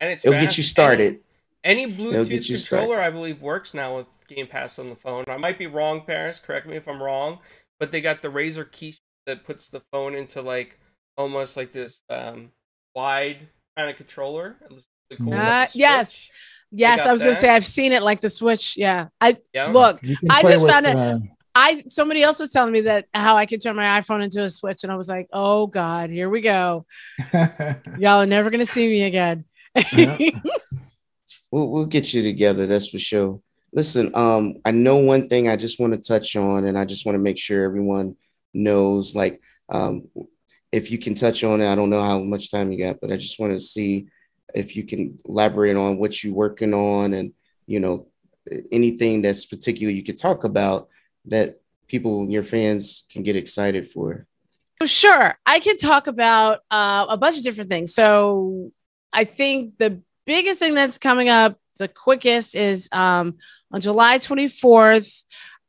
And 0.00 0.10
it's 0.10 0.24
it'll 0.24 0.34
fast. 0.34 0.46
get 0.48 0.58
you 0.58 0.62
started. 0.62 1.20
Any, 1.64 1.84
any 1.84 1.92
Bluetooth 1.92 2.46
controller, 2.46 2.58
started. 2.58 3.02
I 3.02 3.10
believe, 3.10 3.42
works 3.42 3.74
now 3.74 3.96
with 3.96 4.06
Game 4.28 4.46
Pass 4.46 4.78
on 4.78 4.90
the 4.90 4.96
phone. 4.96 5.24
I 5.28 5.38
might 5.38 5.58
be 5.58 5.66
wrong, 5.66 6.02
Paris. 6.02 6.38
Correct 6.38 6.66
me 6.66 6.76
if 6.76 6.86
I'm 6.86 7.02
wrong. 7.02 7.38
But 7.78 7.90
they 7.90 8.02
got 8.02 8.20
the 8.20 8.28
Razer 8.28 8.64
Kishi 8.64 8.98
that 9.26 9.44
puts 9.44 9.68
the 9.68 9.80
phone 9.92 10.14
into 10.14 10.42
like 10.42 10.78
almost 11.16 11.56
like 11.56 11.72
this 11.72 12.02
um, 12.10 12.50
wide 12.94 13.48
kind 13.76 13.90
of 13.90 13.96
controller. 13.96 14.56
Really 14.68 14.82
cool, 15.16 15.32
uh, 15.32 15.36
like 15.36 15.74
yes. 15.74 16.28
Yes, 16.72 17.00
I 17.00 17.12
was 17.12 17.20
that. 17.20 17.28
gonna 17.28 17.38
say 17.38 17.48
I've 17.48 17.66
seen 17.66 17.92
it 17.92 18.02
like 18.02 18.20
the 18.20 18.30
Switch. 18.30 18.76
Yeah, 18.76 19.08
I 19.20 19.38
yeah. 19.52 19.66
look. 19.66 20.00
I 20.28 20.42
just 20.42 20.66
found 20.66 20.86
it. 20.86 20.96
Uh... 20.96 21.18
I 21.54 21.82
somebody 21.88 22.22
else 22.22 22.38
was 22.38 22.52
telling 22.52 22.72
me 22.72 22.82
that 22.82 23.06
how 23.12 23.36
I 23.36 23.46
could 23.46 23.60
turn 23.60 23.74
my 23.74 24.00
iPhone 24.00 24.22
into 24.22 24.44
a 24.44 24.50
Switch, 24.50 24.84
and 24.84 24.92
I 24.92 24.96
was 24.96 25.08
like, 25.08 25.28
"Oh 25.32 25.66
God, 25.66 26.10
here 26.10 26.30
we 26.30 26.40
go! 26.40 26.86
Y'all 27.98 28.22
are 28.22 28.26
never 28.26 28.50
gonna 28.50 28.64
see 28.64 28.86
me 28.86 29.02
again." 29.02 29.44
we'll 31.50 31.70
we'll 31.70 31.86
get 31.86 32.14
you 32.14 32.22
together. 32.22 32.66
That's 32.66 32.88
for 32.88 32.98
sure. 32.98 33.40
Listen, 33.72 34.10
um, 34.14 34.56
I 34.64 34.70
know 34.72 34.96
one 34.96 35.28
thing 35.28 35.48
I 35.48 35.56
just 35.56 35.80
want 35.80 35.92
to 35.92 35.98
touch 35.98 36.36
on, 36.36 36.66
and 36.66 36.78
I 36.78 36.84
just 36.84 37.06
want 37.06 37.14
to 37.14 37.20
make 37.20 37.38
sure 37.38 37.64
everyone 37.64 38.16
knows, 38.52 39.14
like, 39.14 39.40
um, 39.68 40.08
if 40.72 40.90
you 40.90 40.98
can 40.98 41.14
touch 41.14 41.44
on 41.44 41.60
it, 41.60 41.70
I 41.70 41.76
don't 41.76 41.90
know 41.90 42.02
how 42.02 42.18
much 42.18 42.50
time 42.50 42.72
you 42.72 42.78
got, 42.78 43.00
but 43.00 43.12
I 43.12 43.16
just 43.16 43.38
want 43.38 43.52
to 43.52 43.60
see 43.60 44.08
if 44.54 44.76
you 44.76 44.84
can 44.84 45.18
elaborate 45.28 45.76
on 45.76 45.98
what 45.98 46.22
you're 46.22 46.34
working 46.34 46.74
on 46.74 47.12
and, 47.14 47.32
you 47.66 47.80
know, 47.80 48.06
anything 48.72 49.22
that's 49.22 49.46
particular 49.46 49.92
you 49.92 50.02
could 50.02 50.18
talk 50.18 50.44
about 50.44 50.88
that 51.26 51.60
people, 51.88 52.28
your 52.30 52.42
fans 52.42 53.04
can 53.10 53.22
get 53.22 53.36
excited 53.36 53.90
for. 53.90 54.26
Sure, 54.84 55.38
I 55.44 55.60
can 55.60 55.76
talk 55.76 56.06
about 56.06 56.60
uh, 56.70 57.06
a 57.10 57.16
bunch 57.18 57.36
of 57.36 57.44
different 57.44 57.68
things. 57.68 57.94
So 57.94 58.72
I 59.12 59.24
think 59.24 59.76
the 59.76 60.00
biggest 60.24 60.58
thing 60.58 60.74
that's 60.74 60.96
coming 60.96 61.28
up 61.28 61.58
the 61.80 61.88
quickest 61.88 62.54
is 62.54 62.88
um, 62.92 63.38
on 63.72 63.80
July 63.80 64.18
24th. 64.18 65.24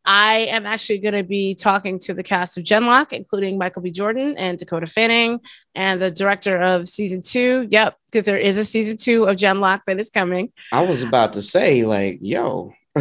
I 0.06 0.40
am 0.50 0.66
actually 0.66 1.00
going 1.00 1.14
to 1.14 1.24
be 1.24 1.54
talking 1.54 2.00
to 2.00 2.14
the 2.14 2.24
cast 2.24 2.58
of 2.58 2.64
Genlock, 2.64 3.14
including 3.14 3.58
Michael 3.58 3.82
B. 3.82 3.92
Jordan 3.92 4.36
and 4.38 4.58
Dakota 4.58 4.88
Fanning, 4.88 5.40
and 5.76 6.02
the 6.02 6.10
director 6.10 6.60
of 6.60 6.88
season 6.88 7.22
two. 7.22 7.68
Yep, 7.70 7.98
because 8.06 8.26
there 8.26 8.38
is 8.38 8.58
a 8.58 8.66
season 8.66 8.98
two 8.98 9.26
of 9.26 9.38
Genlock 9.38 9.82
that 9.86 10.00
is 10.00 10.10
coming. 10.10 10.52
I 10.72 10.82
was 10.82 11.04
about 11.04 11.34
to 11.34 11.42
say, 11.42 11.84
like, 11.86 12.20
yo. 12.22 12.74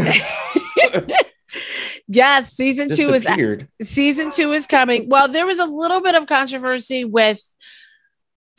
yes, 2.06 2.52
season 2.52 2.94
two 2.94 3.14
is 3.14 3.26
season 3.82 4.30
two 4.30 4.52
is 4.52 4.66
coming. 4.66 5.08
Well, 5.08 5.28
there 5.28 5.46
was 5.46 5.58
a 5.58 5.64
little 5.64 6.02
bit 6.02 6.14
of 6.14 6.26
controversy 6.26 7.04
with 7.04 7.42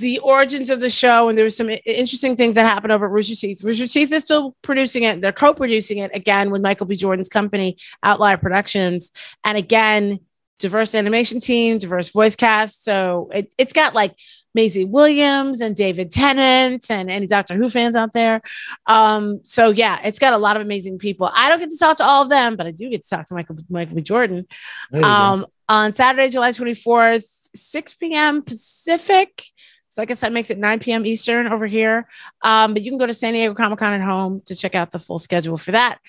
the 0.01 0.19
origins 0.19 0.69
of 0.69 0.81
the 0.81 0.89
show, 0.89 1.29
and 1.29 1.37
there 1.37 1.45
was 1.45 1.55
some 1.55 1.69
interesting 1.85 2.35
things 2.35 2.55
that 2.55 2.65
happened 2.65 2.91
over 2.91 3.05
at 3.05 3.11
Rooster 3.11 3.35
Teeth. 3.35 3.63
Rooster 3.63 3.87
Teeth 3.87 4.11
is 4.11 4.23
still 4.23 4.55
producing 4.61 5.03
it; 5.03 5.21
they're 5.21 5.31
co-producing 5.31 5.99
it 5.99 6.11
again 6.13 6.51
with 6.51 6.61
Michael 6.61 6.85
B. 6.85 6.95
Jordan's 6.95 7.29
company, 7.29 7.77
Outlier 8.03 8.37
Productions, 8.37 9.11
and 9.43 9.57
again, 9.57 10.19
diverse 10.59 10.93
animation 10.93 11.39
team, 11.39 11.77
diverse 11.77 12.09
voice 12.11 12.35
cast. 12.35 12.83
So 12.83 13.29
it, 13.33 13.53
it's 13.57 13.73
got 13.73 13.95
like 13.95 14.15
Maisie 14.53 14.85
Williams 14.85 15.61
and 15.61 15.75
David 15.75 16.11
Tennant 16.11 16.89
and 16.89 17.09
any 17.09 17.27
Doctor 17.27 17.55
Who 17.55 17.69
fans 17.69 17.95
out 17.95 18.13
there. 18.13 18.41
Um, 18.85 19.41
so 19.43 19.69
yeah, 19.69 19.99
it's 20.03 20.19
got 20.19 20.33
a 20.33 20.37
lot 20.37 20.55
of 20.55 20.61
amazing 20.61 20.97
people. 20.99 21.29
I 21.33 21.49
don't 21.49 21.59
get 21.59 21.69
to 21.69 21.77
talk 21.77 21.97
to 21.97 22.05
all 22.05 22.23
of 22.23 22.29
them, 22.29 22.55
but 22.55 22.67
I 22.67 22.71
do 22.71 22.89
get 22.89 23.01
to 23.03 23.09
talk 23.09 23.25
to 23.27 23.33
Michael 23.33 23.57
Michael 23.69 23.95
B. 23.95 24.01
Jordan. 24.01 24.45
Um, 24.93 25.45
on 25.69 25.93
Saturday, 25.93 26.29
July 26.29 26.51
24th, 26.51 27.49
6 27.55 27.93
p.m. 27.95 28.41
Pacific. 28.41 29.45
So, 29.91 30.01
I 30.01 30.05
guess 30.05 30.21
that 30.21 30.31
makes 30.31 30.49
it 30.49 30.57
9 30.57 30.79
p.m. 30.79 31.05
Eastern 31.05 31.47
over 31.47 31.67
here. 31.67 32.07
Um, 32.41 32.73
but 32.73 32.81
you 32.81 32.89
can 32.89 32.97
go 32.97 33.05
to 33.05 33.13
San 33.13 33.33
Diego 33.33 33.53
Comic 33.53 33.77
Con 33.77 33.91
at 33.91 34.01
home 34.01 34.41
to 34.45 34.55
check 34.55 34.73
out 34.73 34.89
the 34.89 34.99
full 34.99 35.19
schedule 35.19 35.57
for 35.57 35.73
that. 35.73 35.99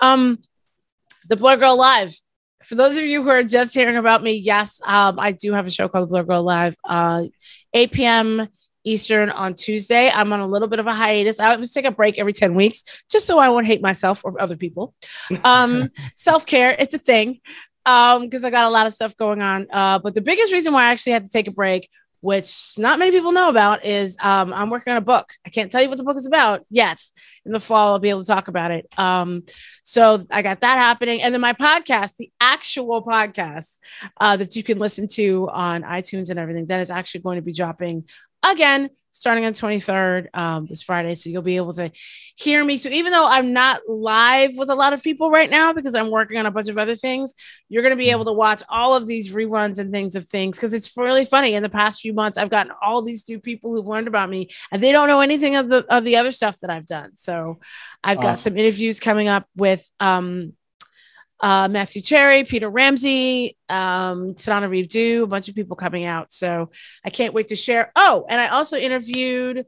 Um, 0.00 0.38
the 1.28 1.36
Blerd 1.36 1.58
Gurl 1.58 1.76
Live. 1.76 2.14
For 2.66 2.76
those 2.76 2.96
of 2.96 3.02
you 3.02 3.24
who 3.24 3.30
are 3.30 3.42
just 3.42 3.74
hearing 3.74 3.96
about 3.96 4.22
me, 4.22 4.34
yes, 4.34 4.80
um, 4.84 5.18
I 5.18 5.32
do 5.32 5.52
have 5.54 5.66
a 5.66 5.70
show 5.70 5.88
called 5.88 6.08
the 6.08 6.14
Blerd 6.14 6.28
Gurl 6.28 6.44
Live, 6.44 6.76
uh, 6.88 7.24
8 7.74 7.90
p.m. 7.90 8.48
Eastern 8.84 9.30
on 9.30 9.54
Tuesday. 9.54 10.08
I'm 10.08 10.32
on 10.32 10.38
a 10.38 10.46
little 10.46 10.68
bit 10.68 10.78
of 10.78 10.86
a 10.86 10.94
hiatus. 10.94 11.40
I 11.40 11.52
always 11.52 11.72
take 11.72 11.84
a 11.84 11.90
break 11.90 12.18
every 12.18 12.32
10 12.32 12.54
weeks 12.54 12.84
just 13.10 13.26
so 13.26 13.40
I 13.40 13.48
won't 13.48 13.66
hate 13.66 13.82
myself 13.82 14.24
or 14.24 14.40
other 14.40 14.56
people. 14.56 14.94
Um, 15.42 15.90
Self 16.14 16.46
care, 16.46 16.76
it's 16.78 16.94
a 16.94 16.98
thing 16.98 17.40
because 17.84 18.44
um, 18.44 18.44
I 18.44 18.50
got 18.50 18.66
a 18.66 18.70
lot 18.70 18.86
of 18.86 18.94
stuff 18.94 19.16
going 19.16 19.42
on. 19.42 19.66
Uh, 19.72 19.98
but 19.98 20.14
the 20.14 20.20
biggest 20.20 20.52
reason 20.52 20.72
why 20.72 20.84
I 20.84 20.90
actually 20.90 21.12
had 21.12 21.24
to 21.24 21.30
take 21.30 21.48
a 21.48 21.52
break 21.52 21.88
which 22.20 22.74
not 22.78 22.98
many 22.98 23.10
people 23.10 23.32
know 23.32 23.48
about, 23.48 23.84
is 23.84 24.16
um, 24.20 24.52
I'm 24.52 24.70
working 24.70 24.92
on 24.92 24.96
a 24.96 25.02
book. 25.02 25.32
I 25.44 25.50
can't 25.50 25.70
tell 25.70 25.82
you 25.82 25.88
what 25.88 25.98
the 25.98 26.04
book 26.04 26.16
is 26.16 26.26
about 26.26 26.64
yet. 26.70 27.02
In 27.44 27.52
the 27.52 27.60
fall, 27.60 27.92
I'll 27.92 27.98
be 27.98 28.10
able 28.10 28.22
to 28.22 28.26
talk 28.26 28.48
about 28.48 28.70
it. 28.70 28.86
Um, 28.98 29.44
so 29.82 30.26
I 30.30 30.42
got 30.42 30.60
that 30.60 30.78
happening. 30.78 31.22
And 31.22 31.32
then 31.32 31.40
my 31.40 31.52
podcast, 31.52 32.16
the 32.16 32.30
actual 32.40 33.04
podcast 33.04 33.78
uh, 34.20 34.36
that 34.36 34.56
you 34.56 34.62
can 34.62 34.78
listen 34.78 35.06
to 35.08 35.48
on 35.50 35.82
iTunes 35.82 36.30
and 36.30 36.38
everything, 36.38 36.66
that 36.66 36.80
is 36.80 36.90
actually 36.90 37.20
going 37.20 37.36
to 37.36 37.42
be 37.42 37.52
dropping 37.52 38.08
again 38.42 38.90
starting 39.16 39.44
on 39.44 39.52
23rd 39.52 40.28
um, 40.34 40.66
this 40.66 40.82
Friday. 40.82 41.14
So 41.14 41.30
you'll 41.30 41.42
be 41.42 41.56
able 41.56 41.72
to 41.74 41.90
hear 42.36 42.64
me. 42.64 42.76
So 42.76 42.88
even 42.88 43.12
though 43.12 43.26
I'm 43.26 43.52
not 43.52 43.80
live 43.88 44.56
with 44.56 44.70
a 44.70 44.74
lot 44.74 44.92
of 44.92 45.02
people 45.02 45.30
right 45.30 45.50
now 45.50 45.72
because 45.72 45.94
I'm 45.94 46.10
working 46.10 46.38
on 46.38 46.46
a 46.46 46.50
bunch 46.50 46.68
of 46.68 46.78
other 46.78 46.94
things, 46.94 47.34
you're 47.68 47.82
going 47.82 47.90
to 47.90 47.96
be 47.96 48.10
able 48.10 48.26
to 48.26 48.32
watch 48.32 48.62
all 48.68 48.94
of 48.94 49.06
these 49.06 49.32
reruns 49.32 49.78
and 49.78 49.90
things 49.90 50.16
of 50.16 50.26
things 50.26 50.56
because 50.56 50.74
it's 50.74 50.96
really 50.96 51.24
funny. 51.24 51.54
In 51.54 51.62
the 51.62 51.68
past 51.68 52.00
few 52.00 52.12
months, 52.12 52.36
I've 52.36 52.50
gotten 52.50 52.72
all 52.82 53.02
these 53.02 53.28
new 53.28 53.40
people 53.40 53.72
who've 53.72 53.86
learned 53.86 54.08
about 54.08 54.28
me 54.28 54.50
and 54.70 54.82
they 54.82 54.92
don't 54.92 55.08
know 55.08 55.20
anything 55.20 55.56
of 55.56 55.68
the 55.68 55.86
of 55.88 56.04
the 56.04 56.16
other 56.16 56.30
stuff 56.30 56.60
that 56.60 56.70
I've 56.70 56.86
done. 56.86 57.16
So 57.16 57.58
I've 58.04 58.18
awesome. 58.18 58.28
got 58.28 58.38
some 58.38 58.56
interviews 58.58 59.00
coming 59.00 59.28
up 59.28 59.46
with 59.56 59.88
um, 60.00 60.52
uh, 61.40 61.68
Matthew 61.68 62.02
Cherry, 62.02 62.44
Peter 62.44 62.68
Ramsey, 62.68 63.56
um, 63.68 64.34
Tananarive 64.34 64.88
Due, 64.88 65.24
a 65.24 65.26
bunch 65.26 65.48
of 65.48 65.54
people 65.54 65.76
coming 65.76 66.04
out. 66.04 66.32
So 66.32 66.70
I 67.04 67.10
can't 67.10 67.34
wait 67.34 67.48
to 67.48 67.56
share. 67.56 67.92
Oh, 67.94 68.24
and 68.28 68.40
I 68.40 68.48
also 68.48 68.76
interviewed 68.76 69.66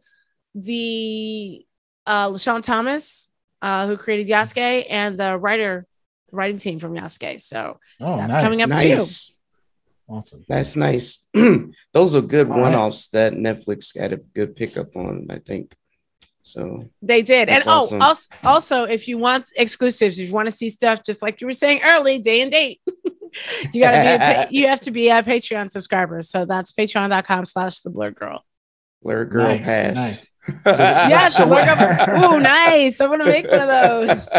the 0.55 1.67
uh, 2.07 2.29
LeSean 2.31 2.63
Thomas, 2.63 3.29
uh, 3.61 3.87
who 3.87 3.97
created 3.97 4.29
Yasuke, 4.29 4.87
and 4.89 5.19
the 5.19 5.37
writer, 5.37 5.87
the 6.31 6.37
writing 6.37 6.59
team 6.59 6.79
from 6.79 6.95
Yasuke. 6.95 7.41
So 7.41 7.79
oh, 8.01 8.17
that's 8.17 8.33
nice. 8.33 8.43
coming 8.43 8.63
up 8.63 8.71
nice. 8.71 9.29
too. 9.29 9.35
Awesome. 10.09 10.45
That's 10.49 10.75
nice. 10.75 11.27
Those 11.93 12.17
are 12.17 12.23
good 12.23 12.49
one 12.49 12.75
offs 12.75 13.09
that 13.09 13.35
Netflix 13.35 13.97
had 13.97 14.15
a 14.15 14.17
good 14.17 14.57
pickup 14.57 14.97
on, 14.97 15.27
I 15.29 15.39
think. 15.39 15.77
So 16.49 16.81
they 17.03 17.23
did. 17.23 17.49
And 17.49 17.63
oh, 17.67 17.71
awesome. 17.71 18.03
oh, 18.03 18.05
also, 18.05 18.35
also, 18.45 18.83
if 18.85 19.07
you 19.09 19.19
want 19.19 19.47
exclusives, 19.57 20.19
if 20.19 20.29
you 20.29 20.35
want 20.35 20.47
to 20.47 20.51
see 20.51 20.71
stuff, 20.71 21.03
just 21.05 21.23
like 21.23 21.41
you 21.41 21.47
were 21.47 21.53
saying 21.53 21.81
early, 21.85 22.19
day 22.19 22.41
and 22.41 22.51
date, 22.51 22.81
you 23.73 23.81
gotta 23.83 24.03
be, 24.03 24.09
a, 24.09 24.49
you 24.63 24.67
have 24.69 24.81
to 24.81 24.91
be 24.91 25.09
a 25.11 25.23
Patreon 25.23 25.71
subscriber. 25.71 26.23
So 26.23 26.45
that's 26.45 26.73
patreon.com 26.73 27.45
slash 27.45 27.81
the 27.81 27.91
Blerd 27.91 28.15
Gurl. 28.15 28.45
Blerd 29.05 29.31
Gurl 29.31 29.49
nice, 29.49 29.65
pass. 29.65 29.97
Nice. 29.97 30.31
So, 30.65 30.71
yes, 30.73 31.37
so 31.37 31.45
oh, 31.45 32.39
nice. 32.39 33.03
I'm 33.03 33.11
gonna 33.11 33.27
make 33.27 33.51
one 33.51 33.61
of 33.61 33.69
those. 33.69 34.31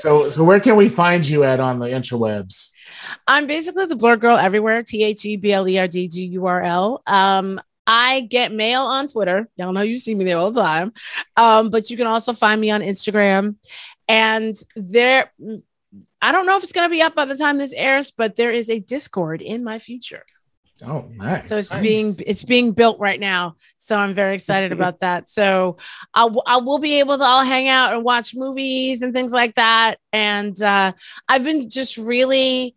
so, 0.00 0.30
so 0.30 0.44
where 0.44 0.60
can 0.60 0.76
we 0.76 0.88
find 0.88 1.26
you 1.26 1.42
at 1.42 1.58
on 1.58 1.80
the 1.80 1.88
interwebs? 1.88 2.70
I'm 3.26 3.48
basically 3.48 3.86
the 3.86 3.96
Blerd 3.96 4.20
Gurl 4.20 4.36
everywhere. 4.36 4.84
T 4.84 5.02
H 5.02 5.24
E 5.24 5.36
B 5.36 5.52
L 5.52 5.68
E 5.68 5.76
R 5.76 5.88
D 5.88 6.06
G 6.06 6.26
U 6.26 6.46
R 6.46 6.62
L. 6.62 7.02
Um, 7.04 7.60
I 7.92 8.20
get 8.20 8.52
mail 8.52 8.82
on 8.82 9.08
Twitter. 9.08 9.48
Y'all 9.56 9.72
know 9.72 9.82
you 9.82 9.98
see 9.98 10.14
me 10.14 10.24
there 10.24 10.38
all 10.38 10.52
the 10.52 10.62
time. 10.62 10.92
Um, 11.36 11.70
but 11.70 11.90
you 11.90 11.96
can 11.96 12.06
also 12.06 12.32
find 12.32 12.60
me 12.60 12.70
on 12.70 12.82
Instagram. 12.82 13.56
And 14.06 14.54
there, 14.76 15.32
I 16.22 16.30
don't 16.30 16.46
know 16.46 16.56
if 16.56 16.62
it's 16.62 16.70
going 16.70 16.88
to 16.88 16.92
be 16.92 17.02
up 17.02 17.16
by 17.16 17.24
the 17.24 17.36
time 17.36 17.58
this 17.58 17.72
airs, 17.72 18.12
but 18.12 18.36
there 18.36 18.52
is 18.52 18.70
a 18.70 18.78
Discord 18.78 19.42
in 19.42 19.64
my 19.64 19.80
future. 19.80 20.24
Oh, 20.86 21.06
nice. 21.16 21.48
So 21.48 21.56
it's 21.56 21.72
nice. 21.72 21.82
being 21.82 22.16
it's 22.24 22.44
being 22.44 22.72
built 22.72 23.00
right 23.00 23.18
now. 23.18 23.56
So 23.78 23.96
I'm 23.96 24.14
very 24.14 24.36
excited 24.36 24.70
about 24.70 25.00
that. 25.00 25.28
So 25.28 25.76
I, 26.14 26.32
I 26.46 26.58
will 26.58 26.78
be 26.78 27.00
able 27.00 27.18
to 27.18 27.24
all 27.24 27.42
hang 27.42 27.66
out 27.66 27.92
and 27.92 28.04
watch 28.04 28.36
movies 28.36 29.02
and 29.02 29.12
things 29.12 29.32
like 29.32 29.56
that. 29.56 29.98
And 30.12 30.60
uh, 30.62 30.92
I've 31.28 31.42
been 31.42 31.68
just 31.68 31.98
really, 31.98 32.76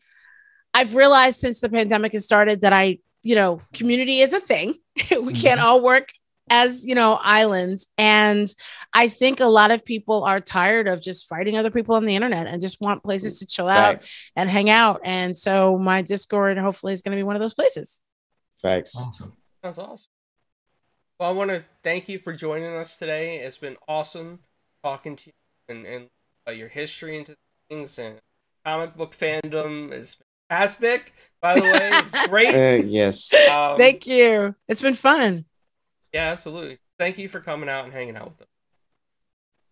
I've 0.73 0.95
realized 0.95 1.39
since 1.39 1.59
the 1.59 1.69
pandemic 1.69 2.13
has 2.13 2.25
started 2.25 2.61
that 2.61 2.73
I 2.73 2.97
you 3.23 3.35
know, 3.35 3.61
community 3.73 4.21
is 4.21 4.33
a 4.33 4.39
thing. 4.39 4.75
we 4.97 5.03
mm-hmm. 5.03 5.33
can't 5.33 5.59
all 5.59 5.81
work 5.81 6.09
as 6.49 6.85
you 6.85 6.93
know 6.93 7.13
islands 7.13 7.87
and 7.97 8.53
i 8.93 9.07
think 9.07 9.39
a 9.39 9.45
lot 9.45 9.71
of 9.71 9.85
people 9.85 10.25
are 10.25 10.41
tired 10.41 10.89
of 10.89 11.01
just 11.01 11.25
fighting 11.29 11.55
other 11.55 11.71
people 11.71 11.95
on 11.95 12.03
the 12.03 12.17
internet 12.17 12.47
and 12.47 12.59
just 12.59 12.81
want 12.81 13.01
places 13.01 13.39
to 13.39 13.45
chill 13.45 13.67
Facts. 13.67 14.33
out 14.35 14.41
and 14.41 14.49
hang 14.49 14.69
out 14.69 14.99
and 15.05 15.37
so 15.37 15.77
my 15.77 16.01
discord 16.01 16.57
hopefully 16.57 16.91
is 16.91 17.01
going 17.01 17.13
to 17.13 17.17
be 17.17 17.23
one 17.23 17.37
of 17.37 17.39
those 17.39 17.53
places 17.53 18.01
Thanks. 18.63 18.95
Awesome. 18.95 19.33
That's 19.61 19.77
awesome. 19.77 20.07
Well, 21.19 21.29
I 21.29 21.33
want 21.33 21.51
to 21.51 21.63
thank 21.83 22.07
you 22.07 22.17
for 22.17 22.33
joining 22.33 22.73
us 22.75 22.95
today. 22.95 23.39
It's 23.39 23.57
been 23.57 23.75
awesome 23.87 24.39
talking 24.83 25.17
to 25.17 25.27
you 25.27 25.33
and, 25.67 25.85
and 25.85 26.07
uh, 26.47 26.51
your 26.51 26.69
history 26.69 27.17
into 27.17 27.35
things 27.69 27.99
and 27.99 28.19
comic 28.65 28.95
book 28.95 29.15
fandom. 29.15 29.91
It's 29.91 30.17
fantastic. 30.49 31.13
By 31.41 31.55
the 31.55 31.61
way, 31.61 31.89
it's 31.91 32.27
great. 32.29 32.55
Uh, 32.55 32.85
yes. 32.85 33.33
Um, 33.49 33.77
Thank 33.77 34.07
you. 34.07 34.55
It's 34.67 34.81
been 34.81 34.93
fun. 34.93 35.45
Yeah, 36.13 36.31
absolutely. 36.31 36.77
Thank 36.97 37.17
you 37.17 37.27
for 37.27 37.39
coming 37.39 37.69
out 37.69 37.85
and 37.85 37.93
hanging 37.93 38.15
out 38.15 38.31
with 38.31 38.41
us. 38.41 38.47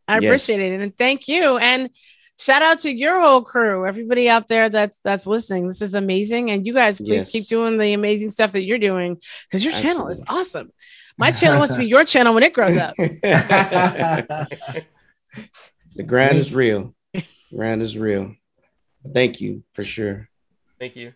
I 0.08 0.16
yes. 0.16 0.24
appreciate 0.26 0.74
it, 0.74 0.82
and 0.82 0.98
thank 0.98 1.28
you. 1.30 1.58
And 1.58 1.90
shout 2.38 2.62
out 2.62 2.80
to 2.80 2.92
your 2.92 3.22
whole 3.22 3.44
crew, 3.44 3.88
everybody 3.88 4.28
out 4.28 4.48
there 4.50 4.68
that's 4.68 5.00
that's 5.00 5.26
listening. 5.28 5.68
This 5.68 5.82
is 5.82 5.94
amazing, 5.94 6.52
and 6.52 6.66
you 6.66 6.74
guys 6.74 6.98
please 6.98 7.10
yes. 7.10 7.32
keep 7.32 7.48
doing 7.48 7.78
the 7.78 7.94
amazing 7.94 8.32
stuff 8.32 8.52
that 8.54 8.64
you're 8.64 8.80
doing 8.80 9.18
because 9.48 9.64
your 9.64 9.72
absolutely. 9.72 10.00
channel 10.00 10.10
is 10.10 10.24
awesome. 10.28 10.72
My 11.18 11.32
channel 11.32 11.60
wants 11.60 11.76
to 11.76 11.80
be 11.80 11.86
your 11.88 12.04
channel 12.04 12.34
when 12.34 12.44
it 12.44 12.54
grows 12.54 12.76
up. 12.76 12.96
the 12.98 14.48
grind 16.06 16.38
is 16.38 16.54
real. 16.54 16.96
Grind 17.56 17.82
is 17.82 17.98
real. 17.98 18.36
Thank 19.14 19.40
you 19.40 19.64
for 19.74 19.84
sure. 19.84 20.31
Thank 20.82 20.96
you. 20.98 21.10